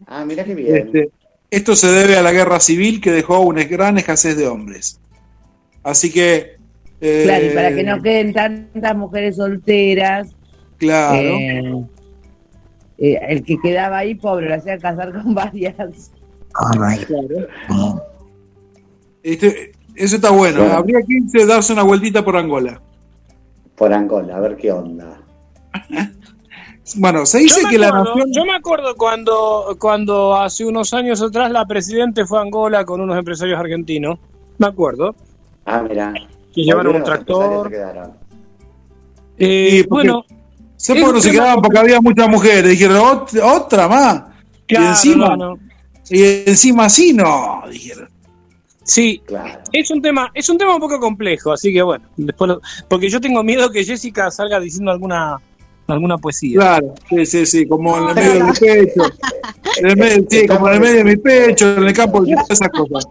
Ah, 0.07 0.25
mira 0.25 0.43
qué 0.43 0.55
bien. 0.55 0.75
Este, 0.77 1.09
esto 1.51 1.75
se 1.75 1.87
debe 1.91 2.17
a 2.17 2.23
la 2.23 2.31
guerra 2.31 2.59
civil 2.59 2.99
que 2.99 3.11
dejó 3.11 3.39
una 3.41 3.63
gran 3.65 3.99
escasez 3.99 4.35
de 4.35 4.47
hombres. 4.47 4.99
Así 5.83 6.11
que. 6.11 6.57
eh, 7.01 7.21
Claro, 7.25 7.45
y 7.45 7.49
para 7.49 7.75
que 7.75 7.83
no 7.83 8.01
queden 8.01 8.33
tantas 8.33 8.95
mujeres 8.95 9.35
solteras, 9.35 10.29
Claro. 10.85 11.17
eh, 11.17 11.85
eh, 12.99 13.19
el 13.29 13.43
que 13.43 13.57
quedaba 13.61 13.97
ahí, 13.99 14.15
pobre, 14.15 14.47
lo 14.49 14.55
hacía 14.55 14.77
casar 14.77 15.11
con 15.13 15.33
varias. 15.35 16.11
¿Cómo 16.53 16.85
es? 16.87 17.07
Este, 19.23 19.71
eso 19.95 20.15
está 20.15 20.31
bueno. 20.31 20.57
Claro. 20.59 20.73
Habría 20.79 20.99
que 21.01 21.13
irse 21.15 21.43
a 21.43 21.45
darse 21.47 21.73
una 21.73 21.83
vueltita 21.83 22.23
por 22.23 22.35
Angola. 22.37 22.81
Por 23.75 23.93
Angola, 23.93 24.37
a 24.37 24.39
ver 24.39 24.55
qué 24.57 24.71
onda. 24.71 25.19
Bueno, 26.97 27.25
se 27.25 27.37
dice 27.39 27.61
que 27.69 27.77
la 27.77 27.91
nación. 27.91 28.29
yo 28.33 28.43
me 28.43 28.53
acuerdo 28.53 28.95
cuando, 28.97 29.77
cuando 29.79 30.35
hace 30.35 30.65
unos 30.65 30.93
años 30.93 31.21
atrás 31.21 31.49
la 31.49 31.65
presidente 31.65 32.25
fue 32.25 32.39
a 32.39 32.41
Angola 32.41 32.83
con 32.83 32.99
unos 32.99 33.17
empresarios 33.17 33.57
argentinos. 33.57 34.19
Me 34.57 34.67
acuerdo. 34.67 35.15
Ah, 35.65 35.81
mira. 35.81 36.13
Que 36.53 36.61
llevaron 36.63 36.97
un 36.97 37.03
tractor. 37.03 37.71
Eh, 39.37 39.67
Sí, 39.71 39.83
porque- 39.87 39.87
bueno, 40.09 40.25
Se 40.77 40.93
quedaban 41.31 41.61
porque 41.61 41.79
había 41.79 42.01
muchas 42.01 42.27
mujeres. 42.27 42.69
Dijeron, 42.71 42.97
"Ot- 42.97 43.41
otra 43.41 43.87
más. 43.87 44.23
claro, 44.67 44.85
y 44.85 44.87
encima, 44.89 45.35
no, 45.35 45.55
no. 45.55 45.59
y 46.09 46.23
encima 46.47 46.89
sí, 46.89 47.13
no. 47.13 47.63
Dijeron. 47.71 48.09
Sí, 48.85 49.21
Claro. 49.25 49.61
es 49.71 49.89
un 49.91 50.01
tema, 50.01 50.29
es 50.33 50.49
un 50.49 50.57
tema 50.57 50.75
un 50.75 50.81
poco 50.81 50.99
complejo, 50.99 51.53
así 51.53 51.71
que 51.71 51.81
bueno, 51.81 52.05
después 52.17 52.49
lo- 52.49 52.61
porque 52.89 53.09
yo 53.09 53.21
tengo 53.21 53.41
miedo 53.41 53.71
que 53.71 53.85
Jessica 53.85 54.29
salga 54.29 54.59
diciendo 54.59 54.91
alguna 54.91 55.37
alguna 55.87 56.17
poesía. 56.17 56.59
Claro, 56.59 56.93
sí, 57.09 57.25
sí, 57.25 57.45
sí, 57.45 57.67
como 57.67 57.97
en 57.97 58.09
el 58.09 58.15
medio 58.15 58.33
de 58.33 58.43
mi 58.43 58.51
pecho. 58.59 59.01
En 59.77 59.85
el 59.89 59.97
medio, 59.97 60.25
sí, 60.29 60.47
como 60.47 60.67
en 60.69 60.73
el 60.75 60.79
medio 60.79 60.95
de 60.97 61.03
mi 61.03 61.17
pecho, 61.17 61.73
en 61.77 61.83
el 61.83 61.93
campo, 61.93 62.23
esas 62.49 62.69
cosas. 62.69 63.05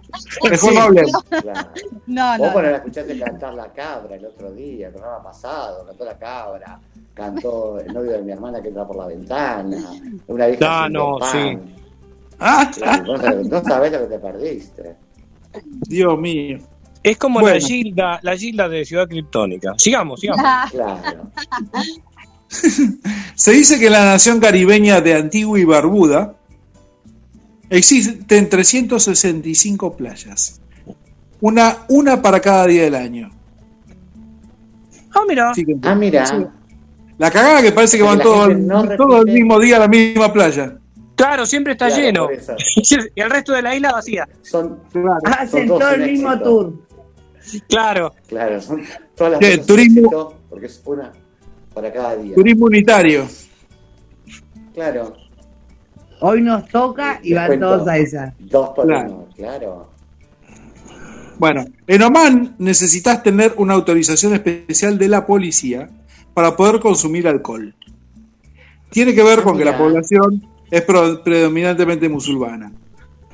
Mejor 0.51 0.75
no 0.75 0.81
hablemos. 0.81 1.23
claro. 1.29 1.69
No, 2.07 2.29
Vos 2.39 2.47
no. 2.49 2.53
bueno, 2.53 2.71
la 2.71 2.77
escuchaste 2.79 3.19
cantar 3.19 3.55
la 3.55 3.73
cabra 3.73 4.17
el 4.17 4.25
otro 4.27 4.51
día, 4.53 4.89
el 4.89 4.93
programa 4.93 5.23
pasado, 5.23 5.87
cantó 5.87 6.05
la 6.05 6.19
cabra, 6.19 6.81
cantó 7.15 7.79
el 7.79 7.93
novio 7.93 8.13
de 8.13 8.23
mi 8.23 8.33
hermana 8.33 8.61
que 8.63 8.69
entra 8.69 8.87
por 8.87 8.97
la 8.97 9.07
ventana, 9.07 9.79
una 10.27 10.47
vieja 10.47 10.65
Ah, 10.67 10.79
haciendo 10.85 10.99
no, 11.13 11.19
pan. 11.19 11.63
Ah, 12.39 12.71
vos 13.07 13.21
no 13.49 13.63
sabés 13.63 13.93
lo 13.93 13.99
que 14.01 14.07
te 14.07 14.19
perdiste. 14.19 14.97
Dios 15.89 16.19
mío. 16.19 16.59
Es 17.03 17.17
como 17.19 17.41
Bueno. 17.41 17.55
la 17.57 17.61
Gilda, 17.61 18.21
la 18.23 18.37
Gilda 18.37 18.69
de 18.69 18.85
Ciudad 18.85 19.09
Criptónica. 19.09 19.75
Sigamos, 19.77 20.21
sigamos. 20.21 20.43
Claro. 20.71 21.01
Se 23.35 23.53
dice 23.53 23.79
que 23.79 23.87
en 23.87 23.93
la 23.93 24.05
nación 24.05 24.39
caribeña 24.41 25.01
de 25.01 25.15
Antigua 25.15 25.59
y 25.59 25.65
Barbuda 25.65 26.35
existen 27.71 28.49
365 28.49 29.97
playas. 29.97 30.61
Una, 31.41 31.79
una 31.89 32.21
para 32.23 32.41
cada 32.41 32.67
día 32.67 32.83
del 32.83 32.95
año. 32.95 33.31
Ah, 35.15 35.23
mira. 35.27 35.53
Ah, 35.83 35.95
mira. 35.95 36.27
Sí. 36.27 36.35
La 37.19 37.31
cagada 37.31 37.63
que 37.63 37.73
parece 37.73 37.97
que 37.97 38.03
van 38.03 38.21
todos 38.21 38.57
no 38.57 38.89
todo 38.97 39.23
el 39.23 39.33
mismo 39.33 39.59
día 39.61 39.77
a 39.77 39.81
la 39.81 39.89
misma 39.89 40.33
playa. 40.33 40.77
Claro, 41.15 41.45
siempre 41.47 41.73
está 41.75 41.89
Claro, 41.89 42.03
lleno. 42.03 42.29
Y 43.15 43.21
el 43.21 43.31
resto 43.31 43.53
de 43.53 43.63
la 43.63 43.75
isla 43.75 43.93
vacía. 43.93 44.29
Son, 44.43 44.79
Claro. 44.93 45.19
Hacen 45.39 45.69
todo 45.69 45.91
el 45.91 46.11
mismo 46.11 46.33
éxito. 46.33 46.45
tour. 46.51 46.73
Claro. 47.69 48.15
claro, 48.29 48.61
son 48.63 48.83
todas 49.17 49.33
las 49.33 49.41
Sí, 49.41 49.51
cosas 49.57 49.67
turismo- 49.67 50.35
porque 50.49 50.67
es 50.67 50.81
una 50.85 51.13
para 51.75 51.93
cada 51.93 52.17
día. 52.17 52.35
Turismo 52.35 52.67
unitario. 52.67 53.27
Claro, 54.75 55.17
Hoy 56.25 56.41
nos 56.41 56.69
toca 56.69 57.19
y 57.23 57.35
van 57.35 57.59
todos 57.59 57.87
a 57.89 57.99
esa. 57.99 58.33
dos 58.39 58.71
por 58.77 58.87
Claro. 58.87 59.09
uno, 59.13 59.29
claro. 59.35 59.91
Bueno, 61.39 61.65
en 61.89 62.03
Oman 62.03 62.55
necesitas 62.59 63.23
tener 63.25 63.55
una 63.57 63.75
autorización 63.75 64.33
especial 64.35 64.97
de 64.99 65.09
la 65.09 65.27
policía 65.27 65.91
para 66.33 66.55
poder 66.57 66.79
consumir 66.79 67.27
alcohol. 67.27 67.75
Tiene 68.91 69.15
que 69.15 69.23
ver 69.25 69.43
con 69.43 69.59
que 69.59 69.65
la 69.65 69.77
población 69.77 70.47
es 70.71 70.83
pro- 70.83 71.23
predominantemente 71.25 72.09
musulmana. 72.09 72.71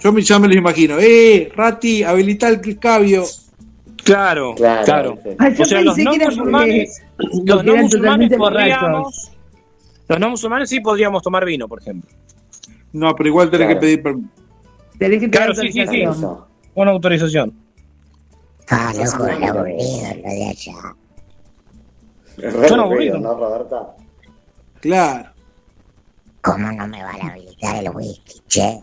Yo 0.01 0.11
me, 0.13 0.23
ya 0.23 0.39
me 0.39 0.49
lo 0.49 0.55
imagino. 0.55 0.97
¡Eh, 0.99 1.53
Rati, 1.55 2.03
habilita 2.05 2.49
el 2.49 2.79
cabio! 2.79 3.25
Claro, 4.03 4.55
Claro, 4.55 4.85
claro. 4.87 5.19
yo 5.55 5.63
O 5.63 5.67
sea, 5.67 5.81
los 5.83 5.95
pensé 5.97 6.05
no 6.05 6.11
que 6.13 6.17
era 6.17 6.27
musulmanes, 6.31 6.89
porque 7.01 7.08
los 7.45 7.65
no 7.65 7.77
musulmanes 7.77 8.33
podríamos, 8.37 9.33
los 10.09 10.21
no 10.21 10.31
musulmanes 10.31 10.69
sí 10.71 10.81
podríamos 10.81 11.23
tomar 11.23 11.45
vino, 11.45 11.67
por 11.69 11.81
ejemplo. 11.81 12.11
No, 12.93 13.15
pero 13.15 13.29
igual 13.29 13.51
tenés 13.51 13.67
Claro. 13.67 13.81
que 13.81 13.87
pedir 13.87 14.03
permiso. 14.03 14.29
tenés 14.99 15.21
que 15.21 15.31
Claro, 15.31 15.53
pedir 15.55 15.73
sí, 15.73 15.81
sí, 15.81 15.87
sí. 15.87 16.03
autorización. 16.05 16.13
Eso. 16.15 16.49
Con 16.75 16.89
autorización. 16.89 17.55
Ah, 18.71 18.93
loco, 18.95 19.07
Sí, 19.07 19.45
aburrido 19.45 19.55
lo 19.55 19.65
de 19.65 20.47
allá. 20.49 20.95
Es 22.39 22.53
re 22.55 22.69
Son 22.69 22.81
aburrido. 22.81 23.19
¿no, 23.19 23.35
Roberta? 23.35 23.97
Claro. 24.81 25.31
¿Cómo 26.41 26.71
no 26.73 26.87
me 26.87 27.03
van 27.03 27.21
a 27.21 27.27
habilitar 27.33 27.77
el 27.85 27.91
whisky, 27.91 28.41
che? 28.47 28.81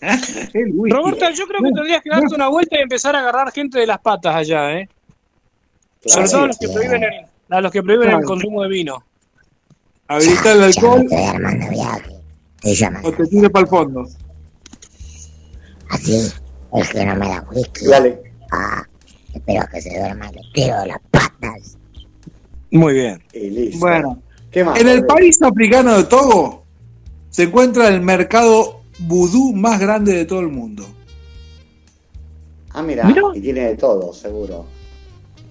El 0.54 0.72
whisky. 0.74 0.94
Roberta, 0.96 1.30
yo 1.32 1.46
creo 1.46 1.62
que 1.62 1.72
tendrías 1.72 2.02
que 2.02 2.10
darte 2.10 2.34
una 2.34 2.48
vuelta 2.48 2.78
y 2.78 2.82
empezar 2.82 3.16
a 3.16 3.20
agarrar 3.20 3.50
gente 3.52 3.78
de 3.78 3.86
las 3.86 3.98
patas 4.00 4.34
allá, 4.36 4.72
¿eh? 4.78 4.88
Sobre 6.06 6.28
todo 6.28 6.44
a 6.44 6.46
los 6.48 6.58
que 6.58 6.68
prohíben 6.68 7.02
el, 7.04 7.26
a 7.50 7.60
los 7.60 7.72
que 7.72 7.82
prohíben 7.82 8.10
el 8.10 8.24
consumo 8.24 8.62
de 8.62 8.68
vino. 8.68 9.04
Habilita 10.08 10.52
el 10.52 10.62
alcohol 10.62 11.06
o 13.02 13.12
te 13.12 13.26
tire 13.26 13.50
para 13.50 13.62
el 13.64 13.68
fondo. 13.68 14.08
Así, 15.90 16.32
el 16.72 16.88
que 16.88 17.04
no 17.04 17.16
me 17.16 17.28
da 17.28 17.46
whisky. 17.52 17.86
Dale. 17.86 18.22
Ah, 18.50 18.82
espero 19.32 19.66
que 19.70 19.82
se 19.82 19.98
duerma 19.98 20.30
le 20.32 20.40
tiro 20.52 20.80
de 20.80 20.86
las 20.86 21.00
patas. 21.10 21.76
Muy 22.70 22.94
bien. 22.94 23.22
Y 23.32 23.50
listo. 23.50 23.78
Bueno, 23.80 24.22
¿Qué 24.50 24.64
más? 24.64 24.80
en 24.80 24.88
el 24.88 25.04
país 25.06 25.40
africano 25.42 25.96
de 25.96 26.04
Togo 26.04 26.64
se 27.30 27.44
encuentra 27.44 27.88
el 27.88 28.00
mercado 28.00 28.82
vudú 28.98 29.52
más 29.54 29.78
grande 29.80 30.14
de 30.14 30.24
todo 30.24 30.40
el 30.40 30.48
mundo. 30.48 30.86
Ah, 32.70 32.82
mira, 32.82 33.04
Mira. 33.04 33.22
y 33.34 33.40
tiene 33.40 33.60
de 33.68 33.76
todo, 33.76 34.12
seguro. 34.12 34.66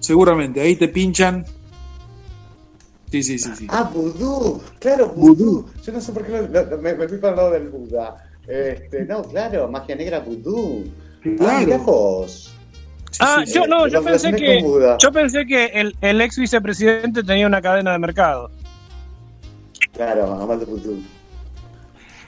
Seguramente, 0.04 0.60
ahí 0.60 0.76
te 0.76 0.88
pinchan. 0.88 1.46
Sí, 3.10 3.22
sí, 3.22 3.38
sí, 3.38 3.50
sí. 3.56 3.66
Ah, 3.70 3.90
vudú. 3.94 4.60
Claro, 4.78 5.08
vudú. 5.16 5.66
Yo 5.82 5.92
no 5.92 6.00
sé 6.00 6.12
por 6.12 6.26
qué 6.26 6.32
lo- 6.32 6.64
lo- 6.66 6.78
me, 6.78 6.94
me 6.94 7.08
fui 7.08 7.16
para 7.18 7.30
el 7.32 7.36
lado 7.36 7.50
del 7.52 7.68
Buda. 7.70 8.16
Este, 8.46 9.04
no, 9.06 9.22
claro, 9.22 9.66
magia 9.70 9.96
negra 9.96 10.18
vudú. 10.20 10.84
Ah, 11.40 11.62
Claro. 11.64 12.26
Ah, 13.20 13.42
sí, 13.46 13.54
yo 13.54 13.66
no, 13.66 13.86
yo 13.86 14.02
pensé 14.02 14.32
que 14.32 14.60
yo 15.00 15.12
pensé 15.12 15.46
que 15.46 15.66
el, 15.66 15.96
el 16.00 16.20
ex 16.20 16.36
vicepresidente 16.36 17.22
tenía 17.22 17.46
una 17.46 17.62
cadena 17.62 17.92
de 17.92 17.98
mercado. 17.98 18.50
Claro, 19.92 20.34
Amal 20.34 20.58
de 20.60 20.66
Futuro. 20.66 20.98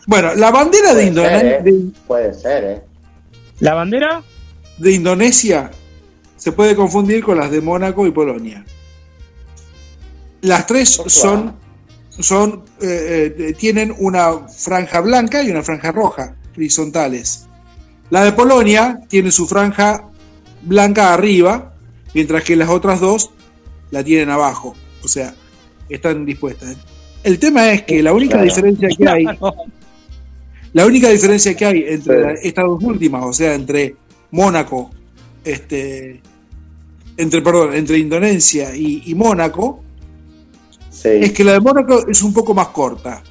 Bueno, 0.07 0.35
la 0.36 0.51
bandera 0.53 0.94
de, 0.94 1.11
Puede 1.11 1.11
Indone- 1.11 1.40
ser, 1.40 1.47
¿eh? 1.47 1.62
de- 1.62 1.90
Puede 2.07 2.32
ser, 2.35 2.65
¿eh? 2.65 2.82
¿La 3.59 3.74
bandera? 3.74 4.23
de 4.78 4.93
Indonesia 4.93 5.70
se 6.47 6.52
puede 6.52 6.77
confundir 6.77 7.24
con 7.24 7.36
las 7.39 7.51
de 7.51 7.60
Mónaco 7.60 8.06
y 8.06 8.12
Polonia. 8.12 8.64
Las 10.43 10.64
tres 10.68 10.90
son, 11.09 11.56
son 12.20 12.62
eh, 12.81 13.35
eh, 13.36 13.52
tienen 13.59 13.93
una 13.98 14.47
franja 14.47 15.01
blanca 15.01 15.43
y 15.43 15.51
una 15.51 15.64
franja 15.64 15.90
roja, 15.90 16.36
horizontales. 16.56 17.47
La 18.10 18.24
de 18.24 18.31
Polonia 18.31 19.01
tiene 19.09 19.32
su 19.32 19.48
franja 19.48 20.05
blanca 20.62 21.12
arriba, 21.12 21.74
mientras 22.14 22.44
que 22.44 22.55
las 22.55 22.68
otras 22.68 23.01
dos 23.01 23.31
la 23.90 24.05
tienen 24.05 24.31
abajo. 24.31 24.77
O 25.02 25.09
sea, 25.09 25.35
están 25.89 26.24
dispuestas. 26.24 26.77
El 27.24 27.40
tema 27.40 27.73
es 27.73 27.82
que 27.82 28.05
la 28.05 28.12
única 28.12 28.35
Claro. 28.35 28.44
diferencia 28.44 28.89
que 28.97 29.09
hay 29.09 29.24
la 30.73 30.86
única 30.86 31.09
diferencia 31.09 31.56
que 31.56 31.66
hay 31.66 31.85
entre 31.89 32.14
Sí. 32.14 32.23
la- 32.23 32.32
estas 32.35 32.66
dos 32.66 32.85
últimas, 32.85 33.24
o 33.24 33.32
sea, 33.32 33.52
entre 33.56 33.97
Mónaco, 34.31 34.93
este, 35.44 36.20
entre, 37.16 37.43
perdón, 37.43 37.74
entre 37.74 37.98
Indonesia 37.98 38.74
y, 38.74 39.02
y 39.06 39.14
Mónaco, 39.14 39.82
es 41.22 41.32
que 41.32 41.44
la 41.44 41.52
de 41.52 41.60
Mónaco 41.60 42.06
es 42.09 42.22
un 42.22 42.32
poco 42.32 42.55
más 42.55 42.68
corta. 42.68 43.22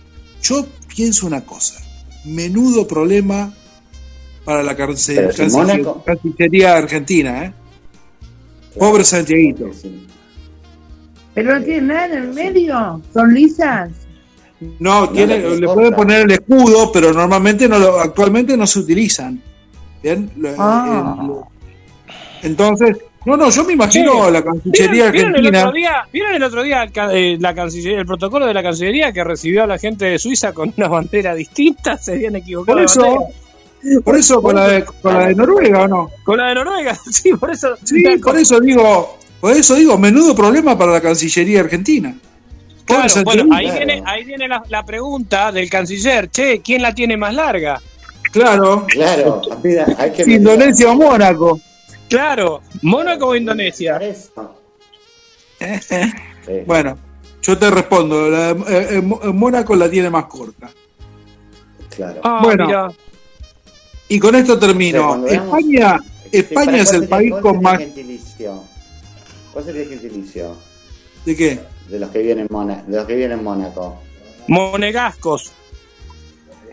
Yo 0.41 0.65
pienso 0.87 1.25
una 1.27 1.41
cosa, 1.43 1.81
menudo 2.25 2.87
problema 2.87 3.53
para 4.43 4.61
la 4.63 4.75
cance- 4.77 5.15
Pero 5.15 5.31
si 5.33 5.41
Mónaco- 5.55 6.03
Cancillería 6.05 6.77
argentina, 6.77 7.45
¿eh? 7.45 7.53
Pobre 8.77 9.03
Santiaguito. 9.03 9.71
Pero 11.33 11.59
no 11.59 11.65
tiene 11.65 11.81
nada 11.81 12.05
en 12.05 12.13
el 12.23 12.33
medio. 12.33 13.01
Son 13.13 13.33
lisas. 13.33 13.89
No, 14.79 15.09
tiene, 15.09 15.37
le 15.57 15.67
pueden 15.67 15.93
poner 15.93 16.21
el 16.21 16.31
escudo, 16.31 16.91
pero 16.91 17.11
normalmente 17.13 17.67
no 17.67 17.77
lo, 17.77 17.99
actualmente 17.99 18.55
no 18.55 18.65
se 18.65 18.79
utilizan. 18.79 19.41
¿Bien? 20.01 20.29
Ah. 20.57 21.27
entonces, 22.43 22.97
no, 23.25 23.37
no, 23.37 23.49
yo 23.49 23.63
me 23.63 23.73
imagino 23.73 24.25
Sí. 24.27 24.31
la 24.31 24.43
Cancillería 24.43 25.11
¿Vieron, 25.11 25.11
vieron 25.11 25.35
el 25.35 25.35
Argentina. 25.47 25.59
otro 25.61 25.71
día, 25.73 26.07
¿vieron 26.13 26.33
el 26.35 26.43
otro 26.43 26.63
día 26.63 26.89
eh, 27.11 27.37
la 27.39 27.53
cancillería, 27.55 27.99
el 27.99 28.05
protocolo 28.05 28.45
de 28.45 28.53
la 28.53 28.63
Cancillería 28.63 29.11
que 29.11 29.23
recibió 29.23 29.63
a 29.63 29.67
la 29.67 29.77
gente 29.77 30.05
de 30.05 30.19
Suiza 30.19 30.53
con 30.53 30.73
una 30.77 30.87
bandera 30.87 31.33
distinta? 31.35 31.97
Se 32.01 32.13
habían 32.13 32.35
equivocado. 32.35 32.75
Por 32.77 32.83
eso, 32.85 33.17
por 34.03 34.15
eso 34.17 34.41
con 34.41 34.55
la, 34.55 34.67
de, 34.67 34.85
con 34.85 35.13
la 35.13 35.27
de 35.27 35.35
Noruega, 35.35 35.81
¿o 35.83 35.87
no? 35.87 36.11
Con 36.23 36.37
la 36.37 36.49
de 36.49 36.55
Noruega, 36.55 36.95
sí, 37.11 37.31
por 37.33 37.51
eso. 37.51 37.75
Sí, 37.83 38.03
por 38.23 38.37
eso 38.37 38.59
digo, 38.59 39.17
por 39.39 39.51
eso 39.53 39.75
digo, 39.75 39.97
menudo 39.97 40.35
problema 40.35 40.77
para 40.77 40.91
la 40.93 41.01
Cancillería 41.01 41.61
Argentina. 41.61 42.15
Claro, 42.85 43.23
bueno, 43.23 43.45
ahí 43.55 43.71
viene, 43.71 44.03
ahí 44.05 44.23
viene 44.23 44.47
la, 44.47 44.61
la 44.69 44.85
pregunta 44.85 45.51
del 45.51 45.67
canciller. 45.71 46.29
Che, 46.29 46.61
¿quién 46.61 46.83
la 46.83 46.93
tiene 46.93 47.17
más 47.17 47.33
larga? 47.33 47.81
Claro. 48.31 48.85
Claro, 48.87 49.41
mira, 49.63 49.87
hay 49.97 50.11
que 50.11 50.21
Indonesia 50.31 50.91
o 50.91 50.95
Mónaco. 50.95 51.59
Claro, 52.09 52.61
Mónaco 52.81 53.27
o 53.27 53.35
Indonesia. 53.35 53.99
Bueno, 56.65 56.97
yo 57.41 57.57
te 57.57 57.69
respondo, 57.71 58.29
la 58.29 58.51
eh, 58.51 58.55
eh, 58.67 58.87
eh, 58.97 59.01
Mónaco 59.01 59.75
la 59.75 59.89
tiene 59.89 60.09
más 60.09 60.25
corta. 60.25 60.69
Claro. 61.95 62.21
Ah, 62.23 62.41
Bueno, 62.43 62.65
mira. 62.67 62.91
y 64.09 64.19
con 64.19 64.35
esto 64.35 64.53
O 64.53 64.59
sea, 64.59 64.67
termino. 64.67 65.25
España, 65.27 65.99
Sí, 66.23 66.29
España 66.39 66.77
es 66.81 66.91
el 66.91 67.01
sería- 67.01 67.09
país 67.09 67.31
cuál 67.31 67.41
con 67.41 67.51
sería 67.53 67.63
más... 67.71 67.79
el 67.79 67.85
gentilicio? 67.85 68.63
¿Cuál 69.53 69.65
sería 69.65 69.81
el 69.83 69.89
gentilicio 69.89 70.55
¿De 71.25 71.35
qué? 71.35 71.59
de 71.89 71.99
los 71.99 72.09
que 72.09 72.19
viven 72.19 72.39
en, 72.39 72.47
Mona- 72.49 72.83
de 72.85 72.97
los 72.97 73.05
que 73.05 73.15
viven 73.15 73.31
en 73.31 73.43
Mónaco? 73.43 74.01
Monegascos. 74.47 75.53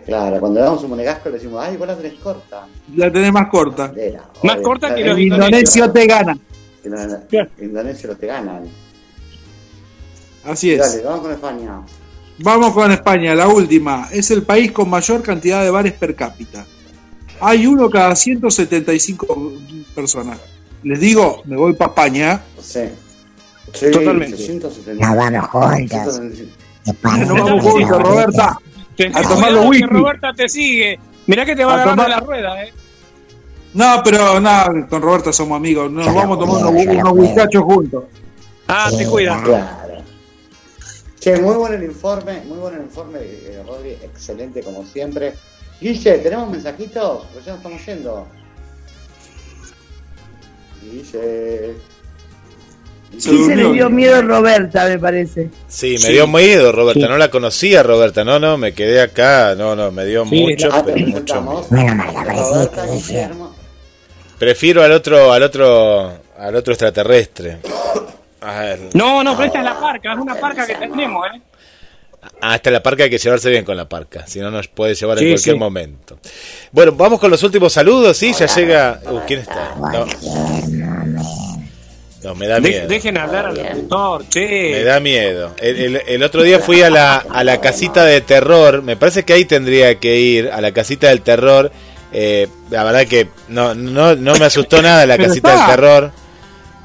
Claro, 0.06 0.40
cuando 0.40 0.60
damos 0.60 0.82
un 0.82 0.90
monegasco 0.90 1.28
le 1.28 1.36
decimos, 1.36 1.64
ay, 1.64 1.76
vos 1.76 1.86
la 1.86 1.96
tenés 1.96 2.14
corta. 2.14 2.66
La 2.96 3.12
tenés 3.12 3.32
más 3.32 3.48
corta. 3.48 3.86
Bandera, 3.86 4.24
Más 4.42 4.54
obvio. 4.56 4.62
corta 4.64 4.94
que 4.94 5.04
los 5.04 5.16
El 5.16 5.22
indonesio 5.24 5.90
te 5.92 6.06
gana. 6.06 6.38
que 6.82 6.88
los 6.88 7.48
indonesios 7.60 8.18
te 8.18 8.26
ganan. 8.26 8.64
Así 10.44 10.72
es. 10.72 10.78
Dale, 10.80 11.02
vamos 11.04 11.20
con 11.20 11.32
España. 11.32 11.80
Vamos 12.38 12.72
con 12.72 12.90
España, 12.90 13.34
la 13.34 13.46
última. 13.48 14.08
Es 14.10 14.30
el 14.32 14.42
país 14.42 14.72
con 14.72 14.90
mayor 14.90 15.22
cantidad 15.22 15.62
de 15.62 15.70
bares 15.70 15.92
per 15.92 16.14
cápita. 16.16 16.64
Hay 17.40 17.66
uno 17.66 17.88
cada 17.90 18.16
175 18.16 19.52
personas. 19.94 20.38
Les 20.82 20.98
digo, 20.98 21.42
me 21.44 21.56
voy 21.56 21.74
para 21.74 21.90
España. 21.90 22.42
Sí. 22.60 22.80
Sí, 23.72 23.90
Totalmente. 23.92 24.36
670. 24.36 25.06
Nos 25.06 25.16
vamos 25.16 25.46
juntos. 25.48 26.16
675. 26.16 26.52
España 26.86 27.24
Nos 27.24 27.38
vamos 27.44 27.62
juntos, 27.64 28.02
Roberta. 28.02 28.58
A 29.14 29.22
tomar 29.22 29.52
los 29.52 29.62
que 29.62 29.68
whisky. 29.68 29.86
Roberta 29.86 30.32
te 30.32 30.48
sigue. 30.48 30.98
Mirá 31.26 31.44
que 31.44 31.54
te 31.56 31.64
va 31.64 31.72
A 31.72 31.74
a 31.78 31.82
agarrar 31.82 31.94
tomar- 31.96 32.06
de 32.08 32.14
la 32.14 32.20
rueda, 32.20 32.64
eh. 32.64 32.72
No, 33.74 34.02
pero 34.04 34.38
no, 34.40 34.86
con 34.88 35.00
Roberta 35.02 35.32
somos 35.32 35.56
amigos. 35.56 35.90
Nos 35.90 36.06
vamos 36.14 36.36
a 36.36 36.40
tomar 36.40 36.66
unos, 36.66 36.86
unos 36.86 37.12
whiskachos 37.14 37.62
juntos. 37.64 38.04
Ah, 38.68 38.88
te 38.90 38.98
Sí, 38.98 39.04
cuida. 39.06 39.40
Claro. 39.42 40.02
Che, 41.18 41.36
muy 41.40 41.54
bueno 41.54 41.76
el 41.76 41.84
informe, 41.84 42.40
muy 42.46 42.58
bueno 42.58 42.76
el 42.78 42.82
informe, 42.84 43.18
eh, 43.22 43.62
Rodri, 43.66 43.90
excelente 44.02 44.60
como 44.62 44.84
siempre. 44.84 45.34
Guille, 45.80 46.18
¿tenemos 46.18 46.50
mensajitos? 46.50 47.26
Pues 47.32 47.44
ya 47.44 47.52
nos 47.52 47.58
estamos 47.60 47.86
yendo. 47.86 48.26
Guille. 50.82 51.74
Se 53.18 53.30
Sí 53.30 53.44
se 53.44 53.56
le 53.56 53.72
dio 53.72 53.88
miedo 53.90 54.22
Roberta, 54.22 54.86
me 54.88 54.98
parece. 54.98 55.50
Sí, 55.68 55.92
me 55.92 55.98
Sí. 55.98 56.12
dio 56.12 56.26
miedo, 56.26 56.72
Roberta. 56.72 57.00
Sí. 57.02 57.08
No 57.08 57.18
la 57.18 57.30
conocía, 57.30 57.82
Roberta. 57.82 58.24
No, 58.24 58.38
no, 58.38 58.56
me 58.58 58.72
quedé 58.72 59.00
acá. 59.00 59.54
No, 59.54 59.76
no, 59.76 59.90
me 59.92 60.04
dio 60.06 60.24
Sí, 60.26 60.40
mucho, 60.42 60.68
Ah, 60.72 60.82
pero 60.84 61.06
mucho 61.06 61.40
Roberta. 61.40 62.86
Prefiero 64.38 64.82
al 64.82 64.92
otro, 64.92 65.32
al 65.32 65.42
otro, 65.42 66.12
al 66.38 66.56
otro 66.56 66.72
extraterrestre. 66.72 67.58
A 68.40 68.60
ver, 68.60 68.80
No, 68.94 69.22
no, 69.22 69.34
pero 69.36 69.46
esta 69.46 69.58
es 69.60 69.64
la 69.64 69.78
parca, 69.78 70.12
es 70.12 70.18
una 70.18 70.34
parca 70.34 70.66
que 70.66 70.74
tenemos, 70.74 71.24
eh. 71.32 71.40
hasta 72.40 72.70
la 72.72 72.82
parca 72.82 73.04
hay 73.04 73.10
que 73.10 73.18
llevarse 73.18 73.50
bien 73.50 73.64
con 73.64 73.76
la 73.76 73.88
parca, 73.88 74.26
si 74.26 74.40
no 74.40 74.50
nos 74.50 74.66
puede 74.66 74.96
llevar 74.96 75.18
en 75.22 75.28
cualquier 75.28 75.54
sí. 75.54 75.58
momento. 75.58 76.18
Bueno, 76.72 76.90
vamos 76.92 77.20
con 77.20 77.30
los 77.30 77.40
últimos 77.44 77.72
saludos, 77.72 78.16
sí, 78.16 78.32
ya 78.32 78.46
llega. 78.46 79.00
Uh, 79.08 79.20
¿Quién 79.28 79.40
está? 79.40 79.76
No, 79.76 80.06
no 82.22 82.34
me 82.34 82.46
da 82.46 82.60
De- 82.60 82.68
miedo. 82.68 82.88
dejen 82.88 83.18
hablar 83.18 83.46
al 83.46 83.56
locutor, 83.56 84.28
che. 84.28 84.70
Me 84.72 84.82
da 84.84 85.00
miedo. 85.00 85.54
El, 85.58 85.76
el- 85.96 86.02
el 86.06 86.22
otro 86.22 86.42
día 86.42 86.58
fui 86.60 86.82
a 86.82 86.90
la, 86.90 87.16
a 87.16 87.42
la 87.44 87.60
casita 87.60 88.04
de 88.04 88.20
terror. 88.20 88.82
Me 88.82 88.96
parece 88.96 89.24
que 89.24 89.32
ahí 89.32 89.44
tendría 89.44 89.96
que 89.98 90.16
ir, 90.20 90.50
a 90.52 90.60
la 90.60 90.72
casita 90.72 91.08
del 91.08 91.22
terror. 91.22 91.72
Eh, 92.12 92.46
la 92.70 92.84
verdad 92.84 93.06
que 93.06 93.28
no, 93.48 93.74
no, 93.74 94.14
no 94.14 94.34
me 94.36 94.44
asustó 94.44 94.80
nada 94.82 95.04
la 95.06 95.18
casita 95.18 95.56
del 95.56 95.66
terror. 95.66 96.12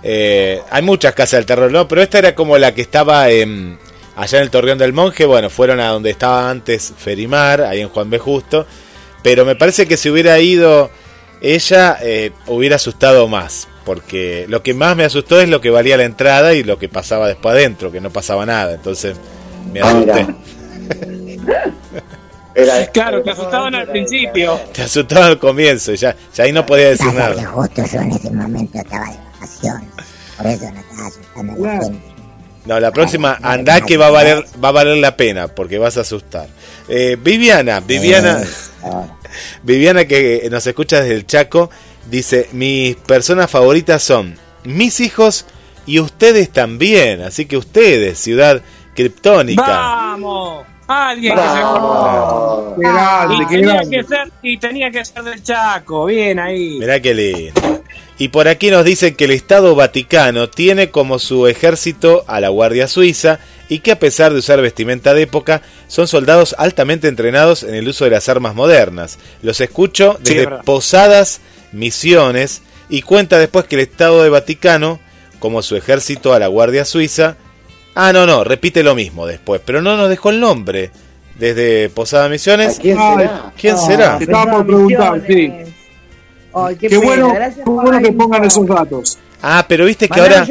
Eh, 0.04 0.62
hay 0.70 0.82
muchas 0.84 1.14
casas 1.14 1.40
del 1.40 1.46
terror, 1.46 1.72
¿no? 1.72 1.88
Pero 1.88 2.02
esta 2.02 2.20
era 2.20 2.34
como 2.36 2.58
la 2.58 2.74
que 2.74 2.82
estaba 2.82 3.30
em, 3.30 3.78
allá 4.16 4.38
en 4.38 4.44
el 4.44 4.50
Torreón 4.50 4.78
del 4.78 4.94
Monje. 4.94 5.26
Bueno, 5.26 5.50
fueron 5.50 5.80
a 5.80 5.90
donde 5.90 6.12
estaba 6.12 6.50
antes 6.50 6.94
Ferimar, 6.98 7.62
ahí 7.62 7.82
en 7.82 7.90
Juan 7.90 8.10
B. 8.10 8.18
Justo. 8.20 8.66
Pero 9.24 9.44
me 9.46 9.56
parece 9.56 9.88
que 9.88 9.98
si 9.98 10.10
hubiera 10.10 10.40
ido 10.40 10.90
ella, 11.42 11.98
eh, 12.02 12.32
hubiera 12.48 12.78
asustado 12.78 13.28
más. 13.28 13.68
Porque 13.88 14.46
lo 14.50 14.62
que 14.62 14.74
más 14.74 14.98
me 14.98 15.06
asustó 15.06 15.40
es 15.40 15.48
lo 15.48 15.62
que 15.62 15.70
valía 15.70 15.96
la 15.96 16.04
entrada 16.04 16.54
y 16.54 16.62
lo 16.62 16.78
que 16.78 16.90
pasaba 16.90 17.26
después 17.30 17.56
adentro, 17.56 17.90
que 17.90 18.02
no 18.02 18.10
pasaba 18.10 18.46
nada. 18.46 18.74
Entonces 18.74 19.16
me 19.72 19.80
Ah, 19.80 19.88
asusté. 19.88 20.28
Era- 22.54 22.86
Claro, 22.88 23.24
te 23.24 23.32
asustaban 23.32 23.76
al 23.76 23.88
principio. 23.88 24.60
Te 24.74 24.82
asustaba 24.82 25.28
al 25.28 25.40
comienzo, 25.40 25.94
y 25.94 25.96
ya, 25.96 26.14
ya 26.36 26.44
ahí 26.44 26.52
no 26.52 26.66
podía 26.66 26.90
decir 26.90 27.14
nada. 27.14 27.46
justo 27.46 27.82
yo 27.86 28.00
en 28.02 28.12
ese 28.12 28.30
momento 28.32 28.78
estaba 28.78 29.06
de 29.06 29.18
vacaciones. 29.34 29.90
Por 30.38 30.48
eso 30.48 30.66
no 30.74 30.80
estaba 30.82 31.08
asustando 31.08 31.54
a 31.54 31.58
la 31.78 31.82
gente. 31.84 32.02
No, 32.66 32.80
la 32.82 32.92
próxima 32.92 33.40
andá 33.42 33.80
que 33.80 33.96
va 33.96 34.08
a 34.08 34.10
valer, 34.10 34.44
va 34.62 34.68
a 34.68 34.72
valer 34.74 34.98
la 34.98 35.16
pena, 35.16 35.48
porque 35.48 35.78
vas 35.78 35.96
a 35.96 36.02
asustar. 36.02 36.50
Eh, 36.90 37.16
Viviana, 37.18 37.80
Viviana, 37.80 38.42
Viviana 39.64 40.04
que 40.06 40.46
nos 40.52 40.68
escucha 40.68 41.00
desde 41.00 41.16
el 41.16 41.26
Chaco, 41.26 41.70
dice, 42.10 42.50
mis 42.52 42.96
personas 42.96 43.50
favoritas 43.50 44.04
son 44.04 44.36
mis 44.64 45.00
hijos 45.00 45.46
y 45.86 46.00
ustedes 46.00 46.50
también, 46.52 47.22
así 47.22 47.46
que 47.46 47.58
ustedes, 47.58 48.20
ciudad 48.20 48.62
criptónica. 48.96 49.62
¡Vamos! 49.66 50.66
Alguien 50.90 51.36
que 51.36 51.42
se 51.42 51.48
Vamos. 51.48 52.76
Qué 52.78 52.82
grande, 52.82 53.36
Y 53.36 53.38
qué 53.40 53.56
tenía, 53.58 53.74
grande. 53.74 53.98
que 53.98 54.04
ser, 54.04 54.32
y 54.42 54.58
tenía 54.58 54.90
que 54.92 55.04
ser 55.06 55.24
del 55.24 55.44
Chaco, 55.44 56.06
bien 56.06 56.40
ahí. 56.40 56.78
Mirá 56.80 57.02
qué 57.02 57.14
lindo. 57.14 57.84
Y 58.18 58.30
por 58.30 58.48
aquí 58.48 58.72
nos 58.72 58.84
dicen 58.86 59.14
que 59.16 59.26
el 59.26 59.32
Estado 59.32 59.76
Vaticano 59.76 60.50
tiene 60.50 60.90
como 60.90 61.20
su 61.20 61.46
ejército 61.48 62.24
a 62.28 62.40
la 62.40 62.50
Guardia 62.50 62.88
Suiza 62.88 63.40
y 63.70 63.80
que 63.80 63.92
a 63.92 64.00
pesar 64.00 64.32
de 64.32 64.40
usar 64.40 64.62
vestimenta 64.62 65.14
de 65.14 65.24
época, 65.24 65.62
son 65.88 66.08
soldados 66.08 66.56
altamente 66.58 67.10
entrenados 67.10 67.64
en 67.64 67.76
el 67.76 67.88
uso 67.88 68.06
de 68.06 68.12
las 68.12 68.30
armas 68.30 68.56
modernas. 68.56 69.20
Los 69.42 69.60
escucho 69.62 70.18
Sí, 70.24 70.36
desde. 70.36 70.64
Posadas 70.64 71.42
Misiones 71.72 72.62
y 72.90 73.02
cuenta 73.02 73.38
después 73.40 73.66
que 73.66 73.76
el 73.76 73.82
Estado 73.82 74.24
de 74.24 74.30
Vaticano, 74.30 75.00
como 75.40 75.62
su 75.62 75.76
ejército 75.76 76.34
a 76.34 76.40
la 76.40 76.48
Guardia 76.48 76.86
Suiza, 76.86 77.36
Ah, 78.00 78.14
no, 78.14 78.28
no, 78.28 78.44
repite 78.44 78.84
lo 78.84 78.94
mismo 78.94 79.26
después, 79.26 79.60
pero 79.66 79.82
no 79.82 79.98
nos 79.98 80.08
dejó 80.08 80.30
el 80.30 80.40
nombre. 80.40 80.92
Desde 81.40 81.90
Posada 81.90 82.30
Misiones. 82.30 82.78
¿A 82.78 82.82
quién 82.82 82.96
será? 82.98 83.54
¿Quién 83.60 83.76
Oh, 83.76 83.88
será? 83.88 84.18
Te 84.20 84.24
estaba 84.26 84.52
por 84.52 84.66
preguntar, 84.68 85.24
sí. 85.28 85.52
Ay, 86.54 86.76
qué, 86.76 86.90
Qué 86.90 87.00
pena, 87.00 87.06
bueno, 87.26 87.34
qué 87.98 88.04
que 88.04 88.12
pongan 88.14 88.44
esos 88.44 88.68
datos. 88.68 89.18
Ah, 89.42 89.66
pero 89.68 89.86
viste 89.86 90.08
que 90.10 90.20
ahora, 90.20 90.48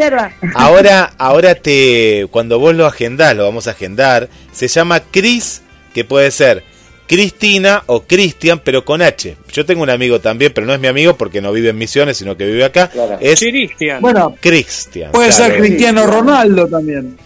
ahora, 0.54 1.12
ahora 1.18 1.54
te, 1.56 2.26
cuando 2.32 2.58
vos 2.58 2.74
lo 2.74 2.84
agendás, 2.86 3.36
lo 3.36 3.44
vamos 3.44 3.66
a 3.68 3.72
agendar, 3.72 4.28
se 4.52 4.66
llama 4.68 5.00
Cris, 5.00 5.62
que 5.94 6.04
puede 6.04 6.30
ser 6.32 6.64
Cristina 7.06 7.82
o 7.86 8.02
Cristian, 8.02 8.60
pero 8.64 8.84
con 8.84 9.02
H. 9.02 9.36
Yo 9.52 9.64
tengo 9.64 9.82
un 9.82 9.90
amigo 9.90 10.20
también, 10.20 10.52
pero 10.54 10.66
no 10.66 10.74
es 10.74 10.80
mi 10.80 10.88
amigo 10.88 11.16
porque 11.16 11.40
no 11.40 11.52
vive 11.52 11.70
en 11.70 11.78
Misiones, 11.78 12.16
sino 12.16 12.36
que 12.36 12.46
vive 12.46 12.64
acá. 12.64 12.88
Claro. 12.88 13.18
Es 13.20 13.40
Cristian. 13.40 14.00
Bueno, 14.00 14.34
Cristian. 14.40 15.12
puede 15.12 15.30
claro. 15.30 15.44
ser 15.44 15.58
Cristiano 15.58 16.06
Ronaldo 16.06 16.66
también. 16.66 17.16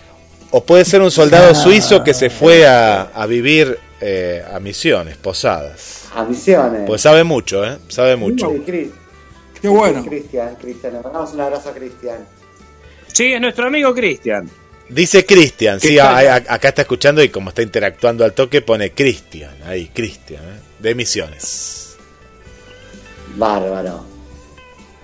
O 0.50 0.64
puede 0.64 0.84
ser 0.84 1.00
un 1.00 1.10
soldado 1.10 1.54
suizo 1.54 2.02
que 2.02 2.12
se 2.12 2.28
fue 2.28 2.66
a, 2.66 3.02
a 3.02 3.26
vivir 3.26 3.78
eh, 4.00 4.42
a 4.52 4.58
Misiones, 4.60 5.16
Posadas. 5.16 6.08
A 6.14 6.24
Misiones. 6.24 6.82
Pues 6.86 7.02
sabe 7.02 7.22
mucho, 7.22 7.64
¿eh? 7.64 7.78
Sabe 7.88 8.16
mucho. 8.16 8.52
Qué 8.64 9.68
bueno. 9.68 10.04
Cristian, 10.04 10.56
Cristian. 10.56 10.94
Le 10.94 11.00
mandamos 11.00 11.34
un 11.34 11.40
abrazo 11.40 11.68
a 11.68 11.74
Cristian. 11.74 12.18
Sí, 13.12 13.32
es 13.32 13.40
nuestro 13.40 13.66
amigo 13.66 13.94
Cristian. 13.94 14.48
Dice 14.90 15.24
Cristian, 15.24 15.80
sí, 15.80 15.98
acá 15.98 16.68
está 16.68 16.82
escuchando 16.82 17.22
y 17.22 17.28
como 17.28 17.50
está 17.50 17.62
interactuando 17.62 18.24
al 18.24 18.32
toque 18.32 18.60
pone 18.60 18.90
Cristian, 18.90 19.54
ahí, 19.64 19.88
Cristian, 19.94 20.42
¿eh? 20.42 20.60
de 20.80 20.94
Misiones. 20.96 21.96
Bárbaro. 23.36 24.04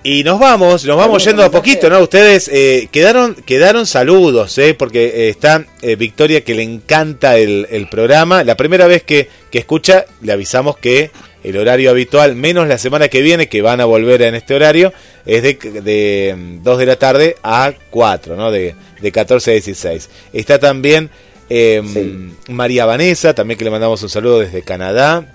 Y 0.03 0.23
nos 0.23 0.39
vamos, 0.39 0.85
nos 0.85 0.97
vamos 0.97 1.23
yendo 1.23 1.43
a 1.43 1.51
poquito, 1.51 1.89
¿no? 1.89 1.99
Ustedes 1.99 2.49
eh, 2.53 2.87
quedaron, 2.91 3.35
quedaron 3.35 3.85
saludos, 3.85 4.57
¿eh? 4.57 4.73
Porque 4.73 5.05
eh, 5.05 5.29
está 5.29 5.65
eh, 5.81 5.95
Victoria 5.95 6.43
que 6.43 6.53
le 6.53 6.63
encanta 6.63 7.37
el, 7.37 7.67
el 7.69 7.89
programa. 7.89 8.43
La 8.43 8.55
primera 8.55 8.87
vez 8.87 9.03
que, 9.03 9.29
que 9.49 9.59
escucha, 9.59 10.05
le 10.21 10.33
avisamos 10.33 10.77
que 10.77 11.11
el 11.43 11.57
horario 11.57 11.89
habitual, 11.89 12.35
menos 12.35 12.67
la 12.67 12.77
semana 12.77 13.07
que 13.07 13.21
viene, 13.21 13.47
que 13.47 13.61
van 13.61 13.81
a 13.81 13.85
volver 13.85 14.21
en 14.21 14.35
este 14.35 14.55
horario, 14.55 14.93
es 15.25 15.43
de, 15.43 15.53
de 15.81 16.35
mm, 16.35 16.63
2 16.63 16.77
de 16.77 16.85
la 16.85 16.95
tarde 16.97 17.35
a 17.43 17.73
4, 17.89 18.35
¿no? 18.35 18.51
De, 18.51 18.75
de 19.01 19.11
14 19.11 19.51
a 19.51 19.53
16. 19.53 20.09
Está 20.33 20.59
también 20.59 21.09
eh, 21.49 21.81
Sí. 21.93 22.33
María 22.49 22.85
Vanessa, 22.85 23.33
también 23.33 23.57
que 23.57 23.63
le 23.63 23.71
mandamos 23.71 24.01
un 24.03 24.09
saludo 24.09 24.39
desde 24.39 24.61
Canadá. 24.63 25.33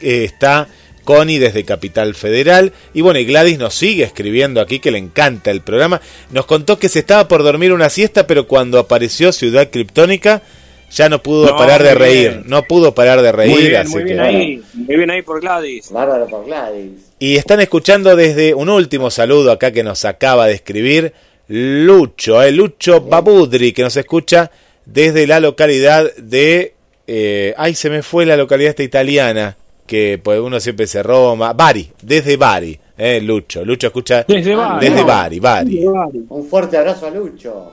Eh, 0.00 0.24
está 0.24 0.68
Connie 1.04 1.38
desde 1.38 1.64
Capital 1.64 2.14
Federal. 2.14 2.72
Y 2.92 3.00
bueno, 3.00 3.18
y 3.18 3.24
Gladys 3.24 3.58
nos 3.58 3.74
sigue 3.74 4.04
escribiendo 4.04 4.60
aquí 4.60 4.78
que 4.78 4.90
le 4.90 4.98
encanta 4.98 5.50
el 5.50 5.62
programa. 5.62 6.00
Nos 6.30 6.46
contó 6.46 6.78
que 6.78 6.88
se 6.88 6.98
estaba 6.98 7.28
por 7.28 7.42
dormir 7.42 7.72
una 7.72 7.88
siesta, 7.88 8.26
pero 8.26 8.46
cuando 8.46 8.78
apareció 8.78 9.32
Ciudad 9.32 9.70
Criptónica 9.70 10.42
ya 10.90 11.08
no 11.08 11.22
pudo 11.22 11.46
No, 11.50 11.56
parar 11.56 11.82
de 11.82 11.94
reír. 11.94 12.30
bien. 12.30 12.42
No 12.46 12.62
pudo 12.64 12.94
parar 12.94 13.20
de 13.22 13.32
reír. 13.32 13.50
muy 13.52 13.62
bien, 13.68 13.76
así 13.82 13.90
muy 13.94 14.04
bien 14.04 14.16
que- 14.16 14.22
ahí. 14.22 14.62
Muy 14.74 14.96
bien 14.96 15.10
ahí 15.10 15.22
por 15.22 15.40
Gladys. 15.40 15.90
Bárbaro 15.90 16.26
por 16.26 16.44
Gladys. 16.46 16.92
Y 17.18 17.36
están 17.36 17.60
escuchando 17.60 18.14
desde 18.16 18.54
un 18.54 18.68
último 18.68 19.10
saludo 19.10 19.50
acá 19.52 19.70
que 19.72 19.82
nos 19.82 20.04
acaba 20.04 20.46
de 20.46 20.54
escribir 20.54 21.12
Lucho, 21.48 22.42
eh, 22.42 22.50
Lucho 22.52 23.00
Babudri, 23.00 23.72
que 23.72 23.82
nos 23.82 23.96
escucha 23.96 24.50
desde 24.84 25.26
la 25.26 25.40
localidad 25.40 26.12
de... 26.16 26.74
eh, 27.06 27.54
ay, 27.56 27.74
se 27.74 27.88
me 27.90 28.02
fue 28.02 28.26
la 28.26 28.36
localidad 28.36 28.70
esta 28.70 28.82
italiana, 28.82 29.56
que 29.86 30.20
pues 30.22 30.40
uno 30.40 30.58
siempre 30.60 30.86
se 30.86 31.02
Roma. 31.02 31.52
Bari, 31.52 31.88
desde 32.02 32.36
Bari, 32.36 32.78
eh, 32.98 33.20
Lucho. 33.22 33.64
Lucho 33.64 33.86
escucha 33.86 34.24
Desde 34.26 34.54
Bari. 34.54 34.86
desde. 34.88 35.04
Bari, 35.04 35.38
Bari. 35.40 35.84
Un 36.28 36.46
fuerte 36.48 36.76
abrazo 36.76 37.06
a 37.06 37.10
Lucho. 37.10 37.72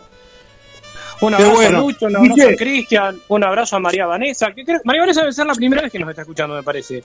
Un 1.22 1.34
abrazo 1.34 1.54
bueno. 1.54 1.78
a 1.78 1.82
Lucho, 1.82 2.06
un 2.08 2.16
abrazo 2.18 2.50
a 2.50 2.56
Cristian, 2.56 3.20
un 3.28 3.44
abrazo 3.44 3.76
a 3.76 3.80
María 3.80 4.06
Vanessa. 4.06 4.52
que 4.54 4.64
creo- 4.66 4.82
María 4.84 5.02
Vanessa 5.02 5.22
debe 5.22 5.34
ser 5.34 5.46
la 5.46 5.54
primera 5.56 5.82
vez 5.82 5.92
que 5.92 6.00
nos 6.00 6.10
está 6.10 6.22
escuchando, 6.24 6.56
me 6.56 6.64
parece. 6.64 7.04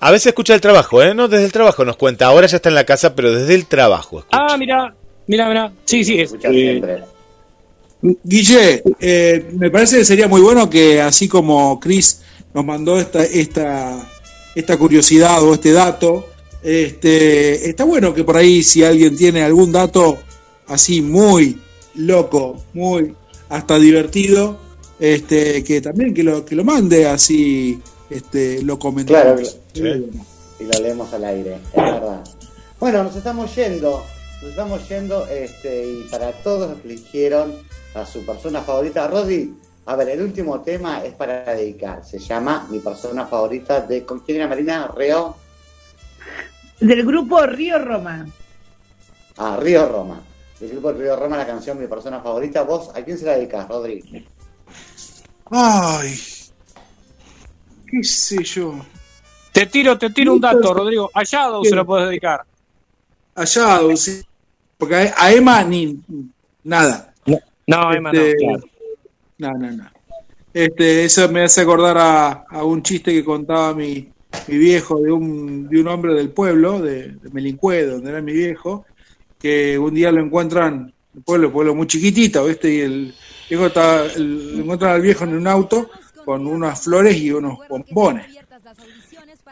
A 0.00 0.10
veces 0.12 0.26
escucha 0.28 0.54
el 0.54 0.60
trabajo, 0.60 1.02
¿eh? 1.02 1.12
No, 1.14 1.26
desde 1.26 1.44
el 1.44 1.52
trabajo 1.52 1.84
nos 1.84 1.96
cuenta. 1.96 2.26
Ahora 2.26 2.46
ya 2.46 2.56
está 2.56 2.68
en 2.68 2.76
la 2.76 2.84
casa, 2.84 3.14
pero 3.16 3.32
desde 3.32 3.54
el 3.54 3.66
trabajo. 3.66 4.20
escucha. 4.20 4.38
Ah, 4.48 4.56
mira, 4.56 4.94
mira, 5.26 5.48
mira. 5.48 5.72
Sí, 5.84 6.04
sí, 6.04 6.20
es. 6.20 6.30
Escucha 6.30 6.48
eh, 6.50 6.52
siempre. 6.52 7.02
Guille, 8.22 8.82
eh, 9.00 9.48
me 9.54 9.70
parece 9.70 9.98
que 9.98 10.04
sería 10.04 10.28
muy 10.28 10.40
bueno 10.40 10.70
que 10.70 11.00
así 11.00 11.26
como 11.26 11.80
Chris 11.80 12.22
nos 12.54 12.64
mandó 12.64 12.96
esta, 12.96 13.24
esta, 13.24 14.08
esta 14.54 14.76
curiosidad 14.76 15.42
o 15.42 15.54
este 15.54 15.72
dato, 15.72 16.28
este, 16.62 17.68
está 17.68 17.82
bueno 17.82 18.14
que 18.14 18.22
por 18.22 18.36
ahí 18.36 18.62
si 18.62 18.84
alguien 18.84 19.16
tiene 19.16 19.42
algún 19.42 19.72
dato 19.72 20.16
así 20.68 21.02
muy 21.02 21.58
loco, 21.96 22.62
muy 22.72 23.14
hasta 23.48 23.78
divertido, 23.78 24.58
este, 24.98 25.62
que 25.64 25.80
también 25.80 26.12
que 26.14 26.22
lo, 26.22 26.44
que 26.44 26.54
lo 26.54 26.64
mande 26.64 27.06
así, 27.06 27.80
este, 28.10 28.62
lo 28.62 28.78
comentamos. 28.78 29.58
Claro, 29.72 30.04
y 30.60 30.64
lo 30.64 30.80
leemos 30.80 31.12
al 31.12 31.24
aire, 31.24 31.54
es 31.54 31.82
verdad. 31.82 32.24
Bueno, 32.80 33.04
nos 33.04 33.16
estamos 33.16 33.54
yendo, 33.54 34.02
nos 34.42 34.50
estamos 34.50 34.88
yendo, 34.88 35.26
este, 35.26 35.86
y 35.86 36.02
para 36.10 36.32
todos 36.32 36.70
los 36.70 36.80
que 36.80 36.88
eligieron 36.88 37.54
a 37.94 38.04
su 38.04 38.24
persona 38.24 38.62
favorita, 38.62 39.06
Rodi, 39.08 39.54
a 39.86 39.96
ver, 39.96 40.10
el 40.10 40.22
último 40.22 40.60
tema 40.60 41.04
es 41.04 41.14
para 41.14 41.44
dedicar, 41.54 42.04
se 42.04 42.18
llama 42.18 42.66
Mi 42.70 42.78
persona 42.80 43.26
favorita 43.26 43.80
de, 43.80 44.04
¿con 44.04 44.20
quién 44.20 44.38
era 44.38 44.48
Marina? 44.48 44.90
Reo, 44.94 45.36
Del 46.80 47.04
grupo 47.04 47.40
Río 47.46 47.78
Roma. 47.78 48.26
ah, 49.38 49.58
Río 49.60 49.88
Roma. 49.88 50.20
El 50.60 50.70
grupo 50.70 50.92
Río 50.92 51.14
Roma, 51.16 51.36
la 51.36 51.46
canción 51.46 51.78
Mi 51.78 51.86
persona 51.86 52.20
favorita, 52.20 52.62
vos, 52.62 52.90
¿a 52.94 53.02
quién 53.04 53.16
se 53.16 53.26
la 53.26 53.36
dedicas, 53.36 53.68
Rodri? 53.68 54.26
Ay, 55.50 56.14
qué 57.86 58.04
sé 58.04 58.42
yo. 58.42 58.74
Te 59.52 59.66
tiro, 59.66 59.96
te 59.96 60.10
tiro 60.10 60.34
un 60.34 60.40
dato, 60.40 60.74
Rodrigo. 60.74 61.10
A 61.14 61.22
Shadow 61.24 61.62
¿Qué? 61.62 61.70
se 61.70 61.76
lo 61.76 61.86
puedes 61.86 62.08
dedicar. 62.08 62.44
Allá, 63.34 63.80
sí. 63.96 64.22
porque 64.76 64.96
a, 64.96 65.14
a 65.16 65.32
Emma 65.32 65.62
ni 65.62 66.00
nada. 66.64 67.14
No, 67.66 67.92
Emma, 67.92 68.12
no, 68.12 68.20
Este, 68.20 68.36
claro. 68.36 68.62
No, 69.38 69.52
no, 69.52 69.72
no. 69.72 69.90
Este, 70.52 71.04
eso 71.04 71.28
me 71.28 71.44
hace 71.44 71.60
acordar 71.60 71.96
a, 71.98 72.28
a 72.48 72.64
un 72.64 72.82
chiste 72.82 73.12
que 73.12 73.24
contaba 73.24 73.74
mi, 73.74 74.08
mi 74.48 74.58
viejo 74.58 75.00
de 75.00 75.12
un, 75.12 75.68
de 75.68 75.80
un 75.80 75.88
hombre 75.88 76.14
del 76.14 76.30
pueblo, 76.30 76.80
de, 76.80 77.12
de 77.12 77.30
Melincue, 77.30 77.84
donde 77.84 78.10
era 78.10 78.20
mi 78.20 78.32
viejo, 78.32 78.84
que 79.38 79.78
un 79.78 79.94
día 79.94 80.10
lo 80.12 80.20
encuentran, 80.22 80.74
en 80.74 81.18
el 81.18 81.22
pueblo, 81.22 81.52
pueblo 81.52 81.74
muy 81.74 81.86
chiquitito, 81.86 82.44
¿viste? 82.46 82.72
Y 82.72 82.80
el 82.80 83.14
viejo 83.48 83.66
está, 83.66 84.04
el- 84.06 84.56
lo 84.56 84.62
encuentran 84.62 84.92
al 84.92 85.00
viejo 85.00 85.24
en 85.24 85.34
un 85.36 85.46
auto 85.46 85.90
con 86.24 86.46
unas 86.46 86.80
flores 86.82 87.16
y 87.16 87.30
unos 87.32 87.58
bombones. 87.68 88.26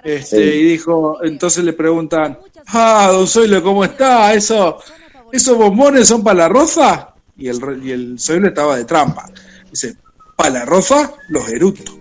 Este, 0.04 0.36
Sí. 0.36 0.42
Y 0.42 0.64
dijo, 0.70 1.18
entonces 1.24 1.64
le 1.64 1.72
preguntan, 1.72 2.38
ah, 2.68 3.08
don 3.12 3.26
Zoilo, 3.26 3.62
¿cómo 3.62 3.84
está? 3.84 4.34
Eso, 4.34 4.78
¿Esos 5.32 5.56
bombones 5.56 6.06
son 6.06 6.22
para 6.22 6.38
la 6.40 6.48
rosa? 6.48 7.14
Y 7.36 7.48
el, 7.48 7.58
y 7.84 7.90
el 7.90 8.18
Zoilo 8.18 8.48
estaba 8.48 8.76
de 8.76 8.84
trampa. 8.84 9.26
Dice, 9.70 9.96
para 10.36 10.50
la 10.50 10.64
rosa, 10.64 11.12
los 11.28 11.48
eructos. 11.48 11.96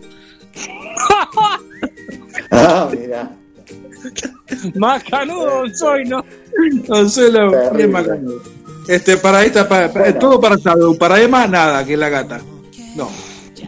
Ah, 2.51 2.89
mira. 2.91 3.31
Más 4.75 5.03
canudo. 5.03 5.45
Don 5.61 5.75
Zoilo, 5.75 6.23
Terrible. 6.55 7.71
bien 7.77 7.91
macanudo. 7.91 8.41
Este, 8.87 9.17
para 9.17 9.43
esta, 9.43 9.67
para, 9.67 9.91
para- 9.91 10.05
Bueno. 10.05 10.19
todo 10.19 10.39
para 10.39 10.55
Shadow, 10.57 10.97
para 10.97 11.21
Emma, 11.21 11.47
nada, 11.47 11.83
que 11.85 11.93
es 11.93 11.99
la 11.99 12.09
gata. 12.09 12.41
No. 12.95 13.09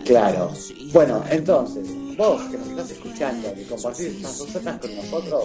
Claro. 0.05 0.51
Bueno, 0.93 1.23
entonces, 1.29 1.85
vos 2.15 2.41
que 2.43 2.57
nos 2.57 2.67
estás 2.69 2.91
escuchando 2.91 3.51
y 3.59 3.63
compartís 3.65 4.05
estas 4.07 4.37
dos 4.37 4.55
horas 4.55 4.79
con 4.79 4.95
nosotros, 4.95 5.43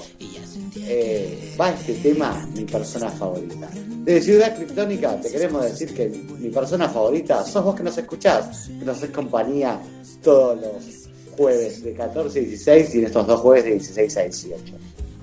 eh, 0.77 1.55
va 1.60 1.70
este 1.70 1.94
tema, 1.94 2.47
mi 2.55 2.64
persona 2.64 3.09
favorita. 3.10 3.69
De 4.05 4.20
Ciudad 4.20 4.55
Criptónica 4.56 5.20
te 5.20 5.31
queremos 5.31 5.62
decir 5.64 5.94
que 5.94 6.09
mi 6.39 6.51
persona 6.51 6.89
favorita 6.89 7.43
sos 7.44 7.64
vos 7.64 7.74
que 7.74 7.82
nos 7.82 7.97
escuchás, 7.98 8.69
que 8.78 8.85
nos 8.85 8.98
haces 8.98 9.10
compañía 9.10 9.81
todos 10.23 10.60
los 10.60 11.09
jueves 11.36 11.82
de 11.82 11.94
14 11.94 12.39
a 12.39 12.43
16 12.43 12.94
y 12.94 12.98
en 12.98 13.05
estos 13.06 13.27
dos 13.27 13.40
jueves 13.40 13.64
de 13.64 13.70
16 13.73 14.16
a 14.19 14.20
18. 14.23 14.62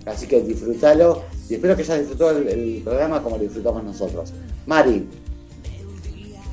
Así 0.05 0.27
que 0.27 0.41
disfrútalo 0.41 1.23
y 1.49 1.55
espero 1.55 1.75
que 1.75 1.83
hayas 1.83 1.99
disfrutado 1.99 2.37
el, 2.37 2.47
el 2.47 2.81
programa 2.83 3.21
como 3.21 3.37
lo 3.37 3.43
disfrutamos 3.43 3.83
nosotros. 3.83 4.33
Mari, 4.65 5.07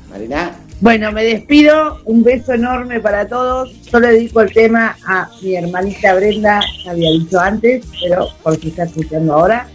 Marina, 0.09 0.55
Bueno, 0.79 1.11
me 1.11 1.23
despido. 1.23 1.99
Un 2.05 2.23
beso 2.23 2.53
enorme 2.53 2.99
para 2.99 3.27
todos. 3.27 3.71
Yo 3.91 3.99
le 3.99 4.13
dedico 4.13 4.41
el 4.41 4.53
tema 4.53 4.97
a 5.05 5.29
mi 5.41 5.55
hermanita 5.55 6.15
Brenda, 6.15 6.61
que 6.83 6.89
había 6.89 7.11
dicho 7.11 7.39
antes, 7.39 7.85
pero 8.01 8.29
por 8.43 8.59
si 8.59 8.69
está 8.69 8.83
escuchando 8.83 9.33
ahora. 9.33 9.67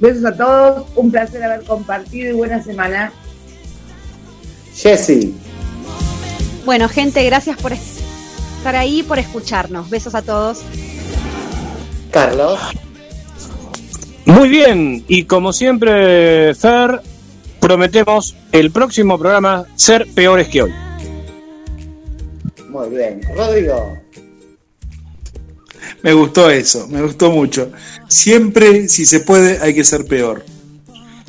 Besos 0.00 0.24
a 0.24 0.36
todos. 0.36 0.86
Un 0.94 1.10
placer 1.10 1.42
haber 1.42 1.64
compartido 1.64 2.30
y 2.30 2.36
buena 2.36 2.62
semana. 2.62 3.12
Jessy. 4.74 5.34
Bueno, 6.66 6.88
gente, 6.88 7.24
gracias 7.24 7.56
por 7.56 7.72
estar 7.72 8.76
ahí, 8.76 9.02
por 9.02 9.18
escucharnos. 9.18 9.88
Besos 9.88 10.14
a 10.14 10.22
todos. 10.22 10.60
Carlos. 12.10 12.58
Muy 14.26 14.48
bien, 14.48 15.04
y 15.06 15.24
como 15.24 15.52
siempre, 15.52 16.54
Fer, 16.54 17.00
prometemos 17.60 18.34
el 18.52 18.72
próximo 18.72 19.18
programa 19.18 19.66
ser 19.76 20.06
peores 20.14 20.48
que 20.48 20.62
hoy. 20.62 20.72
Muy 22.68 22.88
bien. 22.90 23.20
Rodrigo. 23.34 23.98
Me 26.02 26.12
gustó 26.12 26.50
eso, 26.50 26.86
me 26.88 27.02
gustó 27.02 27.30
mucho. 27.30 27.70
Siempre, 28.08 28.88
si 28.88 29.06
se 29.06 29.20
puede, 29.20 29.58
hay 29.60 29.74
que 29.74 29.84
ser 29.84 30.04
peor. 30.04 30.44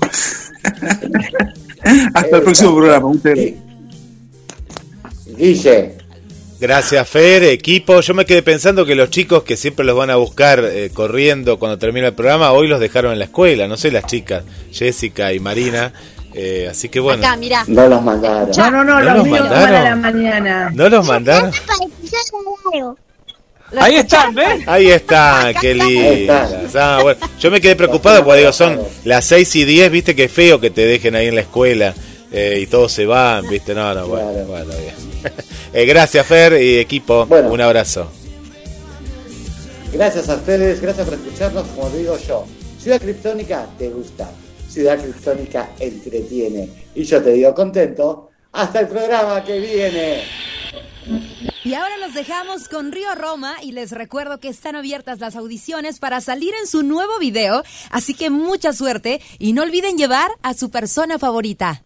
Hasta 2.13 2.37
el 2.37 2.43
próximo 2.43 2.75
programa. 2.75 3.07
Muchas 3.07 3.37
gracias. 5.37 5.96
Gracias, 6.59 7.07
Fer, 7.07 7.43
equipo. 7.43 8.01
Yo 8.01 8.13
me 8.15 8.25
quedé 8.25 8.41
pensando 8.41 8.84
que 8.85 8.95
los 8.95 9.11
chicos 9.11 9.43
que 9.43 9.55
siempre 9.55 9.85
los 9.85 9.95
van 9.95 10.09
a 10.09 10.15
buscar 10.15 10.63
eh, 10.63 10.89
corriendo 10.91 11.59
cuando 11.59 11.77
termina 11.77 12.07
el 12.07 12.13
programa, 12.13 12.51
hoy 12.51 12.67
los 12.67 12.79
dejaron 12.79 13.13
en 13.13 13.19
la 13.19 13.25
escuela. 13.25 13.67
No 13.67 13.77
sé, 13.77 13.91
las 13.91 14.05
chicas, 14.05 14.43
Jessica 14.71 15.34
y 15.34 15.39
Marina. 15.39 15.93
Eh, 16.34 16.67
así 16.69 16.89
que 16.89 16.99
bueno. 16.99 17.25
Acá, 17.25 17.38
mira. 17.38 17.63
No 17.67 17.88
los 17.88 18.01
mandaron. 18.01 18.49
No, 18.57 18.71
no, 18.71 18.84
no, 18.84 18.99
¿No 18.99 19.01
los 19.01 19.17
los 19.17 19.25
míos 19.25 19.39
mandaron? 19.41 19.67
para 19.67 19.84
la 19.84 19.95
mañana. 19.95 20.69
¿No 20.73 20.89
los 20.89 21.05
mandaron? 21.05 21.51
Ahí 23.77 23.95
están, 23.95 24.34
¿ves? 24.34 24.67
Ahí 24.67 24.88
está, 24.88 25.51
qué 25.59 25.75
lindas. 25.75 26.73
Ah, 26.73 26.99
bueno, 27.03 27.19
yo 27.39 27.51
me 27.51 27.59
quedé 27.59 27.75
preocupado 27.75 28.23
porque 28.23 28.39
digo, 28.39 28.53
son 28.53 28.79
las 29.03 29.25
6 29.25 29.55
y 29.57 29.65
10, 29.65 29.91
viste 29.91 30.15
que 30.15 30.29
feo 30.29 30.59
que 30.61 30.69
te 30.69 30.85
dejen 30.85 31.15
ahí 31.15 31.27
en 31.27 31.35
la 31.35 31.41
escuela 31.41 31.93
eh, 32.31 32.59
y 32.61 32.67
todos 32.67 32.91
se 32.91 33.05
van, 33.05 33.47
viste, 33.47 33.73
no, 33.73 33.93
no, 33.93 34.07
bueno, 34.07 34.45
bueno, 34.45 34.73
bien. 34.77 35.33
Eh, 35.73 35.85
gracias, 35.85 36.25
Fer 36.25 36.59
y 36.61 36.77
equipo, 36.77 37.27
un 37.29 37.61
abrazo. 37.61 38.09
Gracias 39.91 40.29
a 40.29 40.35
ustedes, 40.35 40.81
gracias 40.81 41.07
por 41.07 41.17
escucharnos, 41.17 41.67
como 41.67 41.89
digo 41.89 42.17
yo. 42.17 42.45
Ciudad 42.79 43.01
Criptónica 43.01 43.67
te 43.77 43.89
gusta, 43.89 44.31
Ciudad 44.69 44.97
Criptónica 44.97 45.69
entretiene. 45.77 46.69
Y 46.95 47.03
yo 47.03 47.21
te 47.21 47.33
digo 47.33 47.53
contento, 47.53 48.29
hasta 48.53 48.79
el 48.79 48.87
programa 48.87 49.43
que 49.43 49.59
viene. 49.59 50.23
Y 51.63 51.73
ahora 51.73 51.97
los 51.97 52.13
dejamos 52.13 52.69
con 52.69 52.91
Río 52.91 53.13
Roma 53.15 53.55
y 53.61 53.71
les 53.71 53.91
recuerdo 53.91 54.39
que 54.39 54.49
están 54.49 54.75
abiertas 54.75 55.19
las 55.19 55.35
audiciones 55.35 55.99
para 55.99 56.21
salir 56.21 56.53
en 56.59 56.67
su 56.67 56.83
nuevo 56.83 57.19
video, 57.19 57.63
así 57.91 58.13
que 58.13 58.29
mucha 58.29 58.73
suerte 58.73 59.21
y 59.37 59.53
no 59.53 59.63
olviden 59.63 59.97
llevar 59.97 60.31
a 60.41 60.53
su 60.53 60.69
persona 60.69 61.19
favorita. 61.19 61.83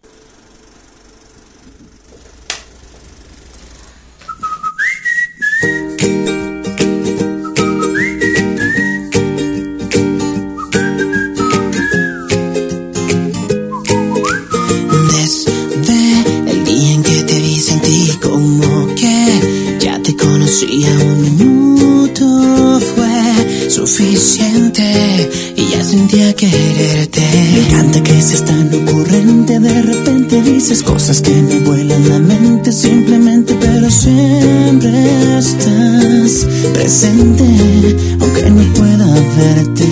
Cosas 31.02 31.20
que 31.20 31.42
me 31.42 31.58
vuelan 31.58 32.08
la 32.08 32.18
mente 32.20 32.70
simplemente, 32.70 33.56
pero 33.60 33.90
siempre 33.90 35.36
estás 35.36 36.46
presente, 36.72 37.44
aunque 38.20 38.48
no 38.48 38.62
pueda 38.72 39.06
verte. 39.36 39.91